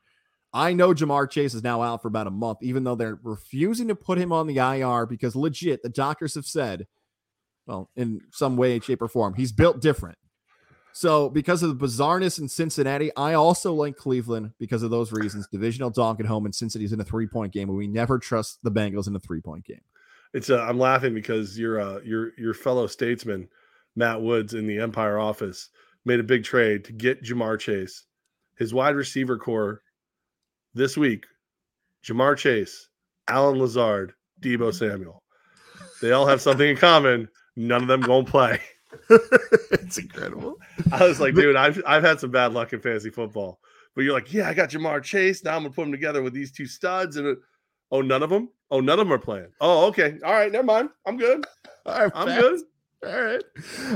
I 0.52 0.74
know 0.74 0.92
Ja'Marr 0.92 1.30
Chase 1.30 1.54
is 1.54 1.62
now 1.62 1.80
out 1.82 2.02
for 2.02 2.08
about 2.08 2.26
a 2.26 2.30
month, 2.30 2.58
even 2.62 2.84
though 2.84 2.94
they're 2.94 3.18
refusing 3.22 3.88
to 3.88 3.94
put 3.94 4.18
him 4.18 4.32
on 4.32 4.46
the 4.46 4.58
IR 4.58 5.06
because 5.06 5.34
legit, 5.34 5.82
the 5.82 5.88
doctors 5.88 6.34
have 6.34 6.44
said, 6.44 6.86
well, 7.66 7.88
in 7.96 8.20
some 8.32 8.56
way, 8.56 8.78
shape, 8.80 9.00
or 9.00 9.08
form, 9.08 9.34
he's 9.34 9.52
built 9.52 9.80
different. 9.80 10.18
So, 10.94 11.30
because 11.30 11.62
of 11.62 11.78
the 11.78 11.86
bizarreness 11.86 12.38
in 12.38 12.48
Cincinnati, 12.48 13.10
I 13.16 13.34
also 13.34 13.72
like 13.72 13.96
Cleveland 13.96 14.52
because 14.58 14.82
of 14.82 14.90
those 14.90 15.10
reasons. 15.12 15.48
Divisional 15.48 15.90
dog 15.90 16.20
at 16.20 16.26
home, 16.26 16.44
and 16.44 16.54
Cincinnati's 16.54 16.92
in 16.92 17.00
a 17.00 17.04
three 17.04 17.26
point 17.26 17.52
game, 17.52 17.68
we 17.68 17.86
never 17.86 18.18
trust 18.18 18.58
the 18.62 18.70
Bengals 18.70 19.08
in 19.08 19.16
a 19.16 19.20
three 19.20 19.40
point 19.40 19.64
game. 19.64 19.80
It's 20.34 20.50
uh, 20.50 20.62
I'm 20.62 20.78
laughing 20.78 21.14
because 21.14 21.58
your 21.58 21.80
uh, 21.80 22.00
your 22.04 22.32
your 22.38 22.54
fellow 22.54 22.86
statesman 22.86 23.48
Matt 23.96 24.20
Woods 24.20 24.54
in 24.54 24.66
the 24.66 24.78
Empire 24.78 25.18
office 25.18 25.70
made 26.04 26.20
a 26.20 26.24
big 26.24 26.44
trade 26.44 26.84
to 26.84 26.92
get 26.92 27.22
Ja'Marr 27.22 27.58
Chase 27.58 28.04
his 28.58 28.74
wide 28.74 28.96
receiver 28.96 29.36
core 29.36 29.82
this 30.74 30.96
week 30.96 31.24
Ja'Marr 32.04 32.36
Chase, 32.36 32.88
Allen 33.28 33.58
Lazard, 33.58 34.12
Deebo 34.40 34.74
Samuel. 34.74 35.22
They 36.00 36.12
all 36.12 36.26
have 36.26 36.40
something 36.40 36.68
in 36.68 36.76
common. 36.76 37.28
None 37.54 37.82
of 37.82 37.88
them 37.88 38.00
gonna 38.00 38.24
play. 38.24 38.60
it's 39.10 39.98
incredible. 39.98 40.58
I 40.90 41.06
was 41.06 41.20
like, 41.20 41.34
dude, 41.34 41.56
I've 41.56 41.82
I've 41.86 42.02
had 42.02 42.20
some 42.20 42.30
bad 42.30 42.52
luck 42.52 42.72
in 42.72 42.80
fantasy 42.80 43.10
football. 43.10 43.60
But 43.94 44.02
you're 44.02 44.14
like, 44.14 44.32
yeah, 44.32 44.48
I 44.48 44.54
got 44.54 44.70
Ja'Marr 44.70 45.02
Chase. 45.02 45.44
Now 45.44 45.56
I'm 45.56 45.62
gonna 45.62 45.74
put 45.74 45.82
them 45.82 45.92
together 45.92 46.22
with 46.22 46.32
these 46.32 46.52
two 46.52 46.66
studs. 46.66 47.16
And 47.16 47.36
oh, 47.90 48.00
none 48.00 48.22
of 48.22 48.30
them. 48.30 48.48
Oh, 48.70 48.80
none 48.80 48.98
of 48.98 49.06
them 49.06 49.12
are 49.12 49.18
playing. 49.18 49.48
Oh, 49.60 49.86
okay. 49.88 50.18
All 50.24 50.32
right, 50.32 50.50
never 50.50 50.64
mind. 50.64 50.90
I'm 51.06 51.18
good. 51.18 51.44
All 51.84 51.98
right, 52.04 52.12
I'm 52.14 52.28
fast. 52.28 52.40
good. 52.40 52.60
All 53.04 53.22
right. 53.22 53.42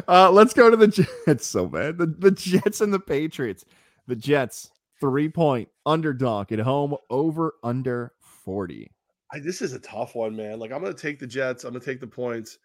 Uh, 0.08 0.30
let's 0.30 0.52
go 0.52 0.68
to 0.68 0.76
the 0.76 0.88
Jets. 1.26 1.46
So 1.46 1.66
bad. 1.66 1.96
The, 1.98 2.06
the 2.06 2.30
Jets 2.30 2.80
and 2.80 2.92
the 2.92 3.00
Patriots. 3.00 3.64
The 4.06 4.16
Jets, 4.16 4.70
three 5.00 5.28
point 5.28 5.68
underdog 5.86 6.52
at 6.52 6.58
home, 6.58 6.96
over 7.08 7.54
under 7.62 8.12
40. 8.44 8.90
I, 9.32 9.38
this 9.40 9.62
is 9.62 9.72
a 9.72 9.78
tough 9.80 10.14
one, 10.14 10.36
man. 10.36 10.58
Like 10.58 10.72
I'm 10.72 10.82
gonna 10.82 10.94
take 10.94 11.18
the 11.18 11.26
Jets. 11.26 11.64
I'm 11.64 11.72
gonna 11.72 11.84
take 11.84 12.00
the 12.00 12.06
points. 12.06 12.58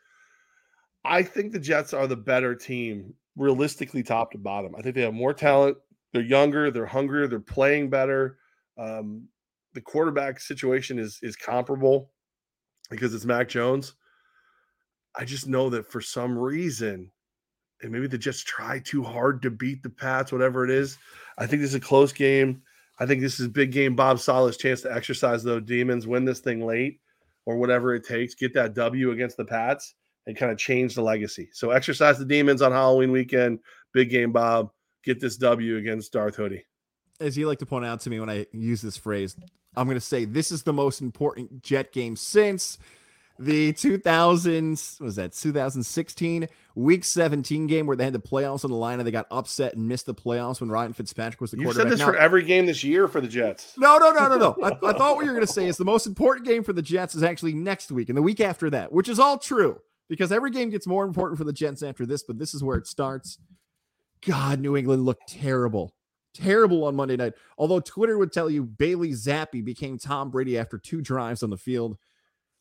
I 1.03 1.23
think 1.23 1.52
the 1.52 1.60
Jets 1.60 1.94
are 1.94 2.07
the 2.07 2.15
better 2.15 2.56
team, 2.56 3.14
realistically, 3.36 4.03
top 4.03 4.32
to 4.32 4.38
bottom. 4.38 4.76
I 4.78 4.82
think 4.82 4.95
they 4.95 5.02
have 5.02 5.14
more 5.14 5.34
talent. 5.34 5.78
They're 6.14 6.22
younger. 6.22 6.69
They're 6.69 6.86
hungrier. 6.86 7.28
They're 7.28 7.40
playing 7.40 7.90
better. 7.90 8.38
Um, 8.78 9.28
the 9.73 9.82
quarterback 9.82 10.40
situation 10.40 10.99
is 10.99 11.19
is 11.22 11.36
comparable 11.36 12.11
because 12.90 13.14
it's 13.14 13.26
Mac 13.26 13.48
Jones. 13.48 13.95
I 15.15 15.26
just 15.26 15.48
know 15.48 15.69
that 15.69 15.91
for 15.91 16.02
some 16.02 16.38
reason, 16.38 17.11
and 17.82 17.91
maybe 17.91 18.07
they 18.07 18.18
just 18.18 18.48
try 18.48 18.80
too 18.80 19.03
hard 19.03 19.41
to 19.41 19.49
beat 19.49 19.84
the 19.84 19.90
Pats, 19.90 20.32
whatever 20.32 20.64
it 20.64 20.72
is. 20.72 20.98
I 21.38 21.48
think 21.48 21.61
this 21.61 21.72
is 21.72 21.76
a 21.76 21.80
close 21.80 22.14
game. 22.14 22.61
I 22.99 23.06
think 23.06 23.22
this 23.22 23.40
is 23.40 23.48
big 23.48 23.72
game 23.72 23.95
Bob 23.95 24.19
Saleh's 24.19 24.57
chance 24.57 24.82
to 24.82 24.94
exercise 24.94 25.44
those 25.44 25.64
demons, 25.64 26.06
win 26.06 26.26
this 26.26 26.40
thing 26.40 26.65
late 26.65 26.99
or 27.45 27.57
whatever 27.57 27.95
it 27.95 28.06
takes, 28.06 28.36
get 28.36 28.53
that 28.53 28.76
W 28.76 29.11
against 29.11 29.38
the 29.38 29.45
Pats 29.45 29.95
and 30.27 30.38
kind 30.38 30.52
of 30.52 30.57
change 30.57 30.95
the 30.95 31.02
legacy. 31.02 31.49
So 31.53 31.72
exercise 31.72 32.18
the 32.19 32.26
demons 32.26 32.61
on 32.61 32.72
Halloween 32.72 33.11
weekend, 33.11 33.60
big 33.93 34.10
game 34.10 34.31
Bob, 34.31 34.72
get 35.03 35.19
this 35.19 35.38
W 35.38 35.77
against 35.77 36.14
Darth 36.14 36.35
Hoodie. 36.35 36.65
As 37.19 37.38
you 37.38 37.48
like 37.48 37.60
to 37.60 37.65
point 37.65 37.85
out 37.85 38.02
to 38.02 38.10
me 38.10 38.19
when 38.19 38.30
I 38.30 38.45
use 38.52 38.81
this 38.81 38.98
phrase, 38.98 39.35
I'm 39.76 39.88
going 39.88 39.95
to 39.95 40.02
say 40.02 40.26
this 40.26 40.52
is 40.52 40.64
the 40.64 40.73
most 40.73 41.02
important 41.02 41.61
Jet 41.64 41.91
game 41.91 42.15
since 42.15 42.77
the 43.39 43.73
2000s 43.73 45.02
was 45.02 45.15
that 45.15 45.34
2016 45.34 46.48
week 46.76 47.03
17 47.03 47.68
game 47.68 47.88
where 47.88 47.95
they 47.98 48.03
had 48.03 48.14
the 48.14 48.19
playoffs 48.19 48.64
on 48.64 48.69
the 48.72 48.77
line 48.77 48.99
and 48.99 49.07
they 49.07 49.11
got 49.11 49.26
upset 49.31 49.73
and 49.73 49.88
missed 49.88 50.06
the 50.06 50.14
playoffs 50.14 50.61
when 50.61 50.69
Ryan 50.69 50.93
Fitzpatrick 50.93 51.41
was 51.41 51.52
the 51.52 51.57
You 51.57 51.64
quarterback. 51.64 51.85
You 51.85 51.89
said 51.89 51.93
this 51.93 52.06
Now- 52.06 52.11
for 52.11 52.18
every 52.18 52.43
game 52.43 52.65
this 52.65 52.84
year 52.84 53.07
for 53.07 53.19
the 53.19 53.27
Jets. 53.27 53.73
no, 53.77 53.98
no, 53.98 54.11
no, 54.11 54.27
no, 54.27 54.38
no. 54.38 54.56
I, 54.61 54.89
I 54.89 54.93
thought 54.93 55.15
what 55.15 55.26
you 55.26 55.31
were 55.31 55.35
going 55.35 55.48
to 55.48 55.52
say 55.52 55.68
is 55.68 55.77
the 55.77 55.85
most 55.85 56.06
important 56.06 56.45
game 56.45 56.64
for 56.64 56.73
the 56.73 56.81
Jets 56.84 57.15
is 57.15 57.23
actually 57.23 57.53
next 57.53 57.91
week 57.91 58.10
and 58.10 58.18
the 58.18 58.22
week 58.22 58.39
after 58.41 58.69
that, 58.69 58.91
which 58.91 59.10
is 59.10 59.19
all 59.19 59.38
true 59.38 59.80
because 60.12 60.34
every 60.34 60.52
game 60.52 60.70
gets 60.70 60.86
more 60.86 61.06
important 61.06 61.38
for 61.38 61.46
the 61.46 61.54
Jets 61.54 61.82
after 61.82 62.06
this, 62.06 62.22
but 62.22 62.38
this 62.38 62.54
is 62.54 62.62
where 62.62 62.76
it 62.76 62.86
starts. 62.86 63.38
God, 64.28 64.60
New 64.60 64.76
England 64.76 65.06
looked 65.06 65.26
terrible. 65.30 65.94
Terrible 66.34 66.84
on 66.84 66.98
Monday 66.98 67.16
night. 67.16 67.32
Although 67.58 67.80
Twitter 67.80 68.18
would 68.18 68.34
tell 68.34 68.50
you 68.50 68.66
Bailey 68.66 69.12
Zappe 69.12 69.64
became 69.64 69.98
Tom 69.98 70.30
Brady 70.30 70.58
after 70.58 70.78
two 70.78 71.02
drives 71.02 71.44
on 71.44 71.50
the 71.50 71.56
field. 71.58 71.98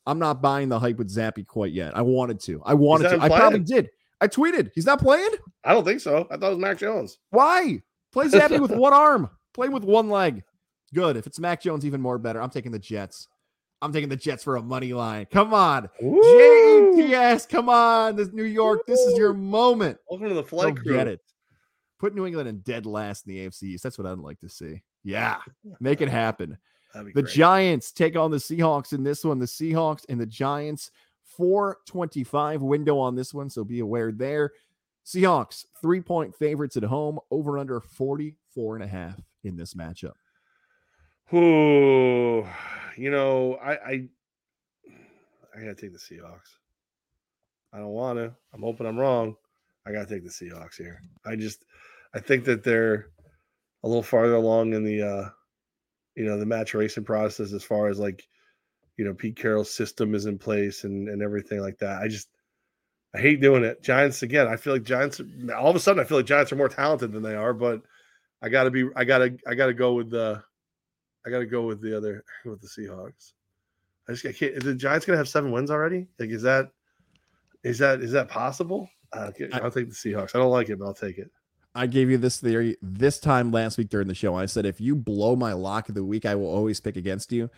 I'm 0.06 0.20
not 0.20 0.40
buying 0.40 0.68
the 0.68 0.78
hype 0.78 0.96
with 0.96 1.12
Zappe 1.12 1.44
quite 1.44 1.72
yet. 1.72 1.96
I 1.96 2.02
wanted 2.02 2.38
to. 2.42 2.62
I 2.64 2.74
wanted 2.74 3.08
to. 3.08 3.20
I 3.20 3.28
probably 3.28 3.58
did. 3.58 3.90
I 4.20 4.28
tweeted. 4.28 4.70
He's 4.76 4.86
not 4.86 5.00
playing? 5.00 5.30
I 5.64 5.74
don't 5.74 5.84
think 5.84 6.00
so. 6.00 6.28
I 6.30 6.36
thought 6.36 6.46
it 6.46 6.50
was 6.50 6.58
Mac 6.58 6.78
Jones. 6.78 7.18
Why? 7.30 7.82
Play 8.12 8.28
Zappe 8.28 8.60
with 8.60 8.70
one 8.76 8.92
arm. 8.92 9.28
Play 9.54 9.70
with 9.70 9.82
one 9.82 10.08
leg. 10.08 10.44
Good. 10.94 11.16
If 11.16 11.26
it's 11.26 11.40
Mac 11.40 11.60
Jones, 11.60 11.84
even 11.84 12.00
more 12.00 12.16
better. 12.16 12.40
I'm 12.40 12.50
taking 12.50 12.70
the 12.70 12.78
Jets. 12.78 13.26
I'm 13.82 13.92
taking 13.92 14.08
the 14.08 14.16
Jets 14.16 14.44
for 14.44 14.56
a 14.56 14.62
money 14.62 14.92
line. 14.92 15.26
Come 15.30 15.54
on. 15.54 15.88
Woo! 16.02 16.94
JETS. 16.96 17.48
Come 17.48 17.68
on. 17.68 18.14
This 18.16 18.32
New 18.32 18.44
York. 18.44 18.80
This 18.86 19.00
is 19.00 19.16
your 19.16 19.32
moment. 19.32 19.98
Welcome 20.08 20.28
to 20.28 20.34
the 20.34 20.42
Go 20.42 20.48
flight 20.48 20.76
crew. 20.76 20.96
get 20.96 21.08
it. 21.08 21.20
Put 21.98 22.14
New 22.14 22.26
England 22.26 22.48
in 22.48 22.58
dead 22.58 22.86
last 22.86 23.26
in 23.26 23.34
the 23.34 23.46
AFC 23.46 23.62
East. 23.64 23.82
That's 23.82 23.98
what 23.98 24.06
I'd 24.06 24.18
like 24.18 24.38
to 24.40 24.48
see. 24.48 24.82
Yeah. 25.02 25.38
Make 25.80 26.00
it 26.00 26.08
happen. 26.08 26.58
The 26.94 27.12
great. 27.12 27.26
Giants 27.26 27.92
take 27.92 28.16
on 28.16 28.30
the 28.30 28.36
Seahawks 28.36 28.92
in 28.92 29.02
this 29.02 29.24
one. 29.24 29.38
The 29.38 29.46
Seahawks 29.46 30.04
and 30.08 30.20
the 30.20 30.26
Giants, 30.26 30.90
425 31.36 32.62
window 32.62 32.98
on 32.98 33.14
this 33.14 33.32
one. 33.32 33.48
So 33.48 33.64
be 33.64 33.80
aware 33.80 34.12
there. 34.12 34.52
Seahawks, 35.06 35.64
three 35.80 36.00
point 36.00 36.34
favorites 36.34 36.76
at 36.76 36.82
home, 36.82 37.18
over 37.30 37.58
under 37.58 37.80
44 37.80 38.76
and 38.76 38.84
a 38.84 38.88
half 38.88 39.18
in 39.44 39.56
this 39.56 39.74
matchup. 39.74 40.12
Ooh, 41.32 42.44
you 42.96 43.10
know, 43.10 43.54
I 43.62 43.72
I 43.72 44.08
I 45.54 45.60
gotta 45.60 45.74
take 45.74 45.92
the 45.92 45.98
Seahawks. 45.98 46.56
I 47.72 47.78
don't 47.78 47.88
want 47.88 48.18
to. 48.18 48.34
I'm 48.52 48.62
hoping 48.62 48.86
I'm 48.86 48.98
wrong. 48.98 49.36
I 49.86 49.92
gotta 49.92 50.06
take 50.06 50.24
the 50.24 50.30
Seahawks 50.30 50.76
here. 50.76 51.00
I 51.24 51.36
just 51.36 51.64
I 52.14 52.20
think 52.20 52.44
that 52.46 52.64
they're 52.64 53.10
a 53.84 53.88
little 53.88 54.02
farther 54.02 54.34
along 54.34 54.74
in 54.74 54.84
the 54.84 55.02
uh 55.02 55.28
you 56.16 56.24
know 56.24 56.38
the 56.38 56.46
maturation 56.46 57.04
process 57.04 57.52
as 57.52 57.62
far 57.62 57.88
as 57.88 57.98
like 57.98 58.26
you 58.96 59.04
know 59.04 59.14
Pete 59.14 59.36
Carroll's 59.36 59.72
system 59.72 60.14
is 60.14 60.26
in 60.26 60.38
place 60.38 60.84
and 60.84 61.08
and 61.08 61.22
everything 61.22 61.60
like 61.60 61.78
that. 61.78 62.02
I 62.02 62.08
just 62.08 62.28
I 63.14 63.18
hate 63.20 63.40
doing 63.40 63.64
it. 63.64 63.82
Giants 63.82 64.22
again. 64.22 64.46
I 64.48 64.56
feel 64.56 64.72
like 64.72 64.84
Giants. 64.84 65.20
All 65.56 65.70
of 65.70 65.76
a 65.76 65.80
sudden, 65.80 66.00
I 66.00 66.04
feel 66.04 66.18
like 66.18 66.26
Giants 66.26 66.52
are 66.52 66.56
more 66.56 66.68
talented 66.68 67.12
than 67.12 67.22
they 67.22 67.34
are. 67.34 67.52
But 67.52 67.82
I 68.42 68.48
gotta 68.48 68.70
be. 68.70 68.88
I 68.96 69.04
gotta. 69.04 69.36
I 69.46 69.54
gotta 69.54 69.74
go 69.74 69.94
with 69.94 70.10
the. 70.10 70.42
I 71.26 71.30
gotta 71.30 71.46
go 71.46 71.62
with 71.62 71.80
the 71.80 71.96
other 71.96 72.24
with 72.44 72.60
the 72.60 72.68
Seahawks. 72.68 73.32
I 74.08 74.12
just 74.12 74.26
I 74.26 74.32
can't. 74.32 74.54
Is 74.54 74.64
the 74.64 74.74
Giants 74.74 75.06
gonna 75.06 75.18
have 75.18 75.28
seven 75.28 75.52
wins 75.52 75.70
already? 75.70 76.08
Like, 76.18 76.30
is 76.30 76.42
that 76.42 76.70
is 77.62 77.78
that 77.78 78.00
is 78.00 78.12
that 78.12 78.28
possible? 78.28 78.88
Uh, 79.12 79.30
I'll 79.54 79.70
take 79.70 79.88
the 79.88 79.94
Seahawks. 79.94 80.34
I 80.34 80.38
don't 80.38 80.50
like 80.50 80.68
it, 80.68 80.78
but 80.78 80.86
I'll 80.86 80.94
take 80.94 81.18
it. 81.18 81.30
I 81.74 81.86
gave 81.86 82.10
you 82.10 82.18
this 82.18 82.40
theory 82.40 82.76
this 82.82 83.20
time 83.20 83.52
last 83.52 83.78
week 83.78 83.88
during 83.88 84.08
the 84.08 84.14
show. 84.14 84.34
I 84.34 84.46
said, 84.46 84.66
if 84.66 84.80
you 84.80 84.96
blow 84.96 85.36
my 85.36 85.52
lock 85.52 85.88
of 85.88 85.94
the 85.94 86.04
week, 86.04 86.26
I 86.26 86.34
will 86.34 86.48
always 86.48 86.80
pick 86.80 86.96
against 86.96 87.32
you. 87.32 87.48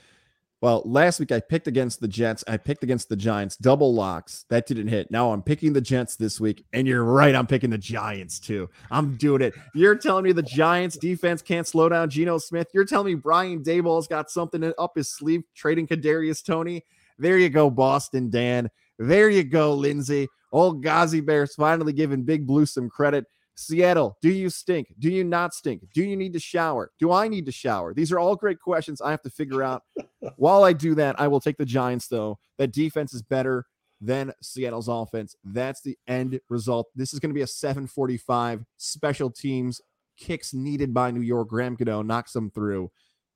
Well, 0.62 0.82
last 0.84 1.18
week 1.18 1.32
I 1.32 1.40
picked 1.40 1.66
against 1.66 2.00
the 2.00 2.06
Jets. 2.06 2.44
I 2.46 2.56
picked 2.56 2.84
against 2.84 3.08
the 3.08 3.16
Giants, 3.16 3.56
double 3.56 3.92
locks. 3.92 4.44
That 4.48 4.64
didn't 4.64 4.86
hit. 4.86 5.10
Now 5.10 5.32
I'm 5.32 5.42
picking 5.42 5.72
the 5.72 5.80
Jets 5.80 6.14
this 6.14 6.38
week. 6.38 6.64
And 6.72 6.86
you're 6.86 7.02
right. 7.02 7.34
I'm 7.34 7.48
picking 7.48 7.70
the 7.70 7.78
Giants 7.78 8.38
too. 8.38 8.70
I'm 8.88 9.16
doing 9.16 9.42
it. 9.42 9.54
You're 9.74 9.96
telling 9.96 10.22
me 10.22 10.30
the 10.30 10.40
Giants 10.40 10.96
defense 10.96 11.42
can't 11.42 11.66
slow 11.66 11.88
down 11.88 12.08
Geno 12.10 12.38
Smith. 12.38 12.68
You're 12.72 12.84
telling 12.84 13.06
me 13.06 13.14
Brian 13.16 13.64
Daboll's 13.64 14.06
got 14.06 14.30
something 14.30 14.72
up 14.78 14.92
his 14.94 15.12
sleeve 15.12 15.42
trading 15.56 15.88
Kadarius 15.88 16.44
Toney. 16.44 16.84
There 17.18 17.38
you 17.38 17.48
go, 17.48 17.68
Boston 17.68 18.30
Dan. 18.30 18.70
There 19.00 19.30
you 19.30 19.42
go, 19.42 19.74
Lindsay. 19.74 20.28
Old 20.52 20.80
Ghazi 20.80 21.20
Bears 21.20 21.56
finally 21.56 21.92
giving 21.92 22.22
Big 22.22 22.46
Blue 22.46 22.66
some 22.66 22.88
credit. 22.88 23.24
Seattle, 23.54 24.16
do 24.22 24.30
you 24.30 24.48
stink? 24.48 24.94
Do 24.98 25.10
you 25.10 25.24
not 25.24 25.54
stink? 25.54 25.82
Do 25.94 26.02
you 26.02 26.16
need 26.16 26.32
to 26.32 26.40
shower? 26.40 26.90
Do 26.98 27.12
I 27.12 27.28
need 27.28 27.46
to 27.46 27.52
shower? 27.52 27.92
These 27.92 28.10
are 28.10 28.18
all 28.18 28.34
great 28.34 28.60
questions 28.60 29.00
I 29.00 29.10
have 29.10 29.22
to 29.22 29.30
figure 29.30 29.62
out. 29.62 29.82
While 30.36 30.64
I 30.64 30.72
do 30.72 30.94
that, 30.94 31.20
I 31.20 31.28
will 31.28 31.40
take 31.40 31.58
the 31.58 31.64
Giants, 31.66 32.08
though. 32.08 32.38
That 32.58 32.72
defense 32.72 33.12
is 33.12 33.22
better 33.22 33.66
than 34.00 34.32
Seattle's 34.42 34.88
offense. 34.88 35.36
That's 35.44 35.80
the 35.82 35.96
end 36.08 36.40
result. 36.48 36.88
This 36.94 37.12
is 37.12 37.20
going 37.20 37.30
to 37.30 37.34
be 37.34 37.42
a 37.42 37.46
745 37.46 38.64
special 38.78 39.30
teams 39.30 39.80
kicks 40.16 40.54
needed 40.54 40.92
by 40.94 41.10
New 41.10 41.20
York. 41.20 41.48
Graham 41.48 41.74
Gano 41.74 42.02
knocks 42.02 42.32
them 42.32 42.50
through. 42.50 42.90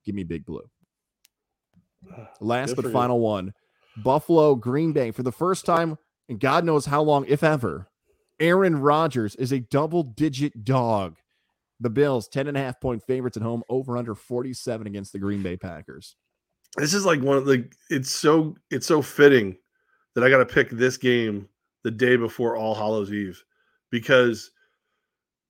Give 0.05 0.15
me 0.15 0.23
Big 0.23 0.45
Blue. 0.45 0.69
Last 2.39 2.69
Good 2.69 2.75
but 2.77 2.81
for 2.83 2.87
you. 2.89 2.93
final 2.93 3.19
one 3.19 3.53
Buffalo, 3.97 4.55
Green 4.55 4.93
Bay. 4.93 5.11
For 5.11 5.23
the 5.23 5.31
first 5.31 5.65
time 5.65 5.97
in 6.29 6.37
God 6.37 6.65
knows 6.65 6.85
how 6.85 7.01
long, 7.01 7.25
if 7.27 7.43
ever, 7.43 7.87
Aaron 8.39 8.79
Rodgers 8.79 9.35
is 9.35 9.51
a 9.51 9.59
double 9.59 10.03
digit 10.03 10.63
dog. 10.63 11.17
The 11.79 11.89
Bills, 11.89 12.27
10 12.27 12.47
and 12.47 12.57
a 12.57 12.59
half 12.59 12.79
point 12.81 13.03
favorites 13.03 13.37
at 13.37 13.43
home, 13.43 13.63
over 13.69 13.97
under 13.97 14.15
47 14.15 14.87
against 14.87 15.13
the 15.13 15.19
Green 15.19 15.43
Bay 15.43 15.57
Packers. 15.57 16.15
This 16.75 16.93
is 16.93 17.05
like 17.05 17.21
one 17.21 17.37
of 17.37 17.45
the. 17.45 17.69
It's 17.89 18.11
so 18.11 18.55
it's 18.69 18.87
so 18.87 19.01
fitting 19.01 19.57
that 20.15 20.23
I 20.23 20.29
got 20.29 20.37
to 20.37 20.45
pick 20.45 20.69
this 20.69 20.97
game 20.97 21.47
the 21.83 21.91
day 21.91 22.15
before 22.15 22.55
All 22.55 22.75
Hallows 22.75 23.13
Eve 23.13 23.43
because 23.91 24.51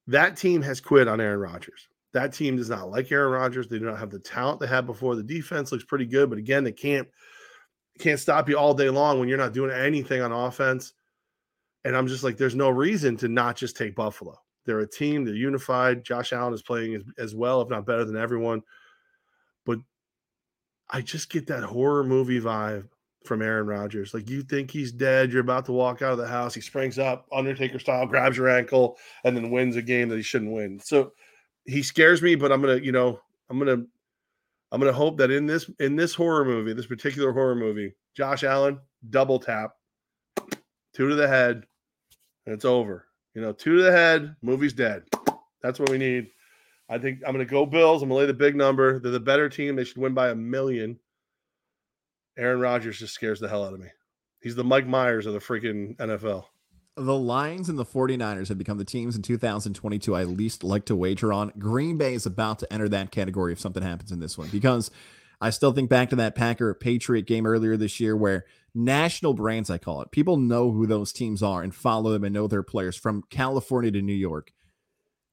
that 0.07 0.37
team 0.37 0.61
has 0.61 0.79
quit 0.79 1.07
on 1.07 1.21
Aaron 1.21 1.39
Rodgers. 1.39 1.87
That 2.13 2.33
team 2.33 2.57
does 2.57 2.69
not 2.69 2.89
like 2.89 3.11
Aaron 3.11 3.31
Rodgers. 3.31 3.67
They 3.67 3.79
do 3.79 3.85
not 3.85 3.99
have 3.99 4.09
the 4.09 4.19
talent 4.19 4.59
they 4.59 4.67
had 4.67 4.85
before. 4.85 5.15
The 5.15 5.23
defense 5.23 5.71
looks 5.71 5.83
pretty 5.83 6.05
good, 6.05 6.29
but 6.29 6.39
again, 6.39 6.63
they 6.63 6.71
can't 6.71 7.07
can't 7.99 8.19
stop 8.19 8.47
you 8.47 8.57
all 8.57 8.73
day 8.73 8.89
long 8.89 9.19
when 9.19 9.27
you're 9.27 9.37
not 9.37 9.53
doing 9.53 9.71
anything 9.71 10.21
on 10.21 10.31
offense. 10.31 10.93
And 11.87 11.95
I'm 11.95 12.05
just 12.05 12.21
like, 12.21 12.35
there's 12.35 12.53
no 12.53 12.69
reason 12.69 13.15
to 13.15 13.29
not 13.29 13.55
just 13.55 13.77
take 13.77 13.95
Buffalo. 13.95 14.37
They're 14.65 14.81
a 14.81 14.89
team. 14.89 15.23
They're 15.23 15.33
unified. 15.33 16.03
Josh 16.03 16.33
Allen 16.33 16.53
is 16.53 16.61
playing 16.61 16.95
as, 16.95 17.03
as 17.17 17.33
well, 17.33 17.61
if 17.61 17.69
not 17.69 17.85
better 17.85 18.03
than 18.03 18.17
everyone. 18.17 18.61
But 19.65 19.79
I 20.89 20.99
just 20.99 21.29
get 21.29 21.47
that 21.47 21.63
horror 21.63 22.03
movie 22.03 22.41
vibe 22.41 22.89
from 23.23 23.41
Aaron 23.41 23.67
Rodgers. 23.67 24.13
Like 24.13 24.29
you 24.29 24.41
think 24.41 24.69
he's 24.69 24.91
dead, 24.91 25.31
you're 25.31 25.39
about 25.39 25.63
to 25.67 25.71
walk 25.71 26.01
out 26.01 26.11
of 26.11 26.17
the 26.17 26.27
house, 26.27 26.53
he 26.53 26.59
springs 26.59 26.99
up, 26.99 27.25
Undertaker 27.31 27.79
style, 27.79 28.05
grabs 28.05 28.35
your 28.35 28.49
ankle, 28.49 28.97
and 29.23 29.33
then 29.33 29.49
wins 29.49 29.77
a 29.77 29.81
game 29.81 30.09
that 30.09 30.17
he 30.17 30.23
shouldn't 30.23 30.51
win. 30.51 30.81
So 30.81 31.13
he 31.63 31.81
scares 31.81 32.21
me, 32.21 32.35
but 32.35 32.51
I'm 32.51 32.59
gonna, 32.59 32.81
you 32.81 32.91
know, 32.91 33.21
I'm 33.49 33.59
gonna, 33.59 33.85
I'm 34.73 34.81
gonna 34.81 34.91
hope 34.91 35.15
that 35.19 35.31
in 35.31 35.45
this 35.45 35.71
in 35.79 35.95
this 35.95 36.13
horror 36.13 36.43
movie, 36.43 36.73
this 36.73 36.85
particular 36.85 37.31
horror 37.31 37.55
movie, 37.55 37.93
Josh 38.13 38.43
Allen 38.43 38.77
double 39.09 39.39
tap, 39.39 39.71
two 40.93 41.07
to 41.07 41.15
the 41.15 41.29
head, 41.29 41.63
and 42.47 42.53
it's 42.53 42.65
over. 42.65 43.05
You 43.35 43.41
know, 43.41 43.51
two 43.51 43.75
to 43.77 43.83
the 43.83 43.91
head, 43.91 44.35
movie's 44.41 44.73
dead. 44.73 45.03
That's 45.61 45.79
what 45.79 45.89
we 45.89 45.97
need. 45.97 46.29
I 46.89 46.97
think 46.97 47.19
I'm 47.27 47.33
gonna 47.33 47.45
go 47.45 47.65
Bills. 47.65 48.01
I'm 48.01 48.09
gonna 48.09 48.21
lay 48.21 48.25
the 48.25 48.33
big 48.33 48.55
number. 48.55 48.99
They're 48.99 49.11
the 49.11 49.19
better 49.19 49.49
team. 49.49 49.75
They 49.75 49.83
should 49.83 49.97
win 49.97 50.13
by 50.13 50.29
a 50.29 50.35
million. 50.35 50.97
Aaron 52.37 52.59
Rodgers 52.59 52.99
just 52.99 53.13
scares 53.13 53.39
the 53.39 53.49
hell 53.49 53.65
out 53.65 53.73
of 53.73 53.79
me. 53.79 53.87
He's 54.41 54.55
the 54.55 54.63
Mike 54.63 54.87
Myers 54.87 55.25
of 55.25 55.33
the 55.33 55.39
freaking 55.39 55.97
NFL. 55.97 56.45
The 56.95 57.15
Lions 57.15 57.69
and 57.69 57.77
the 57.77 57.85
49ers 57.85 58.47
have 58.47 58.57
become 58.57 58.77
the 58.77 58.85
teams 58.85 59.15
in 59.15 59.21
2022 59.21 60.15
I 60.15 60.23
least 60.23 60.63
like 60.63 60.85
to 60.85 60.95
wager 60.95 61.33
on. 61.33 61.51
Green 61.59 61.97
Bay 61.97 62.13
is 62.13 62.25
about 62.25 62.59
to 62.59 62.73
enter 62.73 62.87
that 62.89 63.11
category 63.11 63.51
if 63.51 63.59
something 63.59 63.83
happens 63.83 64.11
in 64.11 64.19
this 64.19 64.37
one 64.37 64.47
because 64.49 64.89
I 65.39 65.51
still 65.51 65.71
think 65.71 65.89
back 65.89 66.09
to 66.09 66.15
that 66.17 66.35
Packer 66.35 66.73
Patriot 66.73 67.27
game 67.27 67.45
earlier 67.45 67.77
this 67.77 67.99
year 67.99 68.15
where 68.15 68.45
national 68.73 69.33
brands, 69.33 69.69
I 69.69 69.77
call 69.77 70.01
it, 70.01 70.11
people 70.11 70.37
know 70.37 70.71
who 70.71 70.87
those 70.87 71.13
teams 71.13 71.43
are 71.43 71.61
and 71.61 71.73
follow 71.73 72.11
them 72.11 72.23
and 72.23 72.33
know 72.33 72.47
their 72.47 72.63
players 72.63 72.95
from 72.95 73.23
California 73.29 73.91
to 73.91 74.01
New 74.01 74.13
York. 74.13 74.51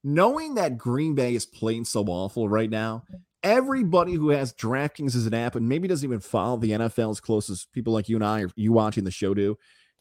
Knowing 0.03 0.55
that 0.55 0.77
Green 0.77 1.15
Bay 1.15 1.33
is 1.33 1.47
playing 1.47 1.85
so 1.85 2.03
awful 2.03 2.47
right 2.47 2.69
now, 2.69 3.03
everybody 3.41 4.13
who 4.13 4.29
has 4.29 4.53
DraftKings 4.53 5.15
as 5.15 5.25
an 5.25 5.33
app 5.33 5.55
and 5.55 5.67
maybe 5.67 5.87
doesn't 5.87 6.07
even 6.07 6.19
follow 6.19 6.57
the 6.57 6.71
NFL 6.71 7.11
as 7.11 7.19
close 7.19 7.49
as 7.49 7.67
people 7.73 7.93
like 7.93 8.07
you 8.07 8.15
and 8.15 8.25
I 8.25 8.41
or 8.41 8.49
you 8.55 8.71
watching 8.71 9.03
the 9.03 9.11
show 9.11 9.33
do, 9.33 9.57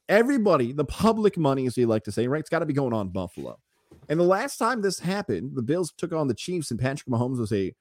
everybody, 0.08 0.72
the 0.72 0.84
public 0.84 1.38
money, 1.38 1.66
as 1.66 1.76
you 1.76 1.86
like 1.86 2.04
to 2.04 2.12
say, 2.12 2.26
right? 2.26 2.40
It's 2.40 2.50
got 2.50 2.58
to 2.58 2.66
be 2.66 2.74
going 2.74 2.92
on 2.92 3.08
Buffalo. 3.08 3.58
And 4.08 4.20
the 4.20 4.24
last 4.24 4.58
time 4.58 4.82
this 4.82 5.00
happened, 5.00 5.52
the 5.54 5.62
Bills 5.62 5.92
took 5.96 6.12
on 6.12 6.28
the 6.28 6.34
Chiefs, 6.34 6.70
and 6.70 6.80
Patrick 6.80 7.08
Mahomes 7.08 7.38
was 7.38 7.52
a 7.52 7.74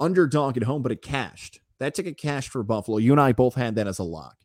underdog 0.00 0.56
at 0.56 0.62
home, 0.62 0.82
but 0.82 0.92
it 0.92 1.02
cashed. 1.02 1.60
That 1.80 1.94
ticket 1.94 2.18
cashed 2.18 2.50
for 2.50 2.62
Buffalo. 2.62 2.98
You 2.98 3.12
and 3.12 3.20
I 3.20 3.32
both 3.32 3.54
had 3.54 3.74
that 3.76 3.86
as 3.86 3.98
a 3.98 4.04
lock. 4.04 4.36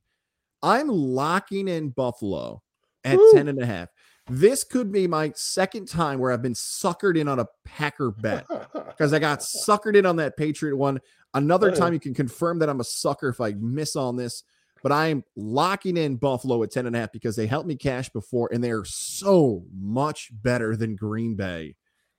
I'm 0.61 0.87
locking 0.87 1.67
in 1.67 1.89
Buffalo 1.89 2.61
at 3.03 3.17
Woo. 3.17 3.31
10 3.33 3.47
and 3.47 3.61
a 3.61 3.65
half. 3.65 3.89
This 4.29 4.63
could 4.63 4.91
be 4.91 5.07
my 5.07 5.31
second 5.35 5.87
time 5.87 6.19
where 6.19 6.31
I've 6.31 6.41
been 6.41 6.53
suckered 6.53 7.17
in 7.17 7.27
on 7.27 7.39
a 7.39 7.47
Packer 7.65 8.11
bet 8.11 8.45
because 8.73 9.13
I 9.13 9.19
got 9.19 9.39
suckered 9.67 9.95
in 9.95 10.05
on 10.05 10.17
that 10.17 10.37
Patriot 10.37 10.75
one. 10.75 10.99
Another 11.33 11.71
time 11.71 11.93
you 11.93 11.99
can 11.99 12.13
confirm 12.13 12.59
that 12.59 12.69
I'm 12.69 12.81
a 12.81 12.85
sucker 12.85 13.29
if 13.29 13.39
I 13.39 13.53
miss 13.53 13.95
on 13.95 14.17
this 14.17 14.43
but 14.83 14.91
I 14.91 15.07
am 15.07 15.23
locking 15.35 15.97
in 15.97 16.15
Buffalo 16.15 16.61
at 16.63 16.71
10 16.71 16.87
and 16.87 16.95
a 16.95 16.99
half 16.99 17.11
because 17.11 17.35
they 17.35 17.47
helped 17.47 17.67
me 17.67 17.75
cash 17.75 18.09
before 18.09 18.49
and 18.51 18.63
they're 18.63 18.85
so 18.85 19.63
much 19.73 20.29
better 20.31 20.75
than 20.75 20.95
Green 20.95 21.35
Bay. 21.35 21.75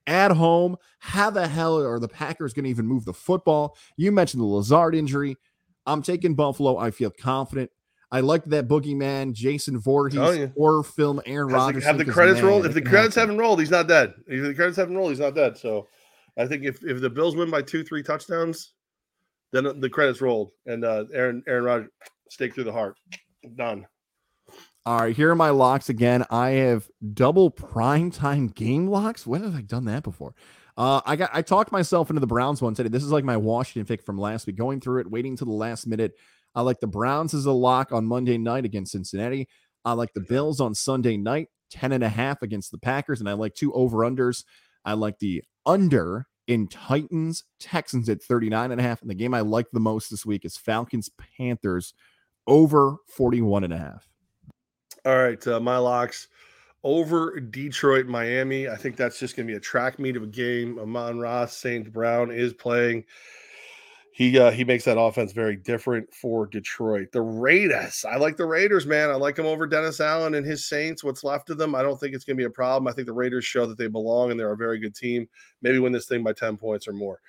At 0.06 0.32
home, 0.32 0.76
how 0.98 1.30
the 1.30 1.46
hell 1.46 1.80
are 1.80 2.00
the 2.00 2.08
Packers 2.08 2.52
going 2.52 2.64
to 2.64 2.70
even 2.70 2.86
move 2.86 3.04
the 3.04 3.14
football? 3.14 3.76
You 3.96 4.10
mentioned 4.10 4.40
the 4.40 4.46
Lazard 4.46 4.94
injury. 4.94 5.36
I'm 5.86 6.02
taking 6.02 6.34
Buffalo. 6.34 6.76
I 6.76 6.90
feel 6.90 7.10
confident. 7.10 7.70
I 8.10 8.20
like 8.20 8.44
that 8.46 8.68
boogeyman, 8.68 9.32
Jason 9.32 9.78
Voorhees 9.78 10.18
oh, 10.18 10.30
yeah. 10.32 10.46
horror 10.54 10.82
film, 10.82 11.22
Aaron 11.24 11.48
Rodgers. 11.48 11.84
Have 11.84 11.96
the 11.96 12.04
credits 12.04 12.42
rolled? 12.42 12.66
If 12.66 12.74
the 12.74 12.82
credits 12.82 13.14
happen. 13.14 13.30
haven't 13.30 13.40
rolled, 13.40 13.58
he's 13.58 13.70
not 13.70 13.88
dead. 13.88 14.12
If 14.26 14.42
the 14.42 14.54
credits 14.54 14.76
haven't 14.76 14.96
rolled, 14.96 15.10
he's 15.10 15.20
not 15.20 15.34
dead. 15.34 15.56
So 15.56 15.88
I 16.36 16.46
think 16.46 16.64
if, 16.64 16.84
if 16.84 17.00
the 17.00 17.08
Bills 17.08 17.36
win 17.36 17.50
by 17.50 17.62
two, 17.62 17.82
three 17.82 18.02
touchdowns, 18.02 18.74
then 19.52 19.80
the 19.80 19.88
credits 19.88 20.20
rolled. 20.20 20.50
And 20.66 20.84
uh, 20.84 21.04
Aaron 21.14 21.42
Aaron 21.46 21.64
Rodgers, 21.64 21.90
stake 22.28 22.54
through 22.54 22.64
the 22.64 22.72
heart. 22.72 22.98
Done. 23.56 23.86
All 24.84 24.98
right, 24.98 25.14
here 25.14 25.30
are 25.30 25.36
my 25.36 25.50
locks 25.50 25.88
again. 25.88 26.24
I 26.28 26.50
have 26.50 26.88
double 27.14 27.50
prime 27.50 28.10
time 28.10 28.48
game 28.48 28.88
locks. 28.88 29.24
When 29.24 29.44
have 29.44 29.54
I 29.54 29.60
done 29.60 29.84
that 29.84 30.02
before? 30.02 30.34
Uh, 30.76 31.00
I 31.06 31.14
got 31.14 31.30
I 31.32 31.42
talked 31.42 31.70
myself 31.70 32.10
into 32.10 32.18
the 32.18 32.26
Browns 32.26 32.60
one 32.60 32.74
today. 32.74 32.88
This 32.88 33.04
is 33.04 33.12
like 33.12 33.22
my 33.22 33.36
Washington 33.36 33.86
pick 33.86 34.04
from 34.04 34.18
last 34.18 34.48
week. 34.48 34.56
Going 34.56 34.80
through 34.80 35.02
it, 35.02 35.10
waiting 35.10 35.36
to 35.36 35.44
the 35.44 35.52
last 35.52 35.86
minute. 35.86 36.14
I 36.56 36.62
like 36.62 36.80
the 36.80 36.88
Browns 36.88 37.32
as 37.32 37.46
a 37.46 37.52
lock 37.52 37.92
on 37.92 38.06
Monday 38.06 38.38
night 38.38 38.64
against 38.64 38.90
Cincinnati. 38.90 39.48
I 39.84 39.92
like 39.92 40.14
the 40.14 40.20
Bills 40.20 40.60
on 40.60 40.74
Sunday 40.74 41.16
night, 41.16 41.48
10 41.70 41.92
and 41.92 42.02
a 42.02 42.08
half 42.08 42.42
against 42.42 42.72
the 42.72 42.78
Packers. 42.78 43.20
And 43.20 43.28
I 43.28 43.34
like 43.34 43.54
two 43.54 43.72
over 43.74 43.98
unders. 43.98 44.44
I 44.84 44.94
like 44.94 45.20
the 45.20 45.44
under 45.64 46.26
in 46.48 46.66
Titans 46.66 47.44
Texans 47.60 48.08
at 48.08 48.20
39 48.20 48.72
and 48.72 48.80
a 48.80 48.84
half. 48.84 49.00
And 49.00 49.08
the 49.08 49.14
game 49.14 49.32
I 49.32 49.40
like 49.42 49.66
the 49.72 49.80
most 49.80 50.10
this 50.10 50.26
week 50.26 50.44
is 50.44 50.56
Falcons 50.56 51.08
Panthers 51.38 51.94
over 52.48 52.96
41 53.06 53.62
and 53.62 53.72
a 53.72 53.78
half. 53.78 54.11
All 55.04 55.18
right, 55.18 55.44
uh, 55.48 55.58
my 55.58 55.78
locks 55.78 56.28
over 56.84 57.40
Detroit, 57.40 58.06
Miami. 58.06 58.68
I 58.68 58.76
think 58.76 58.96
that's 58.96 59.18
just 59.18 59.36
going 59.36 59.46
to 59.46 59.52
be 59.52 59.56
a 59.56 59.60
track 59.60 59.98
meet 59.98 60.16
of 60.16 60.22
a 60.22 60.28
game. 60.28 60.78
Amon-Ra 60.78 61.46
St. 61.46 61.92
Brown 61.92 62.30
is 62.30 62.52
playing. 62.52 63.04
He 64.14 64.38
uh, 64.38 64.50
he 64.50 64.62
makes 64.62 64.84
that 64.84 65.00
offense 65.00 65.32
very 65.32 65.56
different 65.56 66.12
for 66.12 66.46
Detroit. 66.46 67.10
The 67.12 67.22
Raiders, 67.22 68.04
I 68.08 68.16
like 68.16 68.36
the 68.36 68.44
Raiders, 68.44 68.86
man. 68.86 69.08
I 69.08 69.14
like 69.14 69.36
them 69.36 69.46
over 69.46 69.66
Dennis 69.66 70.00
Allen 70.00 70.34
and 70.34 70.44
his 70.44 70.66
Saints. 70.66 71.02
What's 71.02 71.24
left 71.24 71.48
of 71.48 71.56
them, 71.56 71.74
I 71.74 71.82
don't 71.82 71.98
think 71.98 72.14
it's 72.14 72.24
going 72.24 72.36
to 72.36 72.40
be 72.40 72.46
a 72.46 72.50
problem. 72.50 72.86
I 72.86 72.92
think 72.92 73.06
the 73.06 73.14
Raiders 73.14 73.46
show 73.46 73.64
that 73.64 73.78
they 73.78 73.88
belong 73.88 74.30
and 74.30 74.38
they're 74.38 74.52
a 74.52 74.56
very 74.56 74.78
good 74.78 74.94
team. 74.94 75.26
Maybe 75.62 75.78
win 75.78 75.92
this 75.92 76.06
thing 76.06 76.22
by 76.22 76.34
ten 76.34 76.58
points 76.58 76.86
or 76.86 76.92
more. 76.92 77.20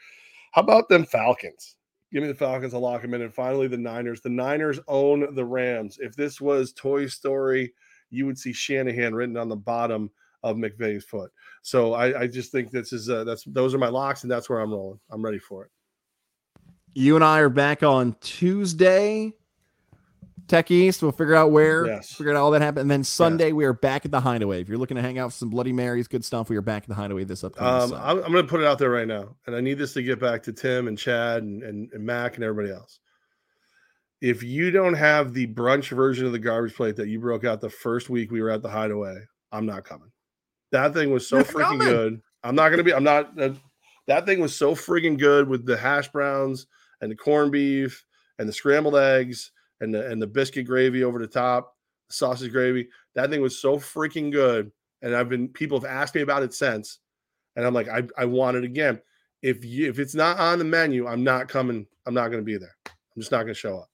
How 0.52 0.62
about 0.62 0.90
them 0.90 1.06
Falcons? 1.06 1.78
Give 2.14 2.22
me 2.22 2.28
the 2.28 2.36
Falcons. 2.36 2.76
I'll 2.76 2.82
lock 2.82 3.02
them 3.02 3.16
in. 3.16 3.24
And 3.24 3.34
finally, 3.34 3.68
the 3.68 3.78
Niners. 3.78 4.22
The 4.22 4.30
Niners 4.30 4.80
own 4.88 5.34
the 5.34 5.44
Rams. 5.44 5.98
If 6.00 6.16
this 6.16 6.40
was 6.40 6.72
Toy 6.72 7.08
Story, 7.08 7.74
you 8.12 8.28
would 8.28 8.38
see 8.38 8.54
Shanahan 8.54 9.16
written 9.16 9.36
on 9.36 9.50
the 9.50 9.56
bottom 9.56 10.12
of 10.44 10.58
McVay's 10.58 11.04
foot. 11.04 11.32
So 11.64 11.94
I, 11.94 12.22
I 12.22 12.28
just 12.28 12.52
think 12.52 12.70
this 12.70 12.94
is 12.94 13.10
uh, 13.10 13.24
that's 13.24 13.44
those 13.46 13.74
are 13.74 13.80
my 13.80 13.88
locks, 13.88 14.24
and 14.24 14.32
that's 14.32 14.50
where 14.50 14.60
I'm 14.60 14.72
rolling. 14.72 15.00
I'm 15.10 15.26
ready 15.26 15.40
for 15.40 15.66
it. 15.66 15.72
You 16.94 17.16
and 17.16 17.24
I 17.24 17.40
are 17.40 17.50
back 17.50 17.82
on 17.82 18.16
Tuesday. 18.22 19.34
Tech 20.48 20.72
East. 20.72 21.02
We'll 21.02 21.12
figure 21.12 21.36
out 21.36 21.52
where, 21.52 21.86
yes. 21.86 22.14
figure 22.14 22.32
out 22.32 22.38
all 22.38 22.52
that 22.52 22.62
happened. 22.62 22.84
And 22.84 22.92
then 22.92 23.04
Sunday, 23.04 23.48
yes. 23.48 23.54
we 23.54 23.66
are 23.66 23.74
back 23.74 24.06
at 24.06 24.12
the 24.12 24.20
Hideaway. 24.20 24.62
If 24.62 24.70
you're 24.70 24.78
looking 24.78 24.96
to 24.96 25.02
hang 25.02 25.18
out 25.18 25.32
for 25.32 25.38
some 25.38 25.50
Bloody 25.50 25.74
Marys, 25.74 26.08
good 26.08 26.26
stuff, 26.26 26.50
we 26.50 26.58
are 26.58 26.62
back 26.62 26.84
at 26.84 26.90
the 26.90 26.96
Hideaway 26.96 27.24
this 27.24 27.44
upcoming 27.44 27.94
um, 27.94 28.02
I'm, 28.02 28.24
I'm 28.24 28.32
going 28.32 28.46
to 28.46 28.50
put 28.50 28.62
it 28.62 28.68
out 28.68 28.80
there 28.80 28.90
right 28.90 29.08
now. 29.08 29.36
And 29.48 29.56
I 29.56 29.62
need 29.62 29.78
this 29.78 29.94
to 29.94 30.04
get 30.04 30.20
back 30.20 30.44
to 30.44 30.54
Tim 30.54 30.88
and 30.88 30.98
Chad 30.98 31.44
and, 31.44 31.64
and, 31.64 31.92
and 31.94 32.06
Mac 32.06 32.36
and 32.36 32.44
everybody 32.44 32.74
else. 32.74 33.00
If 34.22 34.42
you 34.44 34.72
don't 34.72 34.94
have 34.94 35.34
the 35.34 35.48
brunch 35.48 35.90
version 35.90 36.26
of 36.26 36.32
the 36.32 36.40
garbage 36.40 36.76
plate 36.76 36.96
that 36.96 37.10
you 37.10 37.20
broke 37.20 37.44
out 37.44 37.60
the 37.60 37.70
first 37.70 38.10
week 38.10 38.32
we 38.32 38.42
were 38.42 38.50
at 38.50 38.62
the 38.62 38.70
Hideaway, 38.70 39.18
I'm 39.52 39.66
not 39.66 39.84
coming. 39.84 40.12
That 40.72 40.94
thing 40.94 41.12
was 41.12 41.28
so 41.28 41.38
you're 41.38 41.46
freaking 41.46 41.80
coming. 41.80 41.88
good. 41.88 42.22
I'm 42.44 42.56
not 42.56 42.70
going 42.70 42.78
to 42.78 42.84
be, 42.84 42.94
I'm 42.94 43.04
not, 43.04 43.40
uh, 43.40 43.54
that 44.08 44.26
thing 44.26 44.40
was 44.40 44.56
so 44.56 44.76
freaking 44.76 45.18
good 45.18 45.48
with 45.48 45.66
the 45.66 45.78
hash 45.78 46.10
browns 46.10 46.68
and 47.02 47.12
the 47.12 47.16
corned 47.16 47.52
beef 47.52 48.06
and 48.40 48.48
the 48.48 48.54
scrambled 48.54 48.96
eggs 48.96 49.52
and 49.82 49.94
the 49.94 50.10
and 50.10 50.22
the 50.22 50.28
biscuit 50.28 50.66
gravy 50.66 51.04
over 51.04 51.20
the 51.20 51.28
top, 51.28 51.76
sausage 52.10 52.52
gravy. 52.52 52.88
That 53.16 53.30
thing 53.30 53.42
was 53.42 53.60
so 53.60 53.78
freaking 53.78 54.32
good. 54.32 54.72
And 55.02 55.16
I've 55.16 55.30
been 55.30 55.50
people 55.50 55.80
have 55.80 55.90
asked 55.90 56.16
me 56.16 56.22
about 56.22 56.44
it 56.44 56.54
since. 56.54 57.00
And 57.56 57.66
I'm 57.66 57.74
like, 57.74 57.90
I, 57.90 58.04
I 58.18 58.26
want 58.26 58.58
it 58.58 58.64
again. 58.64 59.00
If 59.42 59.66
you 59.66 59.90
if 59.90 60.00
it's 60.00 60.16
not 60.16 60.40
on 60.40 60.60
the 60.60 60.66
menu, 60.66 61.08
I'm 61.08 61.24
not 61.24 61.50
coming. 61.50 61.86
I'm 62.06 62.14
not 62.14 62.30
to 62.30 62.42
be 62.42 62.58
there. 62.58 62.76
I'm 62.86 63.20
just 63.20 63.32
not 63.32 63.44
to 63.44 63.54
show 63.54 63.78
up. 63.80 63.90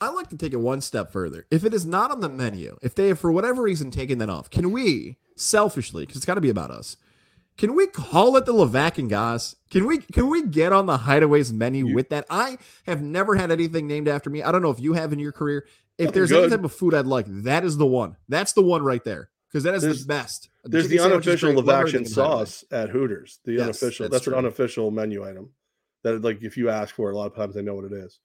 I 0.00 0.08
like 0.08 0.30
to 0.30 0.36
take 0.36 0.54
it 0.54 0.60
one 0.60 0.80
step 0.80 1.12
further. 1.12 1.46
If 1.50 1.64
it 1.64 1.74
is 1.74 1.84
not 1.84 2.10
on 2.10 2.20
the 2.20 2.28
menu, 2.30 2.78
if 2.80 2.94
they 2.94 3.08
have 3.08 3.20
for 3.20 3.30
whatever 3.30 3.62
reason 3.62 3.90
taken 3.90 4.18
that 4.18 4.30
off, 4.30 4.48
can 4.48 4.72
we 4.72 5.18
selfishly, 5.36 6.04
because 6.04 6.16
it's 6.16 6.26
got 6.26 6.36
to 6.36 6.40
be 6.40 6.48
about 6.48 6.70
us, 6.70 6.96
can 7.56 7.74
we 7.74 7.86
call 7.86 8.36
it 8.36 8.46
the 8.46 8.52
Levack 8.52 8.98
and 8.98 9.10
Goss? 9.10 9.56
Can 9.70 9.86
we 9.86 9.98
can 9.98 10.28
we 10.28 10.46
get 10.46 10.72
on 10.72 10.86
the 10.86 10.98
Hideaways 10.98 11.52
menu 11.52 11.88
you, 11.88 11.94
with 11.94 12.08
that? 12.08 12.26
I 12.30 12.58
have 12.86 13.02
never 13.02 13.36
had 13.36 13.50
anything 13.50 13.86
named 13.86 14.08
after 14.08 14.30
me. 14.30 14.42
I 14.42 14.50
don't 14.50 14.62
know 14.62 14.70
if 14.70 14.80
you 14.80 14.94
have 14.94 15.12
in 15.12 15.18
your 15.18 15.32
career. 15.32 15.66
If 15.98 16.12
there's 16.12 16.30
good. 16.30 16.44
any 16.44 16.50
type 16.50 16.64
of 16.64 16.72
food 16.72 16.94
I'd 16.94 17.06
like, 17.06 17.26
that 17.28 17.64
is 17.64 17.76
the 17.76 17.86
one. 17.86 18.16
That's 18.28 18.54
the 18.54 18.62
one 18.62 18.82
right 18.82 19.04
there 19.04 19.28
because 19.48 19.64
that 19.64 19.74
is 19.74 19.82
there's, 19.82 20.06
the 20.06 20.08
best. 20.08 20.48
There's 20.64 20.88
the 20.88 21.00
unofficial 21.00 21.52
Levack 21.52 22.08
sauce 22.08 22.64
at 22.70 22.88
Hooters. 22.88 23.40
The 23.44 23.52
yes, 23.52 23.62
unofficial. 23.62 24.04
That's, 24.04 24.12
that's 24.12 24.26
an 24.28 24.34
unofficial 24.34 24.90
menu 24.90 25.28
item. 25.28 25.50
That 26.02 26.22
like 26.22 26.42
if 26.42 26.56
you 26.56 26.70
ask 26.70 26.94
for 26.94 27.10
it, 27.10 27.14
a 27.14 27.16
lot 27.16 27.26
of 27.26 27.36
times 27.36 27.54
they 27.54 27.62
know 27.62 27.74
what 27.74 27.84
it 27.84 27.92
is. 27.92 28.18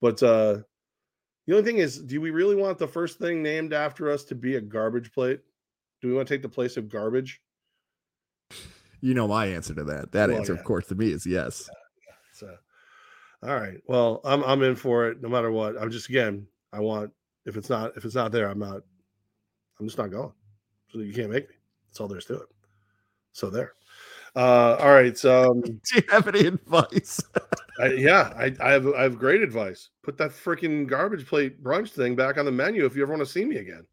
But 0.00 0.22
uh 0.22 0.58
the 1.46 1.54
only 1.54 1.64
thing 1.64 1.78
is, 1.78 1.98
do 2.00 2.20
we 2.20 2.30
really 2.30 2.56
want 2.56 2.78
the 2.78 2.88
first 2.88 3.18
thing 3.18 3.42
named 3.42 3.72
after 3.72 4.10
us 4.10 4.24
to 4.24 4.34
be 4.34 4.56
a 4.56 4.60
garbage 4.60 5.12
plate? 5.12 5.40
Do 6.00 6.08
we 6.08 6.14
want 6.14 6.26
to 6.28 6.34
take 6.34 6.42
the 6.42 6.48
place 6.48 6.76
of 6.76 6.88
garbage? 6.88 7.40
You 9.00 9.12
know 9.14 9.28
my 9.28 9.46
answer 9.46 9.74
to 9.74 9.84
that. 9.84 10.12
That 10.12 10.30
well, 10.30 10.38
answer, 10.38 10.54
yeah. 10.54 10.58
of 10.60 10.64
course, 10.64 10.86
to 10.86 10.94
me 10.94 11.12
is 11.12 11.26
yes. 11.26 11.68
Yeah, 11.68 12.14
So, 12.32 12.56
all 13.46 13.60
right. 13.60 13.78
Well, 13.86 14.20
I'm 14.24 14.42
I'm 14.44 14.62
in 14.62 14.76
for 14.76 15.08
it 15.08 15.20
no 15.20 15.28
matter 15.28 15.50
what. 15.50 15.80
I'm 15.80 15.90
just 15.90 16.08
again, 16.08 16.46
I 16.72 16.80
want 16.80 17.12
if 17.44 17.56
it's 17.56 17.68
not 17.68 17.96
if 17.96 18.04
it's 18.04 18.14
not 18.14 18.32
there, 18.32 18.48
I'm 18.48 18.58
not. 18.58 18.82
I'm 19.78 19.86
just 19.86 19.98
not 19.98 20.10
going. 20.10 20.32
So 20.90 21.00
you 21.00 21.12
can't 21.12 21.30
make 21.30 21.48
me. 21.48 21.54
That's 21.88 22.00
all 22.00 22.08
there's 22.08 22.24
to 22.26 22.34
it. 22.34 22.48
So 23.32 23.50
there. 23.50 23.72
Uh, 24.36 24.76
all 24.80 24.92
right. 24.92 25.16
So, 25.16 25.50
um, 25.50 25.60
do 25.62 25.80
you 25.94 26.02
have 26.10 26.26
any 26.28 26.46
advice? 26.46 27.20
I, 27.80 27.86
yeah, 27.88 28.32
I, 28.36 28.54
I 28.60 28.70
have 28.72 28.86
I 28.94 29.02
have 29.02 29.18
great 29.18 29.42
advice. 29.42 29.90
Put 30.02 30.16
that 30.18 30.30
freaking 30.30 30.86
garbage 30.86 31.26
plate 31.26 31.62
brunch 31.62 31.90
thing 31.90 32.16
back 32.16 32.38
on 32.38 32.44
the 32.44 32.52
menu 32.52 32.84
if 32.86 32.96
you 32.96 33.02
ever 33.02 33.12
want 33.12 33.26
to 33.26 33.30
see 33.30 33.44
me 33.44 33.56
again. 33.56 33.84